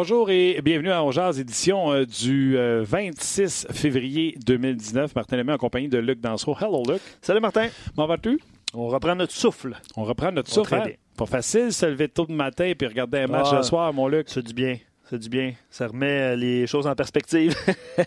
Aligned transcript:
Bonjour 0.00 0.30
et 0.30 0.62
bienvenue 0.62 0.92
à 0.92 1.02
Ongeaz, 1.02 1.40
édition 1.40 1.90
euh, 1.90 2.04
du 2.06 2.56
26 2.56 3.66
euh, 3.68 3.72
février 3.72 4.38
2019. 4.46 5.12
Martin 5.16 5.36
Lemay 5.36 5.54
en 5.54 5.58
compagnie 5.58 5.88
de 5.88 5.98
Luc 5.98 6.20
Dansereau. 6.20 6.56
Hello, 6.56 6.84
Luc. 6.88 7.02
Salut, 7.20 7.40
Martin. 7.40 7.66
Comment 7.96 8.06
vas-tu? 8.06 8.38
On 8.74 8.86
reprend 8.86 9.16
notre 9.16 9.32
souffle. 9.32 9.76
On 9.96 10.04
reprend 10.04 10.30
notre 10.30 10.52
souffle. 10.52 10.76
Hein? 10.76 10.90
Pas 11.16 11.26
facile 11.26 11.72
se 11.72 11.84
lever 11.84 12.08
tôt 12.08 12.26
de 12.26 12.32
matin 12.32 12.66
et 12.66 12.86
regarder 12.86 13.18
un 13.18 13.26
match 13.26 13.52
le 13.52 13.64
soir, 13.64 13.92
mon 13.92 14.06
Luc. 14.06 14.28
C'est 14.28 14.46
du 14.46 14.54
bien. 14.54 14.76
C'est 15.10 15.18
du 15.18 15.28
bien. 15.28 15.54
Ça 15.68 15.88
remet 15.88 16.20
euh, 16.20 16.36
les 16.36 16.68
choses 16.68 16.86
en 16.86 16.94
perspective. 16.94 17.56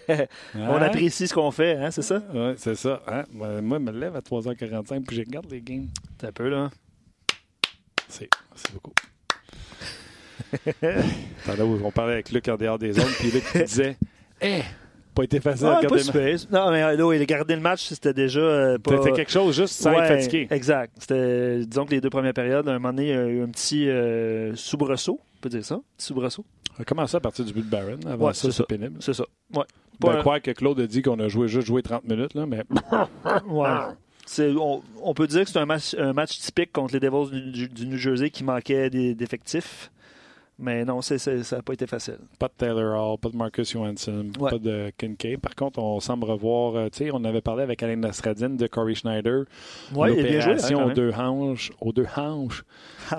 On 0.55 0.75
apprécie 0.75 1.27
ce 1.27 1.33
qu'on 1.33 1.51
fait, 1.51 1.75
hein, 1.75 1.91
c'est 1.91 2.03
ça? 2.03 2.23
Oui, 2.33 2.53
c'est 2.55 2.75
ça. 2.75 3.01
Hein? 3.05 3.23
Moi, 3.33 3.79
je 3.79 3.83
me 3.83 3.91
lève 3.91 4.15
à 4.15 4.21
3h45 4.21 5.03
puis 5.03 5.17
je 5.17 5.23
regarde 5.23 5.51
les 5.51 5.59
games. 5.59 5.89
C'est 6.21 6.27
un 6.27 6.31
peu, 6.31 6.47
là. 6.47 6.69
C'est 8.07 8.29
beaucoup. 8.71 8.93
On 11.83 11.91
parlait 11.91 12.13
avec 12.13 12.31
Luc 12.31 12.47
en 12.47 12.57
dehors 12.57 12.79
des 12.79 12.93
zones, 12.93 13.11
puis 13.19 13.31
Luc 13.31 13.43
disait 13.65 13.97
Eh, 14.41 14.61
pas 15.13 15.23
été 15.23 15.39
facile 15.39 15.67
à 15.67 15.81
garder 15.81 16.03
le 16.03 16.31
match. 16.31 16.41
Non, 16.51 16.71
mais 16.71 16.81
euh, 16.81 16.95
là, 16.95 17.13
il 17.13 17.21
a 17.21 17.25
gardé 17.25 17.55
le 17.55 17.61
match, 17.61 17.87
c'était 17.87 18.13
déjà 18.13 18.39
euh, 18.39 18.77
pas... 18.79 18.97
C'était 18.97 19.11
quelque 19.11 19.31
chose 19.31 19.55
juste 19.55 19.75
sans 19.75 19.91
être 19.93 20.07
fatigué. 20.07 20.47
Exact. 20.49 20.93
C'était, 20.97 21.65
disons 21.65 21.85
que 21.85 21.91
les 21.91 22.01
deux 22.01 22.09
premières 22.09 22.33
périodes, 22.33 22.67
à 22.67 22.71
un 22.71 22.79
moment 22.79 22.93
donné, 22.93 23.09
il 23.09 23.15
y 23.15 23.17
a 23.17 23.27
eu 23.27 23.43
un 23.43 23.49
petit 23.49 23.87
soubresaut, 24.55 25.19
on 25.21 25.41
peut 25.41 25.49
dire 25.49 25.65
ça, 25.65 25.79
petit 25.97 26.07
soubresaut. 26.07 26.45
On 26.77 26.81
a 26.81 26.85
commencé 26.85 27.17
à 27.17 27.19
partir 27.19 27.45
du 27.45 27.53
but 27.53 27.65
de 27.65 27.69
Barron. 27.69 27.99
Avant 28.07 28.33
ça, 28.33 28.51
c'est 28.51 28.65
pénible? 28.65 28.97
C'est 29.01 29.13
ça. 29.13 29.25
Ouais. 29.53 29.65
Je 30.03 30.19
croire 30.19 30.41
que 30.41 30.51
Claude 30.51 30.79
a 30.79 30.87
dit 30.87 31.01
qu'on 31.01 31.19
a 31.19 31.27
joué 31.27 31.47
juste 31.47 31.67
joué 31.67 31.81
30 31.81 32.05
minutes, 32.05 32.33
là, 32.33 32.45
mais. 32.45 32.63
ouais. 33.47 34.55
On, 35.03 35.13
peut 35.13 35.27
dire 35.27 35.43
que 35.43 35.49
c'est 35.49 35.59
un 35.59 35.65
match, 35.65 35.93
un 35.97 36.13
match 36.13 36.39
typique 36.39 36.71
contre 36.71 36.93
les 36.93 36.99
Devils 36.99 37.51
du, 37.51 37.67
du 37.67 37.87
New 37.87 37.97
Jersey 37.97 38.29
qui 38.29 38.43
manquait 38.43 38.89
d'effectifs. 38.89 39.91
Mais 40.59 40.85
non, 40.85 41.01
ça 41.01 41.15
n'a 41.15 41.61
pas 41.63 41.73
été 41.73 41.87
facile. 41.87 42.19
Pas 42.37 42.47
de 42.47 42.53
Taylor 42.55 43.13
Hall, 43.13 43.17
pas 43.17 43.29
de 43.29 43.35
Marcus 43.35 43.71
Johansson, 43.71 44.27
pas 44.39 44.59
de 44.59 44.91
Kincaid. 44.95 45.39
Par 45.39 45.55
contre, 45.55 45.79
on 45.79 45.99
semble 45.99 46.25
revoir, 46.25 46.75
euh, 46.75 46.89
tu 46.89 47.05
sais, 47.05 47.09
on 47.11 47.23
avait 47.23 47.41
parlé 47.41 47.63
avec 47.63 47.81
Alain 47.81 47.95
Nastradine 47.95 48.57
de 48.57 48.67
Corey 48.67 48.93
Schneider. 48.93 49.45
Oui, 49.95 50.09
L'opération 50.09 50.85
aux 50.85 50.91
deux 50.91 51.11
hanches, 51.13 51.71
aux 51.81 51.91
deux 51.91 52.05
hanches, 52.15 52.63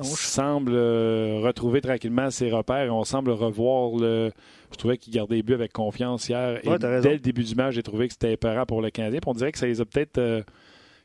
semble 0.02 0.72
euh, 0.74 1.40
retrouver 1.42 1.80
tranquillement 1.80 2.30
ses 2.30 2.50
repères 2.50 2.86
et 2.86 2.90
on 2.90 3.04
semble 3.04 3.30
revoir 3.30 3.98
le. 3.98 4.30
Je 4.70 4.76
trouvais 4.78 4.96
qu'il 4.96 5.12
gardait 5.12 5.34
les 5.34 5.42
buts 5.42 5.54
avec 5.54 5.72
confiance 5.72 6.28
hier. 6.28 6.58
et 6.62 6.78
dès 6.78 7.12
le 7.14 7.18
début 7.18 7.44
du 7.44 7.54
match, 7.54 7.74
j'ai 7.74 7.82
trouvé 7.82 8.06
que 8.06 8.14
c'était 8.14 8.32
épeurant 8.32 8.64
pour 8.66 8.80
le 8.80 8.90
Canadien. 8.90 9.20
on 9.26 9.34
dirait 9.34 9.52
que 9.52 9.58
ça 9.58 9.66
les 9.66 9.80
a 9.80 9.84
peut-être. 9.84 10.18
Euh, 10.18 10.42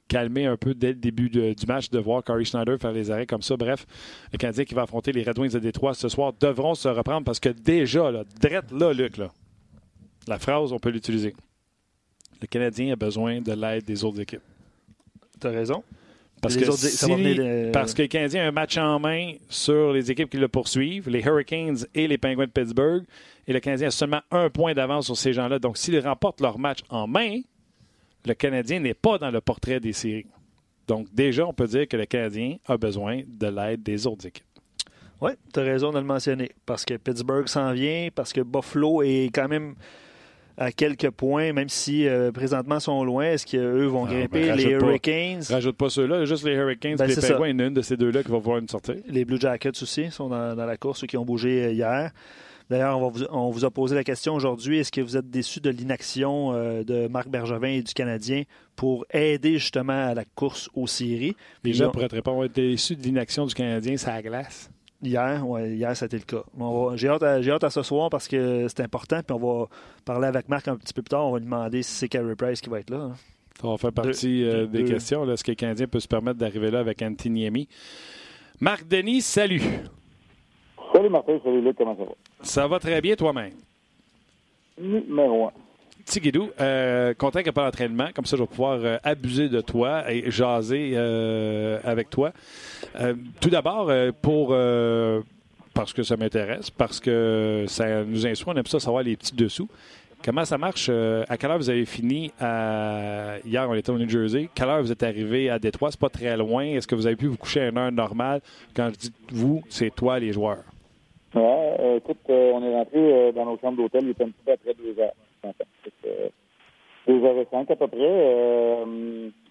calmer 0.08 0.46
un 0.46 0.58
peu 0.58 0.74
dès 0.74 0.90
le 0.90 0.96
début 0.96 1.30
du 1.30 1.66
match 1.68 1.90
de 1.90 2.00
voir 2.00 2.24
Corey 2.24 2.46
Schneider 2.46 2.78
faire 2.80 2.92
les 2.92 3.12
arrêts 3.12 3.26
comme 3.26 3.42
ça. 3.42 3.58
Bref, 3.58 3.86
le 4.32 4.38
Canadien 4.38 4.66
qui 4.66 4.74
va 4.74 4.84
affronter 4.84 5.12
les 5.12 5.24
Red 5.24 5.38
Wings 5.38 5.52
de 5.52 5.60
Détroit 5.60 5.94
ce 5.94 6.10
soir 6.10 6.34
devront 6.40 6.76
se 6.76 6.88
reprendre 6.88 7.26
parce 7.26 7.40
que 7.40 7.50
déjà, 7.50 8.12
là, 8.12 8.24
drette 8.42 8.72
là, 8.72 8.94
Luc, 8.94 9.18
là, 9.18 9.32
la 10.28 10.40
phrase, 10.40 10.72
on 10.72 10.80
peut 10.80 10.90
l'utiliser. 10.90 11.36
Le 12.42 12.48
Canadien 12.48 12.94
a 12.94 12.96
besoin 12.96 13.42
de 13.42 13.54
l'aide 13.54 13.86
des 13.86 14.04
autres 14.04 14.22
équipes. 14.22 14.42
Tu 15.40 15.48
as 15.48 15.52
raison. 15.52 15.84
Parce 16.42 16.56
que, 16.56 17.72
parce 17.72 17.94
que 17.96 18.04
le 18.04 18.08
Canadien 18.08 18.44
a 18.44 18.48
un 18.48 18.52
match 18.52 18.78
en 18.78 19.00
main 19.00 19.34
sur 19.50 19.92
les 19.92 20.12
équipes 20.12 20.30
qui 20.30 20.38
le 20.38 20.48
poursuivent, 20.48 21.10
les 21.10 21.22
Hurricanes 21.22 21.80
et 21.96 22.08
les 22.08 22.20
Penguins 22.20 22.46
de 22.46 22.52
Pittsburgh. 22.52 23.06
Et 23.48 23.54
le 23.54 23.60
Canadien 23.60 23.88
a 23.88 23.92
seulement 23.92 24.22
un 24.30 24.50
point 24.52 24.74
d'avance 24.74 25.06
sur 25.06 25.18
ces 25.18 25.34
gens-là. 25.34 25.58
Donc, 25.58 25.78
s'ils 25.78 26.00
remportent 26.00 26.42
leur 26.42 26.60
match 26.60 26.80
en 26.90 27.08
main, 27.08 27.40
le 28.28 28.34
Canadien 28.34 28.80
n'est 28.80 28.94
pas 28.94 29.18
dans 29.18 29.32
le 29.32 29.42
portrait 29.42 29.80
des 29.80 29.94
séries. 29.94 30.28
Donc, 30.88 31.08
déjà, 31.14 31.46
on 31.46 31.54
peut 31.54 31.68
dire 31.68 31.88
que 31.88 31.98
le 31.98 32.06
Canadien 32.06 32.58
a 32.66 32.78
besoin 32.78 33.22
de 33.28 33.48
l'aide 33.48 33.84
des 33.84 34.08
autres 34.08 34.26
équipes. 34.28 34.44
Oui, 35.20 35.32
tu 35.54 35.60
as 35.60 35.64
raison 35.64 35.92
de 35.92 35.98
le 35.98 36.06
mentionner. 36.06 36.52
Parce 36.66 36.86
que 36.86 36.96
Pittsburgh 36.96 37.48
s'en 37.48 37.74
vient, 37.74 38.10
parce 38.14 38.32
que 38.32 38.42
Buffalo 38.42 39.02
est 39.02 39.32
quand 39.34 39.48
même 39.48 39.76
à 40.58 40.72
quelques 40.72 41.10
points, 41.12 41.54
même 41.54 41.70
si 41.70 42.08
euh, 42.08 42.32
présentement 42.32 42.80
sont 42.80 43.04
loin. 43.04 43.26
Est-ce 43.26 43.46
qu'eux 43.46 43.86
vont 43.86 44.06
ah, 44.06 44.14
grimper? 44.14 44.48
Ben, 44.48 44.56
les 44.56 44.64
Hurricanes? 44.66 45.44
rajoute 45.50 45.78
pas 45.78 45.90
ceux-là, 45.90 46.26
juste 46.26 46.46
les 46.46 46.54
Hurricanes 46.54 46.96
ben, 46.96 47.08
les 47.08 47.16
Penguins. 47.16 47.60
A 47.60 47.66
une 47.68 47.74
de 47.74 47.82
ces 47.82 47.98
deux-là 47.98 48.24
qui 48.24 48.32
va 48.32 48.40
voir 48.40 48.58
une 48.58 48.68
sortie. 48.68 49.04
Les 49.08 49.26
Blue 49.26 49.40
Jackets 49.40 49.82
aussi 49.82 50.10
sont 50.12 50.30
dans, 50.30 50.56
dans 50.56 50.66
la 50.66 50.78
course, 50.78 51.02
ceux 51.02 51.08
qui 51.08 51.18
ont 51.18 51.26
bougé 51.26 51.66
euh, 51.66 51.72
hier. 51.72 52.12
D'ailleurs, 52.70 53.00
on, 53.32 53.50
vous 53.50 53.66
a 53.66 53.72
posé 53.72 53.96
la 53.96 54.04
question 54.04 54.34
aujourd'hui, 54.36 54.80
est-ce 54.80 54.92
que 54.92 55.00
vous 55.00 55.16
êtes 55.16 55.30
déçu 55.30 55.62
de 55.62 55.70
l'inaction 55.70 56.52
euh, 56.52 56.84
de 56.84 57.08
Marc 57.08 57.30
Bergevin 57.30 57.70
et 57.70 57.82
du 57.82 57.94
Canadien 57.94 58.44
pour 58.76 59.06
aider 59.12 59.54
justement 59.54 60.08
à 60.08 60.14
la 60.14 60.26
course 60.26 60.70
aux 60.74 60.88
séries? 60.88 61.36
Les 61.64 61.74
gens 61.74 61.92
pourraient 61.92 62.10
te 62.10 62.16
répondre, 62.16 62.44
être 62.44 62.56
déçu 62.56 62.98
de 62.98 63.04
l'inaction 63.04 63.46
du 63.46 63.54
Canadien, 63.54 63.96
à 64.06 64.22
glace. 64.22 64.70
Hier, 65.02 65.48
oui, 65.48 65.76
hier, 65.76 65.96
c'était 65.96 66.18
le 66.18 66.24
cas. 66.24 66.44
J'ai 66.96 67.08
hâte, 67.08 67.24
hâte, 67.24 67.64
à 67.64 67.70
ce 67.70 67.84
soir 67.84 68.10
parce 68.10 68.28
que 68.28 68.68
c'est 68.68 68.82
important. 68.82 69.22
Puis 69.26 69.36
on 69.36 69.60
va 69.60 69.68
parler 70.04 70.28
avec 70.28 70.50
Marc 70.50 70.68
un 70.68 70.76
petit 70.76 70.94
peu 70.94 71.04
plus 71.04 71.10
tard. 71.10 71.28
On 71.28 71.32
va 71.34 71.38
lui 71.38 71.46
demander 71.46 71.84
si 71.84 71.94
c'est 71.94 72.10
Carey 72.10 72.36
Price 72.36 72.60
qui 72.60 72.70
va 72.70 72.80
être 72.80 72.90
là. 72.90 72.98
Hein. 72.98 73.14
Ça 73.62 73.68
va 73.68 73.78
faire 73.78 73.94
partie 73.94 74.44
euh, 74.44 74.66
des 74.66 74.84
questions. 74.84 75.30
Est-ce 75.32 75.44
que 75.44 75.52
le 75.52 75.56
Canadien 75.56 75.88
peut 75.88 76.00
se 76.00 76.08
permettre 76.08 76.38
d'arriver 76.38 76.72
là 76.72 76.80
avec 76.80 77.02
Antiniemi? 77.02 77.68
Marc 78.60 78.88
Denis, 78.88 79.22
salut. 79.22 79.62
Salut 80.94 81.10
Martin, 81.10 81.40
salut 81.44 81.62
Luc, 81.62 81.78
comment 81.78 81.96
ça 81.96 82.04
va? 82.04 82.12
Ça 82.42 82.68
va 82.68 82.80
très 82.80 83.02
bien 83.02 83.16
toi-même? 83.16 83.54
Numéro 84.80 85.48
un. 85.48 85.52
Tigidou, 86.06 86.52
euh, 86.62 87.14
content 87.16 87.40
qu'il 87.40 87.48
n'y 87.48 87.50
ait 87.50 87.52
pas 87.52 87.66
d'entraînement. 87.66 88.08
Comme 88.16 88.26
ça, 88.26 88.38
je 88.38 88.42
vais 88.42 88.48
pouvoir 88.48 88.80
euh, 88.82 88.98
abuser 89.04 89.50
de 89.50 89.60
toi 89.60 90.10
et 90.10 90.32
jaser 90.32 90.94
euh, 90.96 91.80
avec 91.84 92.10
toi. 92.10 92.32
Euh, 93.00 93.14
tout 93.42 93.50
d'abord, 93.50 93.92
pour 94.22 94.56
parce 95.74 95.94
que 95.94 96.04
ça 96.04 96.16
m'intéresse, 96.18 96.70
parce 96.70 97.00
que 97.00 97.66
ça 97.68 98.04
nous 98.04 98.26
instruit, 98.26 98.54
on 98.56 98.58
aime 98.58 98.66
ça 98.66 98.80
savoir 98.80 99.04
les 99.04 99.18
petits 99.18 99.36
dessous. 99.36 99.68
Comment 100.24 100.46
ça 100.46 100.58
marche? 100.58 100.90
à 100.90 101.38
quelle 101.38 101.52
heure 101.52 101.58
vous 101.58 101.70
avez 101.70 101.86
fini? 101.86 102.32
Hier, 102.40 103.68
on 103.70 103.76
était 103.76 103.92
au 103.92 103.98
New 104.00 104.10
Jersey. 104.10 104.50
Quelle 104.56 104.70
heure 104.70 104.82
vous 104.82 104.92
êtes 104.92 105.04
arrivé 105.04 105.50
à 105.50 105.60
Détroit? 105.60 105.92
C'est 105.92 106.00
pas 106.00 106.10
très 106.10 106.36
loin. 106.38 106.64
Est-ce 106.64 106.88
que 106.88 106.96
vous 106.96 107.06
avez 107.06 107.16
pu 107.18 107.28
vous 107.28 107.38
coucher 107.38 107.62
à 107.62 107.68
une 107.68 107.78
heure 107.78 107.92
normale? 107.92 108.42
Quand 108.74 108.90
je 108.94 108.98
dis 109.10 109.14
vous, 109.32 109.62
c'est 109.70 109.94
toi, 109.94 110.20
les 110.20 110.32
joueurs. 110.32 110.64
Ouais, 111.38 111.76
euh, 111.80 111.98
écoute, 111.98 112.18
euh, 112.30 112.52
on 112.54 112.64
est 112.64 112.74
rentré 112.74 112.98
euh, 112.98 113.32
dans 113.32 113.46
nos 113.46 113.58
chambres 113.60 113.78
d'hôtel, 113.78 114.06
il 114.06 114.10
était 114.10 114.24
un 114.24 114.30
petit 114.30 114.44
peu 114.44 114.52
après 114.54 114.74
deux 114.74 115.00
heures. 115.00 115.14
deux 117.08 117.24
heures 117.24 117.38
et 117.38 117.48
cinq 117.52 117.70
à 117.70 117.76
peu 117.76 117.88
près. 117.88 118.84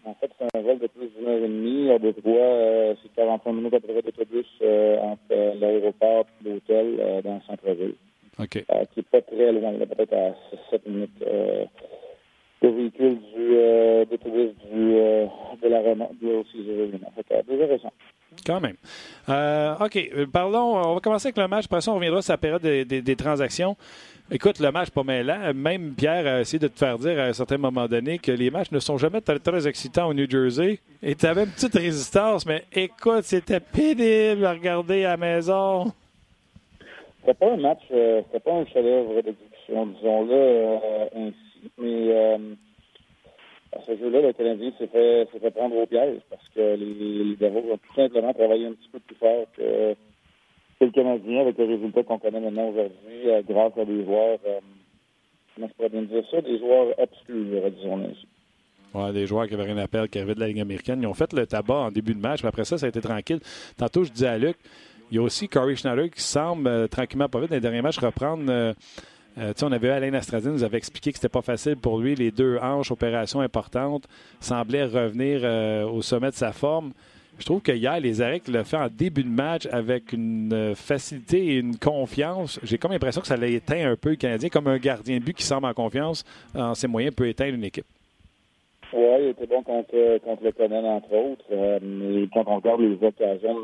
en 0.04 0.14
fait, 0.14 0.30
c'est 0.38 0.58
un 0.58 0.62
vol 0.62 0.78
de 0.78 0.88
plus 0.88 1.08
d'une 1.16 1.28
heure 1.28 1.38
et 1.38 1.48
demie 1.48 1.90
à 1.90 1.98
Détroit. 1.98 2.96
c'est 3.02 3.14
45 3.14 3.52
minutes 3.52 3.74
à 3.74 3.80
peu 3.80 3.92
près 3.92 4.02
d'autobus 4.02 4.46
entre 5.00 5.58
l'aéroport 5.60 6.26
et 6.44 6.48
l'hôtel 6.48 7.22
dans 7.24 7.34
le 7.34 7.40
centre-ville. 7.46 7.94
OK. 8.38 8.50
qui 8.50 8.98
n'est 8.98 9.02
pas 9.10 9.22
très 9.22 9.52
loin, 9.52 9.72
peut-être 9.72 10.12
à 10.12 10.34
7 10.70 10.86
minutes 10.86 11.24
de 12.62 12.68
véhicule 12.68 13.18
du 13.34 14.06
d'autobus 14.10 14.54
du 14.72 14.92
de 15.62 15.68
la 15.68 15.82
du 16.20 16.32
aussi 16.32 16.64
Fait 17.28 17.44
deux. 17.48 17.78
Quand 18.44 18.60
même. 18.60 18.76
Euh, 19.28 19.74
OK. 19.80 20.26
Parlons. 20.32 20.76
On 20.76 20.94
va 20.94 21.00
commencer 21.00 21.28
avec 21.28 21.38
le 21.38 21.48
match. 21.48 21.66
Après 21.66 21.80
ça, 21.80 21.92
on 21.92 21.96
reviendra 21.96 22.22
sur 22.22 22.32
la 22.32 22.38
période 22.38 22.62
des, 22.62 23.16
transactions. 23.16 23.76
Écoute, 24.30 24.58
le 24.58 24.72
match 24.72 24.90
pas 24.90 25.04
mêlant. 25.04 25.54
Même 25.54 25.94
Pierre 25.94 26.26
a 26.26 26.40
essayé 26.40 26.58
de 26.58 26.68
te 26.68 26.78
faire 26.78 26.98
dire 26.98 27.18
à 27.18 27.24
un 27.24 27.32
certain 27.32 27.58
moment 27.58 27.86
donné 27.86 28.18
que 28.18 28.32
les 28.32 28.50
matchs 28.50 28.72
ne 28.72 28.80
sont 28.80 28.98
jamais 28.98 29.20
très, 29.20 29.38
très 29.38 29.68
excitants 29.68 30.08
au 30.08 30.14
New 30.14 30.28
Jersey. 30.28 30.80
Et 31.02 31.14
tu 31.14 31.26
avais 31.26 31.44
une 31.44 31.50
petite 31.50 31.74
résistance, 31.74 32.44
mais 32.44 32.64
écoute, 32.72 33.22
c'était 33.22 33.60
pénible 33.60 34.44
à 34.44 34.52
regarder 34.52 35.04
à 35.04 35.10
la 35.10 35.16
maison. 35.16 35.92
C'était 37.20 37.34
pas 37.34 37.52
un 37.52 37.56
match, 37.56 37.82
euh, 37.92 38.22
c'était 38.26 38.40
pas 38.40 38.52
un 38.52 38.66
chef-d'œuvre 38.66 39.14
d'exécution, 39.14 39.86
disons-le 39.86 40.34
euh, 40.34 41.06
ainsi. 41.16 41.45
Mais 41.78 42.12
à 43.72 43.80
ce 43.86 43.96
jeu-là, 43.96 44.22
le 44.22 44.32
Canadien 44.32 44.72
s'est 44.78 44.86
fait, 44.86 45.26
fait, 45.26 45.50
prendre 45.50 45.76
au 45.76 45.86
piège 45.86 46.20
parce 46.30 46.48
que 46.54 46.60
les, 46.76 47.24
les 47.24 47.36
Devils 47.36 47.70
ont 47.70 47.78
tout 47.78 47.94
simplement 47.94 48.32
travaillé 48.32 48.66
un 48.66 48.72
petit 48.72 48.88
peu 48.90 49.00
plus 49.00 49.16
fort 49.16 49.46
que, 49.56 49.94
le 50.80 50.90
Canadien 50.90 51.40
avec 51.40 51.58
le 51.58 51.64
résultat 51.64 52.02
qu'on 52.02 52.18
connaît 52.18 52.40
maintenant 52.40 52.68
aujourd'hui, 52.68 53.28
euh, 53.28 53.42
grâce 53.48 53.72
à 53.78 53.84
des 53.84 54.04
joueurs, 54.04 54.38
euh, 54.46 54.60
comment 55.54 55.68
je 55.68 55.72
pourrais 55.74 55.88
bien 55.88 56.02
dire 56.02 56.22
ça, 56.30 56.40
des 56.42 56.58
joueurs 56.58 56.88
obscurs, 56.98 57.70
disons 57.70 57.98
ainsi. 58.04 58.26
Ouais, 58.94 59.12
des 59.12 59.26
joueurs 59.26 59.48
qui 59.48 59.54
avaient 59.54 59.64
rien 59.64 59.78
à 59.78 59.88
perdre, 59.88 60.08
qui 60.08 60.18
arrivaient 60.18 60.34
de 60.34 60.40
la 60.40 60.48
Ligue 60.48 60.60
américaine. 60.60 61.00
Ils 61.02 61.06
ont 61.06 61.14
fait 61.14 61.32
le 61.32 61.46
tabac 61.46 61.74
en 61.74 61.90
début 61.90 62.14
de 62.14 62.20
match, 62.20 62.42
mais 62.42 62.48
après 62.48 62.64
ça, 62.64 62.78
ça 62.78 62.86
a 62.86 62.88
été 62.88 63.00
tranquille. 63.00 63.40
Tantôt, 63.76 64.04
je 64.04 64.12
disais 64.12 64.28
à 64.28 64.38
Luc, 64.38 64.56
il 65.10 65.16
y 65.16 65.18
a 65.18 65.22
aussi 65.22 65.48
Corey 65.48 65.76
Schneider 65.76 66.10
qui 66.10 66.22
semble 66.22 66.68
euh, 66.68 66.86
tranquillement, 66.88 67.28
pas 67.28 67.40
vite, 67.40 67.50
dans 67.50 67.56
les 67.56 67.60
derniers 67.60 67.82
matchs, 67.82 67.98
reprendre 67.98 68.74
euh, 69.38 69.52
on 69.62 69.72
avait 69.72 69.90
Alain 69.90 70.14
Astradine 70.14 70.52
nous 70.52 70.64
avait 70.64 70.78
expliqué 70.78 71.12
que 71.12 71.18
c'était 71.18 71.28
pas 71.28 71.42
facile 71.42 71.76
pour 71.76 71.98
lui. 71.98 72.14
Les 72.14 72.30
deux 72.30 72.58
hanches, 72.58 72.90
opération 72.90 73.40
importante, 73.40 74.04
semblaient 74.40 74.84
revenir 74.84 75.40
euh, 75.42 75.84
au 75.84 76.02
sommet 76.02 76.30
de 76.30 76.34
sa 76.34 76.52
forme. 76.52 76.92
Je 77.38 77.44
trouve 77.44 77.60
que 77.60 77.72
hier, 77.72 78.00
les 78.00 78.22
arrêts 78.22 78.40
qu'il 78.40 78.56
a 78.56 78.64
fait 78.64 78.78
en 78.78 78.88
début 78.88 79.22
de 79.22 79.28
match 79.28 79.66
avec 79.70 80.14
une 80.14 80.54
euh, 80.54 80.74
facilité 80.74 81.48
et 81.48 81.58
une 81.58 81.76
confiance, 81.76 82.58
j'ai 82.62 82.78
comme 82.78 82.92
l'impression 82.92 83.20
que 83.20 83.26
ça 83.26 83.36
l'a 83.36 83.48
éteint 83.48 83.92
un 83.92 83.96
peu 83.96 84.10
le 84.10 84.16
Canadien, 84.16 84.48
comme 84.48 84.68
un 84.68 84.78
gardien 84.78 85.18
de 85.18 85.22
but 85.22 85.36
qui 85.36 85.42
semble 85.42 85.66
en 85.66 85.74
confiance 85.74 86.24
en 86.54 86.74
ses 86.74 86.88
moyens 86.88 87.14
peut 87.14 87.28
éteindre 87.28 87.54
une 87.54 87.64
équipe. 87.64 87.84
Oui, 88.94 89.02
il 89.20 89.28
était 89.30 89.46
bon 89.46 89.62
contre, 89.62 89.94
le 89.94 90.52
Conan, 90.52 90.84
entre 90.96 91.12
autres. 91.12 91.80
mais 91.82 92.26
quand 92.32 92.44
on 92.46 92.56
regarde 92.56 92.80
les 92.80 93.06
occasions 93.06 93.56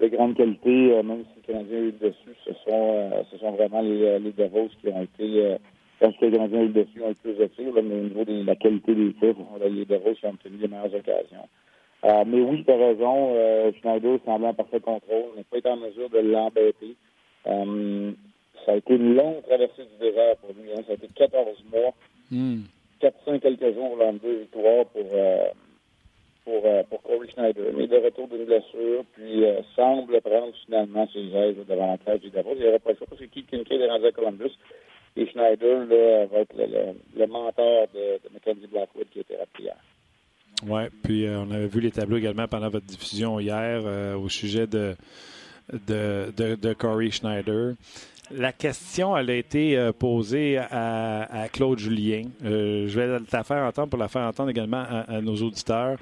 de 0.00 0.08
grande 0.08 0.36
qualité, 0.36 0.92
euh, 0.92 1.02
même 1.02 1.24
si 1.24 1.40
le 1.40 1.52
Canadien 1.52 1.76
a 1.76 1.80
eu 1.80 1.84
le 1.86 2.08
dessus, 2.08 2.36
ce 2.44 2.52
sont, 2.52 2.94
euh, 2.94 3.22
ce 3.30 3.38
sont 3.38 3.52
vraiment 3.52 3.80
les, 3.80 4.18
les 4.18 4.32
Devils 4.32 4.70
qui 4.80 4.88
ont 4.88 5.02
été, 5.02 5.56
quand 6.00 6.12
le 6.20 6.30
Canadien 6.30 6.58
a 6.58 6.62
eu 6.62 6.66
le 6.68 6.84
dessus, 6.84 7.02
ont 7.02 7.10
été 7.10 7.32
plus 7.34 7.48
tir, 7.50 7.72
mais 7.74 7.94
au 7.94 8.02
niveau 8.02 8.24
de 8.24 8.44
la 8.44 8.56
qualité 8.56 8.94
des 8.94 9.12
tirs, 9.14 9.34
les 9.62 9.84
Devils 9.84 10.16
qui 10.16 10.26
ont 10.26 10.30
obtenu 10.30 10.56
les 10.58 10.68
meilleures 10.68 10.94
occasions. 10.94 11.48
mais 12.26 12.40
oui, 12.40 12.64
tu 12.64 12.72
as 12.72 12.76
raison, 12.76 13.34
Schneider 13.80 14.18
semblait 14.24 14.48
en 14.48 14.54
parfait 14.54 14.80
contrôle, 14.80 15.36
n'a 15.36 15.42
pas 15.50 15.58
été 15.58 15.68
en 15.68 15.76
mesure 15.76 16.08
de 16.10 16.18
l'embêter. 16.18 16.96
ça 17.44 18.72
a 18.72 18.76
été 18.76 18.94
une 18.94 19.14
longue 19.14 19.42
traversée 19.42 19.82
du 19.82 19.98
désert 20.06 20.36
pour 20.36 20.50
lui, 20.50 20.72
hein. 20.72 20.82
ça 20.86 20.92
a 20.92 20.94
été 20.94 21.08
14 21.14 21.64
mois. 21.72 21.92
Mm. 22.30 22.62
400 23.00 23.38
quelques 23.40 23.74
jours 23.74 23.96
dans 23.98 24.12
deux 24.12 24.40
victoires 24.40 24.84
pour, 24.86 25.06
euh, 25.12 25.44
pour, 26.50 26.66
euh, 26.66 26.82
pour 26.90 27.00
Corey 27.02 27.28
Schneider. 27.32 27.72
Mais 27.76 27.86
de 27.86 27.96
retour 27.96 28.26
d'une 28.26 28.44
blessure, 28.44 29.04
puis 29.12 29.44
euh, 29.44 29.60
semble 29.76 30.20
prendre 30.20 30.52
finalement 30.66 31.08
ses 31.12 31.28
ailes 31.32 31.56
devant 31.68 31.96
la 32.04 32.18
du 32.18 32.30
Davos. 32.30 32.54
Il 32.56 32.62
n'y 32.62 32.68
aurait 32.68 32.80
pas 32.80 32.90
le 32.90 32.96
choix 32.96 33.06
parce 33.08 33.20
que 33.20 33.26
Keith 33.26 33.46
Kincaid 33.46 33.80
est 33.80 33.88
rendu 33.88 34.06
à 34.06 34.12
Columbus. 34.12 34.50
Et 35.16 35.26
Schneider 35.26 35.86
là, 35.86 36.26
va 36.26 36.38
être 36.40 36.54
le, 36.56 37.26
mentor 37.26 37.86
de, 37.94 38.18
de, 38.22 38.32
Mackenzie 38.32 38.66
Blackwood 38.66 39.06
qui 39.12 39.20
était 39.20 39.36
rappelé 39.36 39.64
hier. 39.64 39.76
Oui, 40.66 40.82
puis 41.02 41.26
on 41.28 41.50
avait 41.50 41.66
vu 41.66 41.80
les 41.80 41.90
tableaux 41.90 42.16
également 42.16 42.46
pendant 42.46 42.68
votre 42.68 42.86
diffusion 42.86 43.40
hier 43.40 43.82
au 44.16 44.28
sujet 44.28 44.66
de, 44.66 44.94
de, 45.72 46.30
de, 46.54 46.72
Corey 46.74 47.10
Schneider. 47.10 47.74
La 48.32 48.52
question, 48.52 49.16
elle 49.16 49.28
a 49.28 49.34
été 49.34 49.76
euh, 49.76 49.92
posée 49.92 50.56
à, 50.56 51.48
Claude 51.52 51.80
Julien. 51.80 52.22
Euh, 52.44 52.86
je 52.86 53.00
vais 53.00 53.18
la 53.32 53.42
faire 53.42 53.64
entendre 53.64 53.88
pour 53.88 53.98
la 53.98 54.06
faire 54.06 54.22
entendre 54.22 54.50
également 54.50 54.84
à, 54.88 55.20
nos 55.20 55.34
auditeurs. 55.36 55.98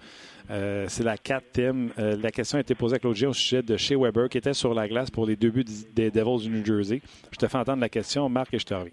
Euh, 0.50 0.86
c'est 0.88 1.02
la 1.02 1.18
4 1.18 1.44
Tim. 1.52 1.88
la 1.96 2.30
question 2.30 2.58
a 2.58 2.60
été 2.60 2.74
posée 2.74 2.96
à 2.96 2.98
Claude 2.98 3.14
Julien 3.14 3.30
au 3.30 3.34
sujet 3.34 3.62
de 3.62 3.76
Shea 3.76 3.96
Weber 3.98 4.28
qui 4.28 4.38
était 4.38 4.54
sur 4.54 4.72
la 4.72 4.88
glace 4.88 5.10
pour 5.10 5.26
les 5.26 5.36
deux 5.36 5.50
buts 5.50 5.64
des 5.94 6.10
Devils 6.10 6.48
du 6.48 6.50
New 6.50 6.64
Jersey. 6.64 7.02
Je 7.30 7.36
te 7.36 7.46
fais 7.46 7.58
entendre 7.58 7.80
la 7.80 7.88
question, 7.88 8.28
Marc, 8.28 8.54
et 8.54 8.58
je 8.58 8.64
te 8.64 8.74
reviens. 8.74 8.92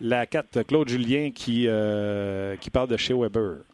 La 0.00 0.26
4, 0.26 0.62
Claude 0.62 0.88
Julien 0.88 1.32
qui, 1.32 1.66
qui 2.60 2.70
parle 2.70 2.88
de 2.88 2.96
Shea 2.96 3.16
Weber. 3.16 3.64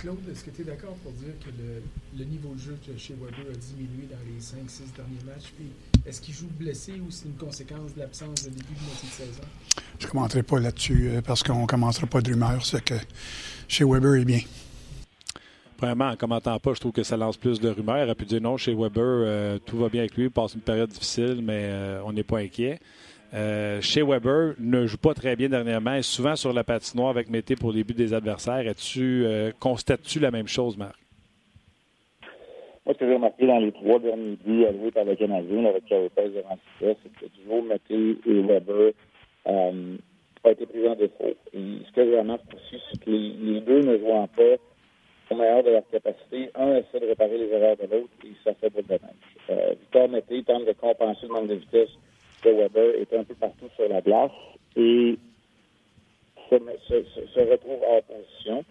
Claude, 0.00 0.16
est-ce 0.32 0.44
que 0.44 0.50
tu 0.50 0.62
es 0.62 0.64
d'accord 0.64 0.94
pour 1.02 1.12
dire 1.12 1.34
que 1.44 1.50
le, 2.18 2.24
niveau 2.24 2.54
de 2.54 2.58
jeu 2.58 2.78
de 2.88 2.96
chez 2.96 3.12
Weber 3.20 3.52
a 3.52 3.54
diminué 3.54 4.08
dans 4.10 4.16
les 4.26 4.40
5-6 4.40 4.96
derniers 4.96 5.22
matchs? 5.26 5.52
Est-ce 6.06 6.20
qu'il 6.20 6.34
joue 6.34 6.48
blessé 6.58 6.92
ou 7.00 7.10
c'est 7.10 7.26
une 7.26 7.36
conséquence 7.36 7.94
de 7.94 8.00
l'absence 8.00 8.44
de 8.44 8.50
début 8.50 8.74
de 8.74 8.84
moitié 8.84 9.08
de 9.08 9.14
saison? 9.14 9.42
Je 9.98 10.06
ne 10.06 10.10
commenterai 10.10 10.42
pas 10.42 10.58
là-dessus 10.58 11.08
euh, 11.08 11.20
parce 11.22 11.42
qu'on 11.42 11.62
ne 11.62 11.66
commencera 11.66 12.06
pas 12.06 12.20
de 12.20 12.30
rumeurs. 12.30 12.64
C'est 12.64 12.84
que 12.84 12.94
chez 13.68 13.84
Weber 13.84 14.14
est 14.14 14.24
bien. 14.24 14.40
Premièrement, 15.76 16.08
en 16.08 16.10
ne 16.10 16.16
commentant 16.16 16.58
pas, 16.58 16.74
je 16.74 16.80
trouve 16.80 16.92
que 16.92 17.02
ça 17.02 17.16
lance 17.16 17.36
plus 17.36 17.58
de 17.58 17.70
rumeurs. 17.70 17.98
Il 17.98 18.04
aurait 18.04 18.14
pu 18.14 18.26
dire 18.26 18.40
non, 18.40 18.56
chez 18.56 18.74
Weber, 18.74 19.02
euh, 19.02 19.58
tout 19.64 19.78
va 19.78 19.88
bien 19.88 20.00
avec 20.00 20.14
lui, 20.14 20.24
il 20.24 20.30
passe 20.30 20.54
une 20.54 20.60
période 20.60 20.90
difficile, 20.90 21.40
mais 21.42 21.64
euh, 21.64 22.02
on 22.04 22.12
n'est 22.12 22.22
pas 22.22 22.38
inquiet. 22.38 22.80
Euh, 23.32 23.80
chez 23.80 24.02
Weber 24.02 24.54
ne 24.58 24.86
joue 24.86 24.96
pas 24.96 25.14
très 25.14 25.36
bien 25.36 25.48
dernièrement, 25.48 25.94
est 25.94 26.02
souvent 26.02 26.34
sur 26.36 26.52
la 26.52 26.64
patinoire 26.64 27.10
avec 27.10 27.30
Mété 27.30 27.54
pour 27.54 27.72
les 27.72 27.84
buts 27.84 27.94
des 27.94 28.12
adversaires. 28.12 28.64
tu 28.74 29.24
euh, 29.24 29.52
constates-tu 29.58 30.18
la 30.18 30.30
même 30.30 30.48
chose, 30.48 30.76
Marc? 30.76 30.96
Moi, 32.90 32.94
ce 32.98 33.04
que 33.04 33.06
j'ai 33.08 33.14
remarqué 33.14 33.46
dans 33.46 33.60
les 33.60 33.70
trois 33.70 34.00
derniers 34.00 34.36
buts 34.44 34.64
alloués 34.64 34.90
par 34.90 35.04
le 35.04 35.14
Canadien 35.14 35.64
avec 35.64 35.84
Carey 35.84 36.10
Price 36.12 36.32
de 36.32 36.42
c'est 36.80 37.12
que 37.20 37.26
toujours 37.36 37.62
Mété 37.62 38.16
et 38.26 38.42
Weber 38.42 38.90
euh, 39.46 39.96
ont 40.42 40.50
été 40.50 40.66
pris 40.66 40.88
en 40.88 40.96
défaut. 40.96 41.36
Et 41.54 41.76
ce 41.86 41.92
que 41.92 42.04
je 42.04 42.16
remarque 42.16 42.52
aussi, 42.52 42.82
c'est 42.90 43.04
que 43.04 43.08
les, 43.10 43.60
deux 43.60 43.82
ne 43.82 43.96
jouant 43.96 44.26
pas 44.26 44.56
au 45.30 45.36
meilleur 45.36 45.62
de 45.62 45.70
leur 45.70 45.88
capacité, 45.88 46.50
un 46.56 46.78
essaie 46.78 46.98
de 46.98 47.06
réparer 47.06 47.38
les 47.38 47.52
erreurs 47.52 47.76
de 47.76 47.82
l'autre 47.82 48.10
et 48.24 48.32
ça 48.42 48.54
fait 48.54 48.70
pas 48.70 48.82
de 48.82 48.88
dommage. 48.88 49.14
Euh, 49.50 49.74
Victor 49.78 50.08
Mété 50.08 50.42
tente 50.42 50.64
de 50.64 50.72
compenser 50.72 51.28
le 51.28 51.32
manque 51.32 51.46
de 51.46 51.54
vitesse 51.54 51.90
de 52.44 52.50
Weber 52.50 52.96
est 52.96 53.14
un 53.14 53.22
peu 53.22 53.36
partout 53.36 53.68
sur 53.76 53.88
la 53.88 54.00
glace 54.00 54.32
et 54.74 55.16
se, 56.50 57.40
retrouve 57.48 57.84
en 57.88 58.02
position. 58.02 58.64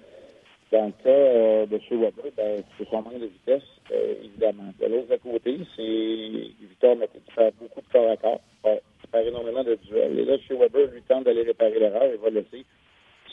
Dans 0.73 0.87
le 0.87 0.91
cas 1.03 1.09
euh, 1.09 1.65
de 1.67 1.79
chez 1.87 1.95
Weber, 1.95 2.25
ben, 2.35 2.61
c'est 2.77 2.89
son 2.89 3.01
manque 3.01 3.19
de 3.21 3.27
vitesse, 3.27 3.63
euh, 3.91 4.13
évidemment. 4.23 4.73
De 4.79 4.85
l'autre 4.87 5.15
côté, 5.17 5.59
c'est 5.75 6.65
Victor 6.67 6.95
qui 7.11 7.31
fait 7.31 7.53
beaucoup 7.59 7.81
de 7.81 7.87
corps 7.91 8.11
à 8.11 8.17
corps, 8.17 8.41
qui 8.63 9.07
fait 9.11 9.27
énormément 9.27 9.63
de 9.63 9.75
duels. 9.75 10.19
Et 10.19 10.25
là, 10.25 10.37
chez 10.39 10.55
Weber, 10.55 10.87
lui 10.91 11.01
tente 11.03 11.23
d'aller 11.23 11.43
réparer 11.43 11.79
l'erreur 11.79 12.03
et 12.03 12.17
va 12.17 12.29
laisser 12.29 12.65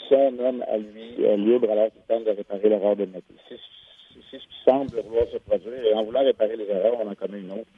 son 0.08 0.38
homme 0.38 0.64
à 0.68 0.76
lui 0.78 1.14
euh, 1.20 1.36
libre 1.36 1.70
alors 1.70 1.90
qu'il 1.90 2.02
tente 2.08 2.24
de 2.24 2.30
réparer 2.30 2.68
l'erreur 2.68 2.96
de 2.96 3.04
Mété. 3.06 3.34
C'est 3.48 3.58
ce 4.30 4.36
qui 4.36 4.48
semble 4.64 5.00
vouloir 5.00 5.26
se 5.28 5.38
produire. 5.38 5.84
Et 5.84 5.94
en 5.94 6.04
voulant 6.04 6.24
réparer 6.24 6.56
les 6.56 6.68
erreurs, 6.68 6.98
on 7.00 7.10
en 7.10 7.14
commet 7.14 7.40
une 7.40 7.52
autre. 7.52 7.70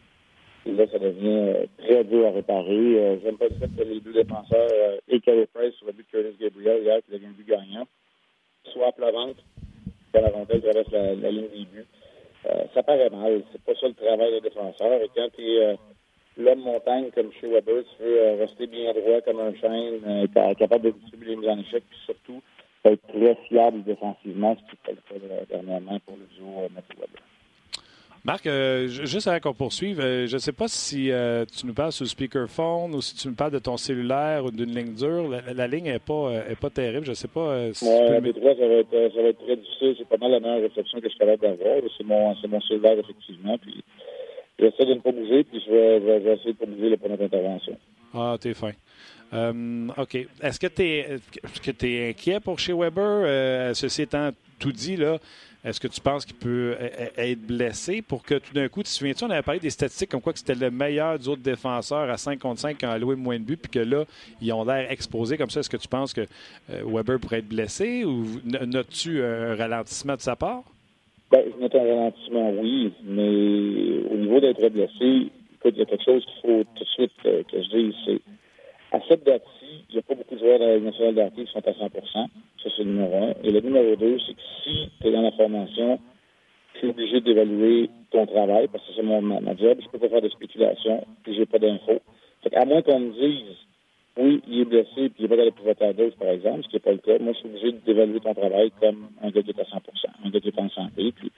Et 0.67 0.73
là, 0.73 0.87
ça 0.91 0.99
devient 0.99 1.27
euh, 1.27 1.67
très 1.79 2.05
dur 2.05 2.27
à 2.27 2.31
réparer. 2.31 2.99
Euh, 2.99 3.17
j'aime 3.23 3.39
pas 3.39 3.49
le 3.49 3.55
fait 3.55 3.69
que 3.77 3.89
les 3.89 4.01
deux 4.01 4.13
défenseurs, 4.13 4.99
et 5.09 5.21
Carey 5.21 5.47
Price 5.53 5.75
sur 5.75 5.87
le 5.87 5.93
but 5.93 6.07
de 6.13 6.23
Curtis 6.23 6.37
Gabriel 6.39 6.83
hier, 6.83 6.99
qui 7.05 7.13
devient 7.13 7.33
but 7.37 7.47
gagnant, 7.47 7.87
soit 8.73 8.95
à 9.01 9.11
vente 9.11 9.37
quand 10.13 10.21
la 10.21 10.29
rondelle 10.29 10.63
traverse 10.63 10.91
la, 10.91 11.15
la 11.15 11.31
ligne 11.31 11.49
des 11.49 11.65
buts. 11.65 11.87
Ça 12.75 12.83
paraît 12.83 13.11
mal. 13.11 13.43
C'est 13.53 13.63
pas 13.63 13.75
ça 13.75 13.89
le 13.89 13.95
travail 13.95 14.33
des 14.33 14.41
défenseurs. 14.41 15.03
Et 15.03 15.11
quand 15.15 15.29
tu 15.37 15.43
es 15.43 15.77
l'homme 16.37 16.61
montagne 16.61 17.11
comme 17.15 17.33
chez 17.33 17.49
Weber, 17.49 17.83
tu 17.97 18.03
veux 18.03 18.39
rester 18.39 18.67
bien 18.67 18.93
droit 18.93 19.21
comme 19.23 19.41
un 19.41 19.55
chêne, 19.55 20.29
capable 20.59 20.85
de 20.85 20.91
distribuer 20.91 21.31
les 21.31 21.37
mises 21.37 21.49
en 21.49 21.59
échec, 21.59 21.83
puis 21.89 21.99
surtout 22.05 22.43
être 22.85 23.07
très 23.09 23.35
fiable 23.49 23.83
défensivement, 23.83 24.57
ce 24.57 24.71
qui 24.71 24.77
fait 24.85 25.19
le 25.19 25.47
dernièrement 25.47 25.99
pour 26.07 26.17
le 26.17 26.27
duo 26.37 26.69
Mathieu 26.75 26.95
Weber. 27.01 27.23
Marc, 28.29 28.47
euh, 28.47 28.89
juste 28.89 29.27
avant 29.27 29.41
qu'on 29.41 29.55
poursuive, 29.55 30.01
euh, 30.01 30.27
je 30.27 30.35
ne 30.35 30.39
sais 30.39 30.53
pas 30.53 30.69
si 30.69 31.11
euh, 31.11 31.47
tu 31.47 31.65
nous 31.65 31.73
parles 31.73 31.93
sur 31.93 32.05
le 32.05 32.11
speakerphone 32.11 32.95
ou 32.95 33.01
si 33.01 33.15
tu 33.15 33.27
me 33.27 33.35
parles 33.35 33.53
de 33.53 33.59
ton 33.59 33.79
cellulaire 33.79 34.45
ou 34.45 34.51
d'une 34.51 34.75
ligne 34.75 34.93
dure. 34.93 35.31
La, 35.55 35.67
ligne 35.67 35.85
n'est 35.85 35.99
pas, 35.99 36.45
est 36.47 36.61
pas 36.61 36.69
terrible. 36.69 37.07
Je 37.07 37.13
ne 37.13 37.15
sais 37.15 37.27
pas 37.27 37.73
si 37.73 37.87
ouais, 37.87 38.21
tu 38.21 38.35
peux... 38.35 38.41
ça, 38.43 38.69
va 38.69 38.75
être, 38.75 39.15
ça 39.15 39.23
va 39.23 39.29
être 39.29 39.43
très 39.43 39.57
difficile. 39.57 39.95
C'est 39.97 40.09
pas 40.09 40.19
mal 40.19 40.33
la 40.33 40.41
meilleure 40.41 40.61
réception 40.61 40.99
que 40.99 41.05
je 41.05 41.09
suis 41.09 41.19
capable 41.19 41.41
d'avoir. 41.41 41.77
C'est 41.97 42.05
mon, 42.05 42.35
mon 42.51 42.61
cellulaire, 42.61 42.99
effectivement. 42.99 43.57
Puis 43.57 43.83
j'essaie 44.59 44.85
de 44.85 44.93
ne 44.93 45.01
pas 45.01 45.13
bouger, 45.13 45.45
puis 45.45 45.63
je 45.67 45.73
vais, 45.73 45.99
je 45.99 46.05
vais 46.05 46.35
essayer 46.35 46.53
de 46.53 46.59
ne 46.61 46.67
pas 46.67 46.67
bouger 46.67 46.97
pour 46.99 47.09
notre 47.09 47.25
intervention. 47.25 47.79
Ah, 48.13 48.37
t'es 48.39 48.53
fin. 48.53 48.73
OK. 49.97 50.15
Est-ce 50.43 50.61
que 50.61 50.67
tu 50.67 50.83
es, 50.83 51.17
es, 51.83 52.11
inquiet 52.11 52.41
pour 52.41 52.59
chez 52.59 52.75
Weber? 52.75 53.75
ceci 53.75 54.03
étant 54.03 54.33
tout 54.59 54.73
dit, 54.73 54.97
là, 54.97 55.19
est-ce 55.69 55.81
que 55.81 55.89
tu 55.89 56.01
penses 56.01 56.25
qu'il 56.25 56.37
peut 56.37 56.77
e, 56.81 56.85
e, 56.85 57.11
être 57.17 57.47
blessé 57.47 58.01
pour 58.01 58.23
que 58.23 58.37
tout 58.37 58.55
d'un 58.55 58.69
coup, 58.69 58.81
tu 58.81 58.85
te 58.85 58.89
souviens-tu, 58.89 59.25
on 59.25 59.31
avait 59.31 59.43
parlé 59.43 59.61
des 59.61 59.71
statistiques 59.71 60.11
comme 60.11 60.21
quoi 60.21 60.33
que 60.33 60.39
c'était 60.39 60.55
le 60.55 60.71
meilleur 60.71 61.19
des 61.19 61.29
autres 61.29 61.43
défenseurs 61.43 62.09
à 62.11 62.17
5 62.17 62.39
contre 62.39 62.61
5 62.61 62.79
qui 62.79 62.87
ont 62.87 62.91
alloué 62.91 63.17
moins 63.17 63.39
de 63.39 63.45
buts, 63.45 63.57
puis 63.57 63.71
que 63.71 63.79
là, 63.79 64.05
ils 64.41 64.53
ont 64.53 64.65
l'air 64.65 64.91
exposés 64.91 65.37
comme 65.37 65.51
ça? 65.51 65.61
Est-ce 65.61 65.71
que 65.71 65.77
tu 65.77 65.89
penses 65.89 66.15
que 66.15 66.23
euh, 66.71 66.83
Weber 66.87 67.19
pourrait 67.21 67.41
être 67.41 67.49
blessé 67.49 68.05
ou 68.05 68.25
notes-tu 68.45 69.23
un 69.23 69.55
ralentissement 69.57 70.17
de 70.17 70.21
sa 70.21 70.37
part? 70.37 70.63
Bien, 71.31 71.43
je 71.55 71.61
note 71.61 71.75
un 71.75 71.81
ralentissement, 71.81 72.51
oui, 72.59 72.93
mais 73.05 74.09
au 74.11 74.17
niveau 74.17 74.41
d'être 74.41 74.67
blessé, 74.71 75.31
écoute, 75.55 75.75
il 75.75 75.79
y 75.79 75.83
a 75.83 75.87
quelque 75.87 76.05
chose 76.05 76.25
qu'il 76.25 76.41
faut 76.41 76.65
tout 76.75 76.85
de 76.85 76.89
suite 76.89 77.13
euh, 77.27 77.43
que 77.51 77.63
je 77.63 77.69
dise, 77.69 77.95
c'est 78.07 78.21
à 78.93 79.01
cette 79.07 79.25
date-ci, 79.25 79.85
il 79.91 79.95
n'y 79.95 79.99
a 79.99 80.03
pas 80.03 80.15
beaucoup 80.15 80.35
de 80.35 80.41
joueurs 80.41 80.59
de 80.59 80.65
la 80.65 80.79
nationale 80.81 81.15
d'hockey 81.15 81.45
qui 81.45 81.53
sont 81.53 81.67
à 81.67 81.73
100% 81.73 81.91
Ça, 82.13 82.29
c'est 82.65 82.85
le 82.85 82.91
numéro 82.91 83.17
un. 83.17 83.35
Et 83.45 83.51
le 83.51 83.61
numéro 83.61 83.97
deux, 83.97 84.19
c'est 84.27 84.35
que 84.35 84.41
si 84.65 84.89
tu 85.01 85.09
es 85.09 85.13
dans 85.13 85.23
la 85.23 85.33
formation, 85.33 85.99
tu 86.75 86.87
es 86.87 86.91
obligé 86.91 87.21
d'évaluer 87.21 87.91
ton 88.11 88.27
travail, 88.27 88.69
parce 88.69 88.85
que 88.87 88.93
c'est 88.97 89.03
mon 89.03 89.21
ma 89.21 89.55
job. 89.57 89.79
Je 89.83 89.89
peux 89.89 89.99
pas 89.99 90.09
faire 90.09 90.23
de 90.23 90.29
spéculation, 90.31 91.05
puis 91.23 91.35
j'ai 91.35 91.47
pas 91.47 91.59
d'infos. 91.59 92.01
Fait 92.43 92.57
à 92.57 92.65
moins 92.65 92.83
qu'on 92.83 93.01
me 93.01 93.13
dise, 93.13 93.57
oui, 94.17 94.43
il 94.49 94.61
est 94.61 94.65
blessé, 94.65 95.11
puis 95.11 95.13
il 95.19 95.29
n'est 95.29 95.51
pas 95.51 95.85
à 95.85 95.93
dose, 95.93 96.15
par 96.15 96.29
exemple, 96.29 96.63
ce 96.65 96.69
qui 96.69 96.77
n'est 96.77 96.81
pas 96.81 96.93
le 96.93 96.99
cas, 96.99 97.19
moi, 97.21 97.33
je 97.35 97.39
suis 97.39 97.49
obligé 97.49 97.73
d'évaluer 97.87 98.21
ton 98.21 98.35
travail 98.35 98.73
comme 98.81 99.11
un 99.23 99.31
gars 99.31 99.43
qui 99.43 99.51
est 99.51 99.61
à 99.61 99.65
100% 99.65 99.79
un 100.25 100.31
gars 100.31 100.41
qui 100.41 100.49
est 100.49 100.59
en 100.59 100.69
santé. 100.71 101.13
Puis, 101.13 101.31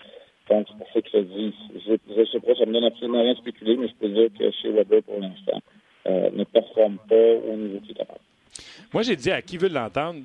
donc, 0.49 0.67
c'est 0.69 0.79
pour 0.79 0.89
ça 0.93 1.01
que 1.01 1.09
je 1.13 1.19
dis, 1.19 1.55
je 1.87 2.21
ne 2.21 2.25
sais 2.27 2.41
pas, 2.41 2.55
ça 2.55 2.67
me 2.67 2.73
donne 2.73 2.85
absolument 2.85 3.23
rien 3.23 3.35
de 3.35 3.39
spéculer, 3.39 3.77
mais 3.77 3.89
je 3.89 3.95
peux 3.95 4.09
dire 4.09 4.29
que 4.39 4.51
chez 4.51 4.71
Weber, 4.71 5.03
pour 5.03 5.21
l'instant, 5.21 5.61
euh, 6.07 6.31
ne 6.33 6.45
performe 6.45 6.99
pas 7.09 7.15
au 7.15 7.57
niveau 7.57 7.81
qu'il 7.81 7.99
est. 7.99 8.07
Moi, 8.93 9.03
j'ai 9.03 9.15
dit 9.15 9.31
à 9.31 9.41
qui 9.41 9.57
veut 9.57 9.69
l'entendre, 9.69 10.21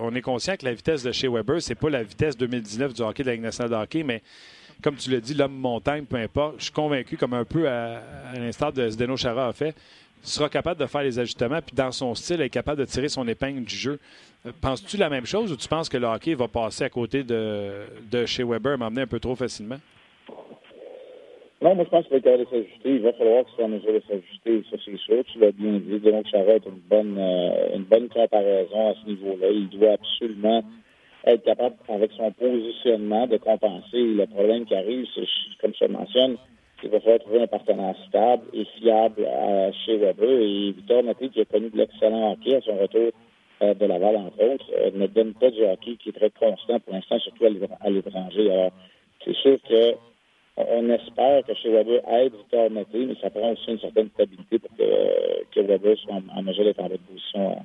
on 0.00 0.14
est 0.14 0.20
conscient 0.20 0.56
que 0.56 0.64
la 0.64 0.74
vitesse 0.74 1.04
de 1.04 1.12
chez 1.12 1.28
Weber, 1.28 1.62
c'est 1.62 1.76
pas 1.76 1.90
la 1.90 2.02
vitesse 2.02 2.36
2019 2.36 2.92
du 2.92 3.02
hockey 3.02 3.22
de 3.22 3.28
la 3.28 3.34
Ligue 3.34 3.44
nationale 3.44 3.70
de 3.70 3.76
hockey, 3.76 4.02
mais 4.02 4.20
comme 4.82 4.96
tu 4.96 5.10
l'as 5.10 5.20
dit, 5.20 5.34
l'homme 5.34 5.54
montagne, 5.54 6.04
peu 6.04 6.16
importe, 6.16 6.56
je 6.58 6.64
suis 6.64 6.72
convaincu, 6.72 7.16
comme 7.16 7.34
un 7.34 7.44
peu 7.44 7.68
à, 7.68 8.02
l'instar 8.34 8.72
de 8.72 8.88
Zdeno 8.88 9.16
Chara 9.16 9.48
a 9.48 9.52
fait, 9.52 9.76
sera 10.22 10.48
capable 10.48 10.80
de 10.80 10.86
faire 10.86 11.02
les 11.02 11.18
ajustements, 11.18 11.60
puis 11.62 11.76
dans 11.76 11.92
son 11.92 12.14
style, 12.16 12.40
être 12.40 12.50
capable 12.50 12.80
de 12.80 12.84
tirer 12.84 13.08
son 13.08 13.28
épingle 13.28 13.64
du 13.64 13.76
jeu. 13.76 14.00
Euh, 14.44 14.52
penses-tu 14.60 14.96
la 14.96 15.08
même 15.08 15.26
chose 15.26 15.52
ou 15.52 15.56
tu 15.56 15.68
penses 15.68 15.88
que 15.88 15.96
le 15.96 16.06
hockey 16.06 16.34
va 16.34 16.48
passer 16.48 16.84
à 16.84 16.90
côté 16.90 17.22
de, 17.22 17.84
de 18.10 18.26
chez 18.26 18.42
Weber, 18.42 18.76
m'emmener 18.76 19.02
un 19.02 19.06
peu 19.06 19.20
trop 19.20 19.36
facilement? 19.36 19.78
Non, 21.64 21.74
moi, 21.74 21.84
je 21.86 21.90
pense 21.90 22.06
qu'il 22.08 22.20
va 22.20 22.36
s'ajuster. 22.36 22.90
Il 22.90 23.00
va 23.00 23.14
falloir 23.14 23.42
qu'il 23.46 23.54
soit 23.54 23.64
en 23.64 23.68
mesure 23.68 23.94
de 23.94 24.02
s'ajuster. 24.06 24.62
Ça, 24.70 24.76
c'est 24.84 24.98
sûr. 24.98 25.24
Tu 25.32 25.38
l'as 25.38 25.50
bien 25.50 25.80
dit. 25.80 25.98
Donc, 25.98 26.28
ça 26.30 26.42
va 26.42 26.52
être 26.52 26.68
une 26.68 26.82
bonne, 26.90 27.16
euh, 27.18 27.74
une 27.74 27.84
bonne 27.84 28.08
comparaison 28.10 28.90
à 28.90 28.94
ce 29.02 29.08
niveau-là. 29.08 29.48
Il 29.48 29.70
doit 29.70 29.92
absolument 29.92 30.62
être 31.24 31.42
capable, 31.42 31.76
avec 31.88 32.12
son 32.18 32.30
positionnement, 32.32 33.26
de 33.26 33.38
compenser 33.38 33.96
le 33.96 34.26
problème 34.26 34.66
qui 34.66 34.74
arrive. 34.74 35.06
Comme 35.62 35.72
je 35.80 35.86
mentionne, 35.86 36.36
il 36.82 36.90
va 36.90 37.00
falloir 37.00 37.20
trouver 37.20 37.40
un 37.40 37.46
partenaire 37.46 37.94
stable 38.08 38.44
et 38.52 38.66
fiable 38.78 39.26
chez 39.86 39.96
Weber. 39.96 40.40
Et 40.42 40.72
Victor 40.72 41.02
Maté, 41.02 41.30
qui 41.30 41.40
a 41.40 41.46
connu 41.46 41.70
de 41.70 41.78
l'excellent 41.78 42.32
hockey 42.32 42.56
à 42.56 42.60
son 42.60 42.76
retour 42.76 43.10
euh, 43.62 43.72
de 43.72 43.86
Laval, 43.86 44.16
entre 44.16 44.52
autres, 44.52 44.70
euh, 44.76 44.90
ne 44.92 45.06
donne 45.06 45.32
pas 45.32 45.50
du 45.50 45.64
hockey 45.64 45.96
qui 45.96 46.10
est 46.10 46.12
très 46.12 46.28
constant 46.28 46.78
pour 46.80 46.92
l'instant, 46.92 47.18
surtout 47.20 47.46
à 47.46 47.88
l'étranger. 47.88 48.50
Alors, 48.50 48.72
c'est 49.24 49.36
sûr 49.36 49.56
que 49.66 49.94
on 50.56 50.88
espère 50.90 51.44
que 51.44 51.54
chez 51.54 51.70
Weber 51.70 52.00
aide 52.08 52.32
Victor 52.32 52.70
Maté, 52.70 53.06
mais 53.06 53.16
ça 53.20 53.30
prend 53.30 53.52
aussi 53.52 53.70
une 53.70 53.80
certaine 53.80 54.08
stabilité 54.10 54.58
pour 54.58 54.70
que, 54.76 55.44
que 55.52 55.60
Weber 55.60 55.96
soit 55.98 56.14
en, 56.14 56.42
mesure 56.42 56.64
d'être 56.64 56.80
en 56.80 56.88
bonne 56.88 56.98
position 56.98 57.56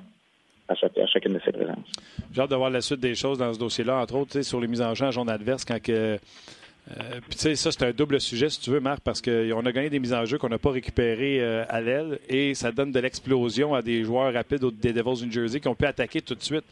à, 0.68 0.74
chacune 0.74 1.34
de 1.34 1.40
ses 1.44 1.52
présences. 1.52 1.86
J'ai 2.32 2.40
hâte 2.40 2.50
de 2.50 2.56
voir 2.56 2.70
la 2.70 2.80
suite 2.80 3.00
des 3.00 3.14
choses 3.14 3.38
dans 3.38 3.52
ce 3.52 3.58
dossier-là, 3.58 4.00
entre 4.00 4.16
autres 4.16 4.40
sur 4.42 4.60
les 4.60 4.66
mises 4.66 4.82
en 4.82 4.94
jeu 4.94 5.06
en 5.06 5.12
zone 5.12 5.28
adverse, 5.28 5.64
quand 5.64 5.80
que, 5.80 5.92
euh, 5.92 7.20
tu 7.30 7.38
sais, 7.38 7.54
ça, 7.54 7.70
c'est 7.70 7.84
un 7.84 7.92
double 7.92 8.20
sujet, 8.20 8.48
si 8.48 8.60
tu 8.60 8.70
veux, 8.70 8.80
Marc, 8.80 9.00
parce 9.00 9.22
qu'on 9.22 9.66
a 9.66 9.72
gagné 9.72 9.88
des 9.90 10.00
mises 10.00 10.14
en 10.14 10.24
jeu 10.24 10.38
qu'on 10.38 10.48
n'a 10.48 10.58
pas 10.58 10.70
récupérées 10.70 11.40
euh, 11.40 11.64
à 11.68 11.80
l'aile 11.80 12.18
et 12.28 12.54
ça 12.54 12.72
donne 12.72 12.90
de 12.90 12.98
l'explosion 12.98 13.72
à 13.72 13.82
des 13.82 14.02
joueurs 14.02 14.32
rapides 14.32 14.64
des 14.80 14.92
Devils 14.92 15.24
New 15.24 15.32
Jersey 15.32 15.60
qui 15.60 15.68
ont 15.68 15.76
pu 15.76 15.86
attaquer 15.86 16.22
tout 16.22 16.34
de 16.34 16.42
suite 16.42 16.64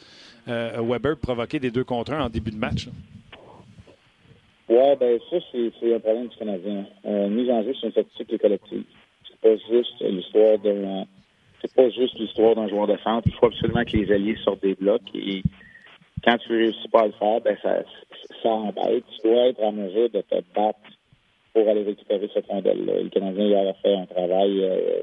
euh, 0.48 0.80
Weber, 0.82 1.16
provoquer 1.16 1.60
des 1.60 1.70
deux 1.70 1.84
contre 1.84 2.12
un 2.12 2.24
en 2.24 2.28
début 2.28 2.50
de 2.50 2.56
match. 2.56 2.88
Oui, 4.68 4.96
ben 5.00 5.18
ça, 5.30 5.36
c'est 5.50 5.94
un 5.94 6.00
problème 6.00 6.28
du 6.28 6.36
Canadien. 6.36 6.84
mise 7.04 7.50
en 7.50 7.62
jeu, 7.62 7.74
c'est 7.80 7.86
une 7.86 7.92
statistique 7.92 8.40
collective. 8.40 8.84
C'est 9.28 9.40
pas 9.40 9.56
juste 9.70 10.00
l'histoire 10.00 10.58
d'un. 10.58 11.04
C'est 11.60 11.74
pas 11.74 11.90
juste 11.90 12.18
l'histoire 12.18 12.54
d'un 12.54 12.68
joueur 12.68 12.86
de 12.86 12.96
centre. 12.98 13.26
Il 13.26 13.34
faut 13.34 13.46
absolument 13.46 13.84
que 13.84 13.96
les 13.96 14.12
alliés 14.12 14.36
sortent 14.44 14.62
des 14.62 14.74
blocs 14.74 15.02
et 15.14 15.42
quand 16.24 16.36
tu 16.38 16.52
réussis 16.52 16.88
pas 16.88 17.02
à 17.02 17.06
le 17.06 17.12
faire, 17.12 17.40
ben 17.40 17.56
ça, 17.62 17.82
ça 18.42 18.48
embête. 18.48 19.04
Tu 19.16 19.28
dois 19.28 19.46
être 19.46 19.62
en 19.62 19.72
mesure 19.72 20.10
de 20.10 20.20
te 20.20 20.34
battre 20.54 20.78
pour 21.52 21.68
aller 21.68 21.82
récupérer 21.82 22.28
cette 22.32 22.46
rondelle-là. 22.46 23.02
Le 23.02 23.08
Canadien 23.08 23.44
il 23.44 23.54
a 23.54 23.74
fait 23.74 23.94
un 23.94 24.06
travail 24.06 24.62
euh, 24.62 25.02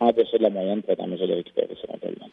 en 0.00 0.12
dessous 0.12 0.38
de 0.38 0.42
la 0.42 0.50
moyenne 0.50 0.82
pour 0.82 0.90
être 0.90 1.00
en 1.00 1.06
mesure 1.06 1.28
de 1.28 1.34
récupérer 1.34 1.74
cette 1.80 1.90
rondelle-là. 1.90 2.26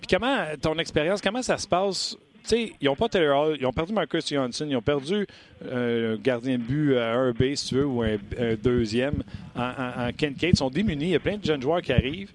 Puis 0.00 0.06
comment, 0.10 0.44
ton 0.60 0.78
expérience, 0.78 1.20
comment 1.20 1.42
ça 1.42 1.58
se 1.58 1.68
passe? 1.68 2.16
Sais, 2.48 2.72
ils 2.80 2.84
n'ont 2.86 2.96
pas 2.96 3.08
Taylor 3.08 3.48
Hall, 3.48 3.56
ils 3.58 3.66
ont 3.66 3.72
perdu 3.72 3.92
Marcus 3.92 4.28
Johansson, 4.28 4.66
ils 4.68 4.76
ont 4.76 4.82
perdu 4.82 5.26
euh, 5.64 6.16
gardien 6.22 6.58
de 6.58 6.62
but 6.62 6.96
à 6.96 7.14
un 7.14 7.32
B, 7.32 7.54
si 7.54 7.68
tu 7.68 7.74
veux, 7.76 7.86
ou 7.86 8.02
un, 8.02 8.18
deuxième 8.62 9.22
en, 9.54 9.62
en, 9.62 10.08
en 10.08 10.12
Ken 10.12 10.34
Kate. 10.34 10.52
Ils 10.52 10.58
sont 10.58 10.70
démunis. 10.70 11.06
Il 11.06 11.10
y 11.10 11.16
a 11.16 11.20
plein 11.20 11.36
de 11.36 11.44
jeunes 11.44 11.62
joueurs 11.62 11.82
qui 11.82 11.92
arrivent. 11.92 12.32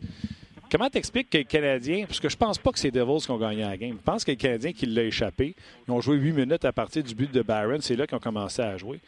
Comment 0.72 0.90
t'expliques 0.90 1.32
que 1.32 1.38
les 1.40 1.46
Canadiens, 1.46 2.06
parce 2.06 2.20
que 2.20 2.30
je 2.30 2.38
pense 2.38 2.60
pas 2.60 2.72
que 2.72 2.78
c'est 2.78 2.92
Devils 2.92 3.26
qui 3.26 3.32
ont 3.32 3.40
gagné 3.40 3.62
la 3.62 3.76
game, 3.76 3.98
je 3.98 4.04
pense 4.04 4.24
que 4.24 4.30
les 4.30 4.38
Canadiens 4.38 4.72
qui 4.72 4.86
l'ont 4.86 5.02
échappé, 5.02 5.56
ils 5.88 5.92
ont 5.92 6.00
joué 6.00 6.18
huit 6.18 6.32
minutes 6.32 6.64
à 6.64 6.72
partir 6.72 7.04
du 7.04 7.16
but 7.16 7.32
de 7.32 7.42
Barron, 7.42 7.80
c'est 7.82 7.96
là 7.96 8.06
qu'ils 8.06 8.18
ont 8.18 8.20
commencé 8.20 8.62
à 8.62 8.78
jouer. 8.78 9.00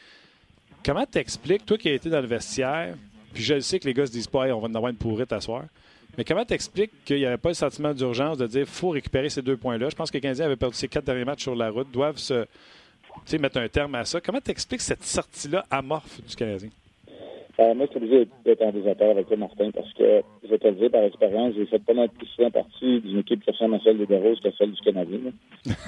Comment 0.83 1.05
t'expliques, 1.05 1.63
toi 1.63 1.77
qui 1.77 1.89
as 1.89 1.93
été 1.93 2.09
dans 2.09 2.19
le 2.19 2.25
vestiaire, 2.25 2.95
puis 3.31 3.43
je 3.43 3.59
sais 3.59 3.79
que 3.79 3.87
les 3.87 3.93
gars 3.93 4.07
se 4.07 4.11
disent 4.11 4.25
pas, 4.25 4.47
on 4.55 4.59
va 4.59 4.67
en 4.67 4.73
avoir 4.73 4.89
une 4.89 4.97
pourrite 4.97 5.31
à 5.31 5.39
soir, 5.39 5.65
mais 6.17 6.23
comment 6.23 6.45
t'expliques 6.45 6.91
qu'il 7.05 7.17
n'y 7.17 7.25
avait 7.25 7.37
pas 7.37 7.49
le 7.49 7.55
sentiment 7.55 7.93
d'urgence 7.93 8.37
de 8.37 8.47
dire 8.47 8.67
faut 8.67 8.89
récupérer 8.89 9.29
ces 9.29 9.41
deux 9.41 9.57
points-là? 9.57 9.89
Je 9.89 9.95
pense 9.95 10.11
que 10.11 10.17
les 10.17 10.21
Canadiens 10.21 10.45
avaient 10.45 10.55
perdu 10.55 10.75
ces 10.75 10.87
quatre 10.87 11.05
derniers 11.05 11.25
matchs 11.25 11.43
sur 11.43 11.55
la 11.55 11.69
route, 11.69 11.91
doivent 11.91 12.17
se 12.17 12.45
mettre 13.39 13.57
un 13.57 13.67
terme 13.67 13.95
à 13.95 14.05
ça. 14.05 14.19
Comment 14.21 14.41
t'expliques 14.41 14.81
cette 14.81 15.03
sortie-là 15.03 15.65
amorphe 15.69 16.21
du 16.27 16.35
Canadien? 16.35 16.69
Euh, 17.59 17.73
moi, 17.75 17.85
je 17.85 17.91
suis 17.91 17.97
obligé 17.97 18.27
d'être 18.45 18.61
en 18.63 18.71
désaccord 18.71 19.11
avec 19.11 19.27
toi, 19.27 19.37
Martin, 19.37 19.69
parce 19.71 19.91
que, 19.93 20.21
je 20.43 20.49
vais 20.49 20.57
te 20.57 20.67
le 20.67 20.73
dire 20.73 20.89
par 20.89 21.03
expérience, 21.03 21.53
j'ai 21.55 21.65
fait 21.65 21.83
pas 21.83 21.93
mal 21.93 22.09
plus 22.09 22.25
souvent 22.27 22.49
partie 22.49 23.01
d'une 23.01 23.19
équipe 23.19 23.43
qui 23.43 23.51
ressemble 23.51 23.75
à 23.75 23.79
celle 23.83 23.97
des 23.97 24.07
Devils 24.07 24.39
que 24.41 24.49
celle 24.57 24.71
du 24.71 24.81
Canadien. 24.81 25.19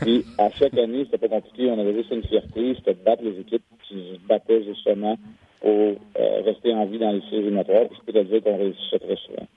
Et 0.06 0.24
à 0.38 0.50
chaque 0.52 0.78
année, 0.78 1.06
c'était 1.06 1.28
pas 1.28 1.30
compliqué. 1.30 1.72
On 1.72 1.80
avait 1.80 1.96
juste 1.96 2.12
une 2.12 2.24
fierté, 2.24 2.76
c'était 2.76 2.94
de 2.94 3.04
battre 3.04 3.24
les 3.24 3.40
équipes 3.40 3.64
qui 3.88 3.96
se 3.96 4.28
battaient 4.28 4.64
justement 4.64 5.18
pour 5.62 5.72
euh, 5.72 6.42
rester 6.46 6.74
en 6.74 6.86
vie 6.86 7.00
dans 7.00 7.12
les 7.12 7.22
séries 7.22 7.38
éliminatoires. 7.38 7.86
je 7.92 8.06
peux 8.06 8.14
te 8.14 8.24
dire 8.24 8.44
qu'on 8.44 8.58
réussissait 8.58 9.00
très 9.00 9.16
souvent. 9.16 9.48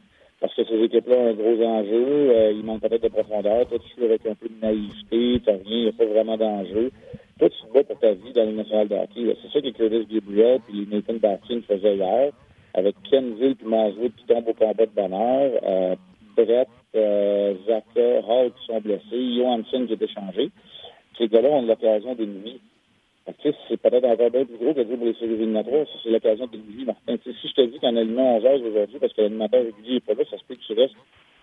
Parce 0.41 0.55
que 0.55 0.65
ces 0.65 0.83
équipes-là 0.83 1.17
ont 1.17 1.29
un 1.29 1.35
gros 1.35 1.63
enjeu. 1.63 2.31
Euh, 2.31 2.53
il 2.53 2.65
manque 2.65 2.83
peut-être 2.83 3.03
de 3.03 3.09
profondeur. 3.09 3.67
Toi, 3.67 3.79
tu 3.79 3.99
joues 3.99 4.05
avec 4.07 4.27
un 4.27 4.35
peu 4.35 4.49
de 4.49 4.61
naïveté. 4.61 5.41
Tu 5.41 5.51
rien. 5.51 5.61
Il 5.65 5.83
n'y 5.83 5.89
a 5.89 5.93
pas 5.93 6.05
vraiment 6.05 6.37
d'enjeu 6.37 6.91
toi, 7.39 7.51
tu 7.51 7.67
te 7.67 7.73
bats 7.73 7.85
pour 7.85 7.99
ta 7.99 8.13
vie 8.13 8.33
dans 8.33 8.45
le 8.45 8.53
national 8.53 8.89
de 8.89 8.95
hockey. 8.95 9.37
C'est 9.43 9.53
ça 9.53 9.61
que 9.61 9.69
Curtis 9.69 10.07
Gabriel 10.11 10.61
puis 10.67 10.89
Nathan 10.91 11.15
Battin 11.15 11.61
faisaient 11.69 11.97
hier, 11.97 12.33
avec 12.73 12.97
Kenville 13.11 13.57
puis 13.57 13.67
Maswood 13.67 14.13
qui 14.17 14.25
tombent 14.25 14.49
au 14.49 14.55
combat 14.55 14.87
de 14.87 14.91
bonheur, 14.95 15.53
euh, 15.63 15.97
Brett, 16.35 16.69
euh, 16.95 17.55
Zaka, 17.67 18.27
Hall 18.27 18.53
qui 18.53 18.67
sont 18.67 18.81
blessés, 18.81 19.37
Johansson 19.37 19.87
qui 19.87 19.93
est 19.93 20.03
échangé. 20.03 20.51
Ces 21.19 21.29
gars-là 21.29 21.49
ont 21.51 21.63
l'occasion 21.63 22.15
C'est 23.43 23.77
peut-être 23.77 24.05
encore 24.05 24.31
bien 24.31 24.45
plus 24.45 24.57
gros 24.57 24.73
que 24.73 24.83
dire 24.83 24.97
pour 24.97 25.07
les 25.07 25.15
séries 25.15 25.35
éliminatoires. 25.35 25.87
C'est 26.03 26.11
l'occasion 26.11 26.47
d'une 26.47 26.63
vie, 26.63 26.85
Martin. 26.85 27.17
si 27.25 27.49
je 27.49 27.55
te 27.55 27.63
dis 27.63 27.79
qu'en 27.81 27.97
allumant 27.97 28.37
11 28.37 28.47
heures 28.47 28.63
aujourd'hui, 28.63 28.99
parce 29.01 29.13
que 29.13 29.23
l'animateur 29.23 29.65
régulier 29.65 29.95
n'est 29.95 30.01
pas 30.01 30.15
là, 30.15 30.25
ça 30.31 30.39
se 30.39 30.45
peut 30.45 30.55
que 30.55 30.61
tu 30.61 30.73
restes, 30.75 30.95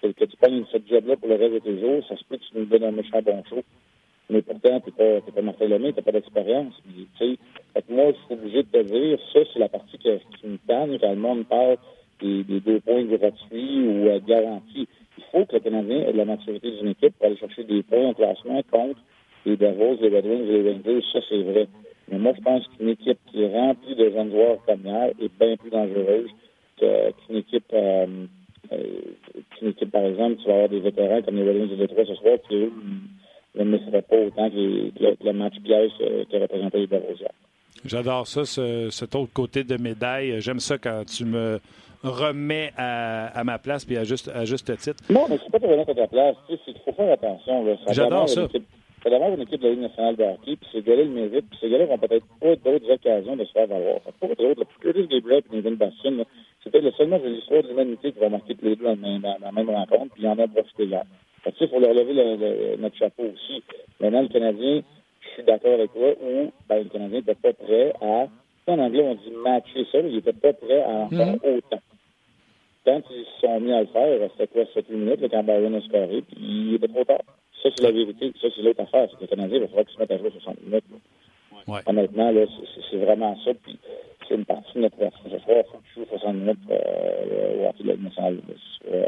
que 0.01 0.25
tu 0.25 0.37
prennes 0.37 0.65
cette 0.71 0.87
job-là 0.87 1.17
pour 1.17 1.27
le 1.27 1.35
reste 1.35 1.53
de 1.53 1.59
tes 1.59 1.79
jours, 1.79 2.03
ça 2.07 2.15
se 2.15 2.23
peut 2.23 2.37
que 2.37 2.43
tu 2.43 2.57
nous 2.57 2.65
donnes 2.65 2.85
un 2.85 2.91
méchant 2.91 3.21
bon 3.21 3.43
show 3.49 3.63
mais 4.29 4.41
pourtant, 4.41 4.79
tu 4.79 4.89
n'es 4.89 5.19
pas, 5.21 5.31
pas 5.31 5.41
Martin 5.41 5.67
Lemay, 5.67 5.91
tu 5.91 5.97
n'as 5.97 6.03
pas 6.03 6.11
d'expérience. 6.11 6.73
Moi, 7.89 8.11
je 8.11 8.25
suis 8.25 8.33
obligé 8.33 8.63
de 8.63 8.67
te 8.67 8.81
dire, 8.81 9.19
ça, 9.33 9.39
c'est 9.51 9.59
la 9.59 9.69
partie 9.69 9.97
qui, 9.97 10.09
me 10.47 10.57
tanne 10.67 10.97
quand 10.99 11.09
le 11.09 11.15
monde 11.15 11.45
parle 11.45 11.77
des, 12.21 12.43
deux 12.43 12.79
points 12.79 13.03
gratuits 13.03 13.87
ou 13.87 14.07
euh, 14.07 14.19
garantis. 14.25 14.87
Il 15.17 15.23
faut 15.31 15.45
que 15.45 15.55
le 15.55 15.59
Canadien 15.59 16.07
ait 16.07 16.13
de 16.13 16.17
la 16.17 16.25
maturité 16.25 16.71
d'une 16.71 16.89
équipe 16.89 17.15
pour 17.17 17.27
aller 17.27 17.37
chercher 17.37 17.63
des 17.63 17.83
points 17.83 18.07
en 18.07 18.13
classement 18.13 18.61
contre 18.71 18.99
les 19.45 19.57
Devils, 19.57 19.97
les 20.01 20.09
Red 20.09 20.25
Wings 20.25 20.45
les 20.47 20.71
Rangers. 20.71 21.05
Ça, 21.11 21.19
c'est 21.29 21.41
vrai. 21.41 21.67
Mais 22.11 22.17
moi, 22.17 22.33
je 22.35 22.41
pense 22.41 22.67
qu'une 22.67 22.89
équipe 22.89 23.19
qui 23.31 23.43
est 23.43 23.51
remplie 23.51 23.95
de 23.95 24.09
jeunes 24.09 24.31
joueurs 24.31 24.57
comme 24.65 24.81
hier 24.85 25.11
est 25.21 25.31
bien 25.39 25.55
plus 25.57 25.69
dangereuse 25.69 26.29
qu'une 26.77 27.37
équipe, 27.37 27.65
euh, 27.73 28.05
euh, 28.71 28.77
qu'une 29.51 29.69
équipe, 29.69 29.91
par 29.91 30.03
exemple, 30.03 30.37
tu 30.41 30.47
vas 30.47 30.53
avoir 30.53 30.69
des 30.69 30.79
vétérans 30.79 31.21
comme 31.21 31.35
les 31.35 31.49
Red 31.49 31.55
Wings 31.55 31.71
et 31.71 31.75
les 31.75 31.87
Détroit 31.87 32.05
ce 32.05 32.15
soir 32.15 32.37
qui, 32.47 32.55
eux, 32.55 32.71
ne 33.55 33.77
serait 33.77 34.01
pas 34.01 34.17
autant 34.17 34.49
que, 34.49 34.55
le, 34.55 35.33
match 35.33 35.53
piège 35.63 35.91
qui 36.29 36.37
représentait 36.37 36.79
les 36.79 36.87
Borussia. 36.87 37.29
J'adore 37.85 38.27
ça, 38.27 38.45
ce, 38.45 38.89
cet 38.89 39.15
autre 39.15 39.33
côté 39.33 39.63
de 39.63 39.77
médaille. 39.77 40.39
J'aime 40.41 40.59
ça 40.59 40.77
quand 40.77 41.03
tu 41.05 41.25
me 41.25 41.59
remets 42.03 42.71
à, 42.77 43.43
ma 43.43 43.57
place 43.57 43.85
puis 43.85 43.97
à 43.97 44.03
juste, 44.03 44.29
à 44.33 44.45
juste 44.45 44.75
titre. 44.77 45.03
Non, 45.09 45.25
mais 45.29 45.37
c'est 45.43 45.51
pas 45.51 45.59
te 45.59 45.65
remettre 45.65 45.91
à 45.91 45.95
ta 45.95 46.07
place. 46.07 46.35
Il 46.49 46.57
faut 46.85 46.91
faire 46.93 47.13
attention. 47.13 47.77
J'adore 47.91 48.29
ça. 48.29 48.47
C'est 49.03 49.09
d'abord 49.09 49.33
une 49.33 49.41
équipe 49.41 49.59
de 49.59 49.67
la 49.67 49.73
Ligue 49.73 49.81
nationale 49.81 50.15
de 50.15 50.23
hockey, 50.23 50.55
puis 50.55 50.69
ces 50.71 50.81
gars-là 50.81 51.03
le 51.03 51.09
méritent, 51.09 51.49
puis 51.49 51.59
ces 51.59 51.69
gars-là 51.69 51.87
n'ont 51.87 51.97
peut-être 51.97 52.25
pas 52.39 52.55
d'autres 52.55 52.89
occasions 52.89 53.35
de 53.35 53.43
se 53.43 53.51
faire 53.51 53.67
valoir. 53.67 53.99
Pas 53.99 54.27
d'autres. 54.27 54.61
Le 54.61 54.65
Curtis 54.79 55.07
Gabriel 55.07 55.43
et 55.51 55.55
Nathan 55.57 55.71
Bastien, 55.71 56.23
c'était 56.63 56.79
le 56.79 56.91
seul 56.91 57.07
match 57.07 57.21
de 57.21 57.27
l'histoire 57.27 57.63
de 57.63 57.67
l'humanité 57.67 58.13
qui 58.13 58.19
va 58.19 58.29
marquer 58.29 58.55
tous 58.55 58.65
les 58.65 58.75
deux 58.77 58.85
dans, 58.85 58.95
la 59.41 59.51
même 59.51 59.69
rencontre, 59.69 60.13
puis 60.13 60.23
il 60.23 60.27
en 60.29 60.39
a 60.39 60.47
profité 60.47 60.85
hier. 60.85 61.03
Il 61.59 61.67
faut 61.67 61.79
leur 61.79 61.93
lever 61.93 62.13
le, 62.13 62.77
notre 62.77 62.95
chapeau 62.95 63.23
aussi. 63.23 63.61
Maintenant, 63.99 64.21
le 64.21 64.29
Canadien, 64.29 64.81
je 65.19 65.29
suis 65.33 65.43
d'accord 65.43 65.73
avec 65.73 65.91
toi, 65.91 66.13
où 66.21 66.51
ben, 66.69 66.83
le 66.83 66.89
Canadien 66.89 67.19
n'était 67.19 67.35
pas 67.35 67.51
prêt 67.51 67.93
à. 68.01 68.27
En 68.65 68.79
anglais, 68.79 69.03
on 69.03 69.15
dit 69.15 69.35
matcher 69.43 69.85
ça, 69.91 70.01
mais 70.01 70.11
il 70.11 70.15
n'était 70.15 70.31
pas 70.31 70.53
prêt 70.53 70.81
à 70.81 70.89
en 70.89 71.09
faire 71.09 71.27
mhm. 71.27 71.57
autant. 71.57 71.81
Quand 72.85 73.01
ils 73.11 73.25
se 73.25 73.41
sont 73.41 73.59
mis 73.59 73.73
à 73.73 73.81
le 73.81 73.87
faire, 73.87 74.21
restait 74.21 74.47
quoi, 74.47 74.63
7 74.73 74.89
minutes, 74.89 75.19
là, 75.19 75.27
quand 75.29 75.43
Byron 75.43 75.75
a 75.75 75.81
scoré, 75.81 76.21
puis 76.21 76.37
il 76.39 76.75
était 76.75 76.87
trop 76.87 77.03
tard. 77.03 77.23
Ça, 77.63 77.69
c'est 77.75 77.83
la 77.83 77.91
vérité. 77.91 78.33
Ça, 78.41 78.47
c'est 78.55 78.61
l'autre 78.61 78.81
affaire. 78.81 79.07
C'est 79.09 79.15
que 79.15 79.21
le 79.21 79.27
Canadien, 79.27 79.57
il 79.57 79.61
va 79.61 79.67
falloir 79.67 79.85
qu'il 79.85 79.95
se 79.95 79.99
mette 79.99 80.11
à 80.11 80.17
jouer 80.17 80.31
60 80.31 80.63
minutes. 80.65 80.83
Ouais. 81.65 81.79
Honnêtement, 81.85 82.31
là, 82.31 82.45
c'est 82.91 82.97
vraiment 82.97 83.37
ça. 83.45 83.51
Puis 83.63 83.79
c'est 84.27 84.35
une 84.35 84.45
partie 84.45 84.73
de 84.75 84.81
notre 84.81 84.97
version. 84.97 85.23
Ce 85.31 85.39
soir, 85.39 85.57
il 85.57 85.71
faut 85.71 85.77
que 85.77 85.83
tu 85.93 85.99
joues 86.01 86.05
60 86.09 86.35
minutes 86.35 86.59
euh, 86.69 87.63
au 87.63 87.69
hockey 87.69 87.83
de 87.83 87.89
la 87.89 87.97
nationale 87.97 88.39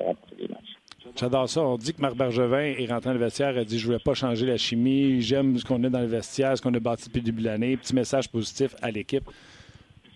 remporter 0.06 0.36
des 0.38 0.48
matchs. 0.48 0.76
J'adore 1.16 1.50
ça. 1.50 1.62
On 1.62 1.78
dit 1.78 1.94
que 1.94 2.02
Marc 2.02 2.16
Bergevin 2.16 2.74
est 2.78 2.86
rentré 2.88 3.10
dans 3.10 3.14
le 3.14 3.20
vestiaire, 3.20 3.58
a 3.58 3.64
dit 3.64 3.78
Je 3.78 3.84
ne 3.84 3.88
voulais 3.88 4.04
pas 4.04 4.14
changer 4.14 4.46
la 4.46 4.58
chimie, 4.58 5.22
j'aime 5.22 5.58
ce 5.58 5.66
qu'on 5.66 5.84
a 5.84 5.90
dans 5.90 6.00
le 6.00 6.08
vestiaire, 6.08 6.58
ce 6.58 6.62
qu'on 6.62 6.74
a 6.74 6.80
bâti 6.80 7.08
depuis 7.08 7.20
le 7.20 7.26
début 7.26 7.42
de 7.42 7.48
l'année. 7.48 7.78
Petit 7.78 7.94
message 7.94 8.30
positif 8.30 8.76
à 8.82 8.90
l'équipe. 8.90 9.24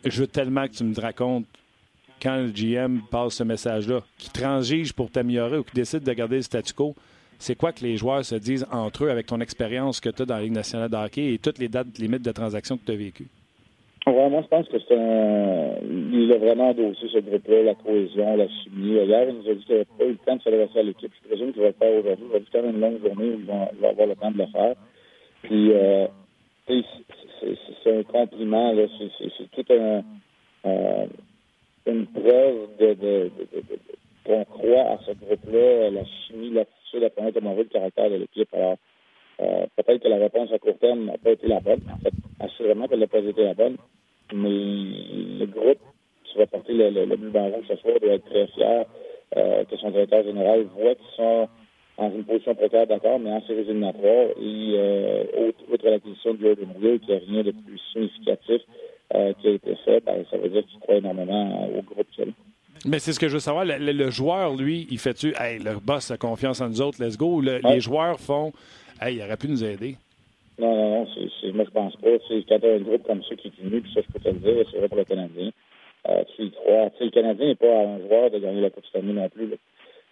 Je 0.04 0.22
veux 0.22 0.28
tellement 0.28 0.66
que 0.66 0.72
tu 0.74 0.84
me 0.84 1.00
racontes 1.00 1.46
quand 2.22 2.38
le 2.38 2.50
GM 2.50 3.02
passe 3.10 3.36
ce 3.36 3.44
message-là, 3.44 4.02
qui 4.18 4.30
transige 4.30 4.94
pour 4.94 5.10
t'améliorer 5.10 5.58
ou 5.58 5.64
qui 5.64 5.74
décide 5.74 6.04
de 6.04 6.14
garder 6.14 6.38
le 6.38 6.42
statu 6.42 6.74
quo. 6.74 6.96
C'est 7.40 7.56
quoi 7.56 7.72
que 7.72 7.84
les 7.84 7.96
joueurs 7.96 8.26
se 8.26 8.36
disent 8.36 8.68
entre 8.70 9.06
eux 9.06 9.10
avec 9.10 9.26
ton 9.26 9.40
expérience 9.40 10.02
que 10.02 10.10
tu 10.10 10.22
as 10.22 10.26
dans 10.26 10.36
la 10.36 10.42
Ligue 10.44 10.52
nationale 10.52 10.90
de 10.90 10.98
hockey 10.98 11.34
et 11.34 11.38
toutes 11.38 11.58
les 11.58 11.70
dates 11.70 11.98
limites 11.98 12.22
de 12.22 12.32
transaction 12.32 12.78
que 12.78 12.86
tu 12.86 12.92
as 12.92 12.96
vécues? 12.96 13.28
Moi, 14.06 14.42
je 14.42 14.48
pense 14.48 14.68
que 14.68 14.78
c'est 14.88 14.96
un. 14.96 15.76
Il 15.84 16.32
a 16.34 16.38
vraiment 16.38 16.70
endossé 16.70 17.08
ce 17.12 17.20
groupe-là, 17.20 17.64
la 17.64 17.76
cohésion, 17.76 18.36
la 18.36 18.48
chimie. 18.48 18.94
Hier, 18.94 19.30
il 19.30 19.36
nous 19.36 19.50
a 19.50 19.54
dit 19.54 19.64
qu'il 19.66 19.76
n'avait 19.76 19.86
pas 19.86 20.06
eu 20.06 20.10
le 20.10 20.18
temps 20.18 20.36
de 20.36 20.42
s'adresser 20.42 20.80
à 20.80 20.84
l'équipe. 20.84 21.12
Je 21.22 21.28
présume 21.28 21.54
qu'il 21.54 21.62
va 21.62 21.68
le 21.68 21.74
faire 21.74 22.00
aujourd'hui. 22.00 22.26
Il 22.32 22.52
va 22.52 22.62
même 22.62 22.76
une 22.76 22.82
longue 22.82 23.02
journée 23.06 23.30
où 23.30 23.40
il 23.40 23.46
va, 23.46 23.90
avoir 23.90 24.08
le 24.08 24.16
temps 24.16 24.32
de 24.32 24.38
le 24.38 24.46
faire. 24.48 24.76
Puis, 25.44 25.72
euh, 25.72 26.08
c'est 26.68 28.00
un 28.00 28.04
compliment. 28.04 28.74
C'est 29.20 29.52
tout 29.52 29.74
un, 29.74 30.04
euh, 30.66 31.06
une 31.86 32.08
preuve 32.08 32.78
de, 32.80 33.32
qu'on 34.26 34.46
croit 34.46 34.92
à 34.92 34.98
ce 35.06 35.12
groupe-là, 35.12 35.92
la 35.92 36.04
chimie, 36.06 36.52
l'attitude, 36.98 37.02
la 37.02 37.10
planète, 37.10 37.36
le 37.36 37.64
caractère 37.66 38.10
de 38.10 38.16
l'équipe. 38.16 38.54
Alors, 38.54 38.78
Euh, 39.42 39.66
peut-être 39.76 40.04
que 40.04 40.08
la 40.10 40.18
réponse 40.18 40.52
à 40.52 40.60
court 40.60 40.78
terme 40.80 41.06
n'a 41.06 41.18
pas 41.18 41.32
été 41.32 41.48
la 41.48 41.62
bonne. 41.62 41.80
En 41.94 41.98
fait, 41.98 42.14
assurément 42.40 42.88
qu'elle 42.88 43.00
n'a 43.00 43.08
pas 43.08 43.20
été 43.20 43.44
la 43.44 43.54
bonne. 43.54 43.78
Mais 44.34 44.50
le 45.40 45.46
groupe 45.46 45.80
qui 46.26 46.38
va 46.38 46.46
porter 46.46 46.74
le, 46.74 46.90
le, 46.90 47.06
rouge 47.06 47.66
ce 47.68 47.76
soir 47.78 47.96
doit 48.02 48.14
être 48.14 48.26
très 48.26 48.48
fier 48.48 48.86
euh, 49.38 49.64
que 49.64 49.78
son 49.78 49.92
directeur 49.92 50.24
général 50.24 50.64
voit 50.78 50.96
qu'ils 50.96 51.16
sont 51.16 51.48
dans 51.98 52.12
une 52.12 52.24
position 52.24 52.56
précaire, 52.56 52.88
d'accord, 52.88 53.20
mais 53.20 53.32
en 53.32 53.42
séries 53.42 53.62
éliminatoires. 53.62 54.28
Et 54.40 54.74
euh, 54.76 55.52
outre, 55.72 55.90
l'acquisition 55.90 56.34
de 56.34 56.42
Jordan 56.42 56.74
Will, 56.82 57.00
qui 57.00 57.12
n'a 57.12 57.20
rien 57.20 57.44
de 57.44 57.52
plus 57.52 57.80
significatif 57.94 58.62
euh, 59.16 59.34
qui 59.40 59.48
a 59.48 59.52
été 59.52 59.76
fait, 59.86 60.04
ben, 60.04 60.24
ça 60.30 60.38
veut 60.38 60.50
dire 60.50 60.66
qu'il 60.66 60.80
croit 60.80 60.96
énormément 60.96 61.68
au 61.78 61.82
groupe. 61.82 62.08
Mais 62.86 63.00
c'est 63.00 63.14
ce 63.14 63.20
que 63.20 63.28
je 63.28 63.34
veux 63.34 63.40
savoir. 63.40 63.66
Le, 63.66 64.10
joueur, 64.10 64.56
lui, 64.56 64.88
il 64.90 65.00
fait-tu, 65.00 65.34
hey, 65.40 65.60
le 65.60 65.80
boss 65.80 66.12
a 66.12 66.18
confiance 66.18 66.62
en 66.62 66.70
nous 66.70 66.82
autres, 66.82 67.04
let's 67.04 67.18
go. 67.18 67.42
Les 67.42 67.80
joueurs 67.80 68.20
font, 68.20 68.54
hey, 69.02 69.18
il 69.18 69.22
aurait 69.22 69.38
pu 69.38 69.48
nous 69.48 69.64
aider. 69.64 69.96
Non, 70.58 70.76
non, 70.76 70.90
non, 70.90 71.08
c'est, 71.42 71.52
moi 71.54 71.64
je 71.66 71.72
pense 71.72 71.96
pas. 71.96 72.10
C'est 72.28 72.44
quand 72.48 72.60
tu 72.60 72.66
as 72.66 72.74
un 72.74 72.80
groupe 72.80 73.04
comme 73.04 73.24
ça 73.24 73.36
qui 73.36 73.48
est 73.48 73.64
venu, 73.64 73.82
puis 73.82 73.92
ça 73.94 74.02
je 74.06 74.12
peux 74.12 74.20
te 74.20 74.28
le 74.28 74.40
dire, 74.40 74.66
c'est 74.72 74.78
vrai 74.78 74.90
pour 74.90 74.98
le 74.98 75.06
Canadien. 75.06 75.52
Euh, 76.08 76.24
tu 76.36 76.44
y 76.44 76.52
crois. 76.52 76.90
le 77.00 77.10
Canadien 77.10 77.48
n'est 77.48 77.56
pas 77.56 77.82
un 77.86 78.00
joueur 78.00 78.30
de 78.32 78.40
gagner 78.40 78.62
la 78.62 78.70
Coupe 78.70 78.86
Stanley 78.86 79.14
non 79.14 79.30
plus. 79.30 79.50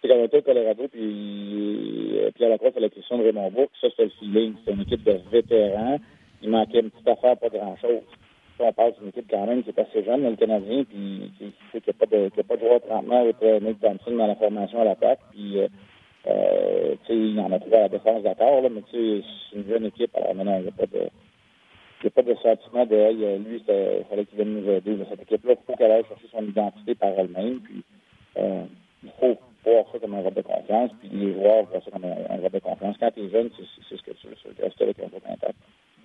C'est 0.00 0.08
quand 0.08 0.14
on 0.14 0.24
était 0.24 0.38
au 0.38 0.42
Colorado, 0.42 0.88
puis 0.88 2.18
euh, 2.18 2.30
Pierre 2.34 2.50
Lacroix 2.50 2.72
fait 2.72 2.80
la 2.80 2.88
question 2.88 3.18
de 3.18 3.24
Raymond 3.24 3.50
Bourg, 3.50 3.68
ça 3.80 3.88
c'était 3.90 4.04
le 4.04 4.12
feeling. 4.18 4.54
C'est 4.64 4.72
une 4.72 4.82
équipe 4.82 5.04
de 5.04 5.18
vétérans. 5.30 5.98
Il 6.42 6.50
manquait 6.50 6.80
une 6.80 6.90
petite 6.90 7.08
affaire, 7.08 7.36
pas 7.36 7.48
grand-chose 7.48 8.04
on 8.60 8.72
parle 8.72 8.94
d'une 8.98 9.08
équipe 9.08 9.30
quand 9.30 9.46
même 9.46 9.62
qui 9.62 9.70
est 9.70 9.78
assez 9.78 10.04
jeune, 10.04 10.28
le 10.28 10.36
Canadien, 10.36 10.84
puis 10.84 11.32
qui 11.38 11.52
qu'il 11.72 11.82
n'y 11.86 11.90
a, 11.90 12.42
pas 12.42 12.56
de, 12.56 12.60
joueur 12.60 12.80
30 12.80 13.10
ans 13.10 13.20
avec 13.20 13.36
Nick 13.62 13.80
Thompson 13.80 14.12
dans 14.12 14.26
la 14.26 14.36
formation 14.36 14.80
à 14.80 14.84
l'attaque. 14.84 15.20
Puis, 15.30 15.58
euh, 15.58 15.68
euh, 16.26 16.94
il 17.08 17.38
en 17.40 17.52
a 17.52 17.58
trouvé 17.58 17.76
à 17.76 17.82
la 17.82 17.88
défense 17.88 18.22
d'accord, 18.22 18.62
mais 18.70 18.82
c'est 18.90 19.56
une 19.56 19.68
jeune 19.68 19.86
équipe. 19.86 20.14
Alors 20.16 20.34
maintenant, 20.34 20.56
il 20.58 20.62
n'y 20.62 20.68
a 20.68 20.72
pas 20.72 20.86
de. 20.86 21.08
Il 22.02 22.06
a 22.06 22.10
pas 22.10 22.22
de 22.22 22.34
sentiment 22.36 22.86
de 22.86 22.94
hey, 22.94 23.38
lui, 23.38 23.60
il 23.66 24.04
fallait 24.08 24.24
qu'il 24.26 24.36
vienne 24.36 24.60
nous 24.60 24.70
aider. 24.70 24.96
Cette 25.10 25.22
équipe-là, 25.22 25.54
il 25.54 25.66
faut 25.66 25.76
qu'elle 25.76 25.90
aille 25.90 26.04
chercher 26.04 26.28
son 26.30 26.44
identité 26.44 26.94
par 26.94 27.10
elle-même. 27.10 27.60
Puis 27.60 27.82
euh, 28.38 28.62
il 29.02 29.10
faut 29.18 29.36
voir 29.64 29.84
ça 29.90 29.98
comme 29.98 30.14
un 30.14 30.22
vote 30.22 30.34
de 30.34 30.42
confiance. 30.42 30.92
Puis 31.00 31.08
les 31.12 31.32
joueurs 31.34 31.66
ça 31.72 31.90
comme 31.90 32.04
un, 32.04 32.36
vote 32.36 32.52
de 32.52 32.58
confiance. 32.60 32.96
Quand 33.00 33.10
tu 33.10 33.24
es 33.24 33.30
jeune, 33.30 33.50
c'est 33.88 33.96
ce 33.96 34.02
que 34.02 34.12
tu 34.12 34.28
veux. 34.28 34.34
Rester 34.62 34.84
avec 34.84 34.98
un 35.00 35.08
vote 35.08 35.22
intact. 35.28 35.56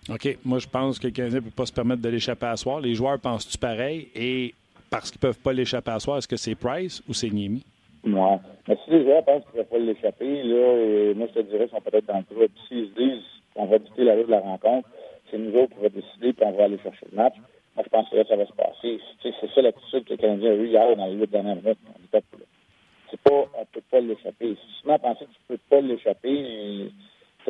OK. 0.10 0.38
Moi, 0.44 0.60
je 0.60 0.68
pense 0.68 1.00
que 1.00 1.08
le 1.08 1.14
Canadien 1.14 1.40
ne 1.40 1.46
peut 1.46 1.52
pas 1.56 1.66
se 1.66 1.74
permettre 1.74 2.02
de 2.02 2.10
l'échapper 2.10 2.48
à 2.48 2.58
soir. 2.58 2.82
Les 2.82 2.94
joueurs 2.94 3.20
pensent-tu 3.20 3.58
pareil? 3.58 4.10
Et 4.16 4.54
parce 4.90 5.10
qu'ils 5.10 5.20
ne 5.20 5.22
peuvent 5.22 5.40
pas 5.40 5.54
l'échapper 5.54 5.92
à 5.92 6.00
soir, 6.00 6.18
est-ce 6.18 6.28
que 6.28 6.36
c'est 6.36 6.56
Price 6.56 7.02
ou 7.08 7.14
c'est 7.14 7.30
Niemi? 7.30 7.64
Moi. 8.04 8.40
Mais 8.68 8.78
si 8.84 8.92
les 8.92 9.04
joueurs 9.04 9.24
pensent 9.24 9.44
qu'ils 9.46 9.60
ne 9.60 9.64
peuvent 9.64 9.80
pas 9.80 9.86
l'échapper, 9.86 10.44
là, 10.44 11.14
moi, 11.16 11.28
je 11.34 11.40
te 11.40 11.48
dirais 11.48 11.68
qu'ils 11.68 11.78
sont 11.78 11.82
peut-être 11.82 12.06
dans 12.06 12.18
le 12.18 12.24
trou. 12.26 12.40
Puis 12.40 12.50
s'ils 12.68 12.90
se 12.90 12.96
disent 13.00 13.24
qu'on 13.56 13.66
va 13.66 13.80
dicter 13.80 14.04
la 14.04 14.16
rue 14.16 14.26
de 14.26 14.32
la 14.32 14.42
rencontre, 14.42 14.90
c'est 15.32 15.38
nous 15.38 15.58
autres 15.58 15.74
qui 15.76 15.90
décider 15.90 16.34
puis 16.34 16.46
on 16.46 16.52
va 16.52 16.66
aller 16.66 16.80
chercher 16.80 17.08
le 17.12 17.16
match. 17.16 17.36
Moi, 17.76 17.84
je 17.86 17.90
pense 17.90 18.10
que 18.10 18.16
là, 18.18 18.24
ça 18.28 18.36
va 18.36 18.46
se 18.46 18.54
passer. 18.54 19.00
C'est 19.24 19.34
ça 19.56 19.62
l'attitude 19.62 20.04
que 20.04 20.12
le 20.12 20.18
Canadien 20.18 20.52
a 20.52 20.56
eu 20.56 20.68
hier 20.68 20.96
dans 20.96 21.08
les 21.08 21.16
huit 21.16 21.32
dernières 21.32 21.56
minutes. 21.56 21.80
On 21.88 21.94
ne 22.02 23.66
peut 23.72 23.82
pas 23.90 24.00
l'échapper. 24.00 24.56
Si 24.56 24.82
tu 24.82 24.88
pensé 24.88 25.26
que 25.26 25.32
tu 25.32 25.40
ne 25.50 25.56
peux 25.56 25.62
pas 25.70 25.82
l'échapper, 25.82 26.92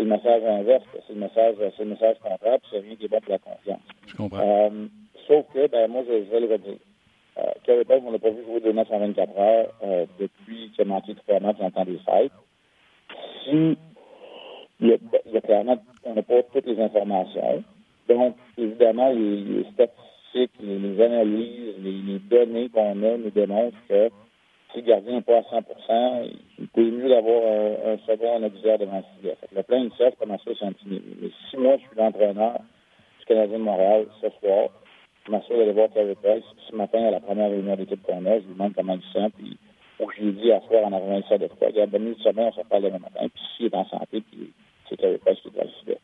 le 0.04 0.10
message 0.10 0.44
inverse, 0.44 0.84
c'est 1.08 1.14
le 1.14 1.20
message, 1.20 1.56
c'est 1.78 1.84
le 1.84 1.90
message 1.92 2.18
contraire, 2.20 2.60
puis 2.60 2.70
c'est 2.72 2.80
rien 2.80 2.96
qui 2.96 3.06
est 3.06 3.08
bon 3.08 3.20
pour 3.22 3.32
la 3.32 3.40
confiance. 3.40 3.82
Je 4.08 4.16
comprends. 4.16 4.40
Euh, 4.40 4.88
sauf 5.28 5.46
que, 5.54 5.68
ben, 5.68 5.90
moi, 5.90 6.04
je, 6.08 6.26
je 6.26 6.30
vais 6.30 6.40
le 6.40 6.54
redire. 6.54 6.78
Euh, 7.38 7.52
Carey 7.66 7.84
on 8.06 8.12
n'a 8.12 8.20
pas 8.20 8.30
vu 8.30 8.44
jouer 8.44 8.60
deux 8.60 8.74
matchs 8.74 8.92
en 8.92 9.00
24 9.00 9.40
heures 9.40 9.74
euh, 9.84 10.06
depuis 10.20 10.70
qu'il 10.72 10.82
a 10.82 10.86
manqué 10.86 11.16
trois 11.16 11.40
matchs 11.40 11.58
dans 11.58 11.66
le 11.66 11.72
temps 11.72 11.86
des 11.86 11.98
fêtes. 11.98 12.32
Si 13.44 13.78
il 14.80 14.88
y 14.88 14.94
a, 14.94 14.98
il 15.26 15.32
y 15.32 15.38
a 15.38 15.42
clairement, 15.42 15.78
on 16.04 16.14
n'a 16.14 16.22
pas 16.22 16.44
toutes 16.44 16.66
les 16.68 16.80
informations. 16.80 17.64
Donc, 18.08 18.36
évidemment, 18.58 19.10
les, 19.10 19.42
les 19.42 19.66
statistiques, 19.72 20.52
les, 20.60 20.78
les 20.78 21.02
analyses, 21.02 21.76
les, 21.80 21.92
les 21.92 22.20
données 22.20 22.70
qu'on 22.70 23.02
a 23.04 23.18
nous 23.18 23.32
démontrent 23.32 23.78
que 23.88 24.10
si 24.72 24.82
le 24.82 24.88
gardien 24.88 25.14
n'est 25.14 25.22
pas 25.22 25.38
à 25.38 25.44
100 25.44 25.62
peut 26.74 26.82
mieux 26.82 27.10
d'avoir 27.10 27.42
un, 27.44 27.94
un 27.94 27.98
second 28.06 28.36
adversaire 28.44 28.80
devant 28.80 28.98
le 28.98 29.04
filet. 29.22 29.38
le 29.56 29.64
plein 29.64 29.78
initial, 29.78 30.12
c'est 30.12 30.28
pas 30.28 30.38
ça, 30.38 30.52
c'est 30.60 30.92
Mais 30.92 31.30
si 31.50 31.58
moi, 31.58 31.78
je 31.78 31.82
suis 31.82 31.98
l'entraîneur 31.98 32.60
du 33.20 33.26
Canadien 33.26 33.60
de 33.60 33.64
Montréal 33.64 34.08
ce 34.22 34.30
soir, 34.40 34.70
je 35.26 35.32
m'assure 35.32 35.58
d'aller 35.58 35.72
voir 35.72 35.90
Carey 35.94 36.16
Price. 36.22 36.44
Ce 36.70 36.76
matin, 36.76 37.06
à 37.06 37.12
la 37.12 37.20
première 37.20 37.50
réunion 37.50 37.76
d'équipe 37.76 38.02
qu'on 38.04 38.26
a, 38.26 38.40
je 38.40 38.46
lui 38.46 38.54
demande 38.54 38.74
comment 38.76 38.96
il 38.96 39.02
se 39.02 39.14
sent, 39.14 39.32
puis 39.38 39.58
où 40.00 40.12
je 40.12 40.22
lui 40.22 40.30
ai 40.30 40.32
dit 40.34 40.52
à 40.52 40.60
soir 40.62 40.84
en 40.86 40.92
arrivant 40.92 41.20
ici 41.20 41.38
de 41.38 41.48
quoi. 41.48 41.68
Regarde, 41.68 41.92
bonne 41.92 42.06
nuit 42.06 42.16
de 42.16 42.22
sommeil, 42.22 42.48
on 42.48 42.52
se 42.52 42.68
parle 42.68 42.84
demain 42.84 43.00
matin. 43.00 43.28
Puis 43.34 43.44
s'il 43.56 43.66
est 43.68 43.76
en 43.76 43.86
santé, 43.86 44.22
puis 44.22 44.52
c'est 44.90 44.98
Carey 44.98 45.20
Price 45.24 45.40
qui 45.42 45.52
doit 45.52 45.64
le 45.64 45.70
filet. 45.84 45.98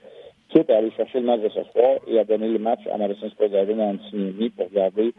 Quitte 0.49 0.69
à 0.69 0.77
aller 0.77 0.91
chercher 0.91 1.19
le 1.19 1.25
match 1.25 1.41
de 1.41 1.49
ce 1.49 1.63
soir 1.71 1.99
et 2.07 2.19
à 2.19 2.23
donner 2.23 2.47
le 2.47 2.59
match 2.59 2.79
à 2.91 2.97
Madison 2.97 3.29
Square 3.29 3.49
Garden 3.49 3.81
en 3.81 3.89
Antigny 3.95 4.49
pour 4.49 4.69
garder 4.69 5.13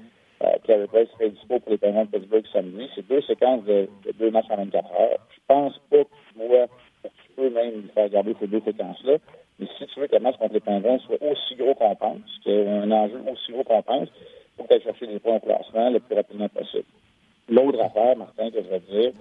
Carey 0.65 0.87
Price 0.87 1.09
serait 1.13 1.31
dispo 1.31 1.61
pour 1.61 1.71
les 1.71 1.79
Penguins 1.79 2.05
de 2.05 2.11
Pittsburgh 2.11 2.45
samedi. 2.53 2.89
C'est 2.95 3.07
deux 3.07 3.21
séquences 3.23 3.65
de, 3.65 3.89
de, 4.05 4.13
deux 4.19 4.31
matchs 4.31 4.51
en 4.51 4.57
24 4.57 4.91
heures. 4.93 5.19
Je 5.35 5.41
pense 5.47 5.79
pas 5.91 6.05
que 6.05 6.11
tu 6.33 6.41
tu 7.03 7.33
peux 7.37 7.51
même 7.51 7.89
faire 7.95 8.09
garder 8.09 8.35
ces 8.41 8.47
deux 8.47 8.61
séquences-là. 8.61 9.19
Mais 9.59 9.67
si 9.77 9.87
tu 9.87 10.01
veux 10.01 10.07
que 10.07 10.17
le 10.17 10.23
match 10.23 10.37
contre 10.39 10.55
les 10.55 10.61
Penguins 10.61 10.99
soit 10.99 11.23
aussi 11.23 11.55
gros 11.57 11.75
qu'on 11.75 11.95
pense, 11.95 12.21
qu'il 12.43 12.53
y 12.53 12.57
ait 12.57 12.69
un 12.69 12.91
enjeu 12.91 13.21
aussi 13.31 13.53
gros 13.53 13.65
qu'on 13.65 13.83
pense, 13.83 14.09
il 14.09 14.63
faut 14.63 14.65
que 14.65 14.75
tu 14.75 14.85
chercher 14.85 15.07
des 15.07 15.19
points 15.19 15.37
au 15.37 15.41
classement 15.41 15.91
le 15.91 16.01
plus 16.01 16.17
rapidement 16.17 16.49
possible. 16.49 16.85
L'autre 17.49 17.81
affaire, 17.81 18.17
Martin, 18.17 18.51
que 18.51 18.63
je 18.63 18.69
vais 18.69 18.81
dire, 18.81 19.13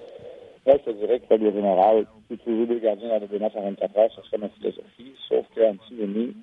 moi, 0.65 0.77
je 0.77 0.91
te 0.91 0.97
dirais 0.97 1.19
que 1.19 1.33
le 1.33 1.51
général, 1.51 2.05
utiliser 2.29 2.65
deux 2.67 2.79
gardiens 2.79 3.09
dans 3.09 3.19
les 3.19 3.27
deux 3.27 3.39
matchs 3.39 3.55
en 3.55 3.63
24 3.63 3.97
heures, 3.97 4.11
ce 4.15 4.21
serait 4.23 4.37
ma 4.37 4.49
philosophie. 4.49 5.13
Sauf 5.27 5.45
qu'en 5.55 5.73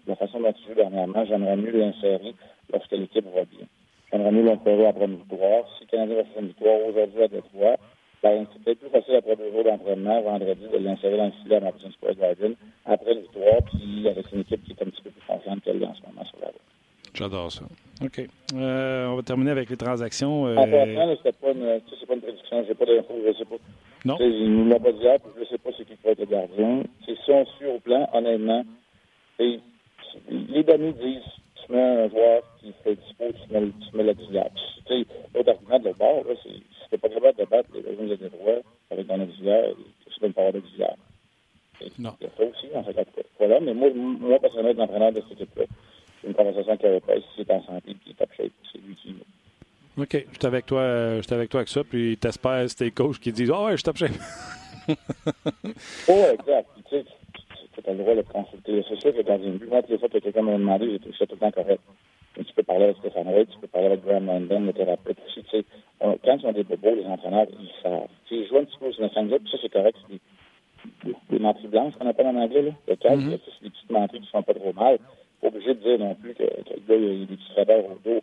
la 0.07 0.17
façon 0.17 0.41
dont 0.41 0.53
tu 0.53 0.69
joues 0.69 0.75
dernièrement, 0.75 1.25
j'aimerais 1.25 1.57
mieux 1.57 1.71
l'insérer 1.71 2.35
lorsque 2.73 2.93
l'équipe 2.93 3.25
va 3.35 3.45
bien. 3.45 3.67
J'aimerais 4.13 4.33
mieux 4.33 4.43
l'insérer 4.45 4.87
après 4.87 5.05
une 5.07 5.17
victoire. 5.17 5.65
Si 5.77 5.85
le 5.85 5.91
Canadien 5.91 6.17
va 6.17 6.25
faire 6.25 6.43
une 6.43 6.49
victoire 6.49 6.79
aujourd'hui 6.89 7.23
à 7.23 7.29
Détroit, 7.29 7.77
ben, 8.23 8.47
c'est 8.53 8.63
peut-être 8.63 8.81
plus 8.81 8.91
facile 8.91 9.15
après 9.17 9.37
deux 9.37 9.51
jours 9.53 9.65
d'entraînement, 9.65 10.23
vendredi, 10.23 10.65
de 10.73 10.79
l'insérer 10.79 11.17
dans 11.17 11.27
le 11.27 11.33
filet 11.43 11.57
à 11.57 11.61
Madison 11.61 11.91
Square 11.91 12.15
Garden 12.15 12.55
après 12.85 13.13
une 13.13 13.21
victoire, 13.21 13.63
puis 13.67 14.09
avec 14.09 14.33
une 14.33 14.41
équipe 14.41 14.65
qui 14.65 14.73
est 14.73 14.83
un 14.83 14.87
petit 14.87 15.03
peu 15.03 15.11
plus 15.11 15.27
confiante 15.27 15.63
qu'elle 15.63 15.83
est 15.83 15.87
en 15.87 15.95
ce 15.95 16.03
moment 16.03 16.25
sur 16.25 16.39
la 16.41 16.47
route. 16.47 16.61
J'adore 17.15 17.51
ça. 17.51 17.63
OK. 18.05 18.21
Euh, 18.55 19.07
on 19.07 19.17
va 19.17 19.23
terminer 19.23 19.51
avec 19.51 19.71
les 19.71 19.77
transactions. 19.77 20.47
Euh... 20.47 20.57
En 20.57 20.67
passant, 20.67 21.17
c'est 21.23 21.37
pas, 21.39 21.53
une, 21.53 21.81
pas 22.07 22.15
une 22.15 22.21
prédiction. 22.21 22.65
J'ai 22.69 22.75
pas 22.75 22.85
d'infos, 22.85 23.15
je 23.27 23.33
sais 23.39 23.45
pas. 23.45 23.57
Non. 24.05 24.17
Il 24.21 24.53
nous 24.53 24.69
l'a 24.69 24.79
pas 24.79 24.93
dit 24.93 24.99
puis 25.01 25.45
je 25.45 25.49
sais 25.49 25.59
pas 25.59 25.71
c'est 25.77 25.85
qui 25.85 25.97
va 26.05 26.11
être 26.11 26.21
le 26.21 26.27
gardien. 26.27 26.83
C'est 27.07 27.17
si 27.25 27.31
on 27.31 27.47
suit 27.47 27.67
au 27.67 27.79
plan, 27.81 28.09
honnêtement, 28.13 28.65
et 29.39 29.61
les 30.29 30.63
données 30.63 30.93
disent 30.93 31.23
un 31.75 32.09
joueur 32.09 32.43
qui 32.61 32.73
fait 32.85 32.95
dispo, 32.95 33.25
tu 33.33 33.53
mets, 33.53 33.69
tu 33.69 33.97
mets 33.97 34.05
l'auxiliaire. 34.05 34.51
Tu 34.87 35.03
sais, 35.03 35.07
l'autre 35.35 35.51
argument 35.51 35.79
de 35.79 35.85
l'autre 35.85 35.99
bord, 35.99 36.25
là, 36.29 36.35
c'est 36.43 36.51
si 36.51 36.91
t'es 36.91 36.99
pas 36.99 37.09
capable 37.09 37.39
de 37.39 37.45
battre 37.45 37.69
les 37.75 37.81
Ravens 37.81 38.11
de 38.11 38.17
Détroit 38.17 38.61
avec 38.91 39.07
ton 39.07 39.21
auxiliaire, 39.21 39.75
tu 40.07 40.21
peux 40.21 40.33
pas 40.33 40.41
avoir 40.43 40.53
d'auxiliaire. 40.55 40.97
Non. 41.99 42.15
Il 42.21 42.25
y 42.25 42.31
a 42.31 42.31
ça 42.37 42.45
aussi, 42.45 42.67
en 42.75 42.85
fait. 42.85 43.27
Voilà, 43.39 43.61
mais 43.61 43.75
moi, 43.75 43.91
moi 43.95 44.39
personnellement, 44.39 44.83
l'entraîneur 44.83 45.13
de 45.13 45.23
cette 45.29 45.41
équipe-là, 45.41 45.65
j'ai 46.23 46.29
une 46.29 46.35
conversation 46.35 46.71
avec 46.71 46.81
Carey 46.81 47.01
Price, 47.01 47.25
si 47.35 47.45
c'est 47.45 47.53
en 47.53 47.63
santé 47.65 47.91
est 47.91 48.19
top 48.19 48.31
shape, 48.37 48.53
c'est 48.73 48.79
lui 48.79 48.95
qui 48.95 49.15
OK. 49.99 50.13
Je 50.13 50.19
suis 50.19 50.47
avec 50.47 50.67
toi, 50.67 50.81
euh, 50.81 51.23
je 51.23 51.35
avec 51.35 51.49
toi 51.49 51.61
avec 51.61 51.69
ça, 51.69 51.83
puis 51.83 52.19
t'espères 52.19 52.69
c'est 52.69 52.77
tes 52.77 52.91
coachs 52.91 53.19
qui 53.19 53.33
disent 53.33 53.51
Ah 53.51 53.61
oh, 53.61 53.67
ouais, 53.67 53.73
je 53.73 53.77
suis 53.77 53.85
top 53.85 53.97
shape. 53.97 54.11
oh, 56.09 56.25
exact. 56.33 56.69
Puis, 56.75 56.83
tu 56.89 56.97
sais, 56.97 57.05
tu 57.75 57.76
as 57.91 57.93
le 57.93 57.99
droit 57.99 58.15
de 58.15 58.23
consulter. 58.23 58.85
C'est 58.89 59.01
sûr 59.01 59.15
que 59.15 59.23
dans 59.23 59.39
une 59.39 59.59
vue, 59.59 59.67
moi, 59.67 59.83
toutes 59.83 59.91
les 59.91 59.99
fois 59.99 60.09
que 60.09 60.19
quelqu'un 60.19 60.43
m'a 60.43 60.53
demandé, 60.53 60.91
j'ai 60.91 60.99
trouvé 60.99 61.17
ça 61.19 61.27
tout 61.27 61.35
le 61.35 61.41
temps 61.41 61.51
correct. 61.51 61.81
Tu 62.35 62.53
peux 62.55 62.63
parler 62.63 62.85
avec 62.85 62.99
Stéphane 62.99 63.29
Ray, 63.29 63.47
tu 63.47 63.59
peux 63.59 63.67
parler 63.67 63.87
avec 63.87 64.05
Graham 64.05 64.27
London, 64.27 64.61
le 64.61 64.73
thérapeute 64.75 65.17
aussi. 65.27 65.43
Tu 65.45 65.51
sais, 65.51 65.65
on, 66.01 66.19
quand 66.23 66.37
ils 66.37 66.47
ont 66.47 66.53
des 66.53 66.65
bobos, 66.65 66.95
les 66.95 67.07
entraîneurs, 67.07 67.47
ils 67.59 67.71
savent. 67.83 68.09
Tu 68.27 68.35
sais, 68.35 68.43
ils 68.43 68.49
jouent 68.49 68.59
un 68.59 68.65
petit 68.65 68.79
peu 68.79 68.93
sur 68.93 69.03
le 69.03 69.39
puis 69.39 69.51
ça, 69.51 69.59
c'est 69.63 69.73
correct. 69.73 69.97
C'est 70.07 70.21
des, 71.09 71.15
des, 71.31 71.39
menteries 71.39 71.69
blanches 71.69 71.95
qu'on 71.95 72.07
appelle 72.07 72.27
en 72.27 72.37
anglais, 72.37 72.63
là. 72.63 72.73
Le 72.89 72.97
calme, 72.97 73.21
mm 73.21 73.29
-hmm. 73.33 73.39
c'est 73.45 73.65
des 73.65 73.71
petites 73.71 73.91
menteries 73.91 74.21
qui 74.21 74.27
ne 74.27 74.31
sont 74.31 74.43
pas 74.43 74.55
trop 74.55 74.73
mal. 74.75 74.99
Pas 75.41 75.49
obligé 75.49 75.75
de 75.75 75.81
dire 75.81 75.99
non 75.99 76.15
plus 76.15 76.35
que, 76.35 76.45
que 76.45 76.75
le 76.75 76.83
gars, 76.87 76.97
il 76.97 77.23
a 77.23 77.27
des 77.27 77.37
petits 77.37 77.53
travers 77.55 77.85
au 77.87 77.99
dos. 78.05 78.21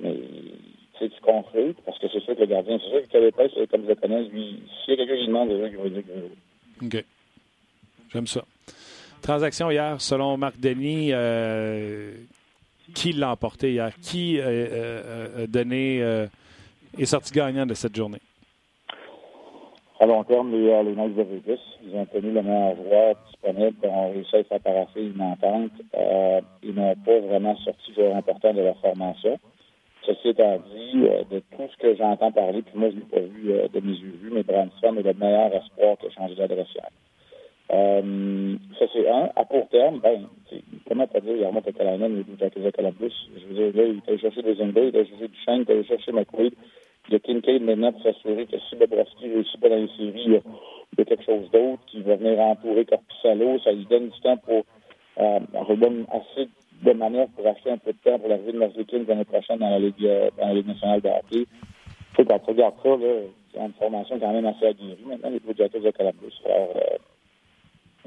Mais 0.00 0.14
tu 0.14 0.98
sais, 0.98 1.08
tu 1.10 1.20
construis, 1.20 1.74
parce 1.84 1.98
que 1.98 2.08
c'est 2.08 2.20
sûr 2.20 2.34
que 2.34 2.40
le 2.40 2.46
gardien, 2.46 2.78
c'est 2.78 2.90
sûr 2.90 3.02
que 3.08 3.30
Price, 3.30 3.68
comme 3.70 3.82
je 3.84 3.88
le 3.88 3.94
connais, 3.94 4.22
lui, 4.24 4.62
s'il 4.84 4.94
y 4.94 4.94
a 4.94 4.96
quelqu'un 4.96 5.20
qui 5.20 5.26
demande, 5.26 5.48
déjà, 5.50 5.68
il 5.68 5.76
va 5.76 5.88
dire 5.88 6.02
que 6.06 6.86
OK. 6.86 7.04
J'aime 8.12 8.26
ça. 8.26 8.44
Transaction 9.20 9.70
hier, 9.70 10.00
selon 10.00 10.36
Marc 10.36 10.58
Denis, 10.58 11.10
euh, 11.12 12.12
qui 12.94 13.12
l'a 13.12 13.30
emporté 13.30 13.72
hier? 13.72 13.92
Qui 14.00 14.38
euh, 14.38 14.44
euh, 14.46 15.44
a 15.44 15.46
donné, 15.46 15.98
est 16.98 17.04
sorti 17.04 17.32
gagnant 17.32 17.66
de 17.66 17.74
cette 17.74 17.94
journée? 17.94 18.20
À 20.00 20.06
long 20.06 20.24
terme, 20.24 20.52
les, 20.52 20.82
les 20.82 20.94
Knights 20.94 21.14
de 21.14 21.22
Vegas, 21.22 21.60
ils 21.84 21.94
ont 21.94 22.06
tenu 22.06 22.32
le 22.32 22.42
meilleur 22.42 22.74
joueur 22.76 23.14
disponible, 23.26 23.76
ont 23.86 24.12
réussi 24.12 24.36
à 24.36 24.44
faire 24.44 24.60
paraffer 24.60 25.06
une 25.06 25.20
entente. 25.20 25.72
ils 26.62 26.74
n'ont 26.74 26.94
pas 26.96 27.20
vraiment 27.20 27.56
sorti 27.58 27.92
joueur 27.94 28.16
important 28.16 28.54
de 28.54 28.62
leur 28.62 28.78
formation. 28.78 29.38
Ceci 30.06 30.28
étant 30.28 30.58
dit, 30.74 31.00
de 31.30 31.42
tout 31.54 31.68
ce 31.70 31.76
que 31.76 31.94
j'entends 31.94 32.32
parler, 32.32 32.62
puis 32.62 32.72
moi 32.74 32.88
je 32.88 32.94
ne 32.96 33.00
l'ai 33.00 33.06
pas 33.06 33.20
vu 33.20 33.52
de 33.68 33.86
mes 33.86 33.92
yeux 33.92 34.30
mais 34.32 34.42
Branson 34.42 34.96
est 34.96 35.02
le 35.02 35.12
meilleur 35.12 35.54
espoir 35.54 35.98
qui 35.98 36.06
a 36.06 36.10
changé 36.10 36.34
d'adresseur. 36.34 36.88
Euh, 37.72 38.56
ça, 38.78 38.86
c'est 38.92 39.08
un. 39.08 39.30
À 39.36 39.44
court 39.44 39.68
terme, 39.70 40.00
ben, 40.00 40.26
comment 40.88 41.06
t'as 41.06 41.20
dit, 41.20 41.40
Callahan, 41.76 42.10
il 42.10 42.24
est 42.40 42.66
à 42.66 42.72
Columbus. 42.72 43.12
Je 43.36 43.46
veux 43.46 43.70
dire, 43.70 43.82
là, 43.82 43.88
il 43.88 44.02
allé 44.08 44.18
chercher 44.18 44.42
des 44.42 44.54
Zimber, 44.56 44.88
il 44.88 44.96
allé 44.96 45.08
chercher 45.08 45.28
du 45.28 45.38
Shank, 45.44 45.66
il 45.68 45.72
allé 45.72 45.84
chercher 45.84 46.12
McQuaid. 46.12 46.54
Il 47.08 47.14
y 47.14 47.16
a 47.16 47.18
Kincaid 47.20 47.62
maintenant 47.62 47.92
pour 47.92 48.02
s'assurer 48.02 48.46
que 48.46 48.56
si 48.68 48.76
Bobrovski 48.76 49.28
réussit 49.28 49.60
pas 49.60 49.68
dans 49.68 49.76
les 49.76 49.88
séries, 49.96 50.22
il 50.26 50.32
y, 50.32 50.36
a, 50.36 51.04
quelque 51.04 51.24
chose 51.24 51.50
d'autre 51.50 51.82
qui 51.86 52.02
va 52.02 52.16
venir 52.16 52.38
entourer 52.40 52.84
Corpusalo. 52.84 53.58
Ça 53.60 53.72
lui 53.72 53.86
donne 53.86 54.10
du 54.10 54.20
temps 54.20 54.36
pour, 54.36 54.64
euh, 55.18 55.40
on 55.54 56.16
assez 56.16 56.48
de 56.82 56.92
manière 56.92 57.28
pour 57.28 57.46
acheter 57.46 57.70
un 57.70 57.78
peu 57.78 57.92
de 57.92 57.98
temps 57.98 58.18
pour 58.18 58.28
l'arrivée 58.28 58.52
de 58.52 58.58
Merzlikins 58.58 59.04
l'année 59.06 59.24
prochaine 59.24 59.58
dans 59.58 59.70
la 59.70 59.78
Ligue, 59.78 60.04
euh, 60.04 60.30
dans 60.38 60.48
la 60.48 60.54
Ligue 60.54 60.68
nationale 60.68 61.00
de 61.00 61.08
hockey. 61.08 61.46
Quand 62.16 62.38
tu 62.38 62.50
regardes 62.50 62.74
ça, 62.82 62.88
là, 62.90 63.14
c'est 63.52 63.60
une 63.60 63.72
formation 63.72 64.18
quand 64.18 64.32
même 64.32 64.46
assez 64.46 64.66
aguerrie 64.66 65.04
maintenant, 65.06 65.30
les 65.30 65.40
Blue 65.40 65.54
Jackets 65.56 65.80
de 65.80 65.90
Columbus. 65.90 66.34
Euh, 66.46 66.96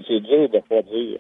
c'est 0.08 0.20
dur 0.20 0.50
de 0.50 0.60
pas 0.60 0.82
dire 0.82 1.20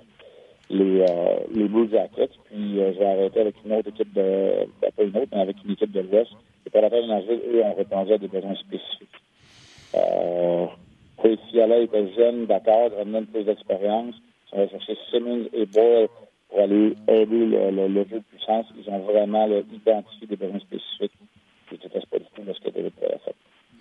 les, 0.69 1.01
euh, 1.01 1.39
les 1.53 1.67
Blue 1.67 1.89
Jackets. 1.89 2.31
Puis 2.45 2.79
euh, 2.79 2.93
je 2.93 2.99
vais 2.99 3.05
arrêter 3.05 3.41
avec 3.41 3.55
une 3.65 3.73
autre 3.73 3.89
équipe 3.89 4.13
de. 4.13 4.65
Ben, 4.81 4.91
pas 4.95 5.03
une 5.03 5.17
autre, 5.17 5.29
mais 5.31 5.41
avec 5.41 5.57
une 5.63 5.71
équipe 5.71 5.91
de 5.91 6.01
l'Ouest. 6.01 6.31
Les 6.65 6.71
Prédateurs 6.71 7.03
de 7.03 7.07
Nashville, 7.07 7.41
eux, 7.53 7.63
ont 7.63 7.73
répondu 7.73 8.13
à 8.13 8.17
des 8.17 8.27
besoins 8.27 8.55
spécifiques. 8.55 9.09
Euh, 9.95 10.65
elle 11.23 11.83
était 11.83 12.13
jeune, 12.13 12.45
d'accord, 12.45 12.89
Redmond 12.97 13.25
plus 13.25 13.43
d'expérience. 13.43 14.15
On 14.51 14.57
va 14.57 14.67
chercher 14.67 14.97
Simmons 15.09 15.47
et 15.53 15.65
Boyle 15.65 16.07
pour 16.49 16.59
aller 16.59 16.95
aider 17.07 17.45
le, 17.45 18.05
jeu 18.09 18.17
de 18.17 18.23
puissance. 18.29 18.65
Ils 18.77 18.89
ont 18.89 18.99
vraiment 18.99 19.47
identifié 19.47 20.27
des 20.27 20.35
besoins 20.35 20.59
spécifiques. 20.59 21.13
Je 21.71 21.75
ne 21.75 22.05
pas 22.05 22.19
du 22.19 22.25
tout 22.35 22.41
de 22.41 22.53
ce 22.53 22.59
que 22.59 22.69
David 22.69 22.91
fait. 22.99 23.35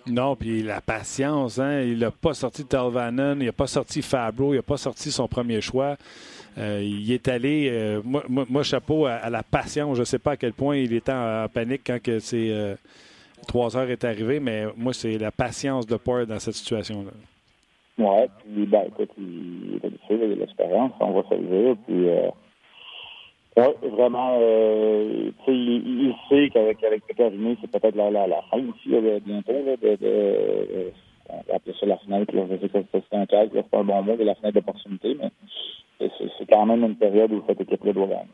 Non, 0.07 0.35
puis 0.35 0.63
la 0.63 0.81
patience, 0.81 1.59
hein? 1.59 1.81
il 1.81 1.99
n'a 1.99 2.11
pas 2.11 2.33
sorti 2.33 2.65
Talvanen, 2.65 3.37
il 3.39 3.45
n'a 3.45 3.53
pas 3.53 3.67
sorti 3.67 4.01
Fabro, 4.01 4.53
il 4.53 4.57
n'a 4.57 4.61
pas 4.61 4.77
sorti 4.77 5.11
son 5.11 5.27
premier 5.27 5.61
choix. 5.61 5.95
Euh, 6.57 6.81
il 6.83 7.11
est 7.11 7.27
allé, 7.29 7.69
euh, 7.71 8.01
moi, 8.03 8.23
moi, 8.27 8.45
moi, 8.49 8.63
chapeau 8.63 9.05
à, 9.05 9.13
à, 9.13 9.29
la 9.29 9.43
patience. 9.43 9.95
Je 9.95 10.01
ne 10.01 10.05
sais 10.05 10.19
pas 10.19 10.31
à 10.31 10.37
quel 10.37 10.53
point 10.53 10.75
il 10.77 10.93
était 10.93 11.11
en, 11.11 11.45
en 11.45 11.47
panique 11.47 11.81
quand 11.87 12.01
que 12.01 12.19
ces 12.19 12.51
euh, 12.51 12.75
trois 13.47 13.75
heures 13.77 13.89
est 13.89 14.03
arrivé, 14.03 14.39
mais 14.39 14.65
moi, 14.75 14.93
c'est 14.93 15.17
la 15.17 15.31
patience 15.31 15.87
de 15.87 15.95
Poirier 15.95 16.27
dans 16.27 16.39
cette 16.39 16.55
situation-là. 16.55 17.11
Oui, 17.97 18.27
puis 18.43 18.65
ben, 18.65 18.83
écoute, 18.87 19.11
il 19.17 19.79
est 19.81 19.85
habitué, 19.85 20.15
il 20.15 20.23
a 20.23 20.27
de 20.27 20.39
l'expérience, 20.41 20.91
on 20.99 21.13
va 21.13 21.29
se 21.29 21.35
le 21.35 21.41
dire. 21.41 21.75
Puis, 21.87 22.09
euh, 22.09 22.29
oui, 23.55 23.89
vraiment, 23.91 24.37
euh, 24.41 25.31
il, 25.47 25.53
il 25.53 26.15
sait 26.27 26.49
qu'avec 26.49 26.83
avec 26.83 27.05
Pécariné, 27.05 27.57
c'est 27.61 27.69
peut-être 27.69 27.95
la, 27.95 28.09
la, 28.09 28.27
la 28.27 28.41
fin 28.49 28.57
là, 28.57 29.19
bientôt, 29.19 29.53
là, 29.65 29.75
de, 29.77 29.95
de, 29.95 30.91
va 31.29 31.55
appeler 31.55 31.75
ça 31.79 31.85
la 31.85 31.97
fenêtre, 31.97 32.35
là, 32.35 32.43
je 32.49 32.57
sais 32.57 32.69
que 32.69 32.79
c'est 32.91 33.15
un 33.17 33.25
cas, 33.25 33.45
c'est 33.53 33.69
pas 33.69 33.79
un 33.79 33.83
bon 33.83 34.01
mot, 34.01 34.15
de 34.15 34.23
la 34.23 34.35
fenêtre 34.35 34.55
d'opportunité, 34.55 35.15
mais 35.19 35.29
c'est 35.99 36.45
quand 36.49 36.65
même 36.65 36.83
une 36.83 36.95
période 36.95 37.31
où 37.31 37.43
cette 37.47 37.61
équipe-là 37.61 37.93
doit 37.93 38.07
gagner. 38.07 38.29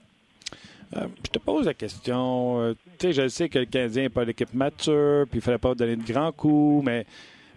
Euh, 0.95 1.07
je 1.23 1.29
te 1.29 1.39
pose 1.39 1.65
la 1.67 1.75
question. 1.75 2.59
Euh, 2.61 2.73
je 3.01 3.27
sais 3.27 3.47
que 3.47 3.59
le 3.59 3.65
Canadien 3.65 4.03
n'est 4.03 4.09
pas 4.09 4.23
l'équipe 4.23 4.53
mature, 4.53 5.25
puis 5.29 5.37
il 5.37 5.37
ne 5.37 5.43
fallait 5.43 5.57
pas 5.59 5.75
donner 5.75 5.95
de 5.95 6.03
grands 6.03 6.31
coups, 6.31 6.83
mais 6.83 7.05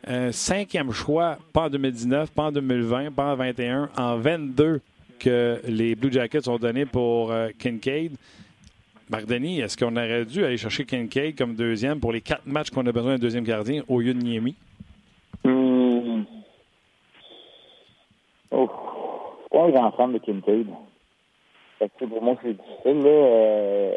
un 0.07 0.33
cinquième 0.33 0.91
choix, 0.91 1.39
pas 1.53 1.67
en 1.67 1.71
2019, 1.71 2.33
pas 2.33 2.45
en 2.45 2.53
2020, 2.53 3.13
pas 3.13 3.33
en 3.33 3.37
2021, 3.37 3.91
en 3.97 4.17
22 4.17 4.81
que 5.23 5.61
les 5.67 5.95
Blue 5.95 6.13
Jackets 6.13 6.49
ont 6.49 6.59
donné 6.59 6.85
pour 6.85 7.31
euh, 7.31 7.51
Kincaid. 7.57 8.13
Marc 9.09 9.27
Denis, 9.27 9.61
est-ce 9.61 9.77
qu'on 9.77 9.97
aurait 9.97 10.25
dû 10.25 10.45
aller 10.45 10.57
chercher 10.57 10.85
Kincaid 10.85 11.37
comme 11.37 11.55
deuxième 11.55 12.01
pour 12.01 12.13
les 12.13 12.21
quatre 12.21 12.47
matchs 12.47 12.71
qu'on 12.71 12.87
a 12.87 12.93
besoin 12.93 13.13
d'un 13.13 13.19
deuxième 13.19 13.45
gardien 13.45 13.83
au 13.89 14.01
lieu 14.01 14.15
de 14.15 14.19
Niemi? 14.19 14.57
Mmh. 15.45 16.23
Oh. 18.51 18.69
Grand 19.53 19.93
fan 19.93 20.13
de 20.13 20.19
Kincaid? 20.19 20.67
Pour 21.99 22.23
moi, 22.23 22.37
c'est 22.43 22.53
difficile. 22.53 23.03
Euh... 23.07 23.93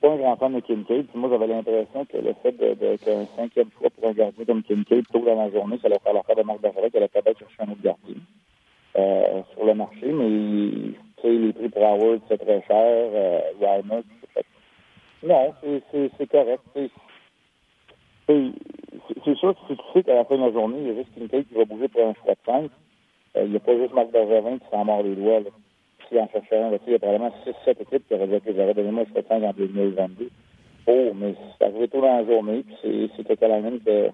Pas 0.00 0.10
un 0.10 0.16
grand 0.16 0.36
fan 0.36 0.54
de 0.54 0.60
Kincaid. 0.60 1.06
Puis 1.08 1.18
moi, 1.18 1.28
j'avais 1.30 1.46
l'impression 1.46 2.04
que 2.06 2.16
le 2.16 2.32
fait 2.42 2.52
de, 2.52 2.96
qu'un 2.96 3.26
cinquième 3.36 3.68
choix 3.78 3.90
pour 3.90 4.08
un 4.08 4.12
gardien 4.12 4.44
comme 4.44 4.62
Kincaid, 4.62 5.04
tôt 5.12 5.20
dans 5.20 5.34
la 5.34 5.50
journée, 5.50 5.78
ça 5.82 5.88
allait 5.88 5.98
faire 5.98 6.14
l'affaire 6.14 6.36
de 6.36 6.42
Marc 6.42 6.60
Bergeret, 6.60 6.90
qu'elle 6.90 7.02
allait 7.02 7.08
peut-être 7.08 7.38
chercher 7.38 7.56
un 7.60 7.72
autre 7.72 7.82
gardien 7.82 8.16
euh, 8.96 9.42
sur 9.52 9.64
le 9.66 9.74
marché. 9.74 10.06
Mais 10.06 10.28
les 11.22 11.52
prix 11.52 11.68
pour 11.68 11.84
Howard, 11.84 12.20
c'est 12.28 12.38
très 12.38 12.62
cher. 12.62 13.10
Euh, 13.14 13.40
non, 15.22 15.54
c'est 15.62 16.30
correct. 16.30 16.62
C'est 18.26 19.34
sûr 19.34 19.54
que 19.54 19.60
si 19.68 19.76
tu 19.76 19.82
sais 19.92 20.02
qu'à 20.02 20.14
la 20.14 20.24
fin 20.24 20.36
de 20.36 20.42
la 20.42 20.52
journée, 20.52 20.78
il 20.80 20.86
y 20.86 20.90
a 20.90 20.94
juste 20.94 21.14
Kincaid 21.14 21.46
qui 21.46 21.54
va 21.54 21.64
bouger 21.66 21.88
pour 21.88 22.06
un 22.06 22.14
choix 22.14 22.32
de 22.32 22.38
5, 22.46 22.70
il 23.36 23.50
n'y 23.50 23.56
a 23.56 23.60
pas 23.60 23.76
juste 23.76 23.92
Marc 23.92 24.10
Bergevin 24.10 24.58
qui 24.58 24.64
s'en 24.70 24.84
mord 24.84 25.02
les 25.02 25.14
doigts. 25.14 25.40
En 26.18 26.28
cherchait 26.28 26.56
un, 26.56 26.72
il 26.86 26.92
y 26.92 26.96
a 26.96 26.98
probablement 26.98 27.32
6-7 27.46 27.82
équipes 27.82 28.08
qui 28.08 28.14
auraient 28.14 28.26
dit 28.26 28.40
que 28.40 28.52
j'aurais 28.52 28.74
donné 28.74 28.90
moi 28.90 29.04
5 29.14 29.30
en 29.30 29.52
2022. 29.52 30.28
Oh, 30.86 31.12
mais 31.14 31.34
c'est 31.58 31.66
arrivé 31.66 31.88
tôt 31.88 32.00
dans 32.00 32.16
la 32.16 32.24
journée, 32.24 32.64
puis 32.64 33.10
c'est 33.16 33.38
Callahan 33.38 33.78
que, 33.84 34.10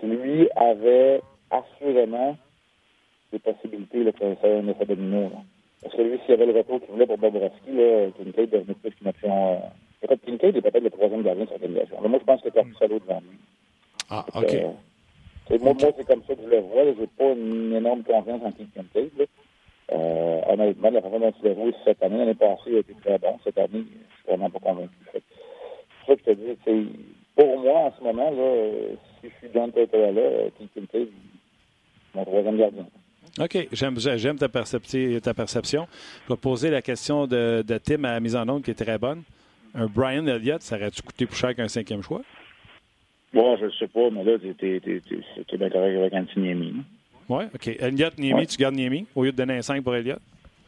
qui, 0.00 0.06
lui, 0.06 0.48
avait 0.56 1.20
assurément 1.50 2.36
des 3.32 3.38
possibilités 3.38 4.04
là, 4.04 4.12
que 4.12 4.34
ça 4.40 4.48
ait 4.48 4.60
un 4.60 4.68
effet 4.68 4.86
domino. 4.86 5.22
Là. 5.24 5.42
Parce 5.82 5.94
que 5.94 6.02
lui, 6.02 6.18
s'il 6.20 6.30
y 6.30 6.32
avait 6.32 6.46
le 6.46 6.58
retour 6.58 6.80
qu'il 6.80 6.90
voulait 6.90 7.06
pour 7.06 7.18
Bobrovski, 7.18 7.70
Kincaid 8.16 8.50
devenait 8.50 8.74
plus 8.74 8.90
qu'une 8.92 9.08
option. 9.08 9.52
Euh... 9.52 9.58
Peut-être 10.00 10.24
Kincaid 10.24 10.56
est 10.56 10.60
peut-être 10.60 10.82
le 10.82 10.90
troisième 10.90 11.22
gardien 11.22 11.44
de 11.44 11.50
cette 11.50 11.62
organisation. 11.62 12.08
Moi, 12.08 12.18
je 12.20 12.24
pense 12.24 12.40
que 12.40 12.48
c'est 12.48 12.54
Corpusalo 12.54 12.98
devant 13.00 13.20
lui. 13.20 13.38
Ah, 14.10 14.24
OK. 14.34 14.54
Euh, 14.54 15.58
moi, 15.60 15.74
moi 15.74 15.90
c'est 15.96 16.06
comme 16.06 16.22
ça 16.26 16.34
que 16.34 16.42
je 16.42 16.48
le 16.48 16.60
vois. 16.60 16.84
Je 16.84 17.00
n'ai 17.00 17.06
pas 17.06 17.32
une 17.32 17.74
énorme 17.74 18.02
confiance 18.02 18.40
en 18.44 18.52
Kincaid. 18.52 19.28
Euh, 19.90 20.40
honnêtement, 20.46 20.90
la 20.90 21.00
façon 21.00 21.18
dont 21.18 21.32
il 21.42 21.54
joué 21.54 21.74
cette 21.84 22.02
année, 22.02 22.18
l'année 22.18 22.34
passée, 22.34 22.62
il 22.68 22.76
a 22.76 22.78
été 22.80 22.94
très 23.02 23.18
bon. 23.18 23.38
Cette 23.42 23.58
année, 23.58 23.68
je 23.72 23.80
suis 23.80 24.26
vraiment 24.28 24.50
pas 24.50 24.58
convaincu. 24.58 24.94
C'est 25.12 25.22
ça 26.06 26.16
que 26.16 26.20
je 26.26 26.32
te 26.32 26.70
dis. 26.70 26.88
Pour 27.34 27.58
moi, 27.60 27.78
en 27.78 27.92
ce 27.96 28.02
moment, 28.02 28.30
là, 28.30 28.70
si 29.20 29.28
je 29.28 29.34
suis 29.38 29.48
John 29.54 29.72
Tortorella, 29.72 30.50
Keith 30.58 30.70
Kincaid, 30.74 31.08
mon 32.14 32.24
troisième 32.24 32.58
gardien. 32.58 32.86
OK. 33.40 33.68
J'aime 33.72 34.38
ta, 34.38 34.48
ta 34.48 35.34
perception. 35.34 35.86
Je 36.24 36.32
vais 36.32 36.38
poser 36.38 36.70
la 36.70 36.82
question 36.82 37.26
de, 37.26 37.62
de 37.66 37.78
Tim 37.78 38.04
à 38.04 38.12
la 38.12 38.20
mise 38.20 38.36
en 38.36 38.48
onde 38.48 38.62
qui 38.62 38.72
est 38.72 38.82
très 38.82 38.98
bonne. 38.98 39.22
Un 39.74 39.86
Brian 39.86 40.26
Elliott, 40.26 40.62
ça 40.62 40.76
aurait-tu 40.76 41.02
coûté 41.02 41.26
plus 41.26 41.36
cher 41.36 41.54
qu'un 41.54 41.68
cinquième 41.68 42.02
choix? 42.02 42.22
Bon, 43.32 43.56
je 43.58 43.66
ne 43.66 43.70
sais 43.70 43.86
pas, 43.86 44.10
mais 44.10 44.24
là, 44.24 44.38
c'était 44.42 44.80
bien 44.80 45.70
correct 45.70 45.96
avec 45.96 46.12
Antiniemi. 46.14 46.82
Oui, 47.28 47.44
OK. 47.54 47.68
Elliott, 47.78 48.16
Niemi, 48.18 48.40
ouais. 48.40 48.46
tu 48.46 48.56
gardes 48.56 48.74
Niemi 48.74 49.06
au 49.14 49.24
lieu 49.24 49.32
de 49.32 49.36
donner 49.36 49.58
un 49.58 49.62
5 49.62 49.82
pour 49.82 49.94
Elliott? 49.94 50.20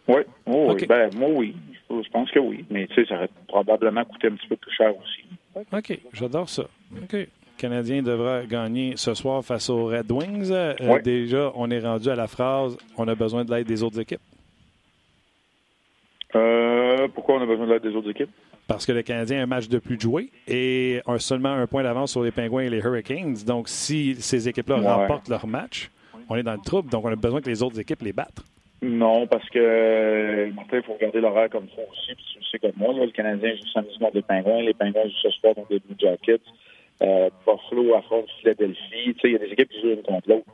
Oui, 0.09 0.23
oh, 0.47 0.71
okay. 0.71 0.83
oui. 0.83 0.87
Ben, 0.87 1.11
moi, 1.17 1.29
oui. 1.33 1.57
Je 1.89 2.09
pense 2.11 2.31
que 2.31 2.39
oui. 2.39 2.65
Mais 2.71 2.87
tu 2.89 2.95
sais, 2.95 3.07
ça 3.07 3.17
aurait 3.17 3.31
probablement 3.49 4.05
coûté 4.05 4.29
un 4.29 4.33
petit 4.33 4.47
peu 4.47 4.57
plus 4.57 4.73
cher 4.73 4.93
aussi. 4.97 5.25
OK, 5.73 5.99
j'adore 6.13 6.49
ça. 6.49 6.65
OK. 7.03 7.13
Le 7.13 7.27
Canadien 7.57 8.03
devra 8.03 8.45
gagner 8.45 8.95
ce 8.97 9.15
soir 9.15 9.45
face 9.45 9.69
aux 9.69 9.87
Red 9.87 10.11
Wings. 10.11 10.51
Euh, 10.51 10.75
ouais. 10.81 11.03
Déjà, 11.03 11.53
on 11.55 11.71
est 11.71 11.81
rendu 11.81 12.09
à 12.09 12.15
la 12.15 12.27
phrase 12.27 12.77
on 12.97 13.09
a 13.09 13.15
besoin 13.15 13.45
de 13.45 13.53
l'aide 13.53 13.67
des 13.67 13.83
autres 13.83 14.01
équipes? 14.01 14.21
Euh, 16.35 17.09
pourquoi 17.15 17.37
on 17.37 17.43
a 17.43 17.47
besoin 17.47 17.67
de 17.67 17.73
l'aide 17.73 17.83
des 17.83 17.95
autres 17.95 18.11
équipes? 18.11 18.31
Parce 18.67 18.87
que 18.87 18.93
le 18.93 19.03
Canadien 19.03 19.41
a 19.41 19.43
un 19.43 19.47
match 19.47 19.69
de 19.69 19.79
plus 19.79 19.97
de 19.97 20.01
jouer 20.01 20.31
et 20.47 21.01
a 21.05 21.19
seulement 21.19 21.53
un 21.53 21.67
point 21.67 21.83
d'avance 21.83 22.13
sur 22.13 22.23
les 22.23 22.31
Pingouins 22.31 22.63
et 22.63 22.71
les 22.71 22.79
Hurricanes. 22.79 23.35
Donc, 23.45 23.69
si 23.69 24.15
ces 24.15 24.49
équipes-là 24.49 24.79
ouais. 24.79 24.87
remportent 24.87 25.29
leur 25.29 25.47
match, 25.47 25.91
on 26.31 26.37
est 26.37 26.43
dans 26.43 26.55
le 26.55 26.65
trouble. 26.65 26.89
Donc, 26.91 27.05
on 27.05 27.13
a 27.13 27.17
besoin 27.17 27.41
que 27.41 27.51
les 27.51 27.63
autres 27.63 27.79
équipes 27.79 28.03
les 28.03 28.13
battent. 28.13 28.43
Non, 28.83 29.27
parce 29.27 29.47
que, 29.51 30.51
Martin, 30.55 30.79
il 30.79 30.83
faut 30.85 30.95
regarder 30.95 31.21
l'horaire 31.21 31.51
comme 31.51 31.69
ça 31.77 31.83
aussi. 31.91 32.15
Puis 32.15 32.25
tu 32.33 32.45
sais 32.51 32.59
comme 32.59 32.73
moi, 32.77 32.95
là, 32.95 33.05
le 33.05 33.11
Canadien 33.11 33.55
joue 33.55 33.69
samedi 33.75 33.99
contre 33.99 34.17
les 34.17 34.23
Pingouins. 34.23 34.63
Les 34.63 34.73
Pingouins 34.73 35.05
jouent 35.05 35.23
ce 35.23 35.31
soir 35.33 35.55
contre 35.55 35.73
les 35.73 35.81
Blue 35.81 35.97
Jackets. 35.99 36.41
Euh, 37.03 37.29
Buffalo 37.47 37.95
affronte 37.95 38.27
Philadelphie. 38.41 38.79
Tu 39.05 39.13
sais, 39.21 39.29
il 39.29 39.33
y 39.33 39.37
a 39.37 39.39
des 39.39 39.53
équipes 39.53 39.69
qui 39.69 39.81
jouent 39.83 39.93
une 39.93 40.03
contre 40.03 40.31
l'autre. 40.31 40.47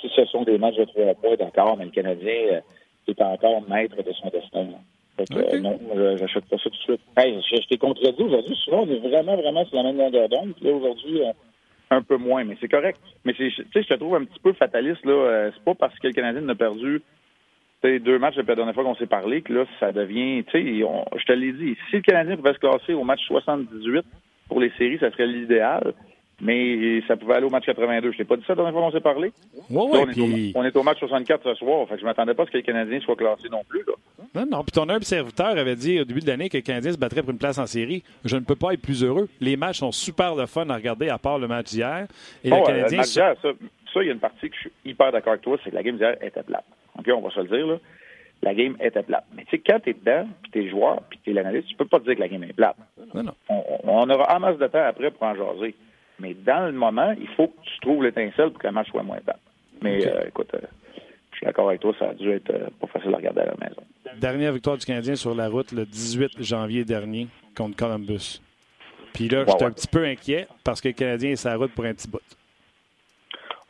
Si 0.00 0.08
ce 0.14 0.24
sont 0.26 0.42
des 0.44 0.58
matchs 0.58 0.76
de 0.76 0.84
trois 0.84 1.14
points, 1.14 1.36
d'accord, 1.36 1.76
mais 1.76 1.86
le 1.86 1.90
Canadien 1.90 2.34
euh, 2.52 2.60
est 3.08 3.20
encore 3.20 3.62
maître 3.68 3.96
de 3.96 4.12
son 4.12 4.28
destin. 4.28 4.64
Là. 4.64 4.78
Fait 5.16 5.24
que, 5.26 5.40
okay. 5.40 5.56
euh, 5.56 5.60
non, 5.60 5.78
j'achète 6.16 6.44
pas 6.46 6.56
ça 6.58 6.64
tout 6.64 6.70
de 6.70 6.76
suite. 6.76 7.00
Hey, 7.16 7.40
je, 7.50 7.62
je 7.62 7.68
t'ai 7.68 7.78
contredit 7.78 8.22
aujourd'hui. 8.22 8.56
Souvent, 8.64 8.82
on 8.82 8.90
est 8.90 9.08
vraiment, 9.08 9.36
vraiment 9.36 9.64
sur 9.64 9.76
la 9.76 9.84
même 9.84 9.98
longueur 9.98 10.28
d'onde. 10.28 10.54
Puis 10.54 10.66
là, 10.66 10.72
aujourd'hui, 10.72 11.22
euh, 11.22 11.32
un 11.92 12.02
peu 12.02 12.16
moins, 12.16 12.44
mais 12.44 12.56
c'est 12.60 12.68
correct. 12.68 13.00
Mais 13.24 13.32
tu 13.34 13.50
sais, 13.50 13.64
je 13.74 13.88
te 13.88 13.94
trouve 13.94 14.16
un 14.16 14.24
petit 14.24 14.40
peu 14.40 14.52
fataliste, 14.52 15.04
là. 15.04 15.12
Euh, 15.12 15.50
c'est 15.54 15.64
pas 15.64 15.74
parce 15.74 15.98
que 15.98 16.08
le 16.08 16.12
Canadien 16.12 16.48
a 16.48 16.54
perdu 16.54 17.02
deux 17.82 18.18
matchs 18.18 18.36
depuis 18.36 18.50
la 18.50 18.54
dernière 18.54 18.74
fois 18.74 18.84
qu'on 18.84 18.94
s'est 18.94 19.06
parlé 19.06 19.42
que 19.42 19.52
là, 19.52 19.64
ça 19.80 19.92
devient, 19.92 20.44
tu 20.44 20.52
sais, 20.52 20.62
je 20.62 21.24
te 21.24 21.32
l'ai 21.32 21.52
dit, 21.52 21.76
si 21.90 21.96
le 21.96 22.02
Canadien 22.02 22.36
pouvait 22.36 22.52
se 22.52 22.58
classer 22.58 22.94
au 22.94 23.02
match 23.04 23.20
78 23.26 24.04
pour 24.48 24.60
les 24.60 24.70
séries, 24.78 24.98
ça 24.98 25.10
serait 25.10 25.26
l'idéal. 25.26 25.94
Mais 26.42 27.00
ça 27.06 27.16
pouvait 27.16 27.34
aller 27.34 27.46
au 27.46 27.50
match 27.50 27.66
82. 27.66 28.10
Je 28.10 28.16
t'ai 28.16 28.24
pas 28.24 28.36
dit 28.36 28.42
ça 28.44 28.54
la 28.54 28.56
dernière 28.56 28.72
fois 28.72 28.82
qu'on 28.82 28.90
s'est 28.90 29.00
parlé? 29.00 29.32
Oui, 29.70 29.86
oui. 29.92 29.98
On, 30.02 30.06
puis... 30.06 30.48
est 30.48 30.56
au, 30.56 30.58
on 30.58 30.64
est 30.64 30.76
au 30.76 30.82
match 30.82 30.98
64 30.98 31.44
ce 31.44 31.54
soir. 31.54 31.86
Fait 31.86 31.94
que 31.94 32.00
je 32.00 32.04
m'attendais 32.04 32.34
pas 32.34 32.42
à 32.42 32.46
ce 32.46 32.50
que 32.50 32.56
les 32.56 32.64
Canadiens 32.64 32.98
soient 33.00 33.14
classés 33.14 33.48
non 33.48 33.62
plus. 33.68 33.84
Là. 33.86 33.92
Non, 34.34 34.46
non. 34.50 34.64
Puis 34.64 34.72
ton 34.72 34.88
humble 34.88 35.04
serviteur 35.04 35.56
avait 35.56 35.76
dit 35.76 36.00
au 36.00 36.04
début 36.04 36.18
de 36.18 36.26
l'année 36.26 36.48
que 36.48 36.56
le 36.56 36.62
Canadien 36.62 36.90
se 36.90 36.98
battrait 36.98 37.22
pour 37.22 37.30
une 37.30 37.38
place 37.38 37.58
en 37.58 37.66
série. 37.66 38.02
Je 38.24 38.34
ne 38.34 38.40
peux 38.40 38.56
pas 38.56 38.72
être 38.72 38.82
plus 38.82 39.04
heureux. 39.04 39.28
Les 39.40 39.56
matchs 39.56 39.78
sont 39.78 39.92
super 39.92 40.34
le 40.34 40.46
fun 40.46 40.68
à 40.68 40.74
regarder, 40.74 41.10
à 41.10 41.18
part 41.18 41.38
le 41.38 41.46
match 41.46 41.70
d'hier. 41.70 42.08
Et 42.42 42.50
oh, 42.52 42.56
le 42.56 42.66
Canadien. 42.66 42.90
Le 42.90 42.96
match 42.96 43.12
d'hier, 43.12 43.34
ça, 43.40 43.48
ça, 43.94 44.02
il 44.02 44.06
y 44.06 44.10
a 44.10 44.12
une 44.12 44.18
partie 44.18 44.50
que 44.50 44.56
je 44.56 44.60
suis 44.62 44.72
hyper 44.84 45.12
d'accord 45.12 45.34
avec 45.34 45.42
toi, 45.42 45.56
c'est 45.62 45.70
que 45.70 45.76
la 45.76 45.84
game 45.84 45.96
d'hier 45.96 46.16
était 46.20 46.42
plate. 46.42 46.64
OK, 46.98 47.08
on 47.14 47.20
va 47.20 47.30
se 47.30 47.38
le 47.38 47.56
dire, 47.56 47.66
là. 47.68 47.76
La 48.42 48.54
game 48.54 48.76
était 48.80 49.04
plate. 49.04 49.24
Mais 49.36 49.44
tu 49.44 49.50
sais, 49.50 49.62
quand 49.64 49.78
t'es 49.78 49.92
dedans, 49.92 50.26
puis 50.42 50.50
t'es 50.50 50.68
joueur, 50.68 51.02
puis 51.08 51.20
t'es 51.24 51.32
l'analyste, 51.32 51.68
tu 51.68 51.76
peux 51.76 51.84
pas 51.84 52.00
te 52.00 52.04
dire 52.06 52.16
que 52.16 52.20
la 52.20 52.28
game 52.28 52.42
est 52.42 52.52
plate. 52.52 52.74
Non, 53.14 53.22
non. 53.22 53.34
On, 53.48 53.62
on 53.84 54.10
aura 54.10 54.36
en 54.36 54.40
masse 54.40 54.58
de 54.58 54.66
temps 54.66 54.84
après 54.84 55.12
pour 55.12 55.22
en 55.22 55.36
jaser. 55.36 55.76
Mais 56.18 56.34
dans 56.34 56.66
le 56.66 56.72
moment, 56.72 57.14
il 57.18 57.28
faut 57.36 57.48
que 57.48 57.60
tu 57.64 57.80
trouves 57.80 58.02
l'étincelle 58.04 58.50
pour 58.50 58.58
que 58.60 58.66
le 58.66 58.72
match 58.72 58.88
soit 58.90 59.02
moins 59.02 59.18
plate. 59.20 59.40
Mais 59.82 60.06
euh, 60.06 60.28
écoute, 60.28 60.50
euh, 60.54 60.60
je 61.32 61.36
suis 61.38 61.46
d'accord 61.46 61.68
avec 61.68 61.80
toi, 61.80 61.92
ça 61.98 62.10
a 62.10 62.14
dû 62.14 62.30
être 62.30 62.50
euh, 62.50 62.68
pas 62.80 62.86
facile 62.86 63.12
à 63.14 63.16
regarder 63.16 63.40
à 63.40 63.46
la 63.46 63.54
maison. 63.60 63.82
Dernière 64.20 64.52
victoire 64.52 64.76
du 64.76 64.84
Canadien 64.86 65.16
sur 65.16 65.34
la 65.34 65.48
route 65.48 65.72
le 65.72 65.84
18 65.84 66.42
janvier 66.42 66.84
dernier 66.84 67.26
contre 67.56 67.76
Columbus. 67.76 68.40
Puis 69.14 69.28
là, 69.28 69.40
Ouais, 69.40 69.44
j'étais 69.48 69.64
ouais. 69.64 69.70
un 69.70 69.72
petit 69.72 69.88
peu 69.88 70.04
inquiet 70.04 70.46
parce 70.64 70.80
que 70.80 70.88
le 70.88 70.94
Canadien 70.94 71.30
est 71.30 71.36
sur 71.36 71.50
la 71.50 71.56
route 71.56 71.72
pour 71.72 71.84
un 71.84 71.92
petit 71.94 72.08
bout. 72.08 72.20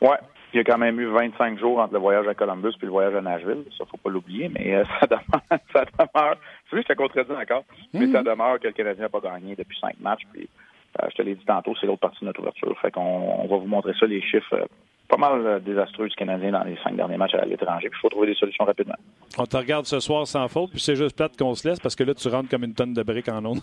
Ouais. 0.01 0.17
Il 0.53 0.57
y 0.57 0.59
a 0.59 0.63
quand 0.63 0.77
même 0.77 0.99
eu 0.99 1.07
25 1.07 1.57
jours 1.57 1.79
entre 1.79 1.93
le 1.93 1.99
voyage 1.99 2.27
à 2.27 2.35
Columbus 2.35 2.73
puis 2.77 2.85
le 2.85 2.91
voyage 2.91 3.15
à 3.15 3.21
Nashville. 3.21 3.63
Ça, 3.75 3.85
faut 3.89 3.97
pas 3.97 4.11
l'oublier, 4.11 4.49
mais 4.49 4.83
ça 4.99 5.07
demeure. 5.07 5.59
Ça 5.73 5.85
demeure. 5.85 6.37
Tu 6.69 6.75
sais, 6.75 6.83
je 6.83 6.87
te 6.89 6.93
contredis 6.93 7.31
encore, 7.31 7.63
mais 7.91 8.11
ça 8.11 8.21
demeure 8.21 8.59
que 8.59 8.67
le 8.67 8.73
Canadien 8.73 9.05
n'a 9.05 9.09
pas 9.09 9.19
gagné 9.19 9.55
depuis 9.55 9.75
cinq 9.79 9.99
matchs. 9.99 10.21
Puis, 10.31 10.47
je 11.09 11.15
te 11.15 11.21
l'ai 11.21 11.35
dit 11.35 11.45
tantôt, 11.45 11.73
c'est 11.79 11.87
l'autre 11.87 12.01
partie 12.01 12.19
de 12.21 12.25
notre 12.25 12.41
ouverture. 12.41 12.77
Fait 12.81 12.91
qu'on 12.91 13.01
on 13.01 13.47
va 13.47 13.57
vous 13.57 13.67
montrer 13.67 13.93
ça, 13.99 14.05
les 14.05 14.21
chiffres 14.21 14.53
euh, 14.53 14.65
pas 15.09 15.17
mal 15.17 15.45
euh, 15.45 15.59
désastreux 15.59 16.07
du 16.07 16.15
Canadien 16.15 16.51
dans 16.51 16.63
les 16.63 16.77
cinq 16.83 16.95
derniers 16.95 17.17
matchs 17.17 17.33
à 17.35 17.45
l'étranger. 17.45 17.89
Puis, 17.89 17.99
il 17.99 18.01
faut 18.01 18.09
trouver 18.09 18.27
des 18.27 18.35
solutions 18.35 18.65
rapidement. 18.65 18.95
On 19.37 19.45
te 19.45 19.57
regarde 19.57 19.85
ce 19.85 19.99
soir 19.99 20.27
sans 20.27 20.47
faute, 20.47 20.71
puis 20.71 20.79
c'est 20.79 20.95
juste 20.95 21.15
plate 21.15 21.37
qu'on 21.37 21.55
se 21.55 21.67
laisse 21.67 21.79
parce 21.79 21.95
que 21.95 22.03
là, 22.03 22.13
tu 22.13 22.27
rentres 22.27 22.49
comme 22.49 22.63
une 22.63 22.73
tonne 22.73 22.93
de 22.93 23.03
briques 23.03 23.29
en 23.29 23.43
ondes. 23.43 23.61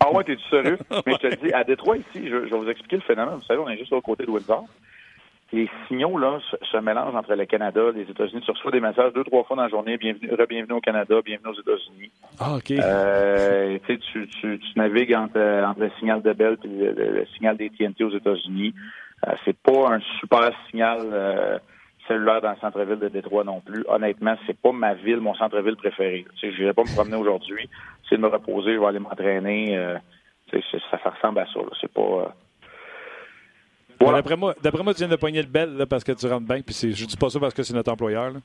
Ah 0.00 0.12
ouais, 0.12 0.24
t'es-tu 0.24 0.48
sérieux? 0.48 0.78
Mais 1.06 1.12
je 1.12 1.18
te 1.18 1.26
le 1.26 1.36
dis, 1.36 1.52
à 1.52 1.64
Détroit, 1.64 1.96
ici, 1.96 2.28
je, 2.28 2.46
je 2.46 2.50
vais 2.50 2.58
vous 2.58 2.68
expliquer 2.68 2.96
le 2.96 3.02
phénomène. 3.02 3.36
Vous 3.36 3.44
savez, 3.44 3.60
on 3.60 3.68
est 3.68 3.78
juste 3.78 3.92
au 3.92 4.00
côté 4.00 4.24
de 4.24 4.30
Windsor. 4.30 4.64
Les 5.52 5.70
signaux, 5.86 6.18
là, 6.18 6.38
se, 6.72 6.76
mélangent 6.78 7.14
entre 7.14 7.34
le 7.34 7.46
Canada, 7.46 7.80
les 7.94 8.02
États-Unis. 8.02 8.42
Tu 8.44 8.50
reçois 8.50 8.72
des 8.72 8.80
messages 8.80 9.12
deux, 9.12 9.22
trois 9.24 9.44
fois 9.44 9.56
dans 9.56 9.62
la 9.62 9.68
journée. 9.68 9.96
Bienvenue, 9.96 10.28
re-bienvenue 10.32 10.74
au 10.74 10.80
Canada, 10.80 11.14
bienvenue 11.24 11.50
aux 11.54 11.60
États-Unis. 11.60 12.10
Ah, 12.40 12.56
OK. 12.56 12.72
Euh, 12.72 13.78
tu, 13.86 13.98
tu, 13.98 14.28
tu, 14.28 14.58
navigues 14.74 15.14
entre, 15.14 15.38
entre 15.64 15.80
le 15.80 15.90
signal 16.00 16.20
de 16.20 16.32
Bell 16.32 16.58
et 16.64 16.66
le, 16.68 16.92
le- 16.92 17.10
le 17.20 17.26
signal 17.36 17.56
des 17.56 17.70
TNT 17.70 18.02
aux 18.02 18.10
États-Unis. 18.16 18.74
Euh, 19.26 19.32
c'est 19.44 19.56
pas 19.56 19.94
un 19.94 20.00
super 20.18 20.50
signal 20.68 20.98
euh, 21.04 21.58
cellulaire 22.08 22.40
dans 22.40 22.50
le 22.50 22.56
centre-ville 22.60 22.98
de 22.98 23.08
Détroit 23.08 23.44
non 23.44 23.60
plus. 23.60 23.84
Honnêtement, 23.88 24.36
c'est 24.48 24.60
pas 24.60 24.72
ma 24.72 24.94
ville, 24.94 25.18
mon 25.20 25.34
centre-ville 25.34 25.76
préféré. 25.76 26.26
Je 26.42 26.48
n'irai 26.48 26.74
pas 26.74 26.82
me 26.82 26.92
promener 26.94 27.16
aujourd'hui. 27.16 27.68
C'est 28.08 28.16
de 28.16 28.20
me 28.20 28.26
reposer, 28.28 28.74
je 28.74 28.80
vais 28.80 28.86
aller 28.86 28.98
m'entraîner. 28.98 29.76
Euh, 29.78 29.96
ça, 30.52 30.98
ça 31.02 31.10
ressemble 31.10 31.38
à 31.38 31.46
ça. 31.46 31.60
là. 31.60 31.70
C'est 31.80 31.92
pas. 31.92 32.34
Voilà. 34.00 34.18
D'après 34.18 34.36
moi, 34.36 34.54
d'après 34.62 34.82
moi, 34.82 34.92
tu 34.94 34.98
viens 34.98 35.08
de 35.08 35.16
pogner 35.16 35.42
le 35.42 35.48
bel 35.48 35.76
là, 35.76 35.86
parce 35.86 36.04
que 36.04 36.12
tu 36.12 36.26
rentres 36.26 36.46
bien. 36.46 36.60
Puis 36.62 36.74
c'est- 36.74 36.92
je 36.92 37.04
dis 37.06 37.16
pas 37.16 37.30
ça 37.30 37.40
parce 37.40 37.54
que 37.54 37.62
c'est 37.62 37.74
notre 37.74 37.90
employeur. 37.92 38.30
là. 38.32 38.40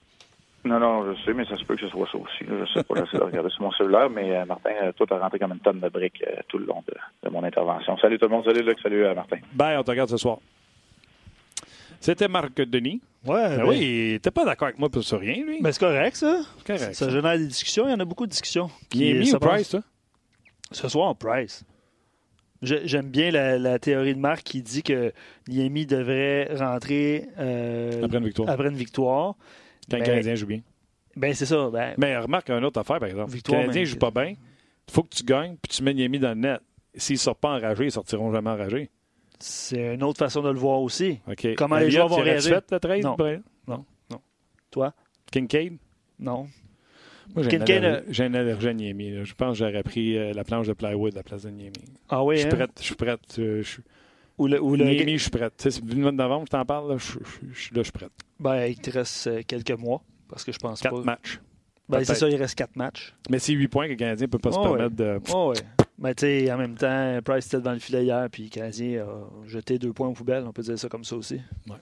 Non, 0.64 0.80
non, 0.80 1.12
je 1.16 1.20
sais, 1.24 1.34
mais 1.34 1.44
ça 1.46 1.58
se 1.58 1.64
peut 1.66 1.76
que 1.76 1.82
ce 1.82 1.88
soit 1.90 2.08
ça 2.12 2.18
aussi. 2.20 2.44
là. 2.46 2.64
Je 2.66 2.72
sais 2.74 2.84
pas, 2.84 2.94
j'essaie 3.04 3.18
de 3.18 3.24
regarder 3.24 3.50
sur 3.50 3.64
mon 3.64 3.72
cellulaire, 3.72 4.10
mais 4.12 4.36
euh, 4.38 4.46
Martin, 4.46 4.70
euh, 4.84 4.92
toi, 4.92 5.08
t'as 5.10 5.18
rentré 5.18 5.40
comme 5.40 5.54
une 5.54 5.60
tonne 5.60 5.80
de 5.80 5.90
briques 5.90 6.24
euh, 6.28 6.40
tout 6.48 6.60
le 6.60 6.66
long 6.66 6.84
de, 6.88 6.94
de 7.28 7.34
mon 7.34 7.44
intervention. 7.44 7.98
Salut 7.98 8.20
tout 8.20 8.26
le 8.28 8.32
monde, 8.32 8.46
salut 8.46 8.62
Luc, 8.64 8.80
salut 8.82 9.04
euh, 9.04 9.16
Martin. 9.16 9.38
Bye, 9.54 9.76
on 9.78 9.84
te 9.84 9.90
regarde 9.90 10.10
ce 10.10 10.18
soir. 10.18 10.38
C'était 12.00 12.28
Marc 12.28 12.54
Denis. 12.62 13.02
Ouais, 13.26 13.50
Ben 13.50 13.58
ben- 13.58 13.68
oui, 13.70 13.78
il 13.80 14.14
était 14.16 14.32
pas 14.32 14.46
d'accord 14.46 14.68
avec 14.68 14.80
moi 14.80 14.90
pour 14.90 15.04
ça, 15.04 15.18
rien, 15.18 15.44
lui. 15.46 15.62
ben, 15.62 15.72
c'est 15.72 15.80
correct, 15.80 16.16
ça. 16.16 16.40
C'est 16.58 16.66
correct, 16.68 16.94
Ça 16.96 17.06
ça. 17.06 17.10
génère 17.10 17.38
des 17.38 17.48
discussions. 17.48 17.88
Il 17.88 17.92
y 17.92 17.94
en 17.94 18.00
a 18.00 18.06
beaucoup 18.06 18.26
de 18.26 18.32
discussions. 18.32 18.70
Il 18.94 19.04
est 19.04 19.14
mis 19.20 19.34
ou 19.36 19.40
Price? 19.40 19.76
Ce 20.72 20.88
soir, 20.90 21.16
Price. 21.16 21.64
J'aime 22.62 23.08
bien 23.10 23.32
la, 23.32 23.58
la 23.58 23.80
théorie 23.80 24.14
de 24.14 24.20
Marc 24.20 24.44
qui 24.44 24.62
dit 24.62 24.84
que 24.84 25.12
Niemi 25.48 25.86
devrait 25.88 26.54
rentrer 26.56 27.28
euh, 27.40 28.04
Après 28.04 28.18
une 28.20 28.26
victoire. 28.26 28.50
après 28.50 28.68
une 28.70 28.76
victoire. 28.76 29.36
Quand 29.90 29.98
le 29.98 30.04
Ben- 30.04 30.06
Canadien 30.06 30.36
joue 30.36 30.46
bien. 30.46 30.62
Ben, 31.16 31.34
c'est 31.34 31.46
ça. 31.48 31.70
Ben, 31.72 31.96
Mais 31.98 32.16
remarque 32.18 32.50
une 32.52 32.64
autre 32.64 32.80
affaire, 32.80 33.00
par 33.00 33.10
exemple. 33.10 33.32
Victoire, 33.32 33.58
le 33.62 33.64
Canadien 33.66 33.82
mais- 33.82 33.86
joue 33.88 33.98
pas 33.98 34.12
bien. 34.12 34.36
Il 34.88 34.94
faut 34.94 35.04
que 35.04 35.16
tu 35.16 35.24
gagnes, 35.24 35.56
puis 35.62 35.76
tu 35.76 35.84
mets 35.84 35.94
Niemi 35.94 36.20
dans 36.20 36.30
le 36.30 36.36
net. 36.36 36.62
S'ils 36.96 37.16
ne 37.16 37.20
sortent 37.20 37.40
pas 37.40 37.50
enragés, 37.56 37.84
ils 37.84 37.88
ne 37.88 37.92
sortiront 37.92 38.32
jamais 38.32 38.50
enragés. 38.50 38.90
c'est 39.40 39.96
une 39.96 40.04
autre 40.04 40.20
façon 40.20 40.42
de 40.44 40.50
le 40.50 40.60
voir 40.60 40.82
aussi. 40.82 41.20
Comment 41.58 41.78
les 41.78 41.90
joueurs 41.90 42.10
vont 42.10 42.18
réagir? 42.18 42.62
fait 42.70 42.72
le 42.72 42.80
trade, 42.80 43.04
Non. 43.04 43.16
Brian? 43.18 43.42
Toi? 44.70 44.94
Kincaid? 45.32 45.78
Non. 46.20 46.48
Moi, 47.36 47.44
j'ai 47.44 47.54
une, 47.56 47.64
Kincaid, 47.64 48.04
j'ai 48.10 48.74
Niemi. 48.74 49.12
là. 49.12 49.24
Je 49.24 49.34
pense 49.34 49.58
que 49.58 49.66
j'aurais 49.66 49.84
pris 49.84 50.18
euh, 50.18 50.34
la 50.34 50.44
planche 50.44 50.68
de 50.68 50.74
plywood 50.74 51.14
à 51.14 51.18
la 51.18 51.24
place 51.24 51.44
de 51.44 51.50
Niemi. 51.50 51.72
Ah 52.10 52.24
oui, 52.24 52.36
Je 52.36 52.42
suis 52.42 52.48
hein? 52.50 52.56
prête. 52.56 52.72
Je 52.80 52.84
suis 52.84 52.96
prête. 52.96 53.20
euh, 53.40 53.62
je 53.62 53.68
suis- 53.68 53.84
Ou 54.38 54.48
le, 54.48 54.62
ou 54.62 54.76
le- 54.76 54.86
Niemi, 54.86 55.14
je 55.18 55.24
suis 55.24 55.30
prête. 55.32 55.54
Tu 55.58 55.64
sais, 55.64 55.72
c'est 55.72 55.86
le 55.94 56.02
mois 56.02 56.12
de 56.12 56.18
novembre, 56.18 56.46
je 56.48 56.52
t'en 56.52 56.66
parle. 56.66 56.90
Là, 56.92 56.98
je, 56.98 57.14
je- 57.14 57.48
je 57.54 57.60
suis 57.60 57.76
là, 57.76 57.80
je 57.82 57.84
suis 57.84 57.92
prête. 57.92 58.12
Ben, 58.40 58.66
il 58.66 58.78
te 58.80 58.90
reste 58.92 59.28
euh, 59.28 59.42
quelques 59.46 59.72
mois. 59.80 60.02
Parce 60.30 60.44
que 60.44 60.52
je 60.52 60.58
pense 60.60 60.80
Quatre 60.82 60.98
pas. 60.98 61.04
matchs. 61.04 61.40
Ben, 61.90 62.04
c'est 62.06 62.16
ça, 62.16 62.30
il 62.30 62.36
reste 62.38 62.56
quatre 62.56 62.76
matchs. 62.78 63.14
Mais 63.30 63.38
c'est 63.40 63.52
8 63.54 63.68
points 63.68 63.86
que 63.88 63.92
le 63.92 63.98
Canadien 63.98 64.26
ne 64.28 64.32
peut 64.32 64.40
pas 64.40 64.52
se 64.54 64.58
Oh, 64.58 64.64
permettre 64.64 64.96
de. 64.96 65.20
Oh, 65.34 65.50
ouais. 65.54 65.62
Mais 66.00 66.16
tu 66.16 66.22
sais, 66.26 66.52
en 66.52 66.58
même 66.58 66.76
temps, 66.76 67.20
Price 67.24 67.48
était 67.48 67.58
devant 67.58 67.74
le 67.74 67.80
filet 67.80 68.06
hier, 68.06 68.28
puis 68.32 68.44
le 68.44 68.50
Canadien 68.50 69.04
a 69.06 69.48
jeté 69.48 69.78
deux 69.78 69.92
points 69.94 70.08
aux 70.08 70.14
poubelles. 70.14 70.46
On 70.48 70.54
peut 70.54 70.62
dire 70.64 70.80
ça 70.80 70.88
comme 70.90 71.04
ça 71.04 71.16
aussi. 71.18 71.36
Ouais. 71.70 71.76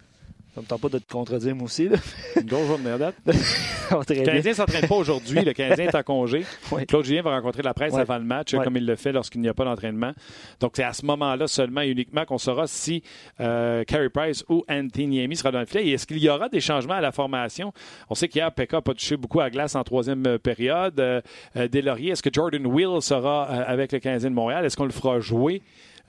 Ça 0.56 0.62
me 0.62 0.66
tente 0.66 0.82
pas 0.82 0.90
de 0.90 0.98
te 0.98 1.12
contredire, 1.12 1.56
moi 1.56 1.66
aussi. 1.66 1.88
Là. 1.90 1.98
Une 2.36 2.48
grosse 2.48 2.68
journée 2.68 2.90
à 2.90 2.98
date. 2.98 3.16
Le. 3.26 4.24
Canadien 4.26 4.52
ne 4.52 4.56
s'entraîne 4.56 4.88
pas 4.88 4.96
aujourd'hui. 4.96 5.42
Le 5.42 5.54
Canadien 5.54 5.88
est 5.88 5.96
en 5.96 6.04
congé. 6.04 6.46
Oui. 6.72 6.86
Claude 6.86 7.04
Julien 7.06 7.24
va 7.24 7.32
rencontrer 7.32 7.64
la 7.64 7.74
presse 7.74 7.96
avant 7.96 8.18
le 8.20 8.24
match, 8.24 8.54
comme 8.56 8.78
il 8.78 8.86
le 8.86 8.96
fait 8.96 9.12
lorsqu'il 9.12 9.42
n'y 9.42 9.48
a 9.48 9.54
pas 9.56 9.66
d'entraînement. 9.66 10.12
Donc, 10.60 10.74
c'est 10.76 10.84
à 10.84 10.94
ce 10.94 11.04
moment-là 11.06 11.48
seulement 11.48 11.82
et 11.82 11.90
uniquement 11.90 12.26
qu'on 12.26 12.38
saura 12.38 12.68
si 12.68 13.02
euh, 13.40 13.84
Carey 13.86 14.10
Price 14.10 14.44
ou 14.50 14.64
Anthony 14.70 15.08
Niemi 15.08 15.36
sera 15.36 15.52
dans 15.52 15.60
le 15.60 15.66
filet. 15.66 15.88
Et 15.88 15.92
est-ce 15.94 16.06
qu'il 16.06 16.20
y 16.20 16.30
aura 16.30 16.48
des 16.50 16.60
changements 16.62 16.94
à 16.96 17.02
la 17.02 17.12
formation? 17.12 17.74
On 18.10 18.16
sait 18.16 18.28
qu'hier, 18.28 18.52
Pekka 18.52 18.78
n'a 18.78 18.82
pas 18.82 18.94
touché 18.94 19.18
beaucoup 19.18 19.40
à 19.40 19.50
glace 19.50 19.76
en 19.76 19.84
troisième 19.84 20.26
euh, 20.28 20.38
période. 20.38 21.00
Euh, 21.00 21.22
euh, 21.56 21.68
Deslauriers, 21.68 22.12
est-ce 22.12 22.22
que 22.24 22.30
Jordan 22.32 22.66
Will 22.68 23.02
sera 23.02 23.50
euh, 23.50 23.64
avec 23.66 23.92
le 23.92 24.00
Canadien 24.00 24.30
de 24.30 24.36
Montréal? 24.36 24.66
Est-ce 24.66 24.78
qu'on 24.78 24.86
le 24.86 24.92
fera 24.92 25.20
jouer? 25.20 25.62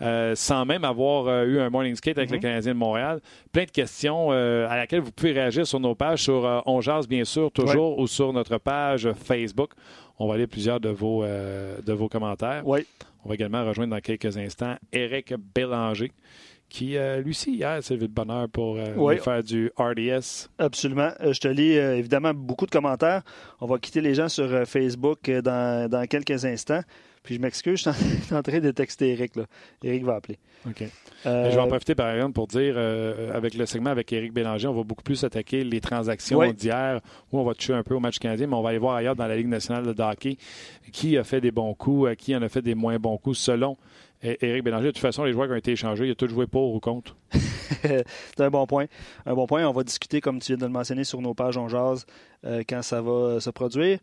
Euh, 0.03 0.35
sans 0.35 0.65
même 0.65 0.85
avoir 0.85 1.27
euh, 1.27 1.45
eu 1.45 1.61
un 1.61 1.71
morning 1.71 1.95
skate 1.95 2.19
avec 2.19 2.31
le 2.31 2.39
Canadien 2.39 2.73
de 2.73 2.79
Montréal. 2.79 3.21
Plein 3.53 3.65
de 3.65 3.71
questions 3.71 4.29
euh, 4.31 4.69
à 4.69 4.77
laquelle 4.77 5.01
vous 5.01 5.13
pouvez 5.13 5.33
réagir 5.33 5.67
sur 5.67 5.81
nos 5.81 5.95
pages, 5.95 6.23
sur 6.23 6.63
On 6.67 6.81
Jase, 6.81 7.07
bien 7.09 7.25
sûr, 7.25 7.51
toujours, 7.53 7.99
ou 7.99 8.07
sur 8.07 8.33
notre 8.33 8.59
page 8.59 9.09
Facebook. 9.13 9.73
On 10.19 10.29
va 10.29 10.37
lire 10.37 10.49
plusieurs 10.49 10.81
de 10.81 10.91
vos, 10.91 11.25
de 11.25 11.93
vos 11.93 12.09
commentaires. 12.09 12.63
Oui. 12.67 12.87
On 13.25 13.29
va 13.29 13.35
également 13.35 13.65
rejoindre 13.65 13.95
dans 13.95 14.01
quelques 14.01 14.37
instants 14.37 14.77
Eric 14.93 15.35
Bélanger, 15.55 16.13
qui, 16.71 16.97
euh, 16.97 17.21
lui 17.21 17.31
aussi, 17.31 17.55
hier, 17.55 17.83
s'est 17.83 17.95
levé 17.95 18.07
de 18.09 18.13
bonheur 18.13 18.49
pour 18.49 18.77
euh, 18.77 18.95
Oui. 18.97 19.19
faire 19.19 19.43
du 19.43 19.71
RDS. 19.77 20.49
Absolument. 20.59 21.11
Je 21.21 21.39
te 21.39 21.49
lis 21.49 21.77
euh, 21.77 21.97
évidemment 21.97 22.33
beaucoup 22.33 22.65
de 22.65 22.71
commentaires. 22.71 23.23
On 23.61 23.67
va 23.67 23.79
quitter 23.79 24.01
les 24.01 24.15
gens 24.15 24.29
sur 24.29 24.49
Facebook 24.67 25.29
dans, 25.31 25.91
dans 25.91 26.07
quelques 26.07 26.45
instants. 26.45 26.83
Puis 27.23 27.35
je 27.37 27.41
m'excuse, 27.41 27.79
je 27.85 27.91
suis 28.25 28.35
en- 28.35 28.43
train 28.43 28.61
de 28.61 28.71
texter 28.71 29.11
Eric. 29.11 29.37
Là. 29.37 29.45
Eric 29.85 30.05
va 30.05 30.17
appeler. 30.17 30.39
OK. 30.67 30.83
Euh, 31.27 31.51
Je 31.51 31.55
vais 31.55 31.61
en 31.61 31.69
profiter, 31.69 31.95
par 31.95 32.11
exemple, 32.15 32.33
pour 32.33 32.47
dire, 32.47 32.75
euh, 32.77 33.31
avec 33.35 33.55
le 33.55 33.67
segment 33.67 33.91
avec 33.91 34.11
Éric 34.13 34.33
Bélanger, 34.33 34.69
on 34.69 34.75
va 34.75 34.83
beaucoup 34.85 35.03
plus 35.03 35.23
attaquer 35.25 35.63
les 35.65 35.81
transactions 35.81 36.39
Oui. 36.39 36.55
d'hier, 36.55 37.01
où 37.31 37.39
on 37.39 37.45
va 37.45 37.55
toucher 37.55 37.75
un 37.75 37.83
peu 37.83 37.95
au 37.95 38.01
match 38.01 38.19
canadien, 38.19 38.47
mais 38.47 38.55
on 38.55 38.63
va 38.63 38.71
aller 38.71 38.79
voir 38.79 38.97
ailleurs 38.97 39.17
dans 39.17 39.27
la 39.27 39.37
Ligue 39.37 39.49
nationale 39.49 39.95
de 39.95 40.03
hockey 40.03 40.37
qui 40.93 41.17
a 41.19 41.25
fait 41.25 41.41
des 41.43 41.51
bons 41.51 41.75
coups, 41.75 42.09
euh, 42.11 42.15
qui 42.15 42.35
en 42.35 42.43
a 42.43 42.49
fait 42.49 42.63
des 42.63 42.75
moins 42.75 42.99
bons 42.99 43.19
coups, 43.19 43.39
selon 43.39 43.77
Éric 44.23 44.65
Bélanger. 44.65 44.87
De 44.87 44.91
toute 44.91 44.99
façon, 44.99 45.25
les 45.25 45.33
joueurs 45.33 45.47
qui 45.47 45.53
ont 45.55 45.57
été 45.57 45.73
échangés, 45.73 46.07
il 46.07 46.11
a 46.11 46.15
tout 46.15 46.29
joué 46.29 46.47
pour 46.47 46.75
ou 46.75 46.81
contre. 46.81 47.17
C'est 47.83 48.41
un 48.41 48.51
bon 48.51 48.67
point. 48.67 48.87
Un 49.25 49.35
bon 49.35 49.47
point. 49.47 49.67
On 49.67 49.73
va 49.73 49.83
discuter, 49.83 50.21
comme 50.21 50.41
tu 50.41 50.49
viens 50.53 50.59
de 50.59 50.65
le 50.65 50.69
mentionner, 50.73 51.05
sur 51.05 51.21
nos 51.23 51.33
pages 51.33 51.57
On 51.57 51.69
Jase 51.69 52.05
euh, 52.45 52.63
quand 52.69 52.83
ça 52.83 53.01
va 53.01 53.41
se 53.41 53.49
produire. 53.51 53.99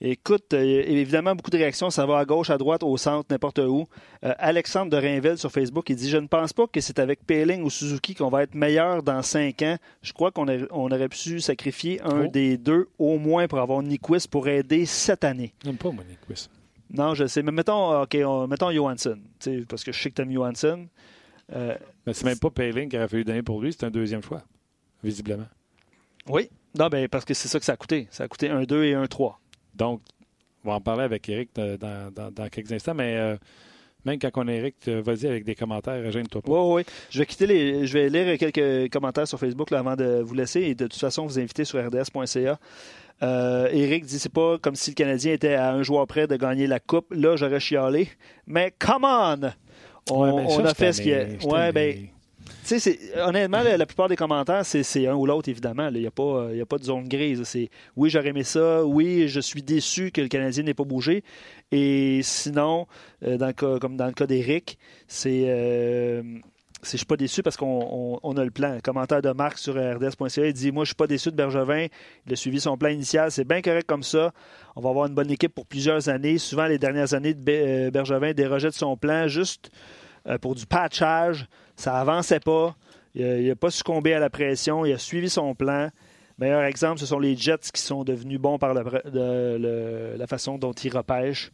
Écoute, 0.00 0.52
euh, 0.52 0.82
évidemment, 0.86 1.34
beaucoup 1.34 1.50
de 1.50 1.56
réactions. 1.56 1.88
Ça 1.90 2.04
va 2.04 2.18
à 2.18 2.24
gauche, 2.26 2.50
à 2.50 2.58
droite, 2.58 2.82
au 2.82 2.96
centre, 2.98 3.26
n'importe 3.30 3.58
où. 3.60 3.86
Euh, 4.24 4.34
Alexandre 4.38 4.90
de 4.90 4.96
Rainville 4.96 5.38
sur 5.38 5.50
Facebook, 5.50 5.88
il 5.88 5.96
dit 5.96 6.10
Je 6.10 6.18
ne 6.18 6.26
pense 6.26 6.52
pas 6.52 6.66
que 6.66 6.80
c'est 6.82 6.98
avec 6.98 7.24
Peeling 7.26 7.62
ou 7.62 7.70
Suzuki 7.70 8.14
qu'on 8.14 8.28
va 8.28 8.42
être 8.42 8.54
meilleur 8.54 9.02
dans 9.02 9.22
cinq 9.22 9.62
ans. 9.62 9.76
Je 10.02 10.12
crois 10.12 10.30
qu'on 10.30 10.46
on 10.70 10.90
aurait 10.90 11.08
pu 11.08 11.40
sacrifier 11.40 12.00
un 12.02 12.24
Oh. 12.26 12.28
des 12.28 12.58
deux 12.58 12.88
au 12.98 13.18
moins 13.18 13.48
pour 13.48 13.58
avoir 13.58 13.82
Nyquist 13.82 14.28
pour 14.28 14.48
aider 14.48 14.84
cette 14.84 15.24
année. 15.24 15.54
J'aime 15.64 15.78
pas, 15.78 15.90
moi, 15.90 16.04
Nick 16.08 16.18
Wiss. 16.28 16.50
Non, 16.90 17.14
je 17.14 17.26
sais. 17.26 17.42
Mais 17.42 17.50
mettons, 17.52 18.02
OK, 18.02 18.16
on- 18.24 18.46
mettons 18.46 18.70
Johansson. 18.70 19.18
Parce 19.68 19.82
que 19.82 19.92
je 19.92 20.00
sais 20.02 20.10
que 20.10 20.16
tu 20.16 20.22
aimes 20.22 20.32
Johansson. 20.32 20.86
Euh, 21.54 21.74
Mais 22.06 22.12
c'est 22.12 22.24
même 22.26 22.38
pas 22.38 22.50
Payling 22.50 22.88
qui 22.90 22.96
aurait 22.96 23.08
fallu 23.08 23.24
donner 23.24 23.42
pour 23.42 23.60
lui, 23.62 23.72
c'est 23.72 23.84
un 23.84 23.90
deuxième 23.90 24.22
choix, 24.22 24.42
visiblement. 25.02 25.46
oui. 26.28 26.50
Non, 26.78 26.88
ben, 26.88 27.08
parce 27.08 27.24
que 27.24 27.32
c'est 27.32 27.48
ça 27.48 27.58
que 27.58 27.64
ça 27.64 27.72
a 27.72 27.76
coûté. 27.76 28.06
Ça 28.10 28.24
a 28.24 28.28
coûté 28.28 28.50
un 28.50 28.64
2 28.64 28.84
et 28.84 28.92
un 28.92 29.06
3. 29.06 29.40
Donc, 29.76 30.00
on 30.64 30.70
va 30.70 30.74
en 30.76 30.80
parler 30.80 31.04
avec 31.04 31.28
Éric 31.28 31.50
dans, 31.54 31.76
dans- 31.76 32.10
dans- 32.12 32.30
dans 32.30 32.48
quelques 32.48 32.72
instants, 32.72 32.94
mais 32.94 33.16
euh, 33.16 33.36
même 34.04 34.18
quand 34.18 34.30
on 34.36 34.48
est 34.48 34.56
Éric, 34.56 34.76
euh, 34.88 35.00
vas-y 35.04 35.26
avec 35.26 35.44
des 35.44 35.54
commentaires, 35.54 36.10
gêne-toi 36.10 36.42
pas. 36.42 36.50
Oui, 36.50 36.58
oui, 36.60 36.74
oui. 36.76 36.94
Je 37.10 37.18
vais 37.18 37.26
quitter 37.26 37.46
les. 37.46 37.86
Je 37.86 37.92
vais 37.98 38.08
lire 38.08 38.38
quelques 38.38 38.92
commentaires 38.92 39.28
sur 39.28 39.38
Facebook 39.38 39.70
là, 39.70 39.80
avant 39.80 39.96
de 39.96 40.20
vous 40.24 40.34
laisser 40.34 40.62
et 40.62 40.74
de 40.74 40.84
toute 40.86 40.98
façon 41.00 41.26
vous 41.26 41.38
inviter 41.38 41.64
sur 41.64 41.78
rds.ca. 41.84 42.58
Euh, 43.22 43.68
Eric 43.72 44.04
dit 44.04 44.18
c'est 44.18 44.32
pas 44.32 44.58
comme 44.58 44.74
si 44.74 44.90
le 44.90 44.94
Canadien 44.94 45.32
était 45.32 45.54
à 45.54 45.72
un 45.72 45.82
joueur 45.82 46.06
près 46.06 46.26
de 46.26 46.36
gagner 46.36 46.66
la 46.66 46.80
coupe. 46.80 47.06
Là, 47.14 47.36
j'aurais 47.36 47.60
chialé. 47.60 48.08
Mais 48.46 48.72
come 48.78 49.04
on! 49.04 49.40
On, 50.10 50.22
Ouais, 50.22 50.32
mais 50.42 50.46
on 50.52 50.62
ça, 50.64 50.68
a 50.70 50.74
fait 50.74 50.92
ce 50.92 51.00
qu'il 51.02 51.10
y 51.10 51.14
a. 51.14 51.24
Ouais, 51.46 51.72
ben, 51.72 52.08
sais, 52.66 52.98
honnêtement, 53.16 53.62
la, 53.62 53.86
plupart 53.86 54.08
des 54.08 54.16
commentaires, 54.16 54.64
c'est 54.64 55.06
un 55.06 55.14
ou 55.14 55.26
l'autre, 55.26 55.48
évidemment. 55.48 55.88
Il 55.88 56.00
n'y 56.00 56.06
a, 56.06 56.10
pas, 56.10 56.48
a 56.50 56.66
pas 56.66 56.78
de 56.78 56.84
zone 56.84 57.08
grise. 57.08 57.42
C'est 57.44 57.70
oui, 57.96 58.10
j'aurais 58.10 58.28
aimé 58.28 58.44
ça. 58.44 58.84
Oui, 58.84 59.28
je 59.28 59.40
suis 59.40 59.62
déçu 59.62 60.10
que 60.10 60.20
le 60.20 60.28
Canadien 60.28 60.64
n'ait 60.64 60.74
pas 60.74 60.84
bougé. 60.84 61.22
Et 61.72 62.20
sinon, 62.22 62.86
euh, 63.24 63.52
comme 63.52 63.96
dans 63.96 64.06
le 64.06 64.12
cas 64.12 64.26
c'est. 65.08 65.44
Euh, 65.46 66.22
je 66.82 66.92
ne 66.92 66.98
suis 66.98 67.06
pas 67.06 67.16
déçu 67.16 67.42
parce 67.42 67.56
qu'on 67.56 68.36
a 68.36 68.44
le 68.44 68.50
plan. 68.50 68.78
commentaire 68.82 69.20
de 69.20 69.30
Marc 69.30 69.58
sur 69.58 69.74
RDS.ca, 69.74 70.46
il 70.46 70.52
dit 70.52 70.70
Moi, 70.70 70.84
je 70.84 70.90
ne 70.90 70.92
suis 70.92 70.94
pas 70.94 71.06
déçu 71.06 71.30
de 71.30 71.36
Bergevin. 71.36 71.86
Il 72.26 72.32
a 72.32 72.36
suivi 72.36 72.60
son 72.60 72.76
plan 72.76 72.90
initial. 72.90 73.30
C'est 73.32 73.44
bien 73.44 73.60
correct 73.60 73.86
comme 73.86 74.02
ça. 74.02 74.32
On 74.76 74.80
va 74.80 74.90
avoir 74.90 75.06
une 75.06 75.14
bonne 75.14 75.30
équipe 75.30 75.54
pour 75.54 75.66
plusieurs 75.66 76.08
années. 76.08 76.38
Souvent, 76.38 76.66
les 76.66 76.78
dernières 76.78 77.14
années 77.14 77.34
de 77.34 77.42
euh, 77.48 77.90
Bergevin 77.90 78.32
dérogeait 78.32 78.68
de 78.68 78.74
son 78.74 78.96
plan 78.96 79.26
juste 79.26 79.70
pour 80.40 80.56
du 80.56 80.66
patchage. 80.66 81.46
Ça 81.76 81.98
avançait 81.98 82.40
pas. 82.40 82.76
Il 83.14 83.46
n'a 83.46 83.56
pas 83.56 83.70
succombé 83.70 84.14
à 84.14 84.18
la 84.18 84.30
pression. 84.30 84.84
Il 84.84 84.92
a 84.92 84.98
suivi 84.98 85.30
son 85.30 85.54
plan. 85.54 85.90
Meilleur 86.38 86.64
exemple, 86.64 87.00
ce 87.00 87.06
sont 87.06 87.18
les 87.18 87.34
Jets 87.34 87.70
qui 87.72 87.80
sont 87.80 88.04
devenus 88.04 88.38
bons 88.38 88.58
par 88.58 88.74
la 88.74 90.26
façon 90.26 90.58
dont 90.58 90.72
ils 90.72 90.94
repêchent. 90.94 91.50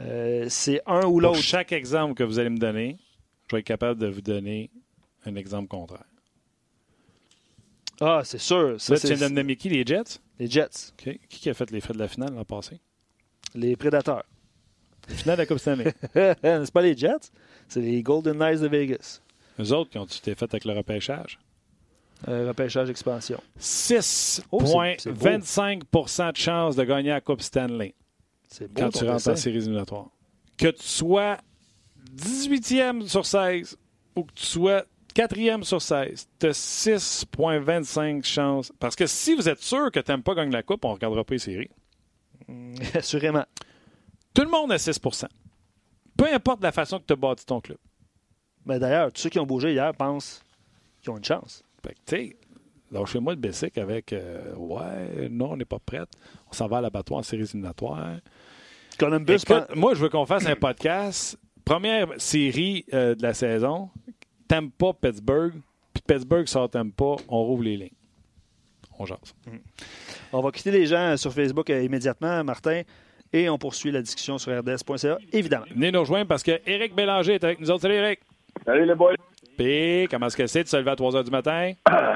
Euh, 0.00 0.46
c'est 0.48 0.80
un 0.86 1.04
ou 1.06 1.20
l'autre. 1.20 1.40
Chaque 1.40 1.72
exemple 1.72 2.14
que 2.14 2.22
vous 2.22 2.38
allez 2.38 2.50
me 2.50 2.58
donner, 2.58 2.96
je 3.50 3.56
vais 3.56 3.60
être 3.60 3.66
capable 3.66 4.00
de 4.00 4.06
vous 4.06 4.22
donner 4.22 4.70
un 5.26 5.34
exemple 5.36 5.68
contraire. 5.68 6.04
Ah, 8.00 8.22
c'est 8.24 8.38
sûr. 8.38 8.80
Ça, 8.80 8.96
tu 8.96 9.14
viens 9.14 9.30
de 9.30 9.42
qui, 9.54 9.68
les 9.68 9.84
Jets? 9.84 10.18
Les 10.38 10.48
Jets. 10.48 10.92
Qui 11.28 11.50
a 11.50 11.54
fait 11.54 11.70
les 11.70 11.80
frais 11.80 11.94
de 11.94 11.98
la 11.98 12.08
finale 12.08 12.34
l'an 12.34 12.44
passé? 12.44 12.80
Les 13.54 13.76
Prédateurs. 13.76 14.24
La 15.08 15.14
finale 15.14 15.36
de 15.36 15.42
la 15.42 15.46
Coupe 15.46 15.58
Stanley. 15.58 15.92
c'est 16.14 16.72
pas 16.72 16.82
les 16.82 16.96
Jets, 16.96 17.30
c'est 17.68 17.80
les 17.80 18.02
Golden 18.02 18.38
Knights 18.38 18.60
de 18.60 18.68
Vegas. 18.68 19.20
Autres 19.70 19.90
qui 19.90 19.98
ont 19.98 20.04
été 20.04 20.34
faits 20.34 20.54
avec 20.54 20.64
le 20.64 20.72
repêchage? 20.72 21.38
Euh, 22.28 22.48
repêchage 22.48 22.90
expansion. 22.90 23.40
6,25% 23.60 26.32
de 26.32 26.36
chance 26.36 26.76
de 26.76 26.84
gagner 26.84 27.10
la 27.10 27.20
Coupe 27.20 27.42
Stanley. 27.42 27.94
C'est 28.48 28.72
quand 28.72 28.90
tu 28.90 29.04
rentres 29.04 29.28
en 29.28 29.36
séries 29.36 29.58
éliminatoires. 29.58 30.08
Que 30.56 30.68
tu 30.68 30.86
sois 30.86 31.36
18e 32.16 33.06
sur 33.08 33.26
16 33.26 33.76
ou 34.16 34.24
que 34.24 34.32
tu 34.34 34.44
sois 34.44 34.84
4e 35.14 35.62
sur 35.62 35.82
16, 35.82 36.28
tu 36.38 36.46
as 36.46 36.86
6,25 36.86 38.24
chances. 38.24 38.72
Parce 38.78 38.96
que 38.96 39.06
si 39.06 39.34
vous 39.34 39.48
êtes 39.48 39.62
sûr 39.62 39.90
que 39.90 40.00
tu 40.00 40.10
n'aimes 40.10 40.22
pas 40.22 40.34
gagner 40.34 40.52
la 40.52 40.62
Coupe, 40.62 40.84
on 40.84 40.90
ne 40.90 40.94
regardera 40.94 41.24
pas 41.24 41.34
les 41.34 41.38
séries. 41.38 41.70
assurément. 42.94 43.44
Tout 44.34 44.42
le 44.42 44.50
monde 44.50 44.72
a 44.72 44.76
6% 44.76 45.26
Peu 46.16 46.32
importe 46.32 46.62
la 46.62 46.72
façon 46.72 46.98
que 46.98 47.04
tu 47.06 47.12
as 47.12 47.16
bâti 47.16 47.44
ton 47.44 47.60
club. 47.60 47.78
Mais 48.66 48.78
d'ailleurs, 48.78 49.12
tous 49.12 49.22
ceux 49.22 49.30
qui 49.30 49.38
ont 49.38 49.46
bougé 49.46 49.72
hier 49.72 49.92
pensent 49.94 50.42
qu'ils 51.00 51.10
ont 51.12 51.16
une 51.16 51.24
chance. 51.24 51.64
tu 51.82 51.92
sais, 52.06 52.36
lâchez-moi 52.90 53.34
le 53.34 53.40
Bessic 53.40 53.76
avec 53.78 54.12
euh, 54.12 54.54
Ouais, 54.54 55.28
non, 55.30 55.52
on 55.52 55.56
n'est 55.56 55.64
pas 55.64 55.78
prête. 55.78 56.08
On 56.48 56.52
s'en 56.52 56.66
va 56.68 56.78
à 56.78 56.80
l'abattoir 56.80 57.20
en 57.20 57.22
séries 57.22 57.42
éliminatoires. 57.42 58.16
Columbus. 58.98 59.38
Moi, 59.74 59.94
je 59.94 60.00
veux 60.00 60.08
qu'on 60.08 60.26
fasse 60.26 60.46
un 60.46 60.56
podcast. 60.56 61.38
Première 61.64 62.08
série 62.18 62.84
euh, 62.92 63.14
de 63.14 63.22
la 63.22 63.34
saison. 63.34 63.90
T'aimes 64.48 64.70
pas 64.70 64.92
Pittsburgh. 64.92 65.54
Puis 65.92 66.02
Pittsburgh 66.06 66.46
sort 66.46 66.70
t'aime 66.70 66.92
pas. 66.92 67.16
On 67.28 67.42
rouvre 67.44 67.62
les 67.62 67.76
lignes. 67.76 67.90
On 68.98 69.06
jase. 69.06 69.34
Mm. 69.46 69.56
On 70.32 70.40
va 70.40 70.50
quitter 70.50 70.70
les 70.70 70.86
gens 70.86 71.16
sur 71.16 71.32
Facebook 71.32 71.68
euh, 71.70 71.82
immédiatement, 71.82 72.42
Martin. 72.44 72.82
Et 73.32 73.48
on 73.48 73.56
poursuit 73.56 73.90
la 73.90 74.02
discussion 74.02 74.36
sur 74.36 74.56
RDS.ca, 74.58 75.16
évidemment. 75.32 75.64
Venez 75.74 75.90
nous 75.90 76.00
rejoindre 76.00 76.26
parce 76.26 76.42
que 76.42 76.60
Eric 76.66 76.94
Bélanger 76.94 77.34
est 77.34 77.44
avec 77.44 77.60
nous 77.60 77.70
autres. 77.70 77.82
Salut, 77.82 77.94
Eric. 77.94 78.20
Salut, 78.64 78.86
les 78.86 78.94
boys. 78.94 79.14
Puis, 79.56 80.08
comment 80.10 80.26
est-ce 80.26 80.36
que 80.36 80.46
c'est 80.46 80.64
de 80.64 80.68
se 80.68 80.76
lever 80.76 80.90
à 80.90 80.96
3 80.96 81.12
h 81.12 81.24
du 81.24 81.30
matin? 81.30 81.72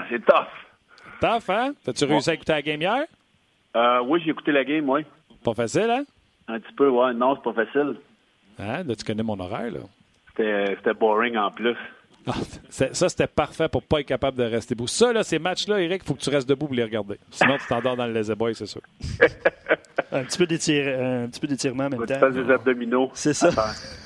c'est 0.09 0.25
tough. 0.25 0.47
Tough, 1.21 1.51
hein? 1.51 1.73
T'as-tu 1.85 2.05
réussi 2.05 2.31
à 2.31 2.35
écouter 2.35 2.53
la 2.53 2.63
game 2.63 2.81
hier? 2.81 3.05
Euh, 3.75 4.01
oui, 4.07 4.21
j'ai 4.25 4.31
écouté 4.31 4.53
la 4.53 4.65
game, 4.65 4.89
oui. 4.89 5.05
Pas 5.45 5.55
facile, 5.55 5.91
hein? 5.91 6.05
Un 6.49 6.61
petit 6.61 6.73
peu, 6.75 6.89
ouais. 6.89 7.13
Non, 7.15 7.37
c'est 7.37 7.43
pas 7.43 7.65
facile. 7.65 7.97
Hein? 8.59 8.85
Là, 8.85 8.95
tu 8.95 9.05
connais 9.05 9.23
mon 9.23 9.39
horaire, 9.39 9.71
là. 9.71 9.81
C'était 10.37 10.95
boring 10.95 11.37
en 11.37 11.51
plus. 11.51 11.77
Ah, 12.27 12.33
ça, 12.69 13.09
c'était 13.09 13.27
parfait 13.27 13.69
pour 13.69 13.83
pas 13.83 14.01
être 14.01 14.07
capable 14.07 14.37
de 14.37 14.43
rester 14.45 14.75
debout. 14.75 14.89
Ça, 14.89 15.13
là, 15.13 15.23
ces 15.23 15.39
matchs-là, 15.39 15.81
Eric, 15.81 16.03
il 16.05 16.07
faut 16.07 16.15
que 16.15 16.21
tu 16.21 16.31
restes 16.31 16.49
debout 16.49 16.67
pour 16.67 16.75
les 16.75 16.83
regarder. 16.83 17.19
Sinon, 17.31 17.57
tu 17.57 17.67
t'endors 17.69 17.97
dans 17.97 18.07
le 18.07 18.13
lazy 18.13 18.35
boy, 18.35 18.55
c'est 18.55 18.67
sûr. 18.67 18.83
un 20.13 20.25
petit 20.25 20.39
peu 20.39 20.47
d'étirement 20.47 21.85
en 21.85 21.91
même 21.91 22.07
temps. 22.07 22.15
Tu 22.15 22.21
fais 22.21 22.31
des 22.45 22.51
abdominaux. 22.51 23.11
C'est 23.15 23.35
ça. 23.35 23.49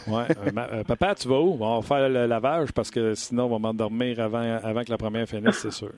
ouais. 0.07 0.25
Euh, 0.31 0.51
euh, 0.57 0.85
papa, 0.85 1.15
tu 1.15 1.29
vas 1.29 1.41
où? 1.41 1.57
On 1.61 1.81
va 1.81 1.87
faire 1.87 2.09
le 2.09 2.27
lavage 2.27 2.73
parce 2.73 2.91
que 2.91 3.15
sinon, 3.15 3.45
on 3.45 3.51
va 3.51 3.59
m'endormir 3.59 4.21
avant, 4.21 4.59
avant 4.63 4.83
que 4.83 4.91
la 4.91 4.99
première 4.99 5.29
finisse, 5.29 5.59
c'est 5.59 5.73
sûr. 5.73 5.93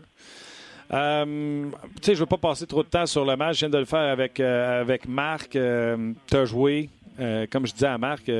Euh, 0.92 1.66
tu 1.96 2.02
sais, 2.02 2.14
je 2.14 2.18
ne 2.18 2.20
veux 2.20 2.26
pas 2.26 2.36
passer 2.36 2.66
trop 2.66 2.82
de 2.82 2.88
temps 2.88 3.06
sur 3.06 3.24
le 3.24 3.36
match. 3.36 3.56
Je 3.56 3.60
viens 3.60 3.70
de 3.70 3.78
le 3.78 3.84
faire 3.84 4.12
avec, 4.12 4.40
avec 4.40 5.08
Marc. 5.08 5.50
tu 5.50 6.36
as 6.36 6.44
joué. 6.44 6.90
comme 7.50 7.66
je 7.66 7.72
disais 7.72 7.86
à 7.86 7.98
Marc, 7.98 8.30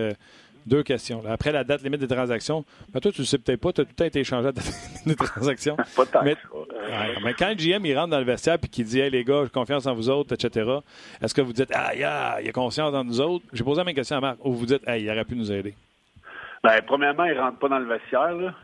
deux 0.66 0.82
questions. 0.82 1.22
Après 1.28 1.52
la 1.52 1.64
date 1.64 1.82
limite 1.82 2.00
des 2.00 2.08
transactions, 2.08 2.64
ben 2.92 3.00
toi, 3.00 3.12
tu 3.12 3.20
ne 3.20 3.26
sais 3.26 3.38
peut-être 3.38 3.60
pas, 3.60 3.72
tu 3.72 3.80
as 3.80 3.84
tout 3.84 3.90
le 3.90 3.96
temps 3.96 4.04
été 4.04 4.20
échangé 4.20 4.48
à 4.48 4.50
la 4.50 4.52
date 4.52 4.72
limite 5.04 5.18
des 5.20 5.26
transactions. 5.26 5.76
pas 5.96 6.22
mais, 6.22 6.36
mais, 7.24 7.34
quand 7.34 7.48
le 7.48 7.54
GM 7.54 7.84
il 7.84 7.96
rentre 7.96 8.10
dans 8.10 8.18
le 8.18 8.24
vestiaire 8.24 8.58
et 8.62 8.68
qu'il 8.68 8.84
dit 8.84 9.00
Hey 9.00 9.10
les 9.10 9.24
gars, 9.24 9.44
j'ai 9.44 9.50
confiance 9.50 9.86
en 9.86 9.94
vous 9.94 10.08
autres, 10.08 10.34
etc., 10.34 10.70
est-ce 11.20 11.34
que 11.34 11.40
vous 11.40 11.52
dites 11.52 11.70
Ah, 11.74 11.94
il 11.94 12.04
a, 12.04 12.40
il 12.40 12.48
a 12.48 12.52
confiance 12.52 12.94
en 12.94 13.04
nous 13.04 13.20
autres? 13.20 13.44
J'ai 13.52 13.64
posé 13.64 13.78
la 13.78 13.84
même 13.84 13.94
question 13.94 14.16
à 14.16 14.20
Marc. 14.20 14.38
Ou 14.44 14.52
vous 14.52 14.66
dites 14.66 14.86
Hey, 14.86 15.04
il 15.04 15.10
aurait 15.10 15.24
pu 15.24 15.36
nous 15.36 15.50
aider? 15.50 15.74
Ben, 16.62 16.80
Premièrement, 16.86 17.24
il 17.24 17.34
ne 17.34 17.40
rentre 17.40 17.58
pas 17.58 17.68
dans 17.68 17.78
le 17.78 17.86
vestiaire 17.86 18.34
là, 18.34 18.54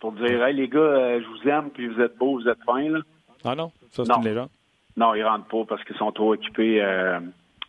pour 0.00 0.12
dire 0.12 0.44
Hey 0.44 0.54
les 0.54 0.68
gars, 0.68 0.78
euh, 0.78 1.20
je 1.20 1.26
vous 1.26 1.48
aime, 1.48 1.70
puis 1.70 1.88
vous 1.88 2.00
êtes 2.00 2.16
beaux, 2.16 2.40
vous 2.40 2.48
êtes 2.48 2.62
fins. 2.64 2.88
Là. 2.88 3.00
Ah 3.44 3.54
non? 3.54 3.72
Ça, 3.90 4.04
c'est 4.04 4.14
une 4.14 4.24
légende? 4.24 4.48
Non, 4.96 5.14
ils 5.14 5.22
ne 5.22 5.26
rentrent 5.26 5.46
pas 5.46 5.64
parce 5.68 5.84
qu'ils 5.84 5.96
sont 5.96 6.12
trop 6.12 6.34
occupés 6.34 6.82
euh, 6.82 7.18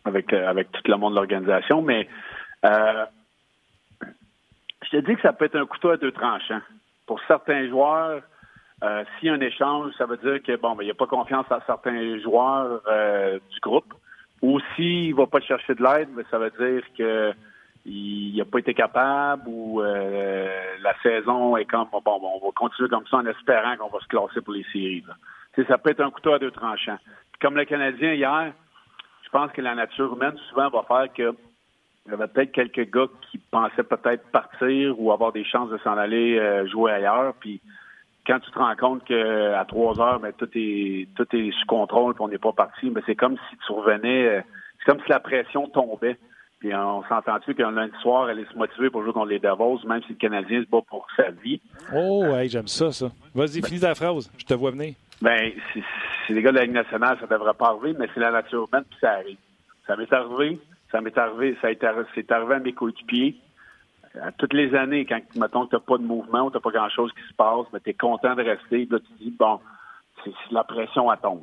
avec, 0.04 0.32
euh, 0.32 0.48
avec 0.48 0.70
tout 0.72 0.82
le 0.86 0.96
monde 0.96 1.12
de 1.12 1.16
l'organisation. 1.18 1.82
Mais. 1.82 2.08
Euh, 2.64 3.04
je 4.84 4.90
te 4.90 4.96
dis 4.98 5.16
que 5.16 5.22
ça 5.22 5.32
peut 5.32 5.46
être 5.46 5.56
un 5.56 5.66
couteau 5.66 5.90
à 5.90 5.96
deux 5.96 6.12
tranchants. 6.12 6.60
Pour 7.06 7.20
certains 7.26 7.68
joueurs, 7.68 8.22
euh, 8.82 9.04
a 9.04 9.32
un 9.32 9.40
échange, 9.40 9.92
ça 9.96 10.06
veut 10.06 10.16
dire 10.18 10.42
que 10.42 10.56
bon, 10.56 10.74
ben, 10.74 10.82
il 10.82 10.86
n'y 10.86 10.90
a 10.90 10.94
pas 10.94 11.06
confiance 11.06 11.46
à 11.50 11.60
certains 11.66 12.18
joueurs 12.20 12.80
euh, 12.86 13.38
du 13.50 13.60
groupe. 13.60 13.94
Ou 14.42 14.60
s'il 14.74 15.10
ne 15.10 15.16
va 15.16 15.26
pas 15.26 15.40
chercher 15.40 15.74
de 15.74 15.82
l'aide, 15.82 16.10
ben, 16.10 16.24
ça 16.30 16.38
veut 16.38 16.50
dire 16.50 16.82
qu'il 16.94 18.36
n'a 18.36 18.44
pas 18.44 18.58
été 18.58 18.74
capable 18.74 19.44
ou 19.46 19.80
euh, 19.80 20.76
la 20.82 20.94
saison 21.02 21.56
est 21.56 21.64
comme 21.64 21.88
bon, 21.90 22.02
bon, 22.04 22.40
on 22.40 22.46
va 22.46 22.52
continuer 22.54 22.88
comme 22.88 23.06
ça 23.06 23.18
en 23.18 23.26
espérant 23.26 23.76
qu'on 23.76 23.88
va 23.88 24.00
se 24.00 24.08
classer 24.08 24.40
pour 24.42 24.54
les 24.54 24.64
séries. 24.72 25.04
Ça 25.68 25.78
peut 25.78 25.90
être 25.90 26.00
un 26.00 26.10
couteau 26.10 26.32
à 26.32 26.38
deux 26.38 26.50
tranchants. 26.50 26.98
comme 27.40 27.56
le 27.56 27.64
Canadien 27.64 28.12
hier, 28.12 28.52
je 29.22 29.28
pense 29.30 29.50
que 29.52 29.62
la 29.62 29.74
nature 29.74 30.12
humaine 30.12 30.36
souvent 30.50 30.68
va 30.68 30.82
faire 30.82 31.12
que 31.12 31.34
il 32.06 32.10
y 32.10 32.14
avait 32.14 32.26
peut-être 32.26 32.52
quelques 32.52 32.90
gars 32.90 33.06
qui 33.30 33.38
pensaient 33.38 33.82
peut-être 33.82 34.26
partir 34.30 35.00
ou 35.00 35.10
avoir 35.12 35.32
des 35.32 35.44
chances 35.44 35.70
de 35.70 35.78
s'en 35.78 35.96
aller 35.96 36.38
euh, 36.38 36.66
jouer 36.68 36.92
ailleurs. 36.92 37.34
Puis 37.40 37.60
quand 38.26 38.40
tu 38.40 38.50
te 38.50 38.58
rends 38.58 38.76
compte 38.76 39.04
qu'à 39.04 39.64
trois 39.66 39.98
heures, 40.00 40.20
mais 40.20 40.32
ben, 40.32 40.46
tout 40.46 40.50
est 40.54 41.08
tout 41.16 41.26
est 41.34 41.50
sous 41.52 41.66
contrôle 41.66 42.14
et 42.14 42.20
on 42.20 42.28
n'est 42.28 42.38
pas 42.38 42.52
parti, 42.52 42.86
mais 42.86 42.94
ben, 42.94 43.02
c'est 43.06 43.14
comme 43.14 43.36
si 43.50 43.56
tu 43.66 43.72
revenais, 43.72 44.26
euh, 44.26 44.40
c'est 44.78 44.92
comme 44.92 45.00
si 45.02 45.08
la 45.08 45.20
pression 45.20 45.66
tombait. 45.68 46.18
Puis 46.60 46.74
on 46.74 47.02
s'entend-tu 47.04 47.54
qu'un 47.54 47.72
lundi 47.72 47.94
soir, 48.00 48.30
elle 48.30 48.38
est 48.38 48.50
se 48.50 48.56
motiver 48.56 48.88
pour 48.88 49.02
jouer 49.02 49.12
contre 49.12 49.28
les 49.28 49.38
Devils, 49.38 49.86
même 49.86 50.02
si 50.02 50.12
le 50.12 50.18
Canadien 50.18 50.62
se 50.62 50.68
bat 50.68 50.80
pour 50.88 51.06
sa 51.14 51.30
vie. 51.30 51.60
Oh, 51.94 52.24
ouais, 52.24 52.48
j'aime 52.48 52.68
ça, 52.68 52.90
ça. 52.90 53.10
Vas-y, 53.34 53.62
finis 53.62 53.80
la 53.80 53.94
phrase. 53.94 54.30
Je 54.38 54.44
te 54.44 54.54
vois 54.54 54.70
venir. 54.70 54.94
Ben, 55.20 55.52
c'est 56.26 56.32
les 56.32 56.40
gars 56.40 56.52
de 56.52 56.56
la 56.56 56.64
Ligue 56.64 56.74
nationale, 56.74 57.18
ça 57.20 57.26
devrait 57.26 57.54
pas 57.54 57.68
arriver, 57.68 57.94
mais 57.98 58.08
c'est 58.14 58.20
la 58.20 58.30
nature 58.30 58.66
humaine, 58.66 58.84
puis 58.88 58.98
ça 59.00 59.12
arrive. 59.12 59.36
Ça 59.86 59.96
m'est 59.96 60.10
arrivé. 60.12 60.58
Ça 60.94 61.00
m'est 61.00 61.18
arrivé, 61.18 61.56
ça 61.60 61.70
c'est 62.14 62.30
arrivé 62.30 62.54
à 62.54 62.58
mes 62.60 62.72
coéquipiers. 62.72 63.34
À 64.22 64.30
toutes 64.30 64.52
les 64.52 64.76
années, 64.76 65.04
quand, 65.04 65.20
mettons, 65.34 65.66
tu 65.66 65.74
n'as 65.74 65.80
pas 65.80 65.98
de 65.98 66.04
mouvement 66.04 66.46
ou 66.46 66.50
tu 66.50 66.56
n'as 66.56 66.60
pas 66.60 66.70
grand-chose 66.70 67.10
qui 67.14 67.28
se 67.28 67.34
passe, 67.34 67.66
mais 67.72 67.80
tu 67.80 67.90
es 67.90 67.94
content 67.94 68.36
de 68.36 68.44
rester. 68.44 68.86
Là, 68.88 69.00
tu 69.00 69.24
dis, 69.24 69.34
bon, 69.36 69.58
c'est 70.22 70.30
la 70.52 70.62
pression 70.62 71.10
à 71.10 71.16
tombe. 71.16 71.42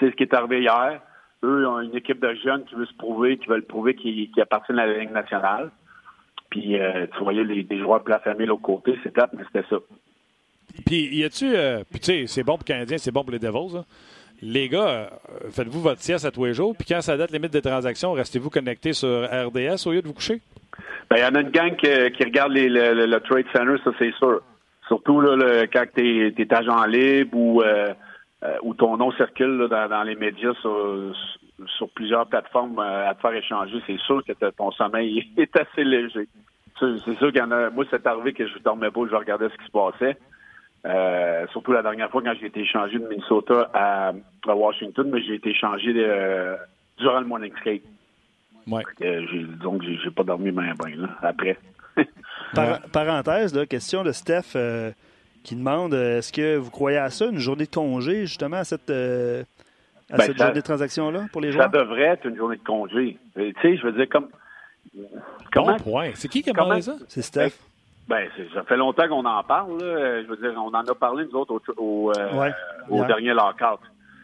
C'est 0.00 0.10
ce 0.10 0.16
qui 0.16 0.22
est 0.22 0.32
arrivé 0.32 0.62
hier. 0.62 0.98
Eux 1.44 1.68
ont 1.68 1.82
une 1.82 1.94
équipe 1.94 2.20
de 2.20 2.32
jeunes 2.42 2.64
qui 2.64 2.74
veut 2.74 2.86
se 2.86 2.94
prouver, 2.94 3.36
qui 3.36 3.48
veulent 3.48 3.66
prouver 3.66 3.94
qu'ils 3.94 4.30
appartiennent 4.40 4.78
à 4.78 4.86
la 4.86 4.98
Ligue 4.98 5.12
nationale. 5.12 5.70
Puis, 6.48 6.80
euh, 6.80 7.06
tu 7.18 7.22
voyais 7.22 7.44
les, 7.44 7.64
des 7.64 7.78
joueurs 7.78 8.02
famille 8.24 8.46
l'autre 8.46 8.62
côté, 8.62 8.98
c'est 9.02 9.14
mais 9.34 9.44
c'était 9.52 9.68
ça. 9.68 9.76
Puis, 10.86 11.14
y 11.14 11.22
a-tu. 11.22 11.54
Euh, 11.54 11.84
puis, 11.90 12.00
tu 12.00 12.06
sais, 12.06 12.26
c'est 12.26 12.44
bon 12.44 12.54
pour 12.54 12.64
les 12.66 12.72
Canadiens, 12.72 12.96
c'est 12.96 13.12
bon 13.12 13.24
pour 13.24 13.32
les 13.32 13.38
Devils. 13.38 13.76
Hein? 13.76 13.84
Les 14.42 14.68
gars, 14.68 14.88
euh, 14.88 15.06
faites-vous 15.50 15.80
votre 15.80 16.00
sieste 16.00 16.24
à 16.24 16.30
tous 16.30 16.44
les 16.44 16.54
jours, 16.54 16.74
puis 16.76 16.86
quand 16.88 17.00
ça 17.00 17.16
date 17.16 17.30
limite 17.30 17.52
des 17.52 17.62
transactions, 17.62 18.12
restez-vous 18.12 18.50
connectés 18.50 18.92
sur 18.92 19.24
RDS 19.24 19.86
au 19.86 19.92
lieu 19.92 20.02
de 20.02 20.06
vous 20.06 20.14
coucher? 20.14 20.40
Ben, 21.10 21.16
il 21.16 21.22
y 21.22 21.24
en 21.24 21.34
a 21.34 21.40
une 21.40 21.50
gang 21.50 21.74
qui, 21.76 22.24
regarde 22.24 22.52
le, 22.52 23.18
Trade 23.20 23.46
Center, 23.54 23.76
ça 23.82 23.90
c'est 23.98 24.14
sûr. 24.14 24.40
Surtout 24.86 25.20
là, 25.20 25.66
quand 25.66 25.84
tu 25.94 26.32
es, 26.38 26.54
agent 26.54 26.84
libre 26.86 27.36
ou, 27.36 27.62
euh, 27.62 27.92
euh, 28.44 28.56
ou 28.62 28.74
ton 28.74 28.96
nom 28.96 29.10
circule 29.12 29.68
dans, 29.68 30.02
les 30.04 30.14
médias 30.14 30.54
sur, 30.60 31.88
plusieurs 31.94 32.26
plateformes 32.26 32.78
à 32.78 33.14
te 33.14 33.20
faire 33.20 33.34
échanger, 33.34 33.82
c'est 33.86 33.98
sûr 34.00 34.22
que 34.24 34.32
ton 34.50 34.70
sommeil 34.72 35.28
est 35.36 35.56
assez 35.58 35.84
léger. 35.84 36.28
C'est 36.78 37.18
sûr 37.18 37.32
qu'il 37.32 37.38
y 37.38 37.42
en 37.42 37.50
a. 37.50 37.70
Moi, 37.70 37.84
c'est 37.90 38.06
arrivé 38.06 38.32
que 38.32 38.46
je 38.46 38.56
dormais 38.60 38.92
pas, 38.92 39.00
je 39.10 39.16
regardais 39.16 39.48
ce 39.48 39.56
qui 39.56 39.64
se 39.64 39.72
passait. 39.72 40.16
Euh, 40.86 41.46
surtout 41.52 41.72
la 41.72 41.82
dernière 41.82 42.10
fois 42.10 42.22
quand 42.22 42.34
j'ai 42.40 42.46
été 42.46 42.60
échangé 42.60 42.98
de 42.98 43.06
Minnesota 43.08 43.70
à, 43.74 44.12
Washington, 44.46 45.10
mais 45.12 45.22
j'ai 45.22 45.34
été 45.34 45.50
échangé 45.50 45.92
euh, 45.96 46.56
durant 46.98 47.20
le 47.20 47.26
morning 47.26 47.52
skate. 47.60 47.82
Ouais. 48.66 48.82
donc, 49.62 49.82
j'ai 49.82 50.10
pas 50.10 50.24
dormi 50.24 50.50
bien, 50.50 50.74
bien 50.74 51.08
après. 51.22 51.58
parenthèse, 52.92 53.54
là, 53.54 53.66
question 53.66 54.04
de 54.04 54.12
Steph 54.12 54.54
euh, 54.56 54.92
qui 55.42 55.56
demande 55.56 55.94
est-ce 55.94 56.32
que 56.32 56.56
vous 56.56 56.70
croyez 56.70 56.98
à 56.98 57.10
ça, 57.10 57.26
une 57.26 57.38
journée 57.38 57.64
de 57.64 57.74
congé, 57.74 58.26
justement, 58.26 58.58
à 58.58 58.64
cette, 58.64 58.90
à 58.90 59.44
ben, 60.16 60.20
cette 60.20 60.38
journée 60.38 60.52
de 60.52 60.60
transaction-là 60.60 61.26
pour 61.32 61.40
les 61.40 61.50
joueurs? 61.50 61.70
Ça 61.72 61.78
devrait 61.78 62.02
être 62.02 62.26
une 62.26 62.36
journée 62.36 62.56
de 62.56 62.62
congé. 62.62 63.16
Tu 63.34 63.54
sais, 63.62 63.76
je 63.76 63.82
veux 63.86 63.92
dire, 63.92 64.08
comme. 64.08 64.28
Comment, 65.50 65.76
point. 65.76 66.10
C'est 66.14 66.28
qui 66.28 66.42
qui 66.42 66.50
a 66.50 66.54
parlé 66.54 66.82
ça? 66.82 66.96
C'est 67.08 67.22
Steph. 67.22 67.52
Ben, 68.08 68.28
ça 68.54 68.62
fait 68.64 68.76
longtemps 68.76 69.06
qu'on 69.08 69.24
en 69.24 69.42
parle. 69.42 69.78
Là. 69.82 70.22
Je 70.22 70.26
veux 70.28 70.36
dire, 70.36 70.52
on 70.56 70.68
en 70.68 70.84
a 70.84 70.94
parlé, 70.94 71.26
nous 71.30 71.38
autres, 71.38 71.74
au, 71.76 72.10
au, 72.10 72.12
euh, 72.12 72.50
au 72.88 73.04
dernier 73.04 73.34
lockout. 73.34 73.80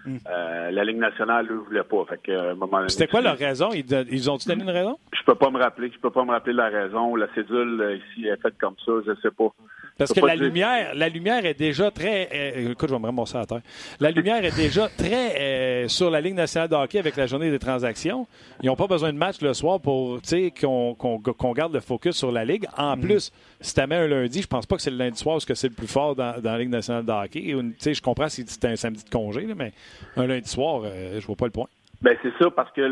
Hmm. 0.07 0.16
Euh, 0.28 0.70
la 0.70 0.85
Ligue 0.85 0.99
nationale, 0.99 1.47
eux, 1.51 1.55
ne 1.55 1.61
voulait 1.61 1.82
pas. 1.82 2.05
Fait 2.09 2.20
que, 2.22 2.32
euh, 2.32 2.89
C'était 2.89 3.09
quoi 3.09 3.20
leur 3.20 3.39
raison? 3.39 3.70
Ils, 3.72 3.87
ils 4.11 4.30
ont-ils 4.30 4.49
donné 4.49 4.62
une 4.62 4.70
raison? 4.70 4.99
Je 5.12 5.22
peux 5.24 5.35
pas 5.35 5.51
me 5.51 5.59
rappeler. 5.59 5.91
Je 5.95 5.99
peux 5.99 6.11
pas 6.11 6.24
me 6.24 6.30
rappeler 6.30 6.55
la 6.55 6.68
raison. 6.68 7.14
La 7.16 7.26
cédule 7.35 8.01
ici 8.03 8.26
est 8.26 8.41
faite 8.41 8.57
comme 8.59 8.74
ça. 8.85 8.93
Je 9.07 9.14
sais 9.22 9.30
pas. 9.30 9.49
Parce 9.97 10.12
que 10.12 10.20
la 10.20 10.34
lumière, 10.34 10.95
la 10.95 11.09
lumière 11.09 11.45
est 11.45 11.55
déjà 11.55 11.90
très. 11.90 12.28
Euh, 12.34 12.72
écoute, 12.72 12.88
je 12.88 12.95
vais 12.95 13.01
me 13.01 13.07
ramasser 13.07 13.36
à 13.36 13.47
terre. 13.47 13.61
La 14.01 14.11
lumière 14.11 14.45
est 14.45 14.57
déjà 14.57 14.88
très 14.97 15.40
euh, 15.40 15.88
sur 15.88 16.11
la 16.11 16.20
Ligue 16.20 16.34
nationale 16.34 16.68
de 16.68 16.74
hockey 16.74 16.99
avec 16.99 17.16
la 17.16 17.26
journée 17.26 17.51
des 17.51 17.61
transactions. 17.61 18.26
Ils 18.62 18.66
n'ont 18.66 18.76
pas 18.76 18.88
besoin 18.88 19.12
de 19.12 19.18
match 19.18 19.40
le 19.40 19.55
soir 19.55 19.80
pour 19.80 20.20
qu'on 20.61 20.95
qu'on 20.95 21.53
garde 21.53 21.72
le 21.72 21.80
focus 21.80 22.16
sur 22.16 22.32
la 22.32 22.45
Ligue. 22.45 22.66
En 22.76 22.97
mm. 22.97 23.01
plus, 23.01 23.32
si 23.61 23.74
tu 23.74 23.80
un 23.80 24.07
lundi, 24.09 24.42
je 24.42 24.49
pense 24.49 24.66
pas 24.66 24.76
que 24.76 24.82
c'est 24.82 24.90
le 24.90 24.97
lundi 24.97 25.18
soir 25.18 25.36
parce 25.36 25.45
que 25.45 25.55
c'est 25.55 25.68
le 25.68 25.74
plus 25.74 25.86
fort 25.86 26.16
dans, 26.16 26.40
dans, 26.40 26.53
la 26.53 26.59
Ligue 26.59 26.70
nationale 26.70 27.05
de 27.05 27.12
hockey. 27.12 27.55
Je 27.95 28.03
comprends 28.03 28.28
si 28.28 28.45
c'était 28.47 28.68
un 28.68 28.76
samedi 28.76 29.05
de 29.05 29.11
congé, 29.11 29.47
mais 29.57 29.72
un 30.16 30.26
lundi 30.26 30.49
soir, 30.49 30.82
euh, 30.84 31.20
je 31.20 31.26
vois 31.26 31.36
pas 31.36 31.47
le 31.47 31.53
point. 31.53 31.68
Ben 32.03 32.16
c'est 32.22 32.32
ça, 32.38 32.51
parce 32.51 32.72
que 32.72 32.82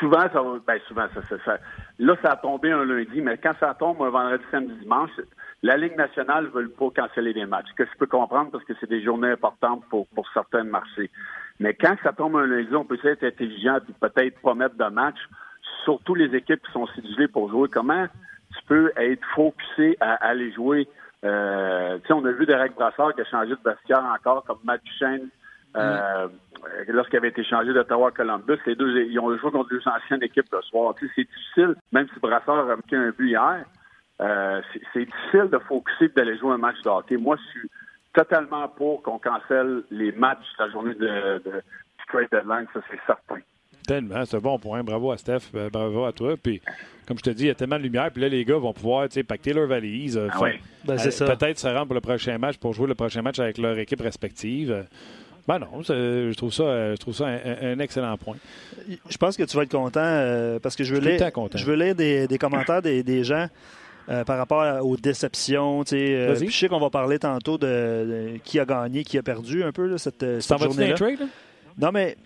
souvent, 0.00 0.28
ça 0.32 0.42
va. 0.42 0.58
Ben, 0.66 0.80
souvent, 0.86 1.06
ça, 1.14 1.22
ça, 1.28 1.36
ça, 1.44 1.58
là, 1.98 2.16
ça 2.22 2.32
a 2.32 2.36
tombé 2.36 2.72
un 2.72 2.84
lundi, 2.84 3.20
mais 3.20 3.38
quand 3.38 3.54
ça 3.60 3.74
tombe 3.74 4.02
un 4.02 4.10
vendredi, 4.10 4.44
samedi, 4.50 4.74
dimanche, 4.80 5.10
la 5.62 5.76
Ligue 5.76 5.96
nationale 5.96 6.44
ne 6.44 6.50
veut 6.50 6.68
pas 6.68 6.90
canceller 6.94 7.32
les 7.32 7.46
matchs. 7.46 7.66
Ce 7.70 7.74
que 7.74 7.84
je 7.84 7.98
peux 7.98 8.06
comprendre? 8.06 8.50
Parce 8.50 8.64
que 8.64 8.72
c'est 8.80 8.88
des 8.88 9.02
journées 9.02 9.30
importantes 9.30 9.84
pour, 9.90 10.06
pour 10.08 10.26
certains 10.32 10.64
marchés. 10.64 11.10
Mais 11.60 11.74
quand 11.74 11.96
ça 12.02 12.12
tombe 12.12 12.36
un 12.36 12.46
lundi, 12.46 12.74
on 12.74 12.84
peut 12.84 12.98
être 13.02 13.24
intelligent 13.24 13.78
et 13.78 14.08
peut-être 14.08 14.40
pas 14.40 14.54
mettre 14.54 14.76
de 14.76 14.84
match, 14.84 15.18
surtout 15.84 16.14
les 16.14 16.34
équipes 16.36 16.64
qui 16.64 16.72
sont 16.72 16.86
sidulées 16.88 17.28
pour 17.28 17.50
jouer. 17.50 17.68
Comment 17.68 18.06
tu 18.56 18.64
peux 18.66 18.92
être 18.96 19.24
focusé 19.34 19.96
à, 20.00 20.14
aller 20.14 20.52
jouer? 20.52 20.88
Euh, 21.24 21.98
on 22.10 22.24
a 22.24 22.30
vu 22.30 22.46
Derek 22.46 22.74
Brassard 22.74 23.14
qui 23.14 23.22
a 23.22 23.24
changé 23.24 23.50
de 23.50 23.60
vestiaire 23.64 24.04
encore, 24.04 24.44
comme 24.44 24.58
Matt 24.62 24.82
Duchesne 24.84 25.28
euh, 25.78 26.28
lorsqu'il 26.88 27.18
avait 27.18 27.28
été 27.28 27.44
changé 27.44 27.72
d'Ottawa 27.72 28.08
à 28.08 28.10
Columbus, 28.10 28.58
les 28.66 28.74
deux, 28.74 29.02
ils 29.02 29.18
ont 29.18 29.36
joué 29.36 29.50
contre 29.50 29.70
deux 29.70 29.82
anciennes 29.86 30.22
équipes 30.22 30.46
le 30.52 30.62
soir. 30.62 30.94
c'est 30.98 31.24
difficile, 31.24 31.76
même 31.92 32.06
si 32.12 32.20
Brassard 32.20 32.58
a 32.58 32.76
marqué 32.76 32.96
un 32.96 33.10
but 33.10 33.28
hier, 33.28 33.64
euh, 34.20 34.60
c'est 34.92 35.04
difficile 35.04 35.48
de 35.50 35.58
focuser 35.58 36.08
d'aller 36.08 36.36
jouer 36.38 36.54
un 36.54 36.58
match 36.58 36.80
de 36.82 36.88
hockey. 36.88 37.16
Moi, 37.16 37.36
je 37.36 37.58
suis 37.58 37.70
totalement 38.12 38.68
pour 38.68 39.02
qu'on 39.02 39.18
cancelle 39.18 39.82
les 39.90 40.12
matchs 40.12 40.46
la 40.58 40.68
journée 40.70 40.94
de, 40.94 41.42
de 41.44 41.62
Straight 42.04 42.30
Deadline, 42.32 42.66
ça 42.74 42.80
c'est 42.90 43.00
certain. 43.06 43.40
Tellement, 43.86 44.24
c'est 44.26 44.36
un 44.36 44.40
bon 44.40 44.58
point. 44.58 44.82
Bravo 44.82 45.12
à 45.12 45.16
Steph, 45.16 45.50
euh, 45.54 45.70
bravo 45.70 46.04
à 46.04 46.12
toi. 46.12 46.36
Puis, 46.36 46.60
comme 47.06 47.16
je 47.16 47.22
te 47.22 47.30
dis, 47.30 47.44
il 47.44 47.46
y 47.46 47.50
a 47.50 47.54
tellement 47.54 47.78
de 47.78 47.84
lumière. 47.84 48.10
Puis 48.12 48.20
là, 48.20 48.28
les 48.28 48.44
gars 48.44 48.58
vont 48.58 48.74
pouvoir 48.74 49.08
pacter 49.26 49.54
leur 49.54 49.66
valise. 49.66 50.20
Ah 50.30 50.38
ben, 50.84 50.96
Peut-être 50.98 51.58
se 51.58 51.68
rendre 51.68 51.86
pour 51.86 51.94
le 51.94 52.02
prochain 52.02 52.36
match, 52.36 52.58
pour 52.58 52.74
jouer 52.74 52.86
le 52.86 52.94
prochain 52.94 53.22
match 53.22 53.38
avec 53.38 53.56
leur 53.56 53.78
équipe 53.78 54.00
respective. 54.02 54.84
Ben 55.48 55.58
non, 55.58 55.80
je 55.80 56.34
trouve 56.34 56.52
ça, 56.52 56.94
je 56.94 56.98
trouve 56.98 57.14
ça 57.14 57.24
un, 57.24 57.78
excellent 57.78 58.18
point. 58.18 58.36
Je 59.08 59.16
pense 59.16 59.34
que 59.34 59.44
tu 59.44 59.56
vas 59.56 59.62
être 59.62 59.72
content 59.72 60.00
euh, 60.02 60.58
parce 60.58 60.76
que 60.76 60.84
je 60.84 60.94
veux 60.94 61.00
lire, 61.00 61.30
je 61.54 61.64
veux 61.64 61.74
lire 61.74 61.94
des, 61.94 62.38
commentaires 62.38 62.82
des, 62.82 63.24
gens 63.24 63.46
euh, 64.10 64.24
par 64.24 64.36
rapport 64.36 64.84
aux 64.84 64.98
déceptions. 64.98 65.84
Euh, 65.90 66.36
je 66.38 66.50
sais 66.50 66.68
qu'on 66.68 66.78
va 66.78 66.90
parler 66.90 67.18
tantôt 67.18 67.56
de, 67.56 68.36
qui 68.44 68.60
a 68.60 68.66
gagné, 68.66 69.04
qui 69.04 69.16
a 69.16 69.22
perdu 69.22 69.64
un 69.64 69.72
peu 69.72 69.96
cette, 69.96 70.42
cette 70.42 70.58
journée-là. 70.58 70.96
Non, 71.78 71.92
mais 71.92 72.18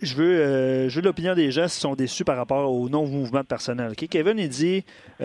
je 0.00 0.14
veux, 0.14 0.88
je 0.88 0.96
veux 0.96 1.02
l'opinion 1.02 1.34
des 1.34 1.50
gens 1.50 1.68
s'ils 1.68 1.82
sont 1.82 1.94
déçus 1.94 2.24
par 2.24 2.38
rapport 2.38 2.72
au 2.72 2.88
non-mouvement 2.88 3.44
personnel. 3.44 3.94
Kevin, 3.94 4.38
il 4.38 4.48
dit 4.48 4.84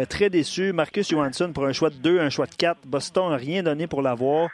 très 0.10 0.30
déçu. 0.30 0.74
Marcus 0.74 1.10
Johansson 1.10 1.54
pour 1.54 1.66
un 1.66 1.72
choix 1.72 1.90
de 1.90 1.96
2, 1.96 2.20
un 2.20 2.30
choix 2.30 2.48
de 2.48 2.56
4. 2.56 2.80
Boston 2.86 3.30
n'a 3.30 3.38
rien 3.38 3.64
donné 3.64 3.88
pour 3.88 4.02
l'avoir. 4.02 4.50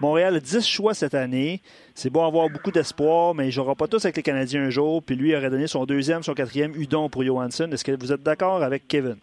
Montréal 0.00 0.36
a 0.36 0.40
10 0.40 0.66
choix 0.66 0.94
cette 0.94 1.14
année. 1.14 1.60
C'est 1.94 2.10
bon 2.10 2.26
avoir 2.26 2.48
beaucoup 2.48 2.70
d'espoir, 2.70 3.34
mais 3.34 3.48
il 3.48 3.58
ne 3.58 3.74
pas 3.74 3.86
tous 3.86 4.04
avec 4.04 4.16
les 4.16 4.22
Canadiens 4.22 4.64
un 4.64 4.70
jour. 4.70 5.02
Puis 5.02 5.16
lui 5.16 5.34
aurait 5.36 5.50
donné 5.50 5.66
son 5.66 5.84
deuxième, 5.84 6.22
son 6.22 6.34
quatrième 6.34 6.74
Udon 6.74 7.08
pour 7.08 7.22
Johansson. 7.22 7.68
Est-ce 7.72 7.84
que 7.84 7.92
vous 7.92 8.12
êtes 8.12 8.22
d'accord 8.22 8.62
avec 8.62 8.88
Kevin? 8.88 9.16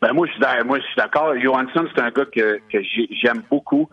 Ben 0.00 0.12
moi, 0.14 0.26
je 0.26 0.32
suis 0.32 0.96
d'accord. 0.96 1.34
Johansson, 1.38 1.86
c'est 1.94 2.00
un 2.00 2.10
gars 2.10 2.24
que, 2.24 2.60
j'aime 2.72 3.42
beaucoup. 3.50 3.88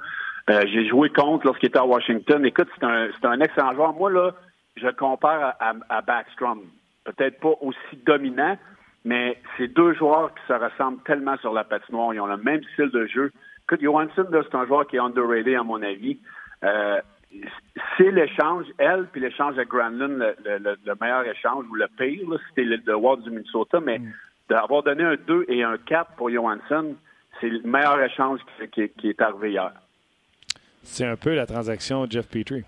Euh, 0.49 0.61
j'ai 0.71 0.87
joué 0.87 1.09
contre 1.09 1.45
lorsqu'il 1.45 1.67
était 1.67 1.79
à 1.79 1.85
Washington. 1.85 2.45
Écoute, 2.45 2.69
c'est 2.79 3.25
un, 3.25 3.41
excellent 3.41 3.73
joueur. 3.73 3.93
Moi, 3.93 4.09
là, 4.11 4.31
je 4.77 4.87
compare 4.87 5.55
à, 5.59 5.73
à 5.89 6.01
Backstrom. 6.01 6.61
Peut-être 7.03 7.39
pas 7.39 7.53
aussi 7.61 7.97
dominant, 8.05 8.57
mais 9.03 9.37
c'est 9.57 9.67
deux 9.67 9.93
joueurs 9.95 10.33
qui 10.33 10.41
se 10.47 10.53
ressemblent 10.53 11.03
tellement 11.03 11.37
sur 11.37 11.53
la 11.53 11.65
patinoire. 11.65 12.13
Ils 12.13 12.21
ont 12.21 12.27
le 12.27 12.37
même 12.37 12.61
style 12.73 12.89
de 12.89 13.05
jeu. 13.07 13.31
Écoute, 13.69 13.81
Johansson, 13.81 14.25
c'est 14.31 14.55
un 14.55 14.65
joueur 14.65 14.87
qui 14.87 14.95
est 14.95 14.99
underrated, 14.99 15.55
à 15.55 15.63
mon 15.63 15.81
avis. 15.81 16.17
Euh, 16.63 17.01
c'est 17.97 18.11
l'échange, 18.11 18.65
elle, 18.77 19.07
puis 19.11 19.19
l'échange 19.19 19.55
avec 19.57 19.67
Granlund, 19.67 20.35
le, 20.45 20.93
meilleur 21.01 21.27
échange, 21.27 21.65
ou 21.69 21.75
le 21.75 21.87
pire, 21.97 22.25
c'était 22.47 22.63
le, 22.63 22.79
le 22.85 22.95
Ward 22.95 23.21
du 23.23 23.29
Minnesota, 23.29 23.81
mais 23.81 23.99
mm. 23.99 24.13
d'avoir 24.49 24.83
donné 24.83 25.03
un 25.03 25.15
2 25.15 25.45
et 25.49 25.63
un 25.63 25.77
4 25.77 26.11
pour 26.15 26.29
Johansson, 26.29 26.95
c'est 27.41 27.49
le 27.49 27.61
meilleur 27.63 28.01
échange 28.01 28.39
qui, 28.71 28.81
est 28.81 29.21
arrivé 29.21 29.51
hier. 29.51 29.73
C'est 30.83 31.05
un 31.05 31.17
peu 31.17 31.35
la 31.35 31.45
transaction 31.45 32.07
Jeff 32.09 32.27
Petrie. 32.29 32.63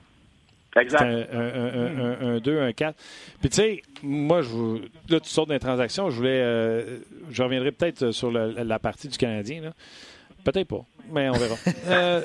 Exact. 0.75 1.01
Un, 1.33 2.39
2, 2.39 2.59
un 2.59 2.73
4. 2.73 2.95
Puis 3.39 3.49
tu 3.49 3.55
sais, 3.55 3.81
moi, 4.03 4.41
je, 4.41 4.81
là, 5.09 5.21
tu 5.21 5.29
sors 5.29 5.47
d'une 5.47 5.57
transaction, 5.59 6.09
je 6.09 6.17
voulais. 6.17 6.41
Euh, 6.41 6.99
je 7.31 7.41
reviendrai 7.41 7.71
peut-être 7.71 8.11
sur 8.11 8.31
la 8.31 8.79
partie 8.79 9.07
du 9.07 9.17
Canadien. 9.17 9.61
Là. 9.61 9.71
Peut-être 10.43 10.67
pas, 10.67 10.85
mais 11.11 11.29
on 11.29 11.33
verra. 11.33 11.55
Euh, 11.87 12.21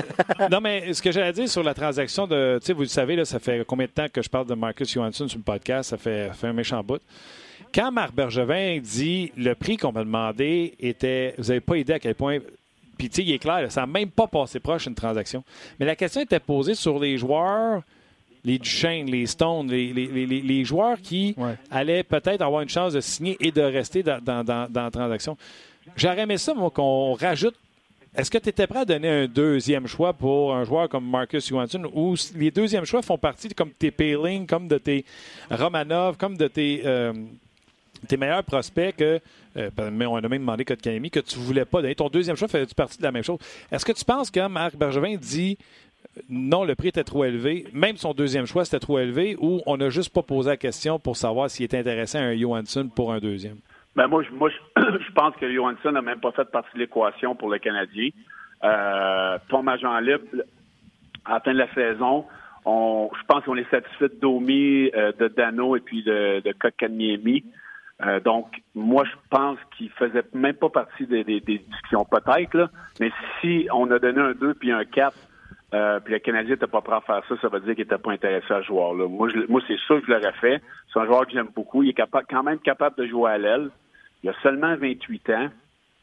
non, 0.51 0.61
mais 0.61 0.93
ce 0.93 1.01
que 1.01 1.11
j'allais 1.11 1.33
dire 1.33 1.49
sur 1.49 1.62
la 1.62 1.73
transaction 1.73 2.27
de. 2.27 2.59
Tu 2.61 2.67
sais, 2.67 2.73
vous 2.73 2.83
le 2.83 2.87
savez, 2.87 3.17
là, 3.17 3.25
ça 3.25 3.39
fait 3.39 3.65
combien 3.67 3.87
de 3.87 3.91
temps 3.91 4.09
que 4.12 4.21
je 4.21 4.29
parle 4.29 4.47
de 4.47 4.55
Marcus 4.55 4.93
Johansson 4.93 5.27
sur 5.27 5.39
le 5.39 5.45
podcast? 5.45 5.91
Ça 5.91 5.97
fait, 5.97 6.31
un 6.43 6.53
méchant 6.53 6.83
bout. 6.83 7.01
Quand 7.75 7.91
Marc 7.91 8.15
Bergevin 8.15 8.79
dit 8.83 9.33
le 9.37 9.55
prix 9.55 9.77
qu'on 9.77 9.93
m'a 9.93 10.05
demandé 10.05 10.75
était. 10.79 11.35
Vous 11.39 11.45
n'avez 11.45 11.61
pas 11.61 11.77
idée 11.79 11.95
à 11.95 11.99
quel 11.99 12.15
point. 12.15 12.39
Puis, 12.99 13.09
tu 13.09 13.17
sais, 13.17 13.23
il 13.23 13.33
est 13.33 13.39
clair, 13.39 13.73
ça 13.73 13.81
n'a 13.81 13.87
même 13.87 14.11
pas 14.11 14.27
passé 14.27 14.61
proche 14.61 14.87
une 14.87 14.95
transaction. 14.95 15.43
Mais 15.81 15.87
la 15.87 15.97
question 15.97 16.21
était 16.21 16.41
posée 16.41 16.75
sur 16.75 16.99
les 16.99 17.17
joueurs 17.17 17.83
les 18.45 18.59
Duchesne, 18.59 19.07
les 19.07 19.27
Stone, 19.27 19.69
les, 19.71 20.65
joueurs 20.65 21.01
qui 21.01 21.35
allaient 21.71 22.03
peut-être 22.03 22.43
avoir 22.43 22.61
une 22.61 22.69
chance 22.69 22.93
de 22.93 23.01
signer 23.01 23.39
et 23.41 23.51
de 23.51 23.62
rester 23.62 24.03
dans, 24.03 24.21
dans 24.45 24.69
la 24.75 24.91
transaction. 24.91 25.39
J'aurais 25.97 26.21
aimé 26.21 26.39
ça, 26.39 26.55
moi, 26.55 26.71
qu'on 26.71 27.15
rajoute 27.15 27.57
est-ce 28.17 28.31
que 28.31 28.39
tu 28.39 28.49
étais 28.49 28.67
prêt 28.69 28.81
à 28.81 28.85
donner 28.85 29.09
un 29.09 29.27
deuxième 29.27 29.89
choix 29.89 30.12
pour 30.12 30.55
un 30.55 30.62
joueur 30.62 30.89
comme 30.89 31.09
Marcus 31.09 31.49
Johansson 31.49 31.91
ou 31.93 32.15
les 32.37 32.53
deuxièmes 32.53 32.85
choix 32.85 33.03
font 33.03 33.19
partie 33.19 33.49
comme 33.49 33.71
tes 33.71 33.91
Payling, 33.91 34.47
comme 34.47 34.69
de 34.69 34.79
tes 34.79 35.05
Romanov, 35.51 36.17
comme 36.17 36.37
de 36.37 36.47
tes, 36.47 36.83
euh, 36.85 37.12
tes 38.07 38.17
meilleurs 38.17 38.45
prospects 38.45 38.95
que, 38.97 39.21
euh, 39.57 39.71
mais 39.91 40.07
on 40.07 40.15
a 40.15 40.29
même 40.29 40.43
demandé 40.43 40.65
que 40.65 40.75
tu 40.75 41.39
voulais 41.39 41.65
pas 41.65 41.83
donner. 41.83 41.97
Ton 41.97 42.09
deuxième 42.09 42.37
choix 42.37 42.47
faisait 42.47 42.67
partie 42.67 42.99
de 42.99 43.03
la 43.03 43.11
même 43.11 43.25
chose? 43.25 43.39
Est-ce 43.73 43.85
que 43.85 43.93
tu 43.93 44.05
penses 44.05 44.31
que 44.31 44.47
Marc 44.47 44.77
Bergevin 44.77 45.17
dit 45.17 45.59
euh, 46.17 46.21
non, 46.29 46.62
le 46.65 46.77
prix 46.77 46.89
était 46.89 47.03
trop 47.03 47.25
élevé, 47.25 47.67
même 47.73 47.97
son 47.97 48.15
deuxième 48.15 48.47
choix 48.47 48.65
c'était 48.65 48.79
trop 48.79 49.01
élevé, 49.01 49.37
ou 49.41 49.61
on 49.67 49.77
n'a 49.77 49.91
juste 49.91 50.11
pas 50.11 50.23
posé 50.23 50.51
la 50.51 50.57
question 50.57 51.01
pour 51.01 51.17
savoir 51.17 51.51
s'il 51.51 51.65
était 51.65 51.79
intéressé 51.79 52.19
à 52.19 52.23
un 52.23 52.37
Johansson 52.37 52.89
pour 52.95 53.12
un 53.12 53.19
deuxième? 53.19 53.57
Ben 53.97 54.09
moi, 54.09 54.22
je, 54.22 54.30
moi, 54.30 54.51
je, 54.51 55.12
pense 55.14 55.36
que 55.36 55.53
Johansson 55.53 55.92
n'a 55.92 56.03
même 56.03 56.20
pas 56.20 56.32
fait 56.32 56.51
partie 56.51 56.74
de 56.74 56.80
l'équation 56.80 57.34
pour 57.34 57.51
le 57.51 57.59
Canadien. 57.59 58.09
Euh, 58.64 59.38
ton 59.49 59.66
agent 59.66 59.99
libre, 60.01 60.24
à 61.24 61.34
la 61.34 61.40
fin 61.40 61.53
de 61.53 61.59
la 61.59 61.72
saison, 61.74 62.24
on, 62.64 63.11
je 63.14 63.24
pense 63.26 63.45
qu'on 63.45 63.57
est 63.57 63.70
satisfait 63.70 64.09
de 64.09 64.18
Domi, 64.20 64.90
euh, 64.95 65.12
de 65.12 65.28
Dano 65.28 65.76
et 65.76 65.80
puis 65.80 66.03
de, 66.03 66.40
de. 66.40 67.42
Euh, 68.03 68.20
donc, 68.20 68.49
moi, 68.74 69.05
je 69.05 69.16
pense 69.30 69.59
qu'il 69.76 69.90
faisait 69.90 70.24
même 70.32 70.55
pas 70.55 70.68
partie 70.68 71.07
des, 71.07 71.22
des, 71.22 71.40
des 71.40 71.59
discussions, 71.59 72.05
peut-être, 72.05 72.55
là. 72.55 72.68
Mais 72.99 73.12
si 73.40 73.68
on 73.72 73.88
a 73.92 73.99
donné 74.01 74.20
un 74.20 74.32
2 74.32 74.55
puis 74.55 74.72
un 74.72 74.84
4, 74.84 75.16
euh, 75.74 76.01
puis 76.01 76.14
le 76.14 76.18
Canadien 76.20 76.55
n'était 76.55 76.66
pas 76.66 76.80
prêt 76.80 76.97
à 76.97 77.01
faire 77.01 77.22
ça, 77.28 77.34
ça 77.40 77.49
veut 77.49 77.61
dire 77.61 77.74
qu'il 77.74 77.84
n'était 77.84 77.99
pas 77.99 78.12
intéressé 78.12 78.53
à 78.53 78.61
ce 78.61 78.66
joueur-là. 78.66 79.09
Moi, 79.09 79.28
moi 79.49 79.61
c'est 79.66 79.78
sûr 79.78 80.01
que 80.01 80.07
je 80.07 80.12
l'aurais 80.12 80.32
fait. 80.34 80.62
C'est 80.92 81.01
un 81.01 81.07
joueur 81.07 81.26
que 81.26 81.32
j'aime 81.32 81.49
beaucoup. 81.55 81.82
Il 81.82 81.90
est 81.90 81.95
capable, 81.95 82.26
quand 82.28 82.42
même 82.42 82.59
capable 82.59 82.97
de 82.97 83.07
jouer 83.07 83.30
à 83.30 83.38
l'aile. 83.38 83.70
Il 84.25 84.31
a 84.31 84.35
seulement 84.43 84.75
28 84.75 85.31
ans, 85.31 85.49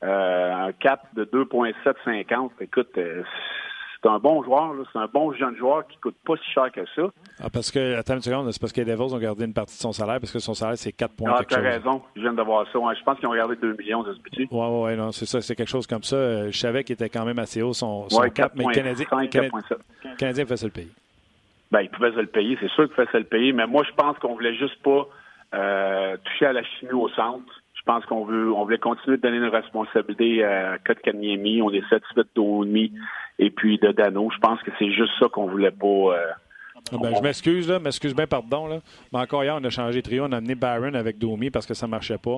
euh, 0.04 0.54
un 0.54 0.72
cap 0.74 1.08
de 1.16 1.24
2,750. 1.24 2.52
Écoute, 2.62 2.90
euh, 2.98 3.24
c'est 4.00 4.08
un 4.08 4.20
bon 4.20 4.44
joueur, 4.44 4.76
c'est 4.94 5.00
un 5.00 5.08
bon 5.12 5.34
jeune 5.34 5.56
joueur 5.58 5.88
qui 5.88 5.98
coûte 5.98 6.18
pas 6.24 6.36
si 6.38 6.52
cher 6.52 6.72
que 6.72 6.82
ça. 6.96 7.10
Ah, 7.40 7.50
parce 7.52 7.72
que, 7.72 7.96
attends 7.96 8.14
une 8.14 8.22
seconde, 8.22 8.52
c'est 8.52 8.62
parce 8.62 8.74
que 8.74 8.82
les 8.82 8.86
Devils 8.86 9.16
ont 9.16 9.18
gardé 9.18 9.46
une 9.46 9.56
partie 9.56 9.76
de 9.76 9.82
son 9.82 9.92
salaire, 9.92 10.20
parce 10.20 10.32
que 10.32 10.38
son 10.38 10.54
salaire, 10.54 10.78
c'est 10.78 10.92
4 10.92 11.16
points. 11.16 11.34
Ah, 11.36 11.44
tu 11.44 11.56
as 11.56 11.62
raison, 11.62 12.04
je 12.16 12.22
viens 12.22 12.34
de 12.34 12.42
voir 12.44 12.68
ça. 12.72 12.74
je 12.74 13.04
pense 13.04 13.18
qu'ils 13.18 13.28
ont 13.28 13.34
gardé 13.34 13.56
2 13.56 13.76
millions 13.80 14.04
de 14.04 14.14
ce 14.14 14.20
budget. 14.20 14.48
Oui, 14.52 14.66
oui, 14.70 14.84
ouais, 14.84 14.96
non, 14.96 15.12
c'est 15.12 15.26
ça, 15.26 15.42
c'est 15.42 15.56
quelque 15.56 15.70
chose 15.70 15.88
comme 15.88 16.04
ça. 16.04 16.52
Je 16.52 16.58
savais 16.58 16.84
qu'il 16.84 16.94
était 16.94 17.10
quand 17.10 17.26
même 17.26 17.40
assez 17.40 17.64
haut, 17.64 17.74
son, 17.74 18.08
son 18.08 18.22
cap, 18.30 18.54
mais 18.56 18.66
le 18.66 18.72
Canadien, 18.72 19.06
Canadien 20.20 20.46
fait 20.46 20.58
ça 20.58 20.68
le 20.68 20.72
payer. 20.72 20.92
Ben, 21.72 21.82
il 21.82 21.90
pouvait 21.90 22.12
se 22.12 22.20
le 22.20 22.28
payer, 22.28 22.56
c'est 22.62 22.70
sûr 22.70 22.94
qu'il 22.94 23.08
se 23.08 23.18
le 23.18 23.24
payer, 23.24 23.52
mais 23.52 23.66
moi, 23.66 23.84
je 23.84 23.94
pense 23.96 24.20
qu'on 24.20 24.36
voulait 24.36 24.56
juste 24.56 24.80
pas 24.84 25.08
euh, 25.56 26.18
toucher 26.24 26.46
à 26.46 26.54
la 26.54 26.64
chimie 26.64 26.92
au 26.92 27.10
centre. 27.10 27.61
Je 27.82 27.86
pense 27.86 28.06
qu'on 28.06 28.26
veut, 28.26 28.54
on 28.54 28.64
voulait 28.64 28.78
continuer 28.78 29.18
de 29.18 29.24
donner 29.24 29.38
une 29.38 29.46
responsabilité 29.46 30.44
à 30.44 30.78
Kotkaniemi. 30.86 31.64
On 31.64 31.72
est 31.72 31.82
satisfait 31.90 32.22
de 32.22 32.30
Domi 32.36 32.94
et 33.40 33.50
puis 33.50 33.80
de 33.80 33.92
Dano. 33.92 34.30
Je 34.32 34.38
pense 34.38 34.62
que 34.62 34.70
c'est 34.78 34.92
juste 34.92 35.14
ça 35.20 35.28
qu'on 35.30 35.48
voulait 35.48 35.72
pas. 35.72 35.88
Euh, 35.88 36.26
ah 36.92 36.98
ben, 37.02 37.16
je 37.16 37.22
m'excuse, 37.22 37.68
là, 37.68 37.80
m'excuse 37.80 38.16
bien, 38.16 38.28
pardon. 38.28 38.68
Là. 38.68 38.82
Mais 39.12 39.20
encore 39.20 39.44
hier, 39.44 39.58
on 39.60 39.64
a 39.64 39.70
changé 39.72 40.04
trio. 40.04 40.26
On 40.26 40.32
a 40.32 40.38
amené 40.38 40.54
Barron 40.54 40.94
avec 40.94 41.18
Domi 41.18 41.50
parce 41.50 41.66
que 41.66 41.74
ça 41.74 41.88
ne 41.88 41.92
marchait 41.92 42.20
pas. 42.20 42.38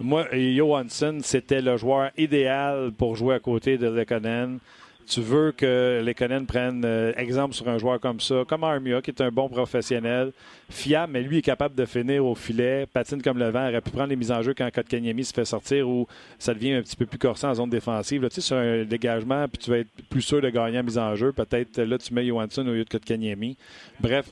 Moi, 0.00 0.26
Johansson, 0.32 1.18
c'était 1.22 1.62
le 1.62 1.78
joueur 1.78 2.10
idéal 2.18 2.90
pour 2.98 3.16
jouer 3.16 3.36
à 3.36 3.38
côté 3.38 3.78
de 3.78 3.88
Lekonen. 3.88 4.58
Tu 5.06 5.20
veux 5.20 5.52
que 5.52 6.02
les 6.02 6.14
prenne 6.14 6.82
euh, 6.84 7.12
exemple 7.16 7.54
sur 7.54 7.68
un 7.68 7.76
joueur 7.76 8.00
comme 8.00 8.20
ça, 8.20 8.44
comme 8.48 8.64
Armia, 8.64 9.02
qui 9.02 9.10
est 9.10 9.20
un 9.20 9.30
bon 9.30 9.48
professionnel, 9.48 10.32
fiable, 10.70 11.12
mais 11.12 11.22
lui 11.22 11.38
est 11.38 11.42
capable 11.42 11.74
de 11.74 11.84
finir 11.84 12.24
au 12.24 12.34
filet, 12.34 12.86
patine 12.86 13.20
comme 13.20 13.38
le 13.38 13.50
vent, 13.50 13.68
aurait 13.68 13.82
pu 13.82 13.90
prendre 13.90 14.08
les 14.08 14.16
mises 14.16 14.32
en 14.32 14.40
jeu 14.42 14.54
quand 14.56 14.70
Kotkaniemi 14.72 15.24
se 15.24 15.34
fait 15.34 15.44
sortir 15.44 15.88
ou 15.88 16.06
ça 16.38 16.54
devient 16.54 16.72
un 16.72 16.82
petit 16.82 16.96
peu 16.96 17.04
plus 17.04 17.18
corsé 17.18 17.46
en 17.46 17.54
zone 17.54 17.68
défensive. 17.68 18.22
Là, 18.22 18.30
tu 18.30 18.36
sais, 18.36 18.40
sur 18.40 18.56
un 18.56 18.84
dégagement, 18.84 19.46
puis 19.46 19.58
tu 19.58 19.70
vas 19.70 19.78
être 19.78 19.90
plus 20.08 20.22
sûr 20.22 20.40
de 20.40 20.48
gagner 20.48 20.78
en 20.78 20.84
mise 20.84 20.98
en 20.98 21.14
jeu. 21.16 21.32
Peut-être 21.32 21.82
là, 21.82 21.98
tu 21.98 22.14
mets 22.14 22.26
Johansson 22.26 22.66
au 22.66 22.72
lieu 22.72 22.84
de 22.84 22.88
Kotkaniemi. 22.88 23.56
Bref, 24.00 24.30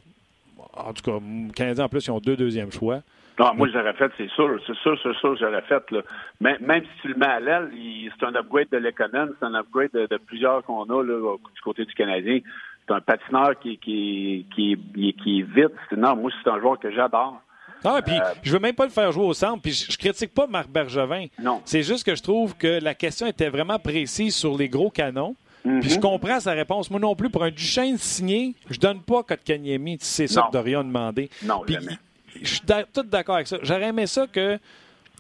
en 0.73 0.93
tout 0.95 1.03
cas, 1.03 1.19
les 1.21 1.53
Canadiens, 1.53 1.85
en 1.85 1.89
plus, 1.89 2.07
ils 2.07 2.11
ont 2.11 2.21
deux 2.21 2.37
deuxièmes 2.37 2.73
choix. 2.73 3.03
Non, 3.39 3.55
moi, 3.55 3.69
j'aurais 3.73 3.95
fait, 3.95 4.11
c'est 4.19 4.31
sûr, 4.31 4.61
c'est 4.67 4.77
sûr, 4.77 4.99
c'est 5.03 5.15
sûr, 5.17 5.37
j'aurais 5.37 5.63
fait. 5.63 5.91
Là. 5.91 6.03
Même, 6.41 6.59
même 6.61 6.83
si 6.83 7.03
tu 7.03 7.09
le 7.09 7.15
mets 7.15 7.27
à 7.27 7.41
l'aile, 7.41 7.71
c'est 8.19 8.27
un 8.27 8.35
upgrade 8.35 8.69
de 8.71 8.77
l'économie, 8.79 9.33
c'est 9.39 9.47
un 9.47 9.55
upgrade 9.55 9.93
de, 9.93 10.17
plusieurs 10.19 10.63
qu'on 10.65 10.85
a 10.85 11.03
là, 11.03 11.37
du 11.55 11.61
côté 11.63 11.85
du 11.85 11.95
Canadien. 11.95 12.41
C'est 12.87 12.95
un 12.95 13.01
patineur 13.01 13.59
qui, 13.61 13.79
qui, 13.79 14.47
qui, 14.55 14.77
qui 15.23 15.41
est 15.41 15.43
vite. 15.43 15.73
Non, 15.97 16.17
moi, 16.17 16.31
c'est 16.43 16.51
un 16.51 16.61
joueur 16.61 16.79
que 16.79 16.91
j'adore. 16.91 17.41
Ah, 17.85 18.01
puis 18.05 18.15
euh, 18.15 18.25
je 18.43 18.53
veux 18.53 18.61
même 18.61 18.75
pas 18.75 18.85
le 18.85 18.91
faire 18.91 19.11
jouer 19.11 19.25
au 19.25 19.35
centre, 19.35 19.61
puis 19.61 19.73
je, 19.73 19.97
critique 19.97 20.33
pas 20.33 20.47
Marc 20.47 20.69
Bergevin. 20.69 21.27
Non. 21.41 21.63
C'est 21.65 21.83
juste 21.83 22.05
que 22.05 22.15
je 22.15 22.23
trouve 22.23 22.57
que 22.57 22.81
la 22.81 22.95
question 22.95 23.27
était 23.27 23.49
vraiment 23.49 23.79
précise 23.79 24.37
sur 24.37 24.57
les 24.57 24.69
gros 24.69 24.91
canons. 24.91 25.35
Puis 25.63 25.91
je 25.91 25.95
mhm. 25.95 26.01
comprends 26.01 26.41
sa 26.41 26.53
réponse. 26.53 26.91
Moi 26.91 26.99
non 26.99 27.15
plus, 27.15 27.31
pour 27.31 27.45
un 27.45 27.51
Duchesne 27.51 27.97
signé, 27.97 28.55
je 28.69 28.81
donne 28.81 29.01
pas 29.01 29.23
Kotkaniemi. 29.23 29.97
C'est 30.01 30.27
ça 30.27 30.43
que 30.43 30.53
Dorian 30.53 30.83
demandé. 30.83 31.31
Non, 31.45 31.63
jamais 31.69 31.99
je 32.41 32.55
suis 32.55 32.63
tout 32.93 33.03
d'accord 33.03 33.37
avec 33.37 33.47
ça. 33.47 33.59
J'aurais 33.63 33.89
aimé 33.89 34.07
ça 34.07 34.27
que 34.27 34.59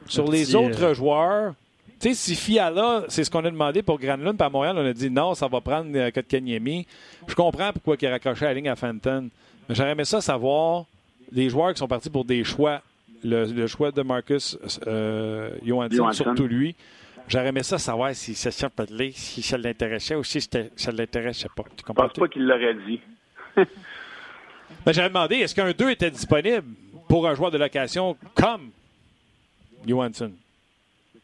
sur 0.06 0.30
les 0.30 0.54
autres 0.54 0.82
euh, 0.82 0.94
joueurs, 0.94 1.54
tu 2.00 2.08
sais, 2.08 2.14
si 2.14 2.34
Fiala, 2.34 3.04
c'est 3.08 3.22
ce 3.22 3.30
qu'on 3.30 3.44
a 3.44 3.50
demandé 3.50 3.82
pour 3.82 3.98
Granlund, 3.98 4.36
puis 4.36 4.46
à 4.46 4.50
Montréal, 4.50 4.76
on 4.76 4.84
a 4.84 4.92
dit 4.92 5.10
non, 5.10 5.34
ça 5.34 5.46
va 5.46 5.60
prendre 5.60 5.90
euh, 5.94 6.10
Kotkaniemi. 6.10 6.86
Je 7.28 7.34
comprends 7.34 7.72
pourquoi 7.72 7.96
il 8.00 8.06
a 8.06 8.10
raccroché 8.10 8.44
la 8.44 8.54
ligne 8.54 8.68
à 8.68 8.76
Fenton. 8.76 9.28
Mais 9.68 9.74
j'aurais 9.74 9.92
aimé 9.92 10.04
ça 10.04 10.20
savoir 10.20 10.84
les 11.30 11.48
joueurs 11.48 11.72
qui 11.72 11.78
sont 11.78 11.88
partis 11.88 12.10
pour 12.10 12.24
des 12.24 12.42
choix. 12.44 12.82
Le, 13.24 13.68
choix 13.68 13.92
de 13.92 14.02
Marcus 14.02 14.58
euh, 14.84 15.50
Johansson, 15.64 16.10
surtout 16.12 16.48
lui. 16.48 16.74
J'aurais 17.28 17.48
aimé 17.48 17.62
ça 17.62 17.78
savoir 17.78 18.12
si 18.16 18.34
ça 18.34 18.50
si 18.50 19.42
ça 19.42 19.58
l'intéressait 19.58 20.16
ou 20.16 20.24
si 20.24 20.40
ça 20.40 20.58
ne 20.90 20.96
l'intéressait 20.96 21.48
pas. 21.54 21.62
Tu 21.76 21.84
comprends? 21.84 22.04
Je 22.04 22.08
pense 22.08 22.18
pas 22.18 22.28
qu'il 22.28 22.44
l'aurait 22.44 22.74
dit. 22.74 23.00
ben, 23.56 24.92
J'aurais 24.92 25.08
demandé, 25.08 25.36
est-ce 25.36 25.54
qu'un 25.54 25.70
2 25.70 25.90
était 25.90 26.10
disponible? 26.10 26.64
Pour 27.12 27.28
un 27.28 27.34
joueur 27.34 27.50
de 27.50 27.58
location 27.58 28.16
comme 28.34 28.70
Johansson? 29.86 30.32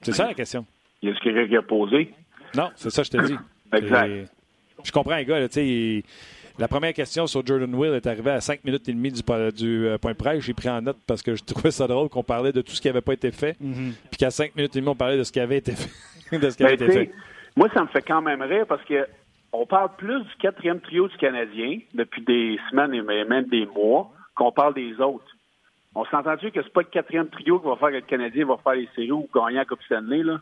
C'est 0.02 0.12
ça 0.12 0.26
la 0.26 0.34
question. 0.34 0.66
Il 1.00 1.08
y 1.08 1.12
a 1.12 1.14
ce 1.14 1.20
qu'il 1.20 1.56
a 1.56 1.62
posé. 1.62 2.12
Non, 2.54 2.68
c'est 2.76 2.90
ça 2.90 3.00
que 3.00 3.06
je 3.06 3.10
te 3.12 3.26
dis. 3.26 3.38
exact. 3.72 4.30
je 4.84 4.92
comprends 4.92 5.14
un 5.14 5.22
gars, 5.22 5.48
tu 5.48 5.54
sais, 5.54 6.04
la 6.58 6.68
première 6.68 6.92
question 6.92 7.26
sur 7.26 7.46
Jordan 7.46 7.74
Will 7.74 7.94
est 7.94 8.06
arrivée 8.06 8.32
à 8.32 8.42
5 8.42 8.64
minutes 8.64 8.86
et 8.86 8.92
demie 8.92 9.10
du, 9.10 9.22
du 9.56 9.86
euh, 9.86 9.96
point 9.96 10.12
de 10.12 10.16
presse. 10.18 10.44
J'ai 10.44 10.52
pris 10.52 10.68
en 10.68 10.82
note 10.82 10.98
parce 11.06 11.22
que 11.22 11.34
je 11.34 11.42
trouvais 11.42 11.70
ça 11.70 11.86
drôle 11.86 12.10
qu'on 12.10 12.22
parlait 12.22 12.52
de 12.52 12.60
tout 12.60 12.72
ce 12.72 12.82
qui 12.82 12.88
n'avait 12.88 13.00
pas 13.00 13.14
été 13.14 13.30
fait. 13.30 13.56
Mm-hmm. 13.58 13.92
Puis 14.10 14.18
qu'à 14.18 14.30
5 14.30 14.56
minutes 14.56 14.76
et 14.76 14.80
demie, 14.80 14.90
on 14.90 14.94
parlait 14.94 15.16
de 15.16 15.24
ce 15.24 15.32
qui 15.32 15.40
avait 15.40 15.56
été 15.56 15.72
fait. 15.72 16.36
de 16.38 16.50
ce 16.50 16.56
qui 16.58 16.64
avait 16.64 16.76
ben, 16.76 16.90
été 16.90 16.98
fait. 17.06 17.12
Moi, 17.56 17.70
ça 17.72 17.80
me 17.80 17.88
fait 17.88 18.02
quand 18.02 18.20
même 18.20 18.42
rire 18.42 18.66
parce 18.68 18.84
que 18.84 19.06
on 19.54 19.64
parle 19.64 19.96
plus 19.96 20.20
du 20.20 20.36
quatrième 20.38 20.80
trio 20.80 21.08
du 21.08 21.16
Canadien 21.16 21.78
depuis 21.94 22.22
des 22.24 22.58
semaines 22.70 22.92
et 22.92 23.24
même 23.24 23.44
des 23.44 23.64
mois 23.64 24.10
qu'on 24.34 24.52
parle 24.52 24.74
des 24.74 25.00
autres. 25.00 25.24
On 25.94 26.04
s'entend-tu 26.04 26.50
que 26.50 26.62
c'est 26.62 26.72
pas 26.72 26.82
le 26.82 26.86
quatrième 26.86 27.28
trio 27.28 27.58
qui 27.58 27.66
va 27.66 27.76
faire 27.76 27.88
que 27.88 27.94
le 27.94 28.00
Canadien 28.02 28.46
va 28.46 28.56
faire 28.58 28.74
les 28.74 28.88
séries 28.94 29.12
ou 29.12 29.28
gagner 29.34 29.56
la 29.56 29.64
Coupe 29.64 29.82
Stanley, 29.82 30.22
là? 30.22 30.38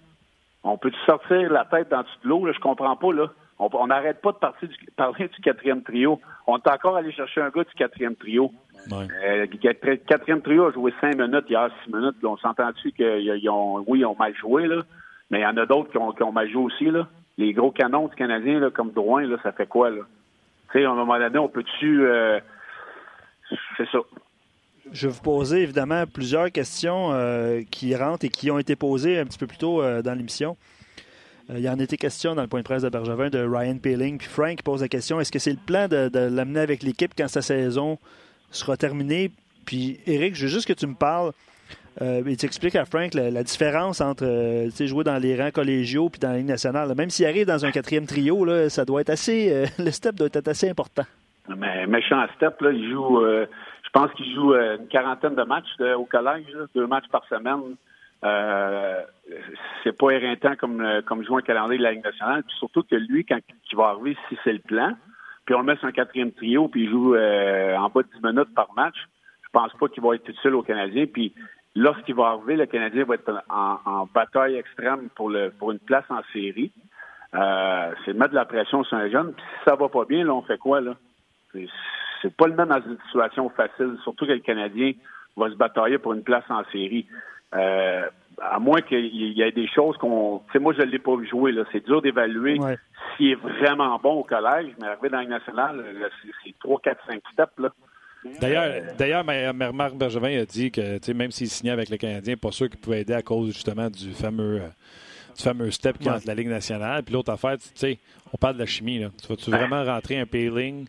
On 0.65 0.77
peut 0.77 0.91
sortir 1.07 1.51
la 1.53 1.65
tête 1.65 1.91
dans 1.91 2.01
de 2.01 2.07
l'eau, 2.25 2.45
là? 2.45 2.53
Je 2.53 2.61
comprends 2.61 2.97
pas, 2.97 3.13
là. 3.13 3.31
On 3.59 3.87
n'arrête 3.87 4.21
pas 4.21 4.33
de 4.33 4.37
partir 4.37 4.69
du, 4.69 4.77
parler 4.97 5.29
du 5.29 5.41
quatrième 5.41 5.83
trio. 5.83 6.21
On 6.47 6.59
est 6.59 6.69
encore 6.69 6.97
allé 6.97 7.11
chercher 7.13 7.41
un 7.41 7.49
gars 7.49 7.65
du 7.65 7.75
quatrième 7.75 8.17
trio. 8.17 8.51
Ouais. 8.91 9.07
Euh, 9.25 9.47
le 9.47 9.97
quatrième 9.97 10.43
trio 10.43 10.67
a 10.67 10.73
joué 10.73 10.93
cinq 11.01 11.17
minutes 11.17 11.49
hier, 11.49 11.71
six 11.83 11.93
minutes. 11.93 12.17
on 12.23 12.37
s'entend-tu 12.37 12.93
qu'ils 12.93 13.49
ont, 13.49 13.83
oui, 13.87 14.01
ils 14.01 14.07
ont 14.07 14.17
mal 14.17 14.35
joué, 14.35 14.67
là? 14.67 14.83
Mais 15.31 15.41
il 15.41 15.43
y 15.43 15.47
en 15.47 15.57
a 15.57 15.67
d'autres 15.67 15.91
qui 15.91 15.99
ont, 15.99 16.13
qui 16.13 16.23
ont, 16.23 16.33
mal 16.33 16.51
joué 16.51 16.65
aussi, 16.65 16.91
là. 16.91 17.09
Les 17.39 17.53
gros 17.53 17.71
canons 17.71 18.09
du 18.09 18.15
Canadien, 18.15 18.61
là, 18.61 18.71
comme 18.71 18.93
Drouin, 18.93 19.27
là, 19.27 19.37
ça 19.43 19.53
fait 19.53 19.67
quoi, 19.67 19.91
là? 19.91 20.03
Tu 20.73 20.79
sais, 20.79 20.85
à 20.85 20.91
un 20.91 20.95
moment 20.95 21.19
donné, 21.19 21.39
on 21.39 21.49
peut-tu... 21.49 22.05
Euh... 22.05 22.41
C'est 23.77 23.89
ça. 23.91 23.99
Je 24.93 25.09
vais 25.09 25.13
vous 25.13 25.23
poser 25.23 25.63
évidemment 25.63 26.05
plusieurs 26.07 26.51
questions 26.53 27.11
euh, 27.13 27.63
qui 27.71 27.95
rentrent 27.97 28.25
et 28.25 28.29
qui 28.29 28.51
ont 28.51 28.59
été 28.59 28.77
posées 28.77 29.19
un 29.19 29.25
petit 29.25 29.39
peu 29.39 29.47
plus 29.47 29.59
tôt 29.59 29.83
euh, 29.83 30.01
dans 30.01 30.15
l'émission. 30.15 30.57
Euh, 31.51 31.55
il 31.59 31.65
y 31.65 31.69
en 31.69 31.79
a 31.79 31.83
été 31.83 31.97
question 31.97 32.35
dans 32.35 32.43
le 32.43 32.49
point 32.49 32.61
de 32.61 32.65
presse 32.65 32.83
de 32.83 32.89
Bergevin 32.89 33.29
de 33.29 33.41
Ryan 33.41 33.79
Peeling. 33.79 34.19
Puis 34.19 34.29
Frank 34.29 34.63
pose 34.63 34.83
la 34.83 34.89
question 34.89 35.21
est-ce 35.21 35.33
que 35.33 35.39
c'est 35.39 35.51
le 35.51 35.59
plan 35.65 35.89
de, 35.89 36.11
l'amener 36.15 36.61
avec 36.61 36.83
l'équipe 36.83 37.13
quand 37.17 37.29
sa 37.29 37.43
saison 37.43 37.99
sera 38.51 38.77
terminée? 38.77 39.33
Puis 39.65 39.99
Eric, 40.07 40.37
je 40.37 40.43
veux 40.43 40.53
juste 40.53 40.69
que 40.69 40.73
tu 40.73 40.87
me 40.87 40.95
parles 40.95 41.33
et 42.01 42.37
tu 42.37 42.45
expliques 42.45 42.77
à 42.77 42.85
Frank 42.85 43.15
la, 43.15 43.43
différence 43.43 44.03
entre 44.03 44.69
jouer 44.81 45.03
dans 45.03 45.17
les 45.17 45.35
rangs 45.35 45.51
collégiaux 45.51 46.11
puis 46.11 46.21
dans 46.21 46.31
la 46.31 46.37
Ligue 46.37 46.47
nationale. 46.47 46.95
Même 46.95 47.09
s'il 47.09 47.25
arrive 47.25 47.47
dans 47.47 47.65
un 47.65 47.71
quatrième 47.71 48.07
trio, 48.07 48.45
là, 48.45 48.69
ça 48.69 48.85
doit 48.85 49.01
être 49.01 49.11
assez. 49.11 49.65
le 49.79 49.91
step 49.91 50.15
doit 50.15 50.29
être 50.31 50.47
assez 50.47 50.69
important. 50.69 51.05
Mais 51.57 51.87
méchant 51.87 52.25
step, 52.37 52.61
là, 52.61 52.71
il 52.71 52.91
joue 52.93 53.19
pense 53.97 54.13
qu'il 54.13 54.35
joue 54.35 54.53
euh, 54.53 54.77
une 54.77 54.89
quarantaine 54.89 55.35
de 55.35 55.43
matchs 55.45 55.75
euh, 55.81 55.97
au 55.97 56.05
collège, 56.05 56.45
deux 56.75 56.87
matchs 56.87 57.09
par 57.11 57.25
semaine. 57.29 57.77
Euh, 58.25 59.03
c'est 59.83 59.97
pas 59.97 60.11
éreintant 60.11 60.55
comme, 60.57 60.83
euh, 60.83 61.01
comme 61.01 61.25
jouer 61.25 61.39
un 61.39 61.47
calendrier 61.47 61.79
de 61.79 61.83
la 61.83 61.93
Ligue 61.93 62.05
nationale. 62.05 62.43
Puis 62.43 62.57
surtout 62.59 62.83
que 62.83 62.97
lui, 62.97 63.25
quand 63.25 63.39
il 63.73 63.77
va 63.77 63.89
arriver, 63.89 64.17
si 64.29 64.37
c'est 64.45 64.53
le 64.53 64.59
plan, 64.59 64.93
puis 65.47 65.55
on 65.55 65.61
le 65.61 65.65
met 65.65 65.77
sur 65.77 65.87
un 65.89 65.93
quatrième 65.93 66.33
trio, 66.33 66.69
puis 66.69 66.85
il 66.85 66.91
joue 66.91 67.15
en 67.15 67.89
bas 67.89 68.03
de 68.03 68.09
10 68.21 68.23
minutes 68.23 68.55
par 68.55 68.69
match, 68.75 68.97
je 69.45 69.49
pense 69.53 69.73
pas 69.75 69.89
qu'il 69.89 70.03
va 70.03 70.15
être 70.15 70.29
utile 70.29 70.55
au 70.55 70.63
Canadien. 70.63 71.07
Puis 71.07 71.33
lorsqu'il 71.75 72.17
va 72.17 72.31
arriver, 72.31 72.57
le 72.57 72.67
Canadien 72.67 73.05
va 73.05 73.15
être 73.15 73.45
en, 73.49 74.09
bataille 74.13 74.57
extrême 74.57 75.09
pour, 75.15 75.31
le, 75.31 75.51
pour 75.51 75.71
une 75.71 75.79
place 75.79 76.05
en 76.11 76.21
série. 76.33 76.73
c'est 77.33 78.13
mettre 78.13 78.31
de 78.31 78.35
la 78.35 78.45
pression 78.45 78.83
sur 78.83 78.97
un 78.99 79.09
jeune. 79.09 79.33
Puis 79.33 79.45
si 79.47 79.65
ça 79.65 79.77
va 79.77 79.89
pas 79.89 80.05
bien, 80.05 80.25
là, 80.25 80.35
on 80.35 80.43
fait 80.43 80.59
quoi, 80.59 80.81
là? 80.81 80.95
C'est 82.27 82.37
pas 82.37 82.47
le 82.49 82.55
même 82.55 82.69
dans 82.69 82.81
une 82.81 82.99
situation 83.07 83.49
facile, 83.51 83.97
surtout 84.03 84.27
que 84.27 84.33
le 84.33 84.41
Canadien 84.41 84.93
va 85.37 85.49
se 85.49 85.55
batailler 85.55 85.99
pour 85.99 86.13
une 86.13 86.23
place 86.23 86.45
en 86.49 86.65
série. 86.73 87.07
Euh, 87.55 88.03
à 88.43 88.59
moins 88.59 88.83
qu'il 88.83 89.07
y 89.07 89.41
ait 89.41 89.53
des 89.53 89.69
choses 89.69 89.97
qu'on. 89.97 90.43
Tu 90.47 90.53
sais, 90.53 90.59
moi, 90.59 90.75
je 90.75 90.83
ne 90.83 90.87
l'ai 90.87 90.99
pas 90.99 91.17
vu 91.17 91.27
jouer. 91.27 91.53
Là. 91.53 91.63
C'est 91.73 91.85
dur 91.85 92.03
d'évaluer 92.03 92.59
s'il 93.17 93.31
est 93.31 93.35
vraiment 93.37 93.99
bon 93.99 94.15
au 94.15 94.25
collège, 94.25 94.73
mais 94.79 94.89
arrivé 94.89 95.09
dans 95.09 95.21
le 95.21 95.29
national, 95.29 95.85
c'est 96.45 96.55
3, 96.59 96.81
4, 96.83 97.01
5 97.07 97.23
steps. 97.33 97.53
Là. 97.59 97.71
D'ailleurs, 98.41 98.83
d'ailleurs, 98.99 99.25
Marc 99.73 99.95
Bergevin 99.95 100.41
a 100.41 100.45
dit 100.45 100.71
que 100.71 101.13
même 101.13 101.31
s'il 101.31 101.49
signait 101.49 101.71
avec 101.71 101.89
le 101.89 101.97
Canadien, 101.97 102.37
pas 102.37 102.51
sûr 102.51 102.69
qu'il 102.69 102.81
pouvait 102.81 103.03
aider 103.03 103.15
à 103.15 103.23
cause 103.23 103.55
justement 103.55 103.89
du 103.89 104.11
fameux 104.13 104.63
euh, 104.63 104.69
du 105.37 105.43
fameux 105.43 105.71
step 105.71 105.99
qui 105.99 106.11
entre 106.11 106.27
la 106.27 106.35
Ligue 106.35 106.49
nationale. 106.49 107.03
Puis 107.05 107.15
l'autre 107.15 107.33
affaire, 107.33 107.57
tu 107.59 107.69
sais, 107.75 107.99
on 108.33 108.37
parle 108.37 108.55
de 108.55 108.61
la 108.61 108.67
chimie. 108.67 108.99
Là. 108.99 109.11
Tu 109.21 109.29
vas-tu 109.29 109.51
vraiment 109.51 109.85
rentrer 109.85 110.19
un 110.19 110.27
payling 110.27 110.83
euh, 110.85 110.87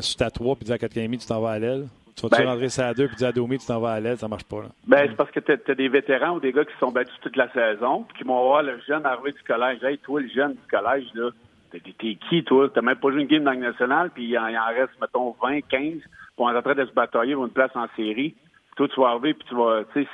si 0.00 0.16
tu 0.16 0.22
à 0.22 0.30
3 0.30 0.56
puis 0.56 0.64
dis 0.64 0.72
à 0.72 0.76
4,5, 0.76 1.18
tu 1.18 1.26
t'en 1.26 1.40
vas 1.40 1.50
à 1.50 1.58
l'aile. 1.58 1.88
Tu 2.16 2.22
vas-tu 2.22 2.42
ben, 2.42 2.50
rentrer 2.50 2.68
ça 2.68 2.88
à 2.88 2.94
2 2.94 3.06
puis 3.06 3.16
dis 3.16 3.24
à 3.24 3.32
Domi, 3.32 3.58
tu 3.58 3.66
t'en 3.66 3.80
vas 3.80 3.92
à 3.92 4.00
l'aile, 4.00 4.18
ça 4.18 4.28
marche 4.28 4.44
pas. 4.44 4.62
Là. 4.62 4.68
Ben, 4.86 5.06
c'est 5.08 5.16
parce 5.16 5.30
que 5.30 5.40
tu 5.40 5.52
as, 5.52 5.74
des 5.74 5.88
vétérans 5.88 6.36
ou 6.36 6.40
des 6.40 6.52
gars 6.52 6.64
qui 6.64 6.76
sont 6.78 6.90
battus 6.90 7.14
toute 7.22 7.36
la 7.36 7.50
saison 7.52 8.04
puis 8.08 8.18
qui 8.18 8.24
vont 8.24 8.42
voir 8.44 8.62
le 8.62 8.78
jeune 8.86 9.04
arriver 9.06 9.32
du 9.32 9.42
collège. 9.42 9.82
Hey, 9.82 9.98
toi, 9.98 10.20
le 10.20 10.28
jeune 10.28 10.52
du 10.52 10.66
collège, 10.70 11.06
là, 11.14 11.30
t'es, 11.70 11.80
qui, 11.80 12.44
toi? 12.44 12.68
T'as 12.72 12.82
même 12.82 12.96
pas 12.96 13.10
joué 13.10 13.22
une 13.22 13.28
game 13.28 13.44
dans 13.44 13.52
le 13.52 13.58
national 13.58 14.10
puis 14.10 14.24
il 14.24 14.38
en, 14.38 14.44
reste, 14.44 14.92
mettons, 15.00 15.34
20, 15.42 15.60
15 15.62 15.94
pour 16.36 16.46
en 16.46 16.62
train 16.62 16.74
de 16.74 16.86
se 16.86 16.92
batailler 16.92 17.34
pour 17.34 17.44
une 17.44 17.52
place 17.52 17.74
en 17.74 17.86
série. 17.96 18.34
Toi, 18.76 18.88
tu 18.88 19.00
vas 19.00 19.08
arriver 19.08 19.34
puis 19.34 19.46
tu 19.48 19.54
vas, 19.54 19.82
tu 19.92 20.06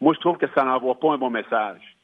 moi, 0.00 0.14
je 0.14 0.20
trouve 0.20 0.36
que 0.36 0.46
ça 0.54 0.64
n'envoie 0.64 0.98
pas 0.98 1.12
un 1.12 1.18
bon 1.18 1.30
message. 1.30 1.96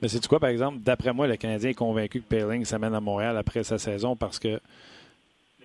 Mais 0.00 0.08
c'est 0.08 0.24
quoi, 0.26 0.40
par 0.40 0.50
exemple, 0.50 0.78
d'après 0.80 1.12
moi, 1.12 1.26
le 1.26 1.36
Canadien 1.36 1.70
est 1.70 1.74
convaincu 1.74 2.20
que 2.20 2.26
Payling 2.26 2.64
s'amène 2.64 2.94
à 2.94 3.00
Montréal 3.00 3.36
après 3.36 3.62
sa 3.62 3.78
saison 3.78 4.16
parce 4.16 4.38
que 4.38 4.60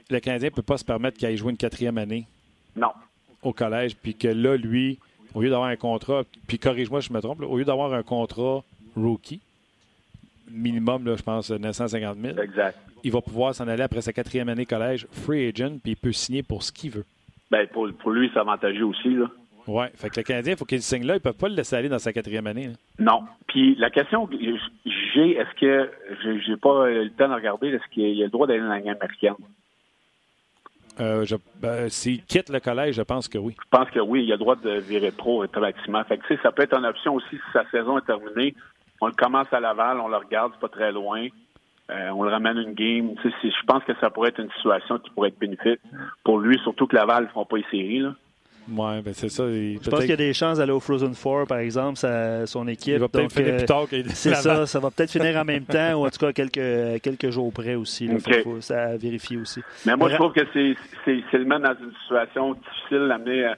le 0.09 0.19
Canadien 0.19 0.49
ne 0.49 0.55
peut 0.55 0.61
pas 0.61 0.77
se 0.77 0.85
permettre 0.85 1.17
qu'il 1.17 1.27
aille 1.27 1.37
jouer 1.37 1.51
une 1.51 1.57
quatrième 1.57 1.97
année 1.97 2.25
Non. 2.75 2.91
au 3.41 3.53
collège, 3.53 3.95
puis 3.95 4.15
que 4.15 4.27
là, 4.27 4.55
lui, 4.57 4.99
au 5.33 5.41
lieu 5.41 5.49
d'avoir 5.49 5.69
un 5.69 5.75
contrat, 5.75 6.23
puis 6.47 6.59
corrige-moi 6.59 7.01
si 7.01 7.09
je 7.09 7.13
me 7.13 7.21
trompe, 7.21 7.41
là, 7.41 7.47
au 7.47 7.57
lieu 7.57 7.65
d'avoir 7.65 7.93
un 7.93 8.03
contrat 8.03 8.63
rookie, 8.95 9.41
minimum, 10.51 11.05
là, 11.05 11.15
je 11.15 11.23
pense, 11.23 11.49
950 11.51 12.17
000, 12.19 12.37
Exact. 12.39 12.77
il 13.03 13.11
va 13.11 13.21
pouvoir 13.21 13.55
s'en 13.55 13.67
aller 13.67 13.83
après 13.83 14.01
sa 14.01 14.13
quatrième 14.13 14.49
année 14.49 14.65
collège, 14.65 15.07
free 15.11 15.47
agent, 15.47 15.77
puis 15.81 15.93
il 15.93 15.97
peut 15.97 16.11
signer 16.11 16.43
pour 16.43 16.63
ce 16.63 16.71
qu'il 16.71 16.91
veut. 16.91 17.05
Ben, 17.49 17.67
pour, 17.67 17.87
pour 17.93 18.11
lui, 18.11 18.29
c'est 18.33 18.39
avantageux 18.39 18.85
aussi. 18.85 19.09
Là. 19.09 19.27
Ouais, 19.67 19.89
fait 19.95 20.09
que 20.09 20.17
le 20.19 20.23
Canadien, 20.23 20.53
il 20.53 20.57
faut 20.57 20.65
qu'il 20.65 20.81
signe 20.81 21.05
là. 21.05 21.13
Ils 21.13 21.17
ne 21.17 21.21
peuvent 21.21 21.37
pas 21.37 21.47
le 21.47 21.55
laisser 21.55 21.75
aller 21.75 21.87
dans 21.89 21.99
sa 21.99 22.11
quatrième 22.11 22.47
année. 22.47 22.71
Non. 22.99 23.21
Puis 23.47 23.75
la 23.75 23.89
question 23.89 24.27
que 24.27 24.35
j'ai, 24.37 25.31
est-ce 25.37 25.59
que 25.59 25.89
j'ai 26.23 26.41
j'ai 26.41 26.57
pas 26.57 26.89
eu 26.91 27.03
le 27.05 27.11
temps 27.11 27.29
de 27.29 27.33
regarder, 27.33 27.69
est-ce 27.69 27.87
qu'il 27.93 28.09
y 28.15 28.21
a 28.23 28.25
le 28.25 28.31
droit 28.31 28.45
d'aller 28.47 28.59
dans 28.59 28.67
la 28.67 28.79
Ligue 28.79 28.89
américaine? 28.89 29.35
Euh, 30.99 31.25
ben, 31.59 31.89
S'il 31.89 32.23
quitte 32.23 32.49
le 32.49 32.59
collège, 32.59 32.95
je 32.95 33.01
pense 33.01 33.27
que 33.27 33.37
oui. 33.37 33.55
Je 33.59 33.77
pense 33.77 33.89
que 33.89 33.99
oui, 33.99 34.23
il 34.23 34.31
a 34.31 34.35
le 34.35 34.39
droit 34.39 34.55
de 34.55 34.79
virer 34.79 35.11
pro 35.11 35.43
automatiquement. 35.43 36.03
Fait 36.03 36.17
que, 36.17 36.37
ça 36.41 36.51
peut 36.51 36.63
être 36.63 36.77
une 36.77 36.85
option 36.85 37.15
aussi 37.15 37.31
si 37.31 37.51
sa 37.51 37.69
saison 37.71 37.97
est 37.97 38.05
terminée. 38.05 38.55
On 39.01 39.07
le 39.07 39.13
commence 39.13 39.51
à 39.51 39.59
Laval, 39.59 39.99
on 39.99 40.07
le 40.07 40.17
regarde, 40.17 40.53
pas 40.59 40.69
très 40.69 40.91
loin. 40.91 41.27
Euh, 41.89 42.09
on 42.11 42.23
le 42.23 42.29
ramène 42.29 42.57
une 42.57 42.73
game. 42.73 43.13
Je 43.23 43.65
pense 43.65 43.83
que 43.83 43.93
ça 43.99 44.09
pourrait 44.09 44.29
être 44.29 44.39
une 44.39 44.51
situation 44.51 44.99
qui 44.99 45.09
pourrait 45.11 45.29
être 45.29 45.39
bénéfique 45.39 45.81
pour 46.23 46.39
lui, 46.39 46.57
surtout 46.63 46.87
que 46.87 46.95
Laval 46.95 47.23
ne 47.23 47.29
feront 47.29 47.45
pas 47.45 47.57
les 47.57 47.65
séries. 47.69 48.05
Ouais, 48.71 49.01
ben 49.01 49.13
c'est 49.13 49.29
ça. 49.29 49.43
Il, 49.45 49.79
Je 49.83 49.89
pense 49.89 49.99
qu'il 50.01 50.09
y 50.09 50.13
a 50.13 50.17
des 50.17 50.33
chances 50.33 50.57
d'aller 50.57 50.71
au 50.71 50.79
Frozen 50.79 51.13
Four, 51.15 51.45
par 51.47 51.57
exemple, 51.59 51.97
sa- 51.97 52.45
son 52.47 52.67
équipe. 52.67 52.93
il 52.93 52.99
va 52.99 53.09
peut-être 53.09 53.33
finir 53.33 53.53
euh, 53.53 53.57
plus 53.57 53.65
tard 53.65 53.87
qu'il 53.89 54.09
C'est 54.11 54.33
ça, 54.35 54.65
ça 54.65 54.79
va 54.79 54.89
peut-être 54.91 55.11
finir 55.11 55.35
en 55.37 55.43
même 55.45 55.65
temps, 55.65 55.93
ou 56.01 56.05
en 56.05 56.09
tout 56.09 56.19
cas 56.19 56.31
quelques, 56.31 57.01
quelques 57.01 57.29
jours 57.29 57.51
près 57.51 57.75
aussi. 57.75 58.07
Là, 58.07 58.15
OK. 58.15 58.21
Fait 58.21 58.31
qu'il 58.31 58.43
faut- 58.43 58.61
ça 58.61 58.83
à 58.83 58.97
vérifier 58.97 59.37
aussi. 59.37 59.61
Mais 59.85 59.95
moi, 59.95 60.09
je 60.09 60.15
trouve 60.15 60.31
que 60.33 60.41
c'est 60.53 60.75
le 61.37 61.45
mettre 61.45 61.61
dans 61.63 61.75
une 61.85 61.91
situation 62.03 62.53
difficile 62.53 63.07
d'amener 63.09 63.45
euh, 63.45 63.53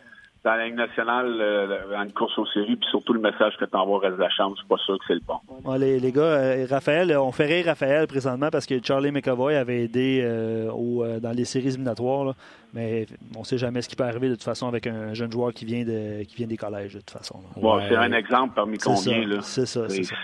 dans 0.45 0.55
la 0.55 0.65
Ligue 0.67 0.75
nationale 0.75 1.37
euh, 1.41 2.01
une 2.03 2.13
course 2.13 2.37
aux 2.37 2.45
séries, 2.45 2.75
puis 2.75 2.87
surtout 2.91 3.13
le 3.13 3.19
message 3.19 3.57
que 3.59 3.65
tu 3.65 3.75
envoies 3.75 3.97
au 3.97 3.99
reste 3.99 4.15
de 4.15 4.21
la 4.21 4.29
chambre, 4.29 4.55
c'est 4.61 4.67
pas 4.67 4.77
sûr 4.77 4.97
que 4.99 5.03
c'est 5.07 5.15
le 5.15 5.21
bon. 5.27 5.39
Ouais, 5.65 5.79
les, 5.79 5.99
les 5.99 6.11
gars, 6.11 6.21
euh, 6.21 6.67
Raphaël, 6.69 7.11
on 7.17 7.31
fait 7.31 7.45
rire 7.47 7.65
Raphaël 7.65 8.05
présentement 8.07 8.49
parce 8.51 8.65
que 8.65 8.75
Charlie 8.81 9.11
McAvoy 9.11 9.55
avait 9.55 9.81
aidé 9.83 10.21
euh, 10.23 10.69
au, 10.71 11.03
euh, 11.03 11.19
dans 11.19 11.31
les 11.31 11.45
séries 11.45 11.67
éliminatoires, 11.69 12.25
là. 12.25 12.33
mais 12.73 13.07
on 13.35 13.39
ne 13.39 13.43
sait 13.45 13.57
jamais 13.57 13.81
ce 13.81 13.89
qui 13.89 13.95
peut 13.95 14.03
arriver 14.03 14.29
de 14.29 14.35
toute 14.35 14.43
façon 14.43 14.67
avec 14.67 14.85
un 14.87 15.13
jeune 15.15 15.31
joueur 15.31 15.51
qui 15.51 15.65
vient, 15.65 15.83
de, 15.83 16.23
qui 16.23 16.35
vient 16.37 16.47
des 16.47 16.57
collèges 16.57 16.93
de 16.93 16.99
toute 16.99 17.09
façon. 17.11 17.39
Bon, 17.57 17.77
Ouais. 17.77 17.85
c'est 17.89 17.95
un 17.95 18.11
exemple 18.13 18.53
parmi 18.55 18.77
combien. 18.77 19.25
là. 19.27 19.37
c'est 19.41 19.65
ça, 19.65 19.89
c'est 19.89 20.03
C'est 20.03 20.13
ça. 20.13 20.15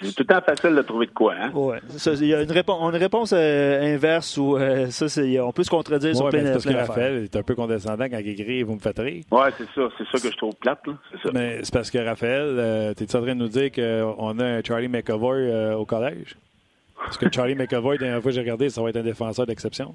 C'est- 0.00 0.12
tout 0.14 0.14
le 0.20 0.24
temps 0.26 0.40
facile 0.40 0.74
de 0.76 0.82
trouver 0.82 1.06
de 1.06 1.12
quoi. 1.12 1.34
Hein? 1.40 1.50
Ouais, 1.54 1.78
c'est 1.88 1.98
ça, 1.98 2.12
il 2.22 2.26
y 2.28 2.34
a 2.34 2.42
une, 2.42 2.50
réponse, 2.52 2.80
une 2.94 3.00
réponse 3.00 3.32
euh, 3.36 3.94
inverse 3.94 4.36
où 4.36 4.56
euh, 4.56 4.86
ça, 4.90 5.08
c'est- 5.08 5.40
on 5.40 5.52
peut 5.52 5.62
se 5.64 5.70
contredire 5.70 6.14
sur 6.14 6.24
Ouais, 6.26 6.30
mais 6.32 6.38
plein, 6.40 6.46
c'est 6.48 6.52
parce 6.54 6.64
que 6.64 6.70
plein. 6.70 6.78
Raphaël 6.84 7.24
est 7.24 7.36
un 7.36 7.42
peu 7.42 7.54
condescendant 7.54 8.04
quand 8.08 8.18
il 8.18 8.28
écrit 8.28 8.62
Vous 8.62 8.74
me 8.74 8.80
faites 8.80 8.98
rire. 8.98 9.24
Ouais, 9.30 9.50
c'est 9.58 9.68
ça. 9.74 9.88
C'est 9.98 10.06
ça 10.08 10.18
que 10.28 10.32
je 10.32 10.36
trouve 10.36 10.54
plate. 10.56 10.86
là. 10.86 10.94
C'est 11.12 11.22
ça. 11.22 11.30
Mais 11.34 11.58
c'est 11.62 11.72
parce 11.72 11.90
que 11.90 11.98
Raphaël, 11.98 12.42
euh, 12.58 12.94
t'es-tu 12.94 13.16
en 13.16 13.22
train 13.22 13.34
de 13.34 13.40
nous 13.40 13.48
dire 13.48 13.70
qu'on 13.72 14.38
a 14.38 14.44
un 14.44 14.62
Charlie 14.62 14.88
McAvoy 14.88 15.36
euh, 15.38 15.74
au 15.74 15.84
collège? 15.84 16.36
Parce 16.96 17.18
que 17.18 17.26
Charlie 17.30 17.54
McAvoy, 17.54 17.96
la 17.96 17.98
dernière 18.04 18.22
fois 18.22 18.30
que 18.30 18.34
j'ai 18.34 18.40
regardé, 18.40 18.70
ça 18.70 18.80
va 18.82 18.88
être 18.90 18.96
un 18.96 19.02
défenseur 19.02 19.46
d'exception. 19.46 19.94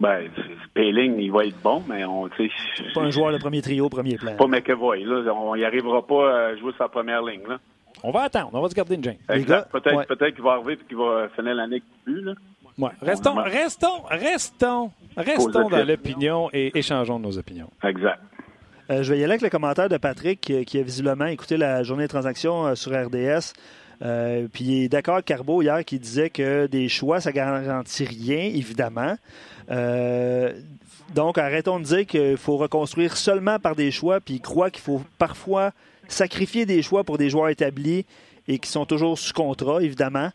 Ben, 0.00 0.28
c'est- 0.36 0.42
Payling, 0.74 1.18
il 1.20 1.32
va 1.32 1.46
être 1.46 1.56
bon, 1.62 1.82
mais 1.88 2.04
on, 2.04 2.28
tu 2.28 2.50
Pas 2.94 3.00
un 3.00 3.10
joueur 3.10 3.32
de 3.32 3.38
premier 3.38 3.62
trio, 3.62 3.88
premier 3.88 4.16
plan. 4.16 4.36
pas 4.36 4.46
McAvoy. 4.46 5.02
Là, 5.04 5.32
on 5.32 5.56
n'y 5.56 5.64
arrivera 5.64 6.06
pas 6.06 6.48
à 6.48 6.56
jouer 6.56 6.72
sa 6.76 6.86
première 6.88 7.22
ligne. 7.22 7.40
Là. 7.48 7.58
On 8.02 8.10
va 8.10 8.22
attendre, 8.22 8.50
on 8.52 8.60
va 8.60 8.68
se 8.68 8.74
garder 8.74 8.94
une 8.94 9.04
gêne. 9.04 9.16
Peut-être, 9.26 9.94
ouais. 9.94 10.32
qu'il 10.32 10.42
va 10.42 10.52
arriver 10.52 10.74
et 10.74 10.76
qu'il 10.86 10.96
va 10.96 11.28
finir 11.34 11.54
l'année 11.54 11.76
avec 11.76 11.84
but. 12.06 12.22
Là. 12.22 12.32
Ouais. 12.78 12.90
Restons, 13.00 13.34
restons, 13.36 14.02
restons, 14.10 14.90
restons 15.16 15.68
dans 15.68 15.84
l'opinion 15.84 16.50
et 16.52 16.76
échangeons 16.78 17.18
nos 17.18 17.38
opinions. 17.38 17.70
Exact. 17.82 18.20
Euh, 18.90 19.02
je 19.02 19.12
vais 19.12 19.18
y 19.18 19.24
aller 19.24 19.32
avec 19.32 19.42
le 19.42 19.48
commentaire 19.48 19.88
de 19.88 19.96
Patrick 19.96 20.40
qui, 20.40 20.64
qui 20.64 20.78
a 20.78 20.82
visiblement 20.82 21.26
écouté 21.26 21.56
la 21.56 21.82
journée 21.82 22.04
de 22.04 22.08
transaction 22.08 22.66
euh, 22.66 22.74
sur 22.74 22.92
RDS. 22.92 23.54
Euh, 24.02 24.46
puis 24.52 24.64
il 24.64 24.84
est 24.84 24.88
d'accord 24.88 25.14
avec 25.14 25.26
Carbo 25.26 25.62
hier 25.62 25.84
qui 25.84 25.98
disait 25.98 26.30
que 26.30 26.66
des 26.66 26.88
choix, 26.88 27.20
ça 27.20 27.32
garantit 27.32 28.04
rien, 28.04 28.38
évidemment. 28.38 29.16
Euh, 29.70 30.52
donc 31.14 31.38
arrêtons 31.38 31.78
de 31.78 31.84
dire 31.84 32.06
qu'il 32.06 32.36
faut 32.36 32.56
reconstruire 32.56 33.16
seulement 33.16 33.58
par 33.58 33.74
des 33.74 33.90
choix, 33.90 34.20
puis 34.20 34.34
il 34.34 34.40
croit 34.40 34.70
qu'il 34.70 34.82
faut 34.82 35.02
parfois 35.18 35.72
sacrifier 36.08 36.66
des 36.66 36.82
choix 36.82 37.04
pour 37.04 37.18
des 37.18 37.30
joueurs 37.30 37.48
établis 37.48 38.04
et 38.48 38.58
qui 38.58 38.70
sont 38.70 38.84
toujours 38.86 39.18
sous 39.18 39.32
contrat, 39.32 39.82
évidemment. 39.82 40.30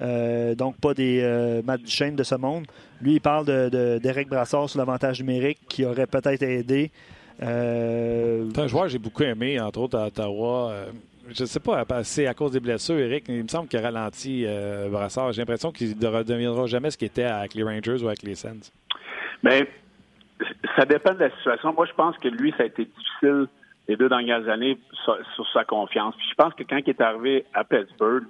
Euh, 0.00 0.54
donc 0.54 0.76
pas 0.78 0.92
des 0.92 1.20
euh, 1.22 1.62
Matt 1.64 1.80
Duchesne 1.82 2.16
de 2.16 2.22
ce 2.22 2.34
monde. 2.34 2.66
Lui, 3.00 3.14
il 3.14 3.20
parle 3.20 3.46
de- 3.46 3.68
de- 3.70 3.98
d'Éric 3.98 4.28
Brassard 4.28 4.68
sur 4.68 4.78
l'avantage 4.78 5.20
numérique 5.20 5.58
qui 5.68 5.84
aurait 5.86 6.06
peut-être 6.06 6.42
aidé. 6.42 6.90
Euh, 7.42 8.46
C'est 8.54 8.60
un 8.60 8.66
joueur 8.66 8.84
que 8.84 8.90
j'ai 8.90 8.98
beaucoup 8.98 9.22
aimé, 9.22 9.58
entre 9.60 9.80
autres 9.80 9.98
à 9.98 10.06
Ottawa. 10.06 10.70
Euh, 10.70 10.86
je 11.34 11.42
ne 11.42 11.46
sais 11.46 11.60
pas, 11.60 11.84
c'est 12.04 12.26
à 12.26 12.34
cause 12.34 12.52
des 12.52 12.60
blessures, 12.60 12.98
Eric. 12.98 13.24
Il 13.28 13.42
me 13.42 13.48
semble 13.48 13.68
qu'il 13.68 13.78
a 13.78 13.82
ralenti 13.82 14.44
euh, 14.46 14.88
Brassard. 14.90 15.32
J'ai 15.32 15.40
l'impression 15.42 15.72
qu'il 15.72 15.98
ne 15.98 16.06
redeviendra 16.06 16.66
jamais 16.66 16.90
ce 16.90 16.96
qu'il 16.98 17.06
était 17.06 17.24
avec 17.24 17.54
les 17.54 17.62
Rangers 17.62 18.02
ou 18.02 18.06
avec 18.06 18.22
les 18.22 18.34
Sens. 18.36 18.72
Mais 19.42 19.66
ça 20.76 20.84
dépend 20.84 21.14
de 21.14 21.20
la 21.20 21.30
situation. 21.36 21.72
Moi, 21.72 21.86
je 21.86 21.94
pense 21.94 22.16
que 22.18 22.28
lui, 22.28 22.52
ça 22.56 22.62
a 22.62 22.66
été 22.66 22.84
difficile 22.84 23.46
les 23.88 23.96
deux 23.96 24.08
dernières 24.08 24.48
années 24.48 24.78
sur, 25.04 25.16
sur 25.34 25.46
sa 25.52 25.64
confiance. 25.64 26.14
Puis 26.16 26.26
je 26.30 26.34
pense 26.34 26.54
que 26.54 26.62
quand 26.64 26.78
il 26.78 26.88
est 26.90 27.00
arrivé 27.00 27.44
à 27.54 27.64
Pittsburgh, 27.64 28.24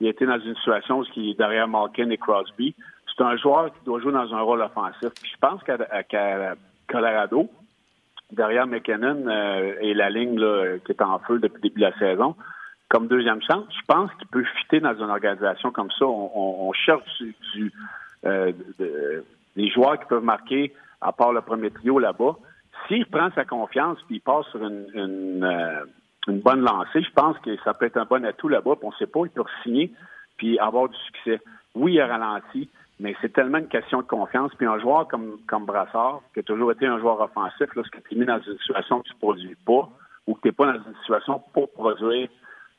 il 0.00 0.06
était 0.08 0.26
dans 0.26 0.38
une 0.38 0.54
situation 0.56 1.00
où 1.00 1.04
il 1.16 1.30
est 1.30 1.38
derrière 1.38 1.66
Malkin 1.68 2.10
et 2.10 2.18
Crosby. 2.18 2.74
C'est 3.16 3.24
un 3.24 3.36
joueur 3.36 3.72
qui 3.72 3.84
doit 3.84 4.00
jouer 4.00 4.12
dans 4.12 4.32
un 4.34 4.40
rôle 4.42 4.60
offensif. 4.62 5.08
Puis 5.20 5.30
je 5.32 5.38
pense 5.38 5.60
qu'à 5.64 6.54
Colorado, 6.86 7.48
derrière 8.32 8.66
McKinnon 8.66 9.24
euh, 9.26 9.74
et 9.80 9.94
la 9.94 10.10
ligne 10.10 10.38
là, 10.38 10.76
qui 10.84 10.92
est 10.92 11.02
en 11.02 11.18
feu 11.20 11.38
depuis 11.38 11.56
le 11.56 11.68
début 11.68 11.80
de 11.80 11.86
la 11.86 11.98
saison, 11.98 12.36
comme 12.88 13.08
deuxième 13.08 13.42
chance, 13.42 13.64
je 13.70 13.84
pense 13.86 14.10
qu'il 14.14 14.28
peut 14.28 14.44
fitter 14.60 14.80
dans 14.80 14.94
une 14.94 15.10
organisation 15.10 15.70
comme 15.72 15.90
ça. 15.90 16.06
On, 16.06 16.30
on- 16.34 16.68
on 16.68 16.72
cherche 16.72 17.02
du, 17.20 17.34
du, 17.54 17.72
euh, 18.24 18.52
de- 18.78 19.24
des 19.56 19.68
joueurs 19.70 19.98
qui 19.98 20.06
peuvent 20.06 20.22
marquer 20.24 20.72
à 21.00 21.12
part 21.12 21.32
le 21.32 21.40
premier 21.42 21.70
trio 21.70 21.98
là-bas. 21.98 22.36
S'il 22.88 23.06
prend 23.06 23.30
sa 23.34 23.44
confiance 23.44 23.98
puis 24.06 24.16
il 24.16 24.20
passe 24.20 24.46
sur 24.46 24.60
euh, 24.62 25.84
une 26.26 26.40
bonne 26.40 26.60
lancée, 26.60 27.02
je 27.02 27.12
pense 27.12 27.38
que 27.38 27.56
ça 27.58 27.74
peut 27.74 27.86
être 27.86 27.98
un 27.98 28.06
bon 28.06 28.24
atout 28.24 28.48
là-bas. 28.48 28.74
On 28.82 28.88
ne 28.88 28.94
sait 28.94 29.06
pas, 29.06 29.20
il 29.24 29.30
peut 29.30 29.44
signer 29.62 29.92
puis 30.38 30.58
avoir 30.58 30.88
du 30.88 30.96
succès. 30.96 31.40
Oui, 31.74 31.94
il 31.94 32.00
a 32.00 32.06
ralenti, 32.06 32.70
mais 33.00 33.14
c'est 33.20 33.32
tellement 33.32 33.58
une 33.58 33.68
question 33.68 33.98
de 33.98 34.06
confiance. 34.06 34.52
Puis 34.56 34.66
un 34.66 34.78
joueur 34.78 35.06
comme, 35.08 35.66
Brassard, 35.66 36.22
qui 36.32 36.40
a 36.40 36.42
toujours 36.42 36.72
été 36.72 36.86
un 36.86 36.98
joueur 36.98 37.20
offensif, 37.20 37.66
lorsque 37.74 38.02
tu 38.04 38.14
es 38.14 38.18
mis 38.18 38.24
dans 38.24 38.40
une 38.40 38.58
situation 38.58 39.00
que 39.00 39.08
tu 39.08 39.14
ne 39.14 39.18
produis 39.18 39.56
pas 39.66 39.88
ou 40.26 40.34
que 40.34 40.40
tu 40.40 40.48
n'es 40.48 40.52
pas 40.52 40.66
dans 40.66 40.84
une 40.84 40.96
situation 41.00 41.42
pour 41.52 41.70
produire, 41.72 42.28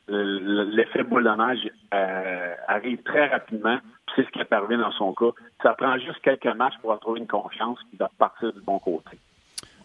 euh, 0.10 0.66
l'effet 0.72 1.04
boule 1.04 1.28
euh, 1.28 2.56
arrive 2.68 3.04
très 3.04 3.28
rapidement. 3.28 3.78
C'est 4.16 4.26
ce 4.26 4.32
qui 4.32 4.40
est 4.40 4.54
arrivé 4.54 4.78
dans 4.78 4.92
son 4.92 5.14
cas. 5.14 5.32
Ça 5.62 5.74
prend 5.74 5.98
juste 5.98 6.20
quelques 6.24 6.56
matchs 6.56 6.78
pour 6.82 6.92
retrouver 6.92 7.20
une 7.20 7.28
confiance 7.28 7.80
et 7.94 7.98
de 7.98 8.04
repartir 8.04 8.52
du 8.54 8.62
bon 8.62 8.80
côté. 8.80 9.20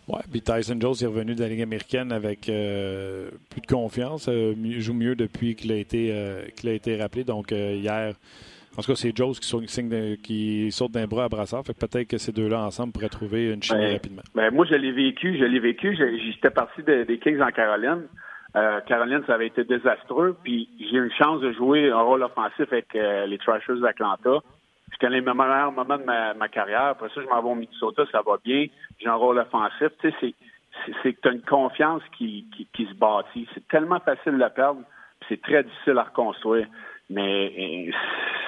Ouais, 0.06 0.20
puis 0.30 0.42
Tyson 0.42 0.76
Jones 0.78 0.94
est 1.00 1.06
revenu 1.06 1.34
de 1.34 1.40
la 1.40 1.48
Ligue 1.48 1.62
américaine 1.62 2.12
avec 2.12 2.48
euh, 2.50 3.30
plus 3.50 3.62
de 3.62 3.66
confiance. 3.66 4.28
euh, 4.28 4.54
joue 4.78 4.92
mieux 4.94 5.14
depuis 5.14 5.54
qu'il 5.54 5.72
a 5.72 5.76
été 5.76 6.10
euh, 6.12 6.42
qu'il 6.56 6.68
a 6.68 6.72
été 6.72 6.96
rappelé. 7.00 7.24
Donc 7.24 7.52
hier, 7.52 8.14
en 8.76 8.82
tout 8.82 8.88
cas, 8.92 8.96
c'est 8.96 9.16
Jones 9.16 9.32
qui, 9.32 9.48
saute- 9.48 9.66
qui 10.22 10.70
saute 10.72 10.92
d'un 10.92 11.06
bras 11.06 11.24
à 11.24 11.28
brassard. 11.28 11.64
Fait 11.64 11.72
que 11.72 11.86
peut-être 11.86 12.08
que 12.08 12.18
ces 12.18 12.32
deux-là 12.32 12.60
ensemble 12.60 12.92
pourraient 12.92 13.08
trouver 13.08 13.50
une 13.52 13.62
chimie 13.62 13.80
Ben, 13.80 13.92
rapidement. 13.94 14.22
Ben, 14.34 14.52
moi, 14.52 14.66
je 14.68 14.74
l'ai 14.74 14.92
vécu, 14.92 15.38
je 15.38 15.44
l'ai 15.44 15.60
vécu. 15.60 15.96
J'étais 15.96 16.50
parti 16.50 16.82
de- 16.82 17.04
des 17.04 17.18
Kings 17.18 17.40
en 17.40 17.50
Caroline. 17.50 18.02
Caroline, 18.86 19.22
ça 19.26 19.34
avait 19.34 19.46
été 19.48 19.64
désastreux. 19.64 20.36
Puis 20.44 20.68
j'ai 20.78 20.96
eu 20.98 21.04
une 21.04 21.12
chance 21.18 21.40
de 21.40 21.50
jouer 21.52 21.90
un 21.90 22.02
rôle 22.02 22.22
offensif 22.22 22.66
avec 22.70 22.92
les 22.94 23.38
Trashers 23.38 23.80
d'Atlanta. 23.80 24.40
C'était 24.94 25.10
les 25.10 25.20
meilleurs 25.20 25.72
moments 25.72 25.98
de 25.98 26.04
ma, 26.04 26.34
ma 26.34 26.48
carrière. 26.48 26.84
Après 26.86 27.08
ça, 27.14 27.20
je 27.20 27.26
m'en 27.26 27.42
vais 27.42 27.48
au 27.50 27.54
Minnesota, 27.54 28.04
ça 28.10 28.22
va 28.24 28.36
bien. 28.44 28.66
J'ai 29.00 29.08
un 29.08 29.14
rôle 29.14 29.38
offensif. 29.38 29.88
Tu 30.00 30.10
sais, 30.10 30.16
c'est- 30.20 31.12
que 31.12 31.20
tu 31.20 31.28
as 31.28 31.32
une 31.32 31.42
confiance 31.42 32.02
qui, 32.16 32.46
qui, 32.56 32.66
qui 32.74 32.86
se 32.86 32.94
bâtit. 32.94 33.46
C'est 33.54 33.66
tellement 33.68 34.00
facile 34.00 34.32
de 34.32 34.38
la 34.38 34.50
perdre, 34.50 34.80
puis 35.20 35.26
c'est 35.28 35.42
très 35.42 35.62
difficile 35.64 35.98
à 35.98 36.04
reconstruire. 36.04 36.66
Mais 37.10 37.52
euh, 37.90 37.92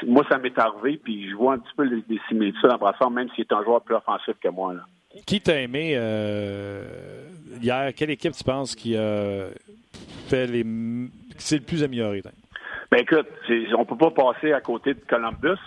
moi, 0.06 0.24
ça 0.28 0.38
m'est 0.38 0.58
arrivé, 0.58 0.98
puis 1.02 1.28
je 1.30 1.34
vois 1.36 1.54
un 1.54 1.58
petit 1.58 1.72
peu 1.76 1.84
les, 1.84 2.02
les 2.08 2.20
similitudes 2.28 2.70
en 2.70 2.78
brassard, 2.78 3.10
même 3.10 3.28
s'il 3.30 3.42
est 3.42 3.52
un 3.52 3.62
joueur 3.62 3.82
plus 3.82 3.94
offensif 3.94 4.34
que 4.40 4.48
moi. 4.48 4.74
Là. 4.74 4.80
Qui 5.26 5.40
t'a 5.40 5.60
aimé 5.60 5.92
euh, 5.96 6.84
hier? 7.60 7.92
Quelle 7.94 8.10
équipe 8.10 8.32
tu 8.32 8.44
penses 8.44 8.74
qui 8.74 8.96
a 8.96 9.46
fait 10.28 10.46
les 10.46 10.62
qui 10.62 11.42
s'est 11.42 11.58
le 11.58 11.64
plus 11.64 11.82
amélioré? 11.82 12.22
Ben 12.90 12.98
écoute, 13.00 13.26
on 13.76 13.84
peut 13.84 13.96
pas 13.96 14.10
passer 14.10 14.52
à 14.52 14.60
côté 14.60 14.94
de 14.94 15.00
Columbus. 15.08 15.58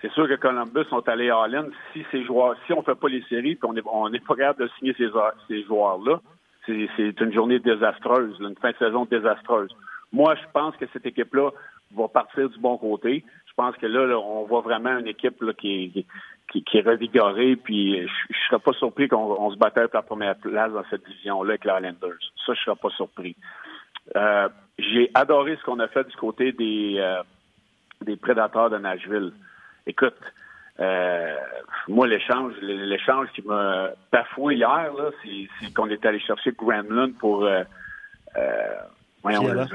C'est 0.00 0.12
sûr 0.12 0.28
que 0.28 0.34
Columbus 0.34 0.84
sont 0.90 1.08
allés 1.08 1.30
à 1.30 1.40
Allen. 1.40 1.70
Si 1.92 2.04
ces 2.10 2.24
joueurs, 2.24 2.56
si 2.66 2.72
on 2.72 2.82
fait 2.82 2.94
pas 2.94 3.08
les 3.08 3.22
séries, 3.22 3.56
puis 3.56 3.68
on 3.68 3.76
est, 3.76 3.82
on 3.86 4.12
est 4.12 4.24
pas 4.24 4.36
capable 4.36 4.64
de 4.64 4.70
signer 4.78 4.94
ces, 4.98 5.08
ces 5.48 5.62
joueurs-là, 5.64 6.20
c'est 6.66 7.20
une 7.20 7.32
journée 7.32 7.58
désastreuse, 7.60 8.38
là, 8.40 8.48
une 8.48 8.56
fin 8.56 8.72
de 8.72 8.76
saison 8.76 9.04
désastreuse. 9.04 9.70
Moi, 10.12 10.34
je 10.34 10.46
pense 10.52 10.76
que 10.76 10.84
cette 10.92 11.06
équipe-là 11.06 11.50
va 11.94 12.08
partir 12.08 12.48
du 12.50 12.58
bon 12.58 12.76
côté. 12.76 13.24
Je 13.46 13.54
pense 13.54 13.76
que 13.76 13.86
là, 13.86 14.18
on 14.18 14.44
voit 14.44 14.60
vraiment 14.60 14.98
une 14.98 15.06
équipe 15.06 15.40
là, 15.42 15.52
qui, 15.52 16.06
qui, 16.50 16.62
qui, 16.64 16.78
est 16.78 16.82
revigorée. 16.86 17.56
Puis 17.56 17.96
je, 17.96 18.02
ne 18.02 18.36
serais 18.48 18.60
pas 18.60 18.72
surpris 18.72 19.08
qu'on 19.08 19.50
se 19.50 19.56
battait 19.56 19.86
pour 19.88 19.94
la 19.94 20.02
première 20.02 20.36
place 20.36 20.72
dans 20.72 20.84
cette 20.90 21.06
division-là 21.06 21.50
avec 21.50 21.64
les 21.64 21.72
Islanders. 21.72 22.18
Ça, 22.44 22.54
je 22.54 22.60
serais 22.60 22.76
pas 22.76 22.90
surpris. 22.90 23.36
Euh, 24.14 24.48
j'ai 24.78 25.10
adoré 25.14 25.56
ce 25.56 25.64
qu'on 25.64 25.80
a 25.80 25.88
fait 25.88 26.06
du 26.08 26.16
côté 26.16 26.52
des, 26.52 26.96
euh, 26.98 27.22
des 28.02 28.16
prédateurs 28.16 28.70
de 28.70 28.78
Nashville. 28.78 29.32
Écoute, 29.86 30.16
euh, 30.80 31.36
moi, 31.88 32.06
l'échange, 32.06 32.54
l'échange 32.60 33.28
qui 33.34 33.42
m'a 33.42 33.90
bafoué 34.12 34.56
hier, 34.56 34.92
là, 34.92 35.10
c'est, 35.22 35.72
qu'on 35.72 35.88
est 35.88 36.04
allé 36.04 36.20
chercher 36.20 36.52
Granlund 36.52 37.16
pour, 37.18 37.44
euh, 37.44 37.62
euh, 38.36 38.74
voyons, 39.22 39.42
Fiala. 39.42 39.66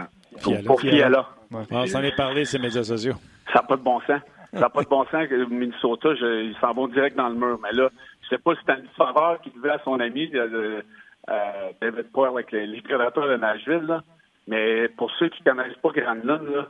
pour, 0.44 0.64
pour 0.64 0.82
Fiala. 0.82 1.30
On 1.72 1.86
s'en 1.86 2.02
est 2.02 2.16
parlé, 2.16 2.46
ces 2.46 2.60
médias 2.60 2.84
sociaux. 2.84 3.16
Ça 3.48 3.62
n'a 3.62 3.64
pas 3.64 3.78
de 3.78 3.82
bon 3.82 4.00
sens. 4.02 4.22
Ça 4.54 4.60
n'a 4.60 4.70
pas 4.70 4.84
de 4.84 4.90
bon 4.90 5.06
sens 5.06 5.28
que 5.28 5.46
Minnesota, 5.46 6.14
je, 6.16 6.44
ils 6.44 6.58
s'en 6.60 6.74
vont 6.74 6.88
direct 6.88 7.16
dans 7.16 7.30
le 7.30 7.36
mur. 7.36 7.58
Mais 7.64 7.72
là, 7.72 7.90
je 8.24 8.30
sais 8.30 8.38
pas 8.38 8.54
si 8.56 8.62
c'est 8.66 8.74
une 8.80 8.88
faveur 8.98 9.40
qu'il 9.42 9.54
devait 9.54 9.72
à 9.72 9.80
son 9.84 10.00
ami 10.00 10.30
euh, 10.34 10.82
euh, 11.30 11.70
David 11.82 12.12
Poyle 12.12 12.32
avec 12.34 12.52
les, 12.52 12.68
les 12.68 12.82
prédateurs 12.82 13.28
de 13.28 13.38
Nashville, 13.38 13.86
là. 13.88 14.04
Mais 14.48 14.90
pour 14.90 15.10
ceux 15.20 15.30
qui 15.30 15.42
ne 15.46 15.52
connaissent 15.52 15.78
pas 15.78 15.90
Granlund, 15.90 16.50
là, 16.54 16.68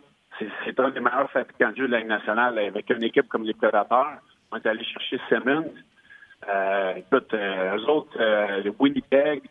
c'est 0.65 0.79
un 0.79 0.89
des 0.89 0.99
meilleurs 0.99 1.29
fabricants 1.31 1.71
de 1.71 1.75
jeux 1.75 1.87
de 1.87 1.91
la 1.91 1.99
Ligue 1.99 2.07
nationale. 2.07 2.57
Avec 2.59 2.89
une 2.89 3.03
équipe 3.03 3.27
comme 3.27 3.43
les 3.43 3.53
Prédateurs, 3.53 4.19
on 4.51 4.57
est 4.57 4.65
allé 4.65 4.83
chercher 4.83 5.19
Simmons. 5.29 5.71
Euh, 6.49 6.93
écoute, 6.95 7.33
euh, 7.33 7.77
eux 7.77 7.89
autres, 7.89 8.17
euh, 8.19 8.71
Winnipeg 8.79 9.43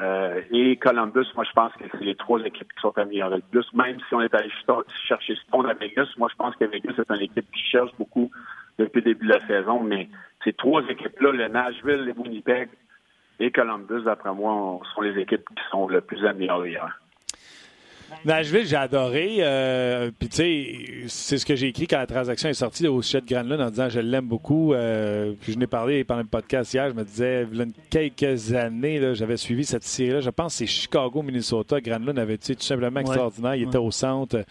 euh, 0.00 0.40
et 0.50 0.76
Columbus, 0.76 1.26
moi, 1.34 1.44
je 1.44 1.52
pense 1.52 1.72
que 1.74 1.84
c'est 1.90 2.04
les 2.04 2.14
trois 2.14 2.40
équipes 2.42 2.72
qui 2.72 2.80
sont 2.80 2.96
améliorées 2.96 3.36
le 3.36 3.42
plus. 3.50 3.66
Même 3.74 3.98
si 4.08 4.14
on 4.14 4.20
est 4.20 4.34
allé 4.34 4.50
chercher 5.06 5.36
Stone 5.46 5.66
à 5.66 5.74
Vegas, 5.74 6.08
moi, 6.16 6.28
je 6.30 6.36
pense 6.36 6.56
que 6.56 6.64
Vegas, 6.64 6.92
c'est 6.96 7.10
une 7.10 7.22
équipe 7.22 7.50
qui 7.52 7.62
cherche 7.62 7.90
beaucoup 7.98 8.30
depuis 8.78 9.00
le 9.00 9.14
début 9.14 9.26
de 9.26 9.32
la 9.34 9.46
saison. 9.46 9.80
Mais 9.82 10.08
ces 10.44 10.52
trois 10.52 10.82
équipes-là, 10.88 11.32
le 11.32 11.48
Nashville, 11.48 12.04
le 12.04 12.12
Winnipeg 12.12 12.68
et 13.40 13.50
Columbus, 13.50 14.02
d'après 14.04 14.32
moi, 14.32 14.80
sont 14.94 15.00
les 15.02 15.18
équipes 15.20 15.46
qui 15.48 15.62
sont 15.70 15.88
le 15.88 16.00
plus 16.00 16.24
améliorées. 16.24 16.78
Nashville, 18.24 18.66
j'ai 18.66 18.76
adoré. 18.76 19.36
Euh, 19.40 20.10
Puis, 20.18 20.28
tu 20.28 20.36
sais, 20.36 20.76
c'est 21.08 21.38
ce 21.38 21.46
que 21.46 21.56
j'ai 21.56 21.68
écrit 21.68 21.86
quand 21.86 21.98
la 21.98 22.06
transaction 22.06 22.48
est 22.48 22.54
sortie 22.54 22.86
au 22.86 23.02
sujet 23.02 23.20
de 23.20 23.26
Granlund 23.26 23.60
en 23.60 23.70
disant 23.70 23.88
je 23.88 24.00
l'aime 24.00 24.26
beaucoup. 24.26 24.74
Euh, 24.74 25.32
puis, 25.40 25.52
je 25.52 25.58
n'ai 25.58 25.66
parlé 25.66 26.04
pendant 26.04 26.22
le 26.22 26.26
podcast 26.28 26.72
hier. 26.72 26.88
Je 26.88 26.94
me 26.94 27.04
disais, 27.04 27.46
il 27.50 27.58
y 27.58 27.62
a 27.62 27.66
quelques 27.90 28.52
années, 28.54 29.14
j'avais 29.14 29.36
suivi 29.36 29.64
cette 29.64 29.84
série-là. 29.84 30.20
Je 30.20 30.30
pense 30.30 30.52
que 30.52 30.58
c'est 30.58 30.66
Chicago-Minnesota. 30.66 31.80
Granlund 31.80 32.18
avait 32.18 32.34
été 32.34 32.54
tout 32.54 32.62
simplement 32.62 33.00
extraordinaire. 33.00 33.56
Il 33.56 33.64
était 33.64 33.78
au 33.78 33.90
centre. 33.90 34.44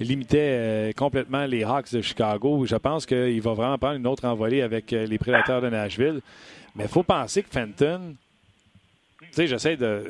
Il 0.00 0.06
limitait 0.08 0.38
euh, 0.38 0.92
complètement 0.92 1.44
les 1.46 1.64
Hawks 1.64 1.92
de 1.92 2.00
Chicago. 2.00 2.64
Je 2.66 2.76
pense 2.76 3.04
qu'il 3.04 3.40
va 3.40 3.52
vraiment 3.52 3.78
prendre 3.78 3.96
une 3.96 4.06
autre 4.06 4.26
envolée 4.26 4.62
avec 4.62 4.92
euh, 4.92 5.06
les 5.06 5.18
Prédateurs 5.18 5.60
de 5.60 5.68
Nashville. 5.68 6.20
Mais 6.76 6.84
il 6.84 6.88
faut 6.88 7.02
penser 7.02 7.42
que 7.42 7.48
Fenton 7.50 8.14
sais, 9.32 9.46
j'essaie 9.46 9.76
de. 9.76 10.04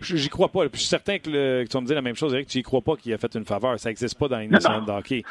J'y 0.00 0.28
crois 0.28 0.48
pas. 0.48 0.64
je 0.72 0.78
suis 0.78 0.88
certain 0.88 1.18
que, 1.18 1.30
le, 1.30 1.64
que, 1.64 1.68
tu 1.68 1.74
vas 1.74 1.80
me 1.80 1.86
dire 1.86 1.96
la 1.96 2.02
même 2.02 2.16
chose, 2.16 2.32
Eric. 2.34 2.48
Tu 2.48 2.58
y 2.58 2.62
crois 2.62 2.80
pas 2.80 2.96
qu'il 2.96 3.12
a 3.12 3.18
fait 3.18 3.34
une 3.34 3.44
faveur. 3.44 3.78
Ça 3.78 3.88
n'existe 3.88 4.18
pas 4.18 4.28
dans 4.28 4.38
les 4.38 4.48
nationale 4.48 4.84
de 4.84 4.90
hockey. 4.90 5.22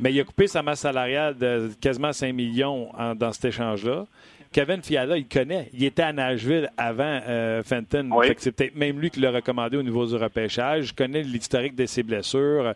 Mais 0.00 0.12
il 0.12 0.20
a 0.20 0.24
coupé 0.24 0.46
sa 0.46 0.62
masse 0.62 0.80
salariale 0.80 1.36
de 1.36 1.70
quasiment 1.80 2.12
5 2.12 2.32
millions 2.32 2.90
dans 3.16 3.32
cet 3.32 3.46
échange-là. 3.46 4.06
Kevin 4.52 4.82
Fiala, 4.82 5.16
il 5.16 5.26
connaît. 5.26 5.70
Il 5.72 5.82
était 5.82 6.02
à 6.02 6.12
Nashville 6.12 6.70
avant 6.76 7.20
euh, 7.26 7.62
Fenton. 7.62 8.10
c'est 8.36 8.52
peut-être 8.52 8.76
même 8.76 9.00
lui 9.00 9.08
qui 9.08 9.18
l'a 9.18 9.30
recommandé 9.30 9.78
au 9.78 9.82
niveau 9.82 10.04
du 10.04 10.14
repêchage. 10.14 10.88
Je 10.88 10.94
connais 10.94 11.22
l'historique 11.22 11.74
de 11.74 11.86
ses 11.86 12.02
blessures. 12.02 12.74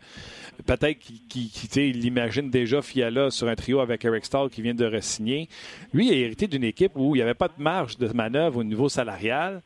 Peut-être 0.64 0.98
qu'il 1.28 2.04
imagine 2.06 2.48
déjà 2.48 2.80
Fiala 2.80 3.30
sur 3.30 3.46
un 3.46 3.54
trio 3.54 3.80
avec 3.80 4.06
Eric 4.06 4.24
Stahl 4.24 4.48
qui 4.48 4.62
vient 4.62 4.74
de 4.74 4.86
re-signer. 4.86 5.50
Lui, 5.92 6.08
il 6.08 6.12
a 6.12 6.16
hérité 6.16 6.46
d'une 6.46 6.64
équipe 6.64 6.92
où 6.94 7.14
il 7.14 7.18
n'y 7.18 7.22
avait 7.22 7.34
pas 7.34 7.48
de 7.48 7.62
marge 7.62 7.98
de 7.98 8.08
manœuvre 8.08 8.60
au 8.60 8.64
niveau 8.64 8.88
salarial. 8.88 9.60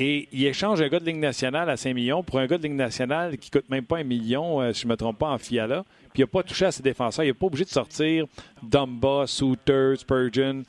Et 0.00 0.28
il 0.30 0.46
échange 0.46 0.80
un 0.80 0.86
gars 0.86 1.00
de 1.00 1.04
Ligue 1.04 1.18
nationale 1.18 1.68
à 1.68 1.76
5 1.76 1.92
millions 1.92 2.22
pour 2.22 2.38
un 2.38 2.46
gars 2.46 2.56
de 2.56 2.62
Ligue 2.62 2.76
nationale 2.76 3.36
qui 3.36 3.50
coûte 3.50 3.68
même 3.68 3.84
pas 3.84 3.98
un 3.98 4.04
million, 4.04 4.60
euh, 4.60 4.72
si 4.72 4.82
je 4.82 4.86
ne 4.86 4.92
me 4.92 4.96
trompe 4.96 5.18
pas, 5.18 5.26
en 5.26 5.38
Fiala. 5.38 5.82
Puis 6.12 6.18
il 6.18 6.20
n'a 6.20 6.28
pas 6.28 6.44
touché 6.44 6.66
à 6.66 6.70
ses 6.70 6.84
défenseurs. 6.84 7.24
Il 7.24 7.28
n'est 7.28 7.34
pas 7.34 7.46
obligé 7.46 7.64
de 7.64 7.70
sortir 7.70 8.26
Dumba, 8.62 9.26
Souter, 9.26 9.94
Spurgeon. 9.96 10.62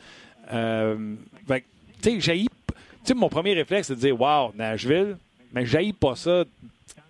Euh, 0.51 1.15
tu 2.01 2.21
sais, 2.21 3.13
mon 3.13 3.29
premier 3.29 3.53
réflexe, 3.53 3.89
c'est 3.89 3.95
de 3.95 3.99
dire 3.99 4.19
Wow, 4.19 4.51
Nashville, 4.55 5.15
mais 5.53 5.63
j'haïs 5.63 5.93
pas 5.93 6.15
ça 6.15 6.43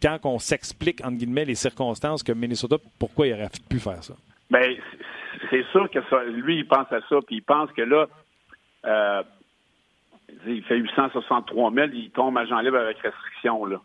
quand 0.02 0.20
on 0.26 0.40
s'explique, 0.40 1.00
entre 1.06 1.18
guillemets, 1.18 1.46
les 1.46 1.56
circonstances 1.56 2.22
que 2.22 2.34
Minnesota, 2.34 2.76
pourquoi 3.00 3.28
il 3.28 3.34
aurait 3.34 3.50
pu 3.70 3.80
faire 3.80 4.04
ça. 4.04 4.16
Bien, 4.52 4.76
c'est 5.50 5.64
sûr 5.72 5.90
que 5.90 6.00
lui, 6.32 6.58
il 6.58 6.68
pense 6.68 6.92
à 6.92 7.00
ça, 7.08 7.16
puis 7.26 7.38
il 7.38 7.44
pense 7.44 7.72
que 7.72 7.82
là, 7.82 8.08
euh, 8.86 9.24
il 10.48 10.64
fait 10.64 10.78
863 10.78 11.72
000, 11.72 11.88
il 11.94 12.12
tombe 12.12 12.38
agent 12.38 12.60
libre 12.60 12.78
avec 12.78 12.98
restriction 13.00 13.66
là, 13.66 13.78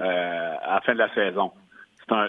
euh, 0.00 0.54
à 0.62 0.74
la 0.74 0.80
fin 0.80 0.94
de 0.94 0.98
la 0.98 1.12
saison. 1.14 1.52
C'est 2.06 2.14
un, 2.14 2.28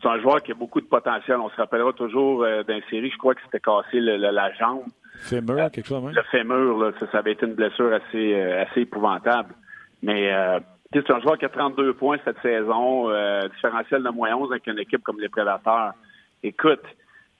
c'est 0.00 0.08
un 0.08 0.20
joueur 0.20 0.42
qui 0.42 0.52
a 0.52 0.54
beaucoup 0.54 0.80
de 0.80 0.86
potentiel. 0.86 1.38
On 1.38 1.48
se 1.48 1.56
rappellera 1.56 1.92
toujours 1.92 2.44
euh, 2.44 2.62
d'un 2.62 2.80
série, 2.90 3.10
je 3.10 3.16
crois 3.16 3.34
que 3.34 3.40
c'était 3.44 3.60
cassé 3.60 4.00
le, 4.00 4.16
la 4.16 4.52
jambe. 4.54 4.84
Fémur, 5.20 5.58
euh, 5.58 5.68
quelque 5.70 5.86
chose. 5.86 6.12
Le 6.14 6.22
fémur, 6.24 6.78
là, 6.78 6.92
ça, 6.98 7.06
ça, 7.10 7.18
avait 7.18 7.32
été 7.32 7.46
une 7.46 7.54
blessure 7.54 7.92
assez, 7.92 8.34
euh, 8.34 8.64
assez 8.64 8.82
épouvantable. 8.82 9.54
Mais 10.02 10.32
euh, 10.32 10.60
c'est 10.92 11.10
un 11.10 11.20
joueur 11.20 11.38
qui 11.38 11.44
a 11.44 11.48
32 11.48 11.94
points 11.94 12.18
cette 12.24 12.40
saison, 12.42 13.08
différentiel 13.54 14.02
de 14.02 14.10
moins 14.10 14.34
11 14.34 14.52
avec 14.52 14.66
une 14.66 14.78
équipe 14.78 15.02
comme 15.02 15.20
les 15.20 15.28
Prédateurs. 15.28 15.94
Écoute, 16.42 16.82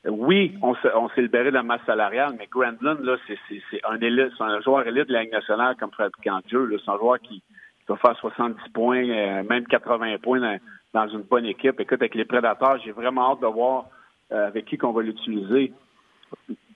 oui, 0.07 0.55
on 0.61 0.75
s'est 0.75 1.23
libéré 1.23 1.47
de 1.47 1.55
la 1.55 1.63
masse 1.63 1.81
salariale, 1.87 2.35
mais 2.39 2.47
Grandlund, 2.51 3.01
là, 3.01 3.17
c'est 3.27 3.81
un 3.89 3.99
élite, 4.01 4.33
c'est 4.37 4.45
un 4.45 4.61
joueur 4.61 4.87
élite 4.87 5.09
de 5.09 5.15
la 5.15 5.23
Ligue 5.23 5.33
nationale 5.33 5.77
comme 5.79 5.93
fabricant 5.93 6.41
de 6.45 6.49
jeu. 6.49 6.79
C'est 6.85 6.91
un 6.91 6.99
joueur 6.99 7.19
qui, 7.21 7.37
qui, 7.37 7.43
va 7.89 7.97
faire 7.97 8.17
70 8.19 8.69
points, 8.75 9.09
euh, 9.09 9.43
même 9.45 9.67
80 9.67 10.19
points 10.23 10.41
dans, 10.41 10.59
dans, 10.93 11.09
une 11.09 11.23
bonne 11.23 11.47
équipe. 11.47 11.81
Écoute, 11.81 12.03
avec 12.03 12.15
les 12.15 12.27
prédateurs, 12.27 12.79
j'ai 12.85 12.93
vraiment 12.93 13.33
hâte 13.33 13.41
de 13.41 13.47
voir 13.47 13.87
euh, 14.33 14.49
avec 14.49 14.67
qui 14.67 14.77
qu'on 14.77 14.93
va 14.93 15.03
l'utiliser. 15.03 15.73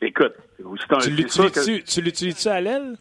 Écoute, 0.00 0.34
c'est 0.56 0.92
un. 0.92 0.98
Tu 0.98 2.00
l'utilises-tu 2.00 2.48
à 2.48 2.60
l'aile? 2.60 2.96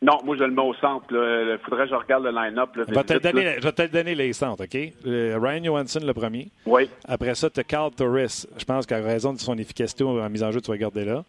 Non, 0.00 0.20
moi, 0.24 0.36
je 0.36 0.44
le 0.44 0.52
mets 0.52 0.62
au 0.62 0.74
centre. 0.74 1.06
Il 1.10 1.58
faudrait 1.64 1.84
que 1.84 1.90
je 1.90 1.94
regarde 1.96 2.22
le 2.22 2.30
line-up. 2.30 2.70
Je 2.76 2.94
vais 2.94 3.72
te 3.72 3.86
donner 3.86 4.14
les 4.14 4.32
centres, 4.32 4.64
OK? 4.64 4.92
Ryan 5.04 5.64
Johansson, 5.64 6.00
le 6.04 6.14
premier. 6.14 6.48
Oui. 6.66 6.88
Après 7.04 7.34
ça, 7.34 7.50
tu 7.50 7.58
as 7.58 7.64
Carl 7.64 7.90
Torres. 7.90 8.46
Je 8.56 8.64
pense 8.64 8.86
qu'à 8.86 8.98
raison 8.98 9.32
de 9.32 9.38
son 9.38 9.58
efficacité 9.58 10.04
en 10.04 10.30
mise 10.30 10.44
en 10.44 10.52
jeu, 10.52 10.60
tu 10.60 10.70
vas 10.70 10.76
garder 10.76 11.04
là. 11.04 11.24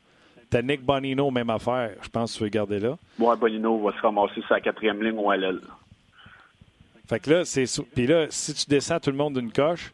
Tu 0.52 0.58
as 0.58 0.62
Nick 0.62 0.84
Bonino, 0.84 1.32
même 1.32 1.50
affaire. 1.50 1.92
Je 2.02 2.10
pense 2.10 2.34
que 2.34 2.38
tu 2.38 2.44
vas 2.44 2.50
garder 2.50 2.80
là. 2.80 2.96
Moi, 3.18 3.36
Bonino 3.36 3.80
va 3.80 3.92
se 3.92 4.02
ramasser 4.02 4.42
sur 4.42 4.54
la 4.54 4.62
quatrième 4.62 5.02
ligne 5.02 5.18
ou 5.18 5.32
à 5.32 5.38
l'aile. 5.38 5.62
Fait 7.08 7.20
que 7.20 7.30
là, 7.32 7.46
c'est. 7.46 7.66
Puis 7.96 8.06
là, 8.06 8.28
si 8.30 8.54
tu 8.54 8.70
descends 8.70 9.00
tout 9.00 9.10
le 9.10 9.18
monde 9.18 9.34
d'une 9.34 9.52
coche, 9.52 9.92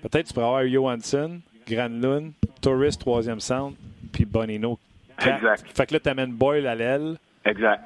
peut-être 0.00 0.28
tu 0.28 0.32
pourrais 0.32 0.46
avoir 0.46 0.66
Johansson, 0.66 1.40
Granlund, 1.68 2.32
Torres, 2.62 2.96
troisième 2.98 3.40
centre, 3.40 3.76
puis 4.12 4.24
Bonino. 4.24 4.78
Exact. 5.18 5.64
Fait 5.74 5.86
que 5.86 5.92
là, 5.92 6.00
tu 6.00 6.08
amènes 6.08 6.32
Boyle 6.32 6.66
à 6.66 6.74
l'aile. 6.74 7.16
Exact. 7.44 7.82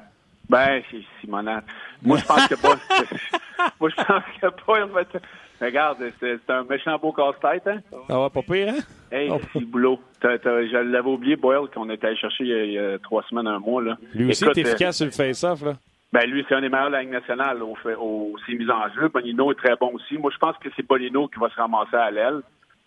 Ben, 0.49 0.81
c'est 0.89 1.01
Simonette. 1.21 1.63
Moi, 2.01 2.17
je 2.17 2.25
pense 2.25 2.47
que 2.47 2.55
pas. 2.55 2.75
Moi, 3.79 3.89
je 3.89 3.95
pense 3.95 4.23
que 4.41 4.47
pas. 4.47 5.19
Regarde, 5.61 5.97
c'est 6.19 6.49
un 6.49 6.63
méchant 6.63 6.97
beau 6.97 7.11
casse-tête, 7.11 7.67
hein? 7.67 7.81
Ah 8.07 8.17
va 8.17 8.29
pas 8.29 8.41
pire, 8.41 8.69
hein? 8.69 8.79
Hey, 9.11 9.29
c'est 9.51 9.59
le 9.59 9.65
boulot. 9.65 9.99
je 10.23 10.77
l'avais 10.77 11.09
oublié, 11.09 11.35
Boyle, 11.35 11.67
qu'on 11.73 11.89
était 11.89 12.07
allé 12.07 12.15
chercher 12.15 12.45
il 12.45 12.71
y, 12.71 12.79
a, 12.79 12.97
trois 12.99 13.23
semaines, 13.23 13.47
un 13.47 13.59
mois, 13.59 13.81
là. 13.81 13.97
Lui 14.15 14.29
aussi 14.29 14.45
est 14.45 14.57
efficace 14.57 14.97
sur 14.97 15.05
le 15.05 15.11
face-off, 15.11 15.63
là. 15.63 15.73
Ben, 16.11 16.27
lui, 16.27 16.43
c'est 16.47 16.55
un 16.55 16.61
des 16.61 16.69
meilleurs 16.69 16.87
de 16.87 16.93
la 16.93 17.01
Ligue 17.01 17.11
nationale 17.11 17.61
au, 17.61 17.77
au, 17.99 18.35
ses 18.47 18.55
mises 18.55 18.69
en 18.69 18.89
jeu. 18.95 19.09
Bonino 19.09 19.51
est 19.51 19.55
très 19.55 19.75
bon 19.75 19.91
aussi. 19.93 20.17
Moi, 20.17 20.31
je 20.33 20.39
pense 20.39 20.57
que 20.57 20.69
c'est 20.75 20.87
Bonino 20.87 21.27
qui 21.27 21.39
va 21.39 21.49
se 21.49 21.55
ramasser 21.55 21.95
à 21.95 22.09
l'aile. 22.09 22.41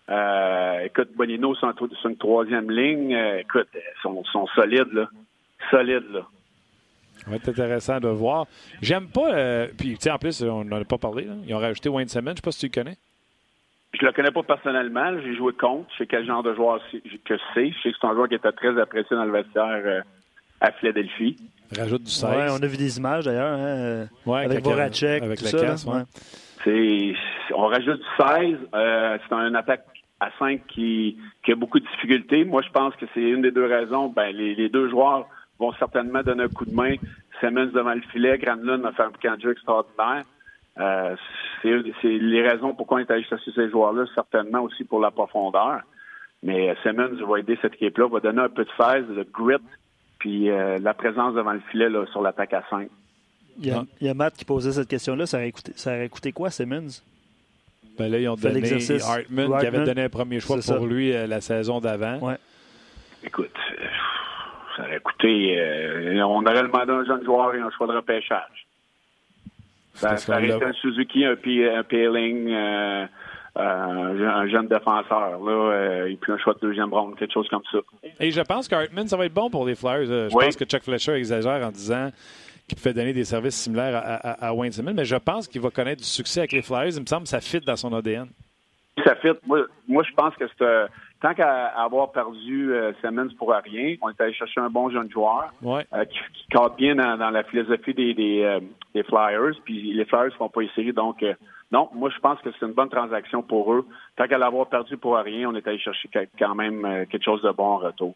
Euh, 0.09 0.79
écoute, 0.79 1.09
Bonino, 1.15 1.55
c'est 1.55 2.09
une 2.09 2.17
troisième 2.17 2.69
ligne. 2.69 3.15
Euh, 3.15 3.39
écoute, 3.39 3.69
ils 3.73 4.01
sont, 4.01 4.23
sont 4.25 4.47
solides, 4.47 4.91
là. 4.91 5.07
Solides, 5.71 6.11
là. 6.11 6.27
Ça 7.23 7.29
va 7.29 7.35
être 7.37 7.49
intéressant 7.49 7.99
de 7.99 8.09
voir. 8.09 8.47
J'aime 8.81 9.07
pas. 9.07 9.33
Euh, 9.33 9.67
puis, 9.77 9.93
tu 9.95 10.01
sais, 10.01 10.11
en 10.11 10.17
plus, 10.17 10.41
on 10.43 10.65
n'en 10.65 10.81
a 10.81 10.85
pas 10.85 10.97
parlé. 10.97 11.25
Là. 11.25 11.33
Ils 11.47 11.53
ont 11.53 11.59
rajouté 11.59 11.89
Wayne 11.89 12.07
Simmons. 12.07 12.31
Je 12.31 12.35
sais 12.35 12.41
pas 12.41 12.51
si 12.51 12.59
tu 12.59 12.65
le 12.77 12.83
connais. 12.83 12.97
Je 13.93 14.05
le 14.05 14.11
connais 14.11 14.31
pas 14.31 14.43
personnellement. 14.43 15.19
J'ai 15.21 15.35
joué 15.35 15.53
contre. 15.53 15.87
Je 15.93 15.99
sais 15.99 16.07
quel 16.07 16.25
genre 16.25 16.43
de 16.43 16.53
joueur 16.53 16.79
que 17.25 17.35
c'est. 17.53 17.69
Je 17.69 17.81
sais 17.81 17.91
que 17.91 17.97
c'est 18.01 18.07
un 18.07 18.13
joueur 18.13 18.27
qui 18.27 18.35
était 18.35 18.51
très 18.51 18.79
apprécié 18.79 19.15
dans 19.15 19.25
le 19.25 19.31
vestiaire 19.31 19.81
euh, 19.85 20.01
à 20.59 20.71
Philadelphie. 20.71 21.37
Rajoute 21.77 22.03
du 22.03 22.11
16. 22.11 22.29
Ouais, 22.29 22.47
on 22.49 22.61
a 22.61 22.67
vu 22.67 22.77
des 22.77 22.97
images 22.97 23.25
d'ailleurs. 23.25 23.57
Hein, 23.57 24.07
ouais, 24.25 24.45
avec 24.45 24.63
Voracek. 24.63 25.23
Avec 25.23 25.41
la 25.41 25.49
ça, 25.49 25.59
casse, 25.59 25.85
ouais. 25.85 27.13
On 27.55 27.67
rajoute 27.67 27.99
du 27.99 28.25
16. 28.25 28.57
Euh, 28.73 29.17
c'est 29.27 29.35
un 29.35 29.53
attaque 29.55 29.85
à 30.19 30.29
5 30.39 30.61
qui, 30.67 31.17
qui, 31.43 31.51
a 31.51 31.55
beaucoup 31.55 31.79
de 31.79 31.85
difficultés. 31.85 32.45
Moi, 32.45 32.61
je 32.61 32.69
pense 32.69 32.95
que 32.95 33.05
c'est 33.13 33.21
une 33.21 33.41
des 33.41 33.51
deux 33.51 33.65
raisons. 33.65 34.07
Ben, 34.07 34.35
les, 34.35 34.55
les 34.55 34.69
deux 34.69 34.89
joueurs 34.89 35.27
vont 35.63 35.73
certainement 35.73 36.21
donner 36.21 36.43
un 36.43 36.49
coup 36.49 36.65
de 36.65 36.73
main. 36.73 36.95
Simmons 37.39 37.71
devant 37.73 37.93
le 37.93 38.01
filet, 38.11 38.37
Granlund 38.37 38.85
a 38.85 38.91
fait 38.91 39.03
un 39.03 39.11
camp 39.21 39.35
de 39.35 39.41
jeu 39.41 39.51
extraordinaire. 39.51 40.23
Euh, 40.79 41.15
c'est 41.61 42.07
les 42.07 42.47
raisons 42.47 42.73
pourquoi 42.73 42.97
on 42.97 43.01
est 43.01 43.11
allé 43.11 43.23
chercher 43.23 43.51
ces 43.53 43.69
joueurs-là, 43.69 44.05
certainement 44.15 44.61
aussi 44.61 44.83
pour 44.83 44.99
la 44.99 45.11
profondeur. 45.11 45.81
Mais 46.41 46.75
Simmons 46.83 47.25
va 47.25 47.39
aider 47.39 47.57
cette 47.61 47.75
équipe-là, 47.75 48.07
va 48.07 48.19
donner 48.19 48.41
un 48.41 48.49
peu 48.49 48.65
de 48.65 48.71
phase, 48.71 49.07
de 49.07 49.25
grit, 49.31 49.55
puis 50.19 50.49
euh, 50.49 50.77
la 50.79 50.93
présence 50.93 51.35
devant 51.35 51.53
le 51.53 51.61
filet 51.71 51.89
là, 51.89 52.05
sur 52.11 52.21
l'attaque 52.21 52.53
à 52.53 52.63
5. 52.69 52.89
Il 53.59 53.67
y, 53.67 53.71
a, 53.71 53.83
il 54.01 54.07
y, 54.07 54.09
a, 54.09 54.13
Matt 54.15 54.33
qui 54.35 54.45
posait 54.45 54.71
cette 54.71 54.87
question-là. 54.87 55.27
Ça 55.27 55.37
aurait 55.37 55.51
coûté, 55.51 55.73
ça 55.75 55.95
aurait 55.95 56.09
coûté 56.09 56.31
quoi, 56.31 56.49
Simmons? 56.49 57.01
Ben 57.99 58.11
là, 58.11 58.17
ils 58.17 58.27
ont 58.27 58.35
donné 58.35 58.61
Hartman, 58.99 59.59
qui 59.59 59.65
avait 59.67 59.83
donné 59.83 60.03
un 60.03 60.09
premier 60.09 60.39
choix 60.39 60.55
pour 60.55 60.65
ça. 60.65 60.79
lui 60.79 61.13
euh, 61.13 61.27
la 61.27 61.39
saison 61.39 61.79
d'avant. 61.79 62.17
Ouais. 62.17 62.37
Écoute, 63.23 63.51
ça 64.75 64.83
aurait 64.83 64.99
coûté. 64.99 65.55
Euh, 65.57 66.21
on 66.23 66.45
aurait 66.45 66.63
demandé 66.63 66.91
un 66.91 67.05
jeune 67.05 67.23
joueur 67.23 67.53
et 67.55 67.59
un 67.59 67.69
choix 67.71 67.87
de 67.87 67.93
repêchage. 67.93 68.67
Ça, 69.93 70.17
ça 70.17 70.33
aurait 70.33 70.49
été 70.49 70.63
un 70.63 70.73
Suzuki, 70.73 71.25
un, 71.25 71.33
un 71.33 71.83
Peeling, 71.83 72.49
euh, 72.51 73.05
un 73.55 74.47
jeune 74.47 74.67
défenseur, 74.67 75.39
là, 75.39 76.05
et 76.07 76.15
puis 76.15 76.31
un 76.31 76.37
choix 76.37 76.55
de 76.55 76.59
deuxième 76.59 76.91
round, 76.91 77.15
quelque 77.15 77.33
chose 77.33 77.47
comme 77.49 77.61
ça. 77.71 77.77
Et 78.19 78.31
je 78.31 78.41
pense 78.41 78.67
qu'Hartman, 78.67 79.07
ça 79.07 79.17
va 79.17 79.25
être 79.25 79.33
bon 79.33 79.49
pour 79.51 79.65
les 79.65 79.75
Flyers. 79.75 80.05
Je 80.05 80.35
oui. 80.35 80.45
pense 80.45 80.55
que 80.55 80.65
Chuck 80.65 80.81
Fletcher 80.81 81.13
exagère 81.13 81.65
en 81.65 81.69
disant 81.69 82.09
qui 82.67 82.75
peut 82.75 82.93
donner 82.93 83.13
des 83.13 83.25
services 83.25 83.55
similaires 83.55 83.95
à, 83.95 83.99
à, 83.99 84.47
à 84.47 84.53
Wayne 84.53 84.71
Simmons, 84.71 84.93
mais 84.95 85.05
je 85.05 85.17
pense 85.17 85.47
qu'il 85.47 85.61
va 85.61 85.69
connaître 85.69 86.01
du 86.01 86.07
succès 86.07 86.39
avec 86.39 86.53
les 86.53 86.61
Flyers. 86.61 86.95
Il 86.95 87.01
me 87.01 87.05
semble 87.05 87.23
que 87.23 87.29
ça 87.29 87.41
fit 87.41 87.59
dans 87.59 87.75
son 87.75 87.93
ADN. 87.93 88.27
Ça 89.03 89.15
fit. 89.15 89.29
Moi, 89.45 89.65
moi 89.87 90.03
je 90.07 90.13
pense 90.13 90.35
que 90.35 90.45
c'est 90.57 90.65
tant 91.23 91.33
qu'à 91.33 91.67
avoir 91.67 92.11
perdu 92.11 92.73
euh, 92.73 92.91
Simmons 93.01 93.29
pour 93.37 93.51
rien, 93.51 93.95
on 94.01 94.09
est 94.09 94.21
allé 94.21 94.33
chercher 94.33 94.59
un 94.59 94.69
bon 94.69 94.89
jeune 94.89 95.09
joueur 95.09 95.51
ouais. 95.61 95.87
euh, 95.93 96.03
qui, 96.03 96.19
qui 96.33 96.47
cadre 96.49 96.75
bien 96.75 96.95
dans, 96.95 97.17
dans, 97.17 97.29
la 97.29 97.43
philosophie 97.45 97.93
des, 97.93 98.13
des, 98.13 98.41
euh, 98.43 98.59
des, 98.93 99.03
Flyers. 99.03 99.55
Puis 99.63 99.93
les 99.93 100.03
Flyers 100.03 100.25
ne 100.25 100.31
font 100.31 100.49
pas 100.49 100.61
les 100.61 100.69
séries, 100.75 100.91
donc 100.91 101.23
euh, 101.23 101.33
non, 101.71 101.89
moi 101.93 102.09
je 102.13 102.19
pense 102.19 102.39
que 102.41 102.49
c'est 102.51 102.65
une 102.65 102.73
bonne 102.73 102.89
transaction 102.89 103.41
pour 103.41 103.73
eux. 103.73 103.87
Tant 104.17 104.27
qu'à 104.27 104.37
l'avoir 104.37 104.67
perdu 104.67 104.97
pour 104.97 105.15
rien, 105.15 105.49
on 105.49 105.55
est 105.55 105.65
allé 105.65 105.79
chercher 105.79 106.09
quand 106.37 106.55
même 106.55 107.07
quelque 107.09 107.23
chose 107.23 107.41
de 107.41 107.51
bon 107.51 107.67
en 107.67 107.77
retour. 107.77 108.13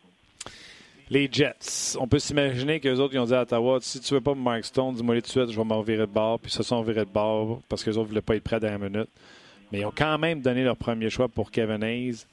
Les 1.09 1.29
Jets, 1.31 1.97
on 2.01 2.07
peut 2.07 2.19
s'imaginer 2.19 2.81
qu'eux 2.81 2.99
autres, 2.99 3.13
ils 3.13 3.19
ont 3.19 3.25
dit 3.25 3.33
à 3.33 3.43
Ottawa 3.43 3.77
si 3.79 4.01
tu 4.01 4.13
veux 4.13 4.21
pas 4.21 4.35
Mark 4.35 4.65
Stone, 4.65 4.93
dis-moi 4.93 5.15
tout 5.15 5.21
de 5.21 5.27
suite, 5.27 5.51
je 5.51 5.57
vais 5.57 5.63
m'en 5.63 5.79
virer 5.79 6.05
de 6.05 6.11
bord. 6.11 6.37
Puis 6.41 6.51
se 6.51 6.61
sont 6.61 6.81
virés 6.81 7.05
de 7.05 7.09
bord 7.09 7.61
parce 7.69 7.85
qu'eux 7.85 7.91
autres 7.91 8.01
ne 8.01 8.07
voulaient 8.09 8.21
pas 8.21 8.35
être 8.35 8.43
prêts 8.43 8.59
dans 8.59 8.69
la 8.69 8.77
minute. 8.77 9.07
Mais 9.71 9.79
ils 9.79 9.85
ont 9.85 9.93
quand 9.97 10.17
même 10.17 10.41
donné 10.41 10.65
leur 10.65 10.75
premier 10.75 11.09
choix 11.09 11.29
pour 11.29 11.49
Kevin 11.49 11.81
Hayes. 11.81 12.25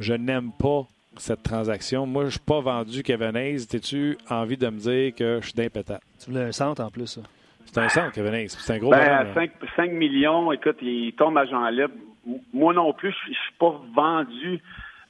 Je 0.00 0.14
n'aime 0.14 0.50
pas 0.58 0.82
cette 1.16 1.42
transaction. 1.42 2.06
Moi, 2.06 2.22
je 2.22 2.26
ne 2.26 2.30
suis 2.32 2.40
pas 2.40 2.60
vendu 2.60 3.02
Kevin 3.02 3.36
Hayes. 3.36 3.66
T'es-tu 3.66 4.16
envie 4.30 4.56
de 4.56 4.68
me 4.68 4.78
dire 4.78 5.14
que 5.14 5.38
je 5.40 5.46
suis 5.46 5.54
d'impétable? 5.54 6.00
Tu 6.22 6.30
voulais 6.30 6.44
un 6.44 6.52
centre 6.52 6.82
en 6.82 6.90
plus, 6.90 7.06
ça. 7.06 7.20
C'est 7.64 7.78
un 7.78 7.88
centre, 7.88 8.12
Kevin 8.12 8.34
Hayes. 8.34 8.48
C'est 8.48 8.74
un 8.74 8.78
gros 8.78 8.90
ben, 8.90 9.26
5, 9.34 9.50
5, 9.76 9.92
millions, 9.92 10.52
écoute, 10.52 10.78
il 10.80 11.12
tombe 11.14 11.36
à 11.36 11.44
Jean 11.44 11.68
libre. 11.68 11.94
Moi 12.52 12.74
non 12.74 12.92
plus, 12.92 13.14
je 13.24 13.30
ne 13.30 13.34
suis 13.34 13.54
pas 13.58 13.80
vendu. 13.94 14.60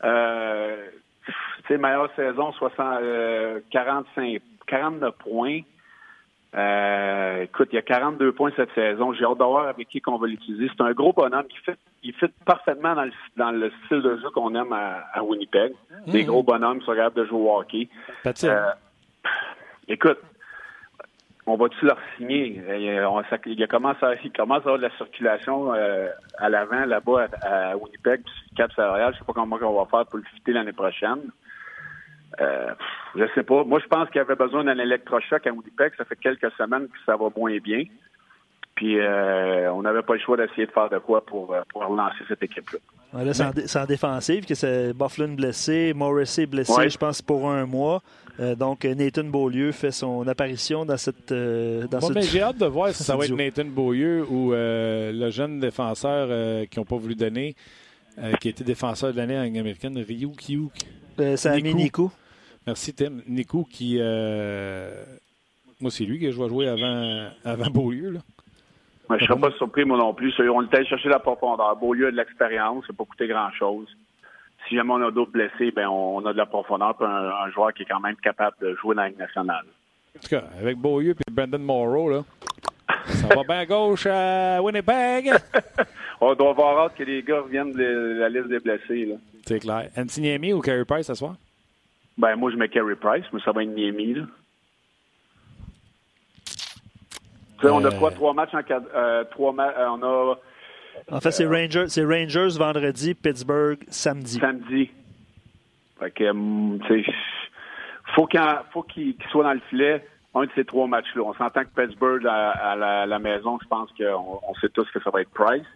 Euh, 0.04 0.86
tu 1.26 1.32
sais, 1.68 1.78
meilleure 1.78 2.10
saison, 2.16 2.52
60, 2.52 2.98
euh, 3.02 3.60
45, 3.70 4.40
49 4.66 5.14
points. 5.18 5.60
Euh, 6.54 7.42
écoute, 7.42 7.68
il 7.72 7.76
y 7.76 7.78
a 7.78 7.82
42 7.82 8.32
points 8.32 8.50
cette 8.56 8.72
saison. 8.74 9.12
J'ai 9.12 9.24
hâte 9.24 9.38
de 9.38 9.44
voir 9.44 9.68
avec 9.68 9.88
qui 9.88 10.00
qu'on 10.00 10.16
va 10.16 10.26
l'utiliser. 10.26 10.70
C'est 10.74 10.82
un 10.82 10.92
gros 10.92 11.12
bonhomme 11.12 11.46
il 12.02 12.14
fit 12.14 12.26
parfaitement 12.46 12.94
dans 12.94 13.04
le, 13.04 13.12
dans 13.36 13.50
le 13.50 13.72
style 13.84 14.02
de 14.02 14.16
jeu 14.18 14.30
qu'on 14.30 14.54
aime 14.54 14.72
à, 14.72 15.04
à 15.12 15.22
Winnipeg. 15.22 15.72
Mmh. 16.06 16.10
Des 16.10 16.24
gros 16.24 16.42
bonhommes 16.42 16.78
qui 16.80 16.86
sont 16.86 16.94
capables 16.94 17.16
de 17.16 17.24
jouer 17.26 17.38
au 17.38 17.58
hockey. 17.58 17.88
Euh, 18.44 18.70
écoute, 19.88 20.18
on 21.46 21.56
va-tu 21.56 21.84
leur 21.84 21.98
signer? 22.16 22.62
Il, 22.78 23.04
on, 23.04 23.22
ça, 23.24 23.36
il, 23.46 23.68
commence 23.68 24.02
à, 24.02 24.14
il 24.22 24.32
commence 24.32 24.58
à 24.58 24.70
avoir 24.70 24.78
de 24.78 24.82
la 24.82 24.96
circulation 24.96 25.74
euh, 25.74 26.08
à 26.38 26.48
l'avant, 26.48 26.84
là-bas, 26.84 27.26
à, 27.42 27.70
à 27.70 27.76
Winnipeg, 27.76 28.22
puis 28.22 28.56
cap 28.56 28.72
salarial. 28.72 29.12
Je 29.14 29.18
sais 29.18 29.24
pas 29.24 29.32
comment 29.32 29.58
on 29.60 29.84
va 29.84 29.86
faire 29.90 30.06
pour 30.06 30.18
le 30.18 30.24
fitter 30.34 30.52
l'année 30.52 30.72
prochaine. 30.72 31.30
Euh, 32.40 32.70
je 33.16 33.24
sais 33.34 33.42
pas. 33.42 33.64
Moi, 33.64 33.80
je 33.80 33.86
pense 33.86 34.08
qu'il 34.10 34.20
avait 34.20 34.36
besoin 34.36 34.64
d'un 34.64 34.78
électrochoc 34.78 35.46
à 35.46 35.50
Winnipeg. 35.50 35.92
Ça 35.96 36.04
fait 36.04 36.16
quelques 36.16 36.50
semaines 36.52 36.88
que 36.88 36.98
ça 37.06 37.16
va 37.16 37.28
moins 37.36 37.56
bien. 37.58 37.84
Puis, 38.74 38.98
euh, 38.98 39.72
on 39.72 39.82
n'avait 39.82 40.02
pas 40.02 40.14
le 40.14 40.20
choix 40.20 40.36
d'essayer 40.36 40.66
de 40.66 40.72
faire 40.72 40.88
de 40.88 40.98
quoi 40.98 41.24
pour, 41.24 41.54
pour 41.70 41.84
relancer 41.84 42.24
cette 42.28 42.42
équipe-là. 42.42 42.78
Ouais, 43.12 43.24
là, 43.24 43.34
c'est 43.34 43.76
en, 43.76 43.82
en, 43.82 43.86
défensive, 43.86 44.44
que 44.44 44.54
c'est 44.54 44.92
Bufflin 44.92 45.34
blessé, 45.34 45.94
Morrissey 45.96 46.46
blessé, 46.46 46.72
ouais. 46.72 46.90
je 46.90 46.98
pense, 46.98 47.22
pour 47.22 47.50
un 47.50 47.64
mois. 47.64 48.02
Euh, 48.40 48.54
donc, 48.54 48.84
Nathan 48.84 49.24
Beaulieu 49.24 49.72
fait 49.72 49.90
son 49.90 50.26
apparition 50.28 50.84
dans 50.84 50.96
cette. 50.96 51.32
Euh, 51.32 51.86
dans 51.88 51.98
bon, 51.98 52.08
ce 52.08 52.12
mais 52.12 52.22
j'ai 52.22 52.42
hâte 52.42 52.58
de 52.58 52.66
voir 52.66 52.90
si 52.90 53.02
ça 53.02 53.16
va 53.16 53.24
être 53.24 53.34
Nathan 53.34 53.64
Beaulieu 53.64 54.24
ou 54.28 54.52
euh, 54.52 55.10
le 55.12 55.30
jeune 55.30 55.58
défenseur 55.58 56.28
euh, 56.30 56.64
qui 56.66 56.78
n'ont 56.78 56.84
pas 56.84 56.96
voulu 56.96 57.16
donner, 57.16 57.56
euh, 58.18 58.32
qui 58.34 58.48
était 58.48 58.62
défenseur 58.62 59.12
de 59.12 59.16
l'année 59.16 59.38
en 59.38 59.42
Ligue 59.42 59.58
américaine, 59.58 59.98
Ryu 59.98 60.30
Kiyuk. 60.36 60.72
C'est 61.36 61.48
Ami 61.48 61.74
Nikou. 61.74 62.10
Merci, 62.66 62.94
Tim. 62.94 63.20
Nikou 63.26 63.64
qui. 63.64 63.96
euh, 64.00 65.04
Moi, 65.80 65.90
c'est 65.90 66.04
lui 66.04 66.20
que 66.20 66.30
je 66.30 66.40
vais 66.40 66.48
jouer 66.48 66.68
avant, 66.68 67.28
avant 67.44 67.70
Beaulieu. 67.70 68.10
Là. 68.10 68.20
Ouais, 69.08 69.16
je 69.18 69.24
ne 69.24 69.28
serais 69.28 69.40
pas 69.40 69.50
surpris, 69.56 69.84
moi 69.86 69.96
non 69.96 70.12
plus. 70.12 70.34
On 70.38 70.62
était 70.62 70.76
allé 70.76 70.86
chercher 70.86 71.08
la 71.08 71.18
profondeur. 71.18 71.74
Beaulieu 71.76 72.08
a 72.08 72.10
de 72.10 72.16
l'expérience, 72.16 72.84
ça 72.86 72.92
n'a 72.92 72.96
pas 72.96 73.04
coûté 73.04 73.26
grand-chose. 73.26 73.88
Si 74.68 74.76
jamais 74.76 74.92
on 74.92 75.06
a 75.06 75.10
d'autres 75.10 75.30
blessés, 75.32 75.70
ben 75.70 75.88
on 75.88 76.24
a 76.26 76.32
de 76.32 76.36
la 76.36 76.44
profondeur 76.44 76.94
pour 76.94 77.06
un, 77.06 77.30
un, 77.30 77.50
joueur 77.52 77.72
qui 77.72 77.84
est 77.84 77.86
quand 77.86 78.00
même 78.00 78.16
capable 78.16 78.56
de 78.60 78.74
jouer 78.74 78.94
dans 78.94 79.02
la 79.02 79.08
Ligue 79.08 79.18
nationale. 79.18 79.64
En 80.14 80.20
tout 80.20 80.28
cas, 80.28 80.44
avec 80.60 80.76
Beaulieu 80.76 81.12
et 81.26 81.30
Brandon 81.30 81.58
Morrow, 81.58 82.10
là, 82.10 82.24
ça 83.06 83.28
va 83.28 83.44
bien 83.44 83.60
à 83.60 83.66
gauche 83.66 84.06
à 84.06 84.60
Winnipeg. 84.62 85.32
on 86.20 86.34
doit 86.34 86.50
avoir 86.50 86.78
hâte 86.78 86.94
que 86.96 87.04
les 87.04 87.22
gars 87.22 87.40
reviennent 87.40 87.72
de 87.72 88.18
la 88.18 88.28
liste 88.28 88.48
des 88.48 88.58
blessés. 88.58 89.16
C'est 89.46 89.60
clair. 89.60 89.88
Antiniemi 89.96 90.52
ou 90.52 90.60
Carey 90.60 90.84
Price 90.84 91.06
ce 91.06 91.14
soir? 91.14 91.36
Ben, 92.16 92.34
moi, 92.36 92.50
je 92.50 92.56
mets 92.56 92.68
Carey 92.68 92.96
Price, 92.96 93.24
mais 93.32 93.40
ça 93.44 93.52
va 93.52 93.62
être 93.62 93.70
Niemi, 93.70 94.14
là. 94.14 94.24
Euh... 97.64 97.70
On 97.70 97.84
a 97.84 97.90
quoi, 97.90 98.10
trois 98.10 98.34
matchs 98.34 98.54
en 98.54 98.62
quatre, 98.62 98.86
euh, 98.94 99.24
trois 99.30 99.52
ma 99.52 99.68
euh, 99.68 99.88
on 99.90 100.02
a. 100.02 100.38
En 101.10 101.20
fait, 101.20 101.30
c'est 101.30 101.46
Rangers, 101.46 101.88
c'est 101.88 102.04
Rangers 102.04 102.56
vendredi, 102.56 103.14
Pittsburgh 103.14 103.78
samedi. 103.88 104.38
Samedi. 104.38 104.90
Fait 105.98 106.10
que, 106.10 106.24
um, 106.24 106.78
tu 106.86 107.02
sais, 107.04 107.12
faut 108.14 108.26
qu'il 108.26 108.40
faut 108.72 108.82
qu'il 108.82 109.16
qu 109.16 109.28
soit 109.30 109.44
dans 109.44 109.52
le 109.52 109.60
filet 109.70 110.04
un 110.34 110.44
de 110.44 110.50
ces 110.54 110.64
trois 110.64 110.86
matchs-là. 110.86 111.22
On 111.22 111.34
s'entend 111.34 111.62
que 111.64 111.82
Pittsburgh 111.82 112.24
à, 112.26 112.50
à, 112.50 112.76
la, 112.76 113.02
à, 113.02 113.06
la, 113.06 113.18
maison, 113.18 113.58
je 113.62 113.68
pense 113.68 113.90
qu'on 113.92 114.40
on 114.46 114.54
sait 114.60 114.68
tous 114.68 114.88
que 114.92 115.02
ça 115.02 115.10
va 115.10 115.22
être 115.22 115.30
Price. 115.30 115.66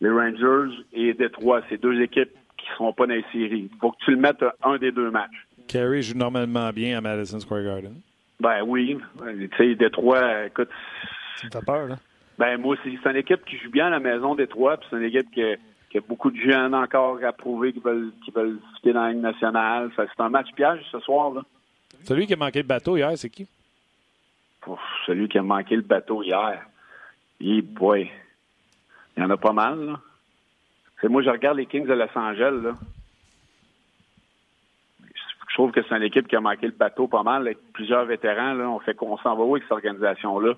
Les 0.00 0.10
Rangers 0.10 0.74
et 0.92 1.14
Détroit, 1.14 1.62
c'est 1.68 1.80
deux 1.80 2.00
équipes 2.00 2.32
qui 2.58 2.68
ne 2.70 2.74
seront 2.74 2.92
pas 2.92 3.06
dans 3.06 3.14
les 3.14 3.24
séries. 3.32 3.70
Il 3.72 3.78
faut 3.80 3.92
que 3.92 4.04
tu 4.04 4.10
le 4.10 4.18
mettes 4.18 4.44
un 4.62 4.76
des 4.78 4.92
deux 4.92 5.10
matchs. 5.10 5.46
Carey 5.68 6.02
joue 6.02 6.16
normalement 6.16 6.70
bien 6.70 6.98
à 6.98 7.00
Madison 7.00 7.40
Square 7.40 7.62
Garden. 7.62 7.94
Ben 8.40 8.62
oui. 8.62 8.98
Tu 9.18 9.50
sais, 9.56 9.74
Détroit, 9.74 10.46
écoute. 10.46 10.68
Ça 11.36 11.46
me 11.46 11.50
fait 11.50 11.64
peur, 11.64 11.86
là. 11.88 11.96
Ben 12.38 12.58
moi, 12.58 12.76
c'est 12.84 12.90
une 12.90 13.16
équipe 13.16 13.44
qui 13.46 13.56
joue 13.58 13.70
bien 13.70 13.86
à 13.86 13.90
la 13.90 14.00
maison 14.00 14.34
Détroit, 14.34 14.76
puis 14.76 14.86
c'est 14.90 14.96
une 14.96 15.04
équipe 15.04 15.30
qui 15.30 15.42
a, 15.42 15.56
qui 15.90 15.98
a, 15.98 16.00
beaucoup 16.02 16.30
de 16.30 16.36
jeunes 16.36 16.74
encore 16.74 17.18
à 17.24 17.32
prouver 17.32 17.72
qui 17.72 17.80
veulent 17.80 18.12
qui 18.24 18.30
veulent 18.30 18.58
citer 18.76 18.92
dans 18.92 19.04
la 19.04 19.12
Ligue 19.12 19.22
nationale. 19.22 19.90
C'est 19.96 20.22
un 20.22 20.28
match 20.28 20.48
piège 20.54 20.80
ce 20.92 21.00
soir, 21.00 21.32
là. 21.32 21.42
Celui 22.04 22.26
qui 22.26 22.34
a 22.34 22.36
manqué 22.36 22.58
le 22.58 22.68
bateau 22.68 22.96
hier, 22.96 23.16
c'est 23.16 23.30
qui? 23.30 23.48
Ouf, 24.66 24.80
celui 25.06 25.28
qui 25.28 25.38
a 25.38 25.42
manqué 25.42 25.76
le 25.76 25.82
bateau 25.82 26.22
hier. 26.22 26.60
Yeah, 27.40 27.62
boy. 27.62 28.10
Il 29.16 29.22
y 29.22 29.26
en 29.26 29.30
a 29.30 29.36
pas 29.36 29.52
mal, 29.52 29.78
là. 29.86 30.00
C'est 31.00 31.08
moi, 31.08 31.22
je 31.22 31.30
regarde 31.30 31.58
les 31.58 31.66
Kings 31.66 31.86
de 31.86 31.92
Los 31.92 32.06
Angeles, 32.14 32.60
là. 32.62 32.74
Je 35.48 35.54
trouve 35.54 35.72
que 35.72 35.80
c'est 35.82 35.96
une 35.96 36.02
équipe 36.02 36.28
qui 36.28 36.36
a 36.36 36.40
manqué 36.40 36.66
le 36.66 36.72
bateau 36.72 37.06
pas 37.06 37.22
mal, 37.22 37.42
avec 37.42 37.58
plusieurs 37.72 38.04
vétérans. 38.04 38.52
Là. 38.52 38.68
On 38.68 38.78
fait 38.78 38.94
qu'on 38.94 39.16
s'en 39.18 39.34
va 39.34 39.42
où 39.42 39.54
avec 39.54 39.62
cette 39.62 39.72
organisation-là? 39.72 40.52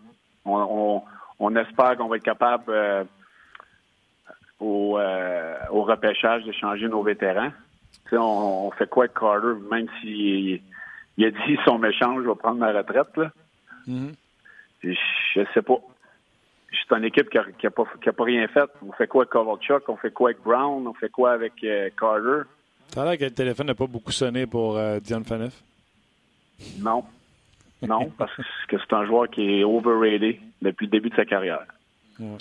On, 0.45 0.57
on, 0.57 1.03
on, 1.39 1.57
espère 1.57 1.97
qu'on 1.97 2.09
va 2.09 2.17
être 2.17 2.25
capable 2.25 2.65
euh, 2.69 3.05
au, 4.59 4.99
euh, 4.99 5.55
au, 5.71 5.83
repêchage 5.83 6.43
de 6.45 6.53
changer 6.53 6.89
nos 6.89 7.03
vétérans. 7.03 7.53
On, 8.11 8.17
on, 8.19 8.71
fait 8.73 8.91
quoi 8.91 9.05
avec 9.05 9.15
Carter, 9.15 9.55
même 9.71 9.87
s'il 10.01 10.63
il 11.17 11.25
a 11.25 11.31
dit 11.31 11.59
son 11.65 11.79
méchant, 11.79 12.17
je 12.21 12.29
vais 12.29 12.35
prendre 12.35 12.59
ma 12.59 12.73
retraite. 12.73 13.17
Là. 13.17 13.31
Mm 13.87 14.09
-hmm. 14.09 14.15
je, 14.83 14.93
je 15.35 15.41
sais 15.55 15.63
pas. 15.63 15.79
C'est 16.71 16.95
une 16.97 17.05
équipe 17.05 17.31
qui 17.31 17.37
n'a 17.39 17.45
a 17.65 17.71
pas, 17.71 17.85
qui 18.03 18.09
a 18.09 18.13
pas 18.13 18.25
rien 18.25 18.47
fait. 18.49 18.69
On 18.87 18.93
fait 18.93 19.07
quoi 19.07 19.23
avec 19.23 19.31
Kovalchuk? 19.31 19.89
On 19.89 19.97
fait 19.97 20.13
quoi 20.13 20.31
avec 20.31 20.43
Brown? 20.43 20.87
On 20.87 20.95
fait 20.95 21.09
quoi 21.09 21.33
avec 21.33 21.53
euh, 21.65 21.89
Carter? 21.99 22.49
Ça 22.89 23.03
a 23.03 23.05
l'air 23.07 23.19
que 23.19 23.25
le 23.25 23.31
téléphone 23.31 23.67
n'a 23.69 23.75
pas 23.75 23.87
beaucoup 23.87 24.13
sonné 24.13 24.47
pour 24.47 24.77
euh, 24.77 25.01
Dion 25.01 25.23
Phaneuf. 25.25 25.63
Non. 26.79 27.05
Non, 27.87 28.11
parce 28.19 28.33
que 28.69 28.77
c'est 28.79 28.93
un 28.93 29.07
joueur 29.07 29.29
qui 29.31 29.61
est 29.61 29.65
overrated 29.65 30.39
depuis 30.61 30.87
le 30.87 30.91
début 30.91 31.11
de 31.11 31.17
sa 31.17 31.25
carrière. 31.25 31.65
Ouais. 32.19 32.37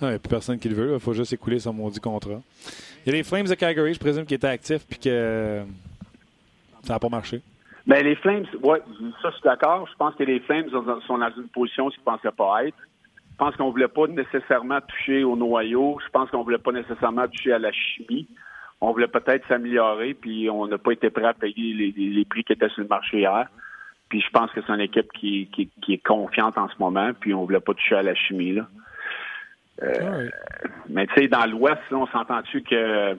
Il 0.00 0.08
n'y 0.08 0.14
a 0.14 0.18
plus 0.18 0.28
personne 0.28 0.58
qui 0.58 0.68
le 0.68 0.74
veut. 0.74 0.94
Il 0.94 1.00
faut 1.00 1.12
juste 1.12 1.32
écouler 1.32 1.58
son 1.58 1.72
maudit 1.72 2.00
contrat. 2.00 2.40
Il 3.04 3.12
y 3.12 3.14
a 3.14 3.18
les 3.18 3.24
Flames 3.24 3.46
de 3.46 3.54
Calgary, 3.54 3.94
je 3.94 3.98
présume, 3.98 4.26
qui 4.26 4.34
étaient 4.34 4.46
actifs 4.46 4.86
puis 4.86 4.98
que 4.98 5.62
ça 6.84 6.94
n'a 6.94 6.98
pas 6.98 7.08
marché. 7.08 7.42
Ben, 7.86 8.04
les 8.04 8.14
Flames, 8.16 8.44
ouais, 8.62 8.80
ça, 9.22 9.30
je 9.30 9.34
suis 9.34 9.42
d'accord. 9.44 9.88
Je 9.90 9.96
pense 9.96 10.14
que 10.14 10.22
les 10.22 10.40
Flames 10.40 10.68
sont 10.70 11.18
dans 11.18 11.30
une 11.36 11.48
position 11.48 11.88
qu'ils 11.88 12.00
ne 12.00 12.04
pensaient 12.04 12.30
pas 12.30 12.66
être. 12.66 12.76
Pense 13.38 13.56
qu'on 13.56 13.70
voulait 13.70 13.88
pas 13.88 14.06
nécessairement 14.08 14.80
toucher 14.80 15.24
au 15.24 15.36
noyau. 15.36 15.98
Je 16.04 16.10
pense 16.10 16.28
qu'on 16.30 16.42
voulait 16.42 16.58
pas 16.58 16.72
nécessairement 16.72 17.26
toucher 17.28 17.52
à 17.52 17.58
la 17.58 17.72
chimie. 17.72 18.28
On 18.80 18.92
voulait 18.92 19.08
peut-être 19.08 19.46
s'améliorer, 19.48 20.14
puis 20.14 20.50
on 20.50 20.66
n'a 20.66 20.78
pas 20.78 20.92
été 20.92 21.08
prêt 21.10 21.24
à 21.24 21.34
payer 21.34 21.92
les, 21.96 22.24
prix 22.24 22.44
qui 22.44 22.52
étaient 22.52 22.68
sur 22.68 22.82
le 22.82 22.88
marché 22.88 23.20
hier. 23.20 23.48
Puis 24.08 24.20
je 24.20 24.30
pense 24.30 24.50
que 24.52 24.60
c'est 24.60 24.72
une 24.72 24.80
équipe 24.80 25.10
qui, 25.12 25.48
est 25.88 26.04
confiante 26.04 26.58
en 26.58 26.68
ce 26.68 26.74
moment, 26.78 27.12
puis 27.18 27.32
on 27.34 27.44
voulait 27.44 27.60
pas 27.60 27.74
toucher 27.74 27.96
à 27.96 28.02
la 28.02 28.14
chimie. 28.14 28.52
Là. 28.52 28.68
Euh, 29.82 30.28
mais 30.88 31.06
tu 31.06 31.14
sais, 31.14 31.28
dans 31.28 31.46
l'Ouest, 31.46 31.80
on 31.92 32.06
s'entend-tu 32.06 32.62
que 32.62 33.16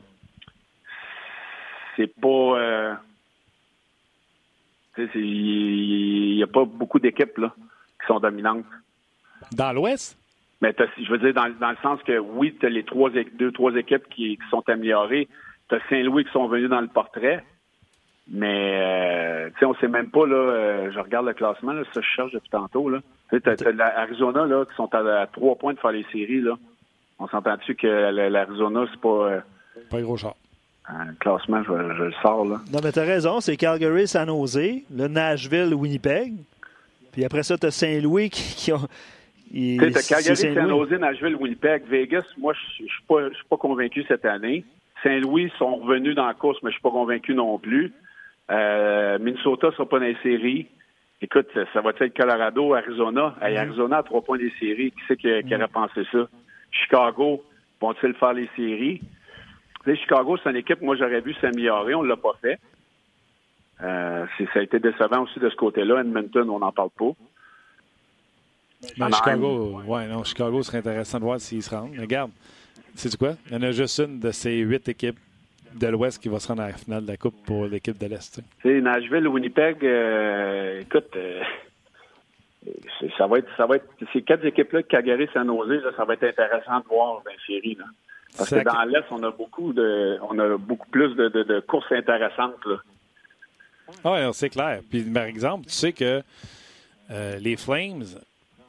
c'est 1.95 2.13
pas... 2.20 2.28
Euh, 2.28 2.93
il 5.15 6.36
n'y 6.36 6.43
a 6.43 6.47
pas 6.47 6.65
beaucoup 6.65 6.99
d'équipes 6.99 7.38
là 7.38 7.53
qui 8.01 8.07
sont 8.07 8.20
dominantes. 8.20 8.65
Dans 9.52 9.74
l'Ouest? 9.74 10.20
Mais 10.62 10.76
je 10.97 11.10
veux 11.10 11.18
dire, 11.20 11.34
dans, 11.34 11.45
le 11.47 11.78
sens 11.82 12.02
que 12.04 12.18
oui, 12.18 12.56
tu 12.60 12.66
as 12.66 12.70
les 12.70 12.84
trois, 12.84 13.10
deux, 13.10 13.52
trois 13.52 13.74
équipes 13.76 14.08
qui, 14.10 14.38
sont 14.50 14.64
améliorées. 14.68 15.28
Tu 15.70 15.76
as 15.76 15.80
Saint-Louis 15.89 16.26
qui 16.26 16.32
sont 16.32 16.47
venus 16.47 16.70
dans 16.70 16.82
le 16.82 16.88
portrait. 16.88 17.43
Mais, 18.32 18.80
euh, 18.80 19.50
tu 19.50 19.60
sais, 19.60 19.66
on 19.66 19.74
sait 19.76 19.88
même 19.88 20.10
pas, 20.12 20.28
là, 20.28 20.36
euh, 20.36 20.91
je 20.93 21.00
regarde 21.00 21.26
le 21.26 21.34
classement, 21.34 21.74
là, 21.74 21.84
ça, 21.93 22.02
je 22.02 22.08
cherche 22.08 22.32
depuis 22.32 22.50
tantôt, 22.50 22.88
là. 22.89 23.00
Tu 23.32 23.39
sais, 23.39 23.68
as, 23.68 23.72
l'Arizona, 23.72 24.45
là, 24.45 24.66
qui 24.66 24.76
sont 24.76 24.93
à, 24.93 25.26
trois 25.28 25.56
points 25.56 25.74
de 25.74 25.80
faire 25.80 25.91
les 25.91 26.06
séries, 26.12 26.41
là. 26.41 26.56
On 27.18 27.28
s'entend-tu 27.28 27.76
que 27.76 27.88
l'Arizona, 27.88 28.86
c'est 28.91 29.02
pas... 29.02 29.10
Euh, 29.10 29.39
pas 29.89 29.97
un 29.97 30.02
gros 30.02 30.18
char. 30.18 30.36
Un 30.88 31.14
classement, 31.20 31.64
je, 31.64 31.72
le 31.72 32.14
sors, 32.22 32.45
là. 32.45 32.58
Non, 32.72 32.80
mais 32.84 32.91
t'as 32.91 33.04
raison, 33.04 33.39
c'est 33.39 33.58
Calgary, 33.58 34.08
San 34.08 34.28
Jose, 34.28 34.84
le 34.95 35.08
Nashville, 35.08 35.74
Winnipeg. 35.74 36.34
Puis 37.12 37.26
après 37.26 37.43
ça, 37.43 37.58
t'as 37.58 37.72
Saint-Louis 37.72 38.30
qui, 38.30 38.56
qui 38.56 38.74
ont 38.74 38.88
tu 39.52 39.91
sais, 39.93 40.16
Calgary, 40.16 40.36
Saint-Nosé, 40.36 40.97
Nashville, 40.97 41.36
Winnipeg, 41.36 41.84
Vegas, 41.88 42.26
moi, 42.38 42.54
je 42.54 42.86
suis 42.86 43.04
pas, 43.08 43.30
suis 43.32 43.45
pas 43.50 43.58
convaincu 43.58 44.04
cette 44.08 44.26
année. 44.26 44.64
Saint-Louis 45.04 45.52
sont 45.58 45.78
revenus 45.78 46.16
dans 46.16 46.28
la 46.28 46.34
course, 46.34 46.58
mais 46.62 46.70
je 46.70 46.76
suis 46.76 46.82
pas 46.82 46.91
convaincu 46.91 47.34
non 47.34 47.58
plus. 47.58 47.93
Euh, 48.52 49.18
Minnesota 49.20 49.72
sera 49.72 49.88
pas 49.88 50.00
dans 50.00 50.06
les 50.06 50.18
séries. 50.22 50.68
Écoute, 51.22 51.47
ça 51.74 51.82
va 51.82 51.91
être 52.00 52.18
Colorado, 52.18 52.74
Arizona. 52.74 53.36
Mm-hmm. 53.41 53.58
Arizona 53.58 53.97
à 53.97 54.04
trois 54.04 54.22
points 54.22 54.38
des 54.38 54.52
séries. 54.60 54.91
Qui 54.91 55.02
c'est 55.08 55.18
qui, 55.18 55.47
qui 55.47 55.56
aurait 55.56 55.68
pensé 55.68 56.06
ça? 56.12 56.28
Chicago, 56.72 57.43
vont-ils 57.82 58.14
faire 58.14 58.34
les 58.34 58.50
séries? 58.56 59.02
Chicago, 59.86 60.38
c'est 60.38 60.50
une 60.50 60.58
équipe, 60.58 60.82
moi, 60.82 60.95
j'aurais 60.95 61.22
vu 61.22 61.34
s'améliorer. 61.36 61.95
On 61.95 62.04
l'a 62.04 62.18
pas 62.18 62.36
fait. 62.41 62.60
Euh, 63.82 64.26
ça 64.54 64.60
a 64.60 64.62
été 64.62 64.80
décevant 64.80 65.24
aussi 65.24 65.39
de 65.39 65.50
ce 65.50 65.56
côté-là. 65.56 66.02
Edmonton, 66.02 66.50
on 66.50 66.60
n'en 66.60 66.72
parle 66.72 66.89
pas. 66.97 67.12
Mais 68.97 69.11
Chicago, 69.11 69.82
ouais, 69.86 70.07
non, 70.07 70.23
Chicago 70.23 70.63
serait 70.63 70.77
intéressant 70.77 71.19
de 71.19 71.23
voir 71.23 71.39
s'ils 71.39 71.63
se 71.63 71.69
rendent. 71.69 71.97
regarde, 71.99 72.32
c'est 72.95 73.15
quoi? 73.17 73.34
Il 73.47 73.53
y 73.53 73.55
en 73.57 73.61
a 73.61 73.71
juste 73.71 73.99
une 73.99 74.19
de 74.19 74.32
ces 74.32 74.57
huit 74.57 74.88
équipes 74.88 75.19
de 75.73 75.88
l'Ouest 75.88 76.21
qui 76.21 76.30
va 76.30 76.39
se 76.39 76.47
rendre 76.47 76.63
à 76.63 76.67
la 76.67 76.73
finale 76.73 77.03
de 77.03 77.11
la 77.11 77.17
Coupe 77.17 77.36
pour 77.45 77.65
l'équipe 77.65 77.97
de 77.97 78.07
l'Est. 78.07 78.41
C'est 78.63 78.82
Nashville, 78.82 79.27
Winnipeg, 79.27 79.84
euh, 79.84 80.82
écoute, 80.82 81.09
euh, 81.15 81.43
ça 83.17 83.27
va 83.27 83.39
être, 83.39 83.47
ça 83.55 83.65
va 83.65 83.75
être, 83.77 83.86
ces 84.11 84.21
quatre 84.21 84.45
équipes-là, 84.45 84.84
Calgary, 84.84 85.30
San 85.34 85.47
Jose, 85.47 85.82
ça 85.95 86.05
va 86.05 86.13
être 86.13 86.23
intéressant 86.23 86.80
de 86.80 86.86
voir 86.88 87.21
dans 87.23 87.32
la 87.32 87.38
série. 87.45 87.75
Là. 87.75 87.86
Parce 88.38 88.49
que 88.49 88.63
dans 88.63 88.84
l'Est, 88.84 89.05
on 89.11 89.23
a 89.23 89.32
beaucoup 89.32 89.73
de, 89.73 90.17
on 90.30 90.38
a 90.39 90.57
beaucoup 90.57 90.89
plus 90.89 91.15
de, 91.15 91.30
de, 91.30 91.59
courses 91.61 91.91
intéressantes. 91.91 92.65
Là. 92.65 92.77
Ah 94.03 94.13
oui, 94.13 94.34
c'est 94.34 94.49
clair. 94.49 94.82
Puis, 94.89 95.01
par 95.03 95.23
exemple, 95.23 95.65
tu 95.65 95.73
sais 95.73 95.93
que 95.93 96.21
euh, 97.11 97.38
les 97.39 97.57
Flames, 97.57 98.03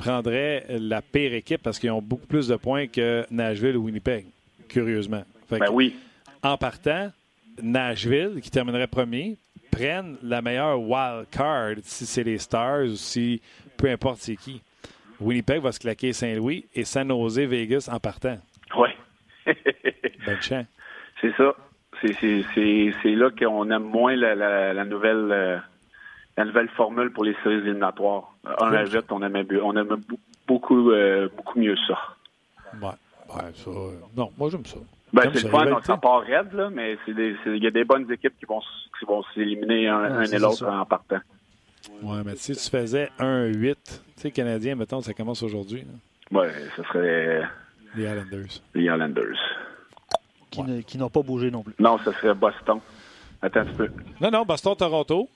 prendrait 0.00 0.64
la 0.70 1.02
pire 1.02 1.34
équipe 1.34 1.62
parce 1.62 1.78
qu'ils 1.78 1.90
ont 1.90 2.00
beaucoup 2.00 2.26
plus 2.26 2.48
de 2.48 2.56
points 2.56 2.86
que 2.86 3.26
Nashville 3.30 3.76
ou 3.76 3.84
Winnipeg, 3.84 4.24
curieusement. 4.68 5.24
ben 5.50 5.68
oui. 5.70 5.94
En 6.42 6.56
partant, 6.56 7.12
Nashville, 7.62 8.40
qui 8.40 8.50
terminerait 8.50 8.86
premier, 8.86 9.36
prennent 9.70 10.16
la 10.22 10.40
meilleure 10.40 10.80
wild 10.80 11.26
card 11.30 11.74
si 11.82 12.06
c'est 12.06 12.24
les 12.24 12.38
Stars 12.38 12.84
ou 12.84 12.96
si 12.96 13.42
peu 13.76 13.90
importe 13.90 14.18
c'est 14.20 14.36
qui. 14.36 14.62
Winnipeg 15.20 15.60
va 15.60 15.70
se 15.70 15.78
claquer 15.78 16.14
Saint-Louis 16.14 16.64
et 16.74 16.84
San 16.84 17.08
Jose, 17.08 17.40
Vegas 17.40 17.90
en 17.92 18.00
partant. 18.00 18.38
Oui. 18.78 18.88
Bonne 20.24 20.40
chance. 20.40 20.66
C'est 21.20 21.34
ça. 21.36 21.54
C'est 22.02 23.04
là 23.04 23.30
qu'on 23.30 23.70
aime 23.70 23.82
moins 23.82 24.16
la, 24.16 24.84
nouvelle. 24.86 25.28
Euh, 25.30 25.58
la 26.38 26.46
nouvelle 26.46 26.68
formule 26.70 27.10
pour 27.10 27.24
les 27.24 27.34
séries 27.42 27.56
éliminatoires. 27.56 28.29
Un 28.44 28.72
à 28.72 28.86
8, 28.86 29.04
on 29.10 29.22
aimait, 29.22 29.46
on 29.62 29.76
aimait 29.76 30.00
beaucoup, 30.46 30.90
euh, 30.90 31.28
beaucoup 31.36 31.58
mieux 31.58 31.76
ça. 31.86 31.98
Ouais, 32.80 32.88
ouais 33.34 33.52
ça. 33.54 33.70
Euh, 33.70 33.90
non, 34.16 34.30
moi 34.38 34.48
j'aime 34.50 34.66
ça. 34.66 34.78
Ben, 35.12 35.30
c'est 35.34 35.44
le 35.44 35.50
fun, 35.50 35.80
ça 35.82 35.96
part 35.96 36.20
raide, 36.20 36.52
là, 36.52 36.70
mais 36.70 36.96
il 37.08 37.62
y 37.62 37.66
a 37.66 37.70
des 37.70 37.84
bonnes 37.84 38.10
équipes 38.10 38.38
qui 38.38 38.46
vont, 38.46 38.60
qui 38.98 39.04
vont 39.04 39.24
s'éliminer 39.34 39.88
un, 39.88 40.22
et 40.22 40.38
l'autre 40.38 40.66
en 40.66 40.84
partant. 40.86 41.18
Oui, 42.02 42.18
mais 42.24 42.36
si 42.36 42.54
tu 42.54 42.70
faisais 42.70 43.10
1-8, 43.18 43.74
tu 43.74 43.92
sais, 44.16 44.30
Canadien, 44.30 44.76
mettons, 44.76 45.00
ça 45.00 45.12
commence 45.14 45.42
aujourd'hui. 45.42 45.84
Oui, 46.30 46.46
ce 46.76 46.82
serait. 46.84 47.42
Les 47.96 48.04
Islanders. 48.04 48.62
Les 48.74 48.82
Islanders. 48.84 49.38
Qui 50.50 50.98
n'ont 50.98 51.10
pas 51.10 51.22
bougé 51.22 51.50
non 51.50 51.62
plus. 51.62 51.74
Non, 51.78 51.98
ce 51.98 52.12
serait 52.12 52.34
Boston. 52.34 52.78
Attends 53.42 53.60
un 53.60 53.64
petit 53.64 53.76
peu. 53.76 53.88
Non, 54.20 54.30
non, 54.30 54.44
Boston-Toronto. 54.44 55.28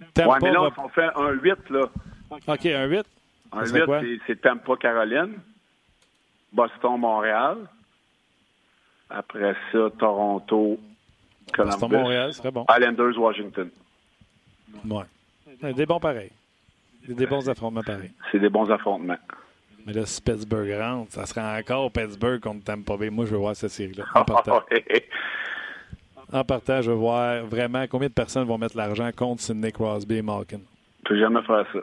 Oui, 0.00 0.34
mais 0.42 0.52
là, 0.52 0.70
on 0.76 0.88
fait 0.88 1.08
un 1.14 1.30
8, 1.30 1.70
là. 1.70 1.90
OK, 2.30 2.66
un 2.66 2.86
8. 2.86 3.06
Un 3.52 3.66
8, 3.66 4.20
c'est 4.26 4.40
Tampa, 4.40 4.76
Caroline. 4.76 5.34
Boston, 6.52 6.98
Montréal. 6.98 7.58
Après 9.10 9.54
ça, 9.72 9.88
Toronto, 9.98 10.78
Columbus. 11.52 11.70
Boston, 11.80 11.90
Montréal, 11.90 12.34
serait 12.34 12.50
bon. 12.50 12.66
Islanders, 12.68 13.18
Washington. 13.18 13.70
Ouais. 14.84 15.72
Des 15.72 15.86
bons 15.86 16.00
pareils. 16.00 16.32
Des 17.06 17.26
bons 17.26 17.48
affrontements 17.48 17.82
pareils. 17.82 18.12
C'est 18.30 18.38
des 18.38 18.50
bons 18.50 18.70
affrontements. 18.70 19.18
Mais 19.86 19.94
là, 19.94 20.04
si 20.04 20.20
Pittsburgh 20.20 20.70
rentre, 20.78 21.12
ça 21.12 21.24
serait 21.24 21.58
encore 21.58 21.90
Pittsburgh 21.90 22.40
contre 22.40 22.64
Tampa 22.64 22.96
Bay. 22.98 23.08
Moi, 23.08 23.24
je 23.24 23.30
veux 23.30 23.38
voir 23.38 23.56
cette 23.56 23.70
série-là. 23.70 24.04
En 24.14 24.24
partant. 24.24 24.62
en 26.32 26.44
partant, 26.44 26.82
je 26.82 26.90
veux 26.90 26.96
voir 26.96 27.46
vraiment 27.46 27.86
combien 27.86 28.08
de 28.08 28.12
personnes 28.12 28.46
vont 28.46 28.58
mettre 28.58 28.76
l'argent 28.76 29.10
contre 29.16 29.40
Sidney 29.40 29.72
Crosby 29.72 30.16
et 30.16 30.22
Malkin. 30.22 30.58
Tu 30.58 31.14
peux 31.14 31.18
jamais 31.18 31.42
faire 31.42 31.64
ça. 31.72 31.78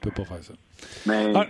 Tu 0.00 0.08
peux 0.08 0.22
pas 0.22 0.24
faire 0.24 0.42
ça. 0.44 0.54
Mais. 1.06 1.32
Ah, 1.34 1.46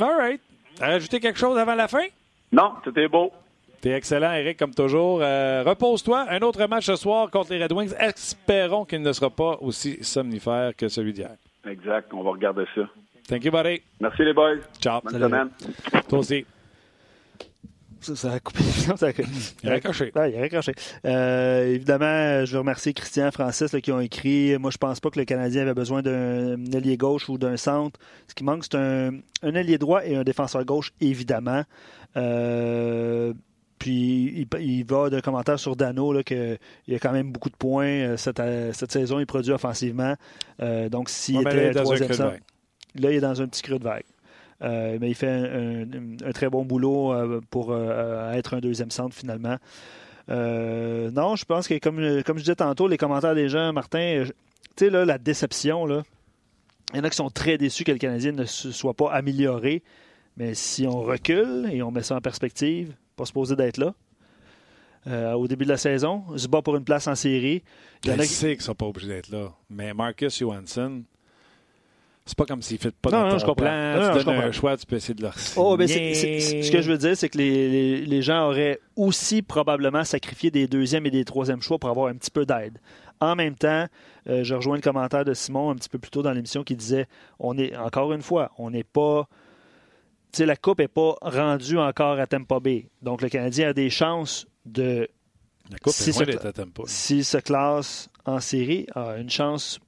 all 0.00 0.16
right. 0.16 0.40
Rajouter 0.80 1.20
quelque 1.20 1.38
chose 1.38 1.58
avant 1.58 1.74
la 1.74 1.88
fin? 1.88 2.06
Non, 2.52 2.72
c'était 2.84 3.08
beau. 3.08 3.32
T'es 3.80 3.90
excellent, 3.90 4.32
Eric, 4.32 4.58
comme 4.58 4.74
toujours. 4.74 5.20
Euh, 5.22 5.64
repose-toi. 5.66 6.26
Un 6.30 6.40
autre 6.42 6.64
match 6.66 6.86
ce 6.86 6.94
soir 6.94 7.30
contre 7.30 7.52
les 7.52 7.62
Red 7.62 7.72
Wings. 7.72 7.92
Espérons 7.98 8.84
qu'il 8.84 9.02
ne 9.02 9.12
sera 9.12 9.28
pas 9.28 9.58
aussi 9.60 9.98
somnifère 10.04 10.76
que 10.76 10.88
celui 10.88 11.12
d'hier. 11.12 11.34
Exact. 11.68 12.12
On 12.14 12.22
va 12.22 12.30
regarder 12.30 12.64
ça. 12.74 12.82
Thank 13.28 13.44
you, 13.44 13.50
buddy. 13.50 13.82
Merci, 14.00 14.22
les 14.22 14.32
boys. 14.32 14.58
Ciao. 14.80 15.00
Bonne 15.02 15.20
semaine. 15.20 15.48
Toi 16.08 16.18
aussi. 16.20 16.46
Ça, 18.16 18.32
a 18.32 18.40
coupé. 18.40 18.60
il 19.62 19.68
a 19.68 19.72
raccroché. 19.72 20.12
il 20.14 20.36
a 20.36 20.40
raccroché. 20.40 20.74
Euh, 21.06 21.74
évidemment, 21.74 22.44
je 22.44 22.52
veux 22.52 22.58
remercier 22.58 22.92
Christian 22.92 23.28
et 23.28 23.30
Francis 23.30 23.70
qui 23.82 23.92
ont 23.92 24.00
écrit. 24.00 24.58
Moi, 24.58 24.70
je 24.70 24.78
pense 24.78 24.98
pas 24.98 25.10
que 25.10 25.18
le 25.18 25.24
Canadien 25.24 25.62
avait 25.62 25.74
besoin 25.74 26.02
d'un 26.02 26.56
ailier 26.72 26.96
gauche 26.96 27.28
ou 27.28 27.38
d'un 27.38 27.56
centre. 27.56 28.00
Ce 28.26 28.34
qui 28.34 28.42
manque, 28.42 28.64
c'est 28.64 28.74
un, 28.76 29.10
un, 29.42 29.54
ailier 29.54 29.78
droit 29.78 30.04
et 30.04 30.16
un 30.16 30.24
défenseur 30.24 30.64
gauche, 30.64 30.92
évidemment. 31.00 31.62
Euh, 32.16 33.32
puis 33.78 34.46
il, 34.60 34.84
va 34.84 35.10
d'un 35.10 35.20
commentaire 35.20 35.58
sur 35.58 35.76
Dano 35.76 36.12
là, 36.12 36.22
qu'il 36.22 36.58
y 36.88 36.94
a 36.94 36.98
quand 36.98 37.12
même 37.12 37.32
beaucoup 37.32 37.50
de 37.50 37.56
points 37.56 37.86
euh, 37.86 38.16
cette, 38.16 38.42
cette 38.72 38.92
saison. 38.92 39.20
Il 39.20 39.26
produit 39.26 39.52
offensivement. 39.52 40.14
donc, 40.90 41.08
s'il 41.08 41.40
était 41.40 41.72
troisième 41.72 42.12
centre, 42.12 42.36
là, 42.96 43.10
il 43.10 43.16
est 43.16 43.20
dans 43.20 43.40
un 43.40 43.46
petit 43.46 43.62
creux 43.62 43.78
de 43.78 43.84
vague. 43.84 44.04
Euh, 44.62 44.98
mais 45.00 45.10
il 45.10 45.14
fait 45.14 45.28
un, 45.28 46.32
très 46.32 46.48
bon 46.48 46.64
boulot 46.64 47.12
euh, 47.12 47.40
pour 47.50 47.72
euh, 47.72 48.32
être 48.32 48.54
un 48.54 48.60
deuxième 48.60 48.90
centre 48.90 49.14
finalement. 49.14 49.56
non, 50.28 51.36
je 51.36 51.44
pense 51.44 51.66
que 51.66 51.78
comme, 51.78 52.22
comme 52.22 52.38
je 52.38 52.44
disais 52.44 52.56
tantôt, 52.56 52.86
les 52.86 52.96
commentaires 52.96 53.34
des 53.34 53.48
gens, 53.48 53.72
Martin, 53.72 54.24
tu 54.24 54.32
sais, 54.76 54.90
là, 54.90 55.04
la 55.04 55.18
déception, 55.18 55.84
là, 55.86 56.02
il 56.92 56.98
y 56.98 57.00
en 57.00 57.04
a 57.04 57.10
qui 57.10 57.16
sont 57.16 57.30
très 57.30 57.58
déçus 57.58 57.84
que 57.84 57.92
le 57.92 57.98
Canadien 57.98 58.32
ne 58.32 58.44
se 58.44 58.70
soit 58.70 58.94
pas 58.94 59.10
amélioré. 59.12 59.82
Mais 60.36 60.54
si 60.54 60.86
on 60.86 61.00
recule 61.02 61.68
et 61.70 61.82
on 61.82 61.90
met 61.90 62.02
ça 62.02 62.16
en 62.16 62.20
perspective, 62.20 62.94
pas 63.16 63.26
supposé 63.26 63.56
d'être 63.56 63.78
là. 63.78 65.36
au 65.36 65.48
début 65.48 65.64
de 65.64 65.70
la 65.70 65.76
saison, 65.76 66.24
se 66.36 66.48
bat 66.48 66.62
pour 66.62 66.76
une 66.76 66.84
place 66.84 67.06
en 67.06 67.14
série. 67.14 67.62
Il 68.04 68.10
y 68.10 68.12
en 68.14 68.18
a 68.18 68.26
qui... 68.26 68.34
qu'ils 68.34 68.48
ne 68.56 68.60
sont 68.60 68.74
pas 68.74 68.86
obligés 68.86 69.08
d'être 69.08 69.30
là. 69.30 69.52
Mais 69.68 69.92
Marcus 69.92 70.38
Johansson, 70.38 71.02
c'est 72.24 72.38
pas 72.38 72.44
comme 72.44 72.62
s'il 72.62 72.76
ne 72.76 72.80
fait 72.80 72.94
pas 72.94 73.10
non, 73.10 73.28
non, 73.28 73.38
je 73.38 73.44
comprends. 73.44 73.64
Plan, 73.64 74.16
tu 74.16 74.24
donnes 74.24 74.36
un 74.36 74.52
choix, 74.52 74.76
tu 74.76 74.86
peux 74.86 74.96
essayer 74.96 75.14
de 75.14 75.22
leur 75.22 75.34
oh, 75.56 75.76
mais 75.76 75.88
Ce 75.88 76.70
que 76.70 76.80
je 76.80 76.92
veux 76.92 76.98
dire, 76.98 77.16
c'est 77.16 77.28
que 77.28 77.38
les, 77.38 78.04
les, 78.04 78.22
gens 78.22 78.46
auraient 78.46 78.78
aussi 78.94 79.42
probablement 79.42 80.04
sacrifié 80.04 80.50
des 80.50 80.68
deuxièmes 80.68 81.06
et 81.06 81.10
des 81.10 81.24
troisièmes 81.24 81.62
choix 81.62 81.78
pour 81.78 81.90
avoir 81.90 82.08
un 82.08 82.14
petit 82.14 82.30
peu 82.30 82.46
d'aide. 82.46 82.78
En 83.20 83.34
même 83.34 83.56
temps, 83.56 83.86
euh, 84.28 84.44
je 84.44 84.54
rejoins 84.54 84.76
le 84.76 84.82
commentaire 84.82 85.24
de 85.24 85.34
Simon 85.34 85.70
un 85.70 85.74
petit 85.74 85.88
peu 85.88 85.98
plus 85.98 86.10
tôt 86.10 86.22
dans 86.22 86.32
l'émission 86.32 86.62
qui 86.62 86.76
disait 86.76 87.06
on 87.38 87.58
est, 87.58 87.76
encore 87.76 88.12
une 88.12 88.22
fois, 88.22 88.52
on 88.56 88.70
n'est 88.70 88.84
pas 88.84 89.28
la 90.40 90.56
Coupe 90.56 90.78
n'est 90.78 90.88
pas 90.88 91.16
rendue 91.20 91.78
encore 91.78 92.18
à 92.18 92.26
Tampa 92.26 92.60
Bay. 92.60 92.88
Donc, 93.02 93.22
le 93.22 93.28
Canadien 93.28 93.68
a 93.68 93.72
des 93.72 93.90
chances 93.90 94.46
de. 94.64 95.08
La 95.70 95.78
Coupe 95.78 95.92
Si 95.92 96.10
est 96.10 96.24
loin 96.24 96.44
à 96.44 96.52
Tampa. 96.52 96.82
S'il 96.86 97.24
se 97.24 97.38
classe 97.38 98.08
en 98.24 98.40
série, 98.40 98.86
a 98.94 99.16
une 99.18 99.30
chance. 99.30 99.78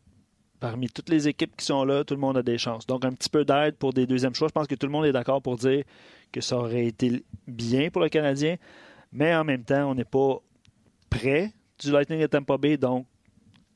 Parmi 0.65 0.89
toutes 0.89 1.11
les 1.11 1.29
équipes 1.29 1.55
qui 1.59 1.67
sont 1.67 1.85
là, 1.85 2.05
tout 2.05 2.15
le 2.15 2.21
monde 2.21 2.39
a 2.39 2.43
des 2.43 2.57
chances. 2.57 2.87
Donc, 2.87 3.05
un 3.05 3.13
petit 3.13 3.29
peu 3.29 3.45
d'aide 3.45 3.77
pour 3.77 3.93
des 3.93 4.07
deuxièmes 4.07 4.35
choix. 4.35 4.49
Je 4.49 4.53
pense 4.55 4.67
que 4.67 4.75
tout 4.75 4.87
le 4.87 4.93
monde 4.93 5.05
est 5.05 5.13
d'accord 5.13 5.43
pour 5.43 5.57
dire 5.57 5.85
que 6.33 6.41
ça 6.41 6.57
aurait 6.57 6.87
été 6.87 7.23
bien 7.47 7.91
pour 7.91 8.01
le 8.01 8.09
Canadien. 8.09 8.57
Mais 9.13 9.35
en 9.35 9.45
même 9.45 9.63
temps, 9.63 9.91
on 9.91 9.95
n'est 9.95 10.07
pas 10.07 10.39
près 11.11 11.53
du 11.79 11.93
Lightning 11.93 12.19
de 12.19 12.27
Tampa 12.29 12.57
Bay. 12.57 12.79
Donc, 12.79 13.07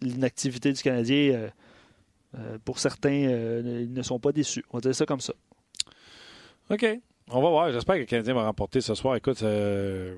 l'inactivité 0.00 0.72
du 0.72 0.80
Canadien, 0.80 1.34
euh, 1.34 1.48
euh, 2.38 2.58
pour 2.64 2.78
certains, 2.78 3.26
euh, 3.28 3.84
ils 3.86 3.92
ne 3.92 4.02
sont 4.02 4.18
pas 4.18 4.32
déçus. 4.32 4.64
On 4.70 4.78
va 4.78 4.80
dire 4.80 4.94
ça 4.94 5.04
comme 5.04 5.20
ça. 5.20 5.34
OK. 6.70 6.86
On 7.30 7.42
va 7.42 7.50
voir. 7.50 7.70
J'espère 7.70 7.96
que 7.96 8.00
le 8.00 8.06
Canadien 8.06 8.32
va 8.32 8.44
remporter 8.44 8.80
ce 8.80 8.94
soir. 8.94 9.14
Écoute, 9.14 9.42
euh, 9.42 10.16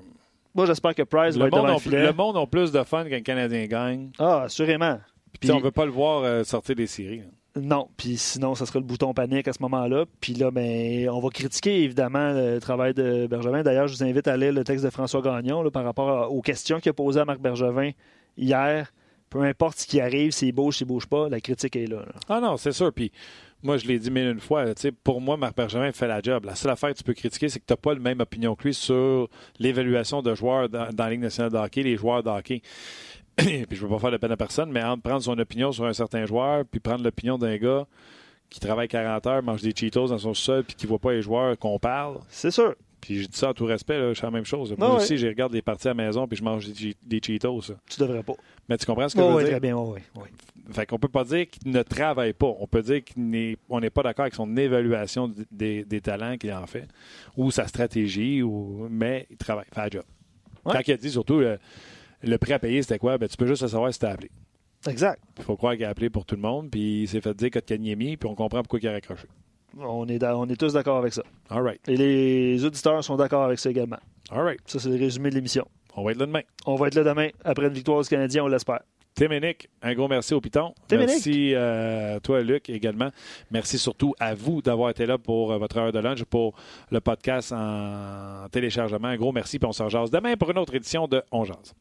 Moi, 0.55 0.65
j'espère 0.67 0.95
que 0.95 1.03
Price 1.03 1.35
va 1.35 1.41
le, 1.41 1.47
être 1.47 1.51
devant 1.53 1.67
monde 1.67 1.75
le 1.75 1.81
filet. 1.81 2.05
le 2.05 2.13
monde 2.13 2.37
a 2.37 2.45
plus 2.45 2.71
de 2.71 2.81
fun 2.83 3.03
qu'un 3.09 3.21
Canadien 3.23 3.65
gagne. 3.65 4.11
Ah, 4.17 4.43
assurément. 4.43 4.99
Puis, 5.41 5.51
on 5.51 5.57
ne 5.59 5.63
veut 5.63 5.71
pas 5.71 5.85
le 5.85 5.91
voir 5.91 6.23
euh, 6.23 6.43
sortir 6.45 6.75
des 6.75 6.87
séries. 6.87 7.21
hein. 7.25 7.31
Non, 7.61 7.89
puis 7.97 8.15
sinon, 8.15 8.55
ça 8.55 8.65
sera 8.65 8.79
le 8.79 8.85
bouton 8.85 9.13
panique 9.13 9.45
à 9.49 9.51
ce 9.51 9.61
moment-là. 9.63 10.05
Puis 10.21 10.33
là, 10.35 10.51
ben, 10.51 11.09
on 11.09 11.19
va 11.19 11.27
critiquer 11.29 11.83
évidemment 11.83 12.31
le 12.31 12.59
travail 12.59 12.93
de 12.93 13.27
Bergevin. 13.27 13.61
D'ailleurs, 13.61 13.87
je 13.89 13.95
vous 13.97 14.03
invite 14.05 14.25
à 14.29 14.37
lire 14.37 14.53
le 14.53 14.63
texte 14.63 14.85
de 14.85 14.89
François 14.89 15.21
Gagnon 15.21 15.61
là, 15.61 15.69
par 15.69 15.83
rapport 15.83 16.09
à- 16.09 16.29
aux 16.29 16.41
questions 16.41 16.79
qu'il 16.79 16.91
a 16.91 16.93
posées 16.93 17.19
à 17.19 17.25
Marc 17.25 17.41
Bergevin 17.41 17.91
hier. 18.37 18.93
Peu 19.29 19.41
importe 19.43 19.79
ce 19.79 19.87
qui 19.87 19.99
arrive, 19.99 20.31
s'il 20.31 20.53
bouge, 20.53 20.77
s'il 20.77 20.87
bouge 20.87 21.07
pas, 21.07 21.27
la 21.29 21.39
critique 21.41 21.75
est 21.75 21.87
là. 21.87 21.97
là. 21.99 22.13
Ah 22.29 22.39
non, 22.41 22.55
c'est 22.57 22.71
sûr. 22.73 22.91
Puis 22.93 23.11
moi, 23.63 23.77
je 23.77 23.85
l'ai 23.85 23.97
dit 23.99 24.11
mille 24.11 24.27
une 24.29 24.39
fois. 24.39 24.65
Pour 25.03 25.19
moi, 25.21 25.35
Marc 25.37 25.55
Bergevin 25.57 25.91
fait 25.93 26.07
la 26.07 26.21
job. 26.21 26.45
La 26.45 26.55
seule 26.55 26.71
affaire 26.71 26.91
que 26.91 26.97
tu 26.97 27.03
peux 27.03 27.13
critiquer, 27.13 27.47
c'est 27.49 27.59
que 27.59 27.65
tu 27.65 27.71
n'as 27.73 27.77
pas 27.77 27.93
la 27.93 27.99
même 27.99 28.19
opinion 28.21 28.55
que 28.55 28.63
lui 28.63 28.73
sur 28.73 29.27
l'évaluation 29.59 30.21
de 30.21 30.33
joueurs 30.35 30.67
dans, 30.69 30.89
dans 30.91 31.03
la 31.05 31.09
Ligue 31.11 31.21
nationale 31.21 31.51
de 31.51 31.57
hockey, 31.57 31.83
les 31.83 31.95
joueurs 31.97 32.23
de 32.23 32.29
hockey. 32.29 32.61
puis 33.67 33.77
je 33.77 33.83
ne 33.85 33.87
veux 33.89 33.95
pas 33.95 33.99
faire 33.99 34.11
de 34.11 34.17
peine 34.17 34.31
à 34.31 34.37
personne, 34.37 34.71
mais 34.71 34.83
entre 34.83 35.01
prendre 35.03 35.21
son 35.23 35.37
opinion 35.37 35.71
sur 35.71 35.85
un 35.85 35.93
certain 35.93 36.25
joueur, 36.25 36.63
puis 36.69 36.79
prendre 36.79 37.03
l'opinion 37.03 37.37
d'un 37.37 37.57
gars 37.57 37.85
qui 38.49 38.59
travaille 38.59 38.87
40 38.87 39.27
heures, 39.27 39.43
mange 39.43 39.61
des 39.61 39.73
Cheetos 39.75 40.07
dans 40.09 40.17
son 40.17 40.33
sol, 40.33 40.63
puis 40.63 40.75
qui 40.75 40.85
ne 40.85 40.89
voit 40.89 40.99
pas 40.99 41.13
les 41.13 41.21
joueurs 41.21 41.57
qu'on 41.57 41.79
parle. 41.79 42.19
C'est 42.29 42.51
sûr. 42.51 42.75
Puis 42.99 43.23
je 43.23 43.27
dis 43.27 43.37
ça 43.37 43.49
en 43.49 43.53
tout 43.53 43.65
respect, 43.65 43.97
là, 43.97 44.13
je 44.13 44.19
fais 44.19 44.27
la 44.27 44.31
même 44.31 44.45
chose. 44.45 44.71
Ah 44.73 44.75
Moi 44.77 44.89
ouais. 44.89 44.95
aussi, 44.97 45.17
je 45.17 45.25
regarde 45.25 45.51
des 45.53 45.61
parties 45.63 45.87
à 45.87 45.91
la 45.91 46.03
maison, 46.05 46.27
puis 46.27 46.37
je 46.37 46.43
mange 46.43 46.67
des, 46.67 46.73
Che- 46.73 46.95
des 47.01 47.19
Cheetos. 47.23 47.61
ça. 47.61 47.73
Tu 47.89 47.99
devrais 47.99 48.21
pas. 48.21 48.33
Mais 48.69 48.77
tu 48.77 48.85
comprends 48.85 49.09
ce 49.09 49.15
que 49.15 49.21
je 49.21 49.25
veux 49.27 49.33
oui, 49.35 49.43
dire? 49.43 49.51
très 49.51 49.59
bien. 49.59 49.75
Oui, 49.77 49.99
oui. 50.17 50.27
Fait 50.71 50.85
qu'on 50.85 50.99
peut 50.99 51.07
pas 51.07 51.23
dire 51.23 51.49
qu'il 51.49 51.71
ne 51.71 51.81
travaille 51.81 52.33
pas. 52.33 52.53
On 52.59 52.67
peut 52.67 52.83
dire 52.83 53.01
qu'on 53.03 53.79
n'est 53.79 53.89
pas 53.89 54.03
d'accord 54.03 54.23
avec 54.23 54.35
son 54.35 54.55
évaluation 54.55 55.31
des, 55.51 55.83
des 55.83 55.99
talents 56.01 56.37
qu'il 56.37 56.53
en 56.53 56.67
fait, 56.67 56.87
ou 57.35 57.49
sa 57.49 57.65
stratégie, 57.67 58.43
ou 58.43 58.87
mais 58.89 59.25
il 59.31 59.37
travaille, 59.37 59.65
fait 59.73 59.81
la 59.81 59.89
job. 59.89 60.03
Ouais. 60.63 60.73
Quand 60.73 60.81
il 60.87 60.91
a 60.91 60.97
dit 60.97 61.09
surtout 61.09 61.41
le 62.23 62.37
prêt 62.37 62.53
à 62.53 62.59
payer, 62.59 62.81
c'était 62.81 62.99
quoi? 62.99 63.17
Ben, 63.17 63.27
tu 63.27 63.37
peux 63.37 63.47
juste 63.47 63.61
le 63.61 63.67
savoir 63.67 63.93
si 63.93 63.99
t'as 63.99 64.11
appelé. 64.11 64.29
Exact. 64.87 65.21
Il 65.37 65.43
faut 65.43 65.55
croire 65.55 65.73
qu'il 65.75 65.85
a 65.85 65.89
appelé 65.89 66.09
pour 66.09 66.25
tout 66.25 66.35
le 66.35 66.41
monde, 66.41 66.69
puis 66.71 67.03
il 67.03 67.07
s'est 67.07 67.21
fait 67.21 67.33
dire 67.35 67.51
Kotkaniemi, 67.51 68.17
puis 68.17 68.29
on 68.29 68.35
comprend 68.35 68.61
pourquoi 68.61 68.79
il 68.81 68.87
a 68.87 68.93
raccroché. 68.93 69.27
On 69.79 70.07
est, 70.07 70.23
on 70.23 70.47
est 70.49 70.59
tous 70.59 70.73
d'accord 70.73 70.97
avec 70.97 71.13
ça. 71.13 71.23
All 71.49 71.63
right. 71.63 71.87
Et 71.87 71.95
les 71.95 72.65
auditeurs 72.65 73.03
sont 73.03 73.15
d'accord 73.15 73.43
avec 73.43 73.59
ça 73.59 73.69
également. 73.69 73.99
All 74.29 74.41
right. 74.41 74.59
Ça, 74.65 74.79
c'est 74.79 74.89
le 74.89 74.97
résumé 74.97 75.29
de 75.29 75.35
l'émission. 75.35 75.65
On 75.95 76.03
va 76.03 76.11
être 76.11 76.17
là 76.17 76.25
demain. 76.25 76.41
On 76.65 76.75
va 76.75 76.87
être 76.87 76.95
là 76.95 77.03
demain 77.03 77.29
après 77.43 77.67
une 77.67 77.73
victoire 77.73 78.01
du 78.01 78.09
Canadien, 78.09 78.43
on 78.43 78.47
l'espère. 78.47 78.81
Tim 79.13 79.29
et 79.31 79.41
Nick, 79.41 79.69
un 79.81 79.93
gros 79.93 80.07
merci 80.07 80.33
au 80.33 80.39
Piton. 80.39 80.73
Et 80.89 80.97
merci 80.97 81.53
à 81.53 82.19
toi, 82.21 82.41
Luc, 82.41 82.69
également. 82.69 83.09
Merci 83.51 83.77
surtout 83.77 84.13
à 84.19 84.33
vous 84.33 84.61
d'avoir 84.61 84.89
été 84.89 85.05
là 85.05 85.17
pour 85.17 85.51
euh, 85.51 85.57
votre 85.57 85.77
heure 85.77 85.91
de 85.91 85.99
lunch, 85.99 86.23
pour 86.23 86.55
le 86.91 87.01
podcast 87.01 87.51
en 87.51 88.47
téléchargement. 88.49 89.09
Un 89.09 89.17
gros 89.17 89.33
merci, 89.33 89.59
puis 89.59 89.67
on 89.67 89.73
se 89.73 89.83
rejase 89.83 90.11
demain 90.11 90.35
pour 90.37 90.49
une 90.51 90.57
autre 90.57 90.75
édition 90.75 91.07
de 91.07 91.21
On 91.31 91.43
Jase. 91.43 91.73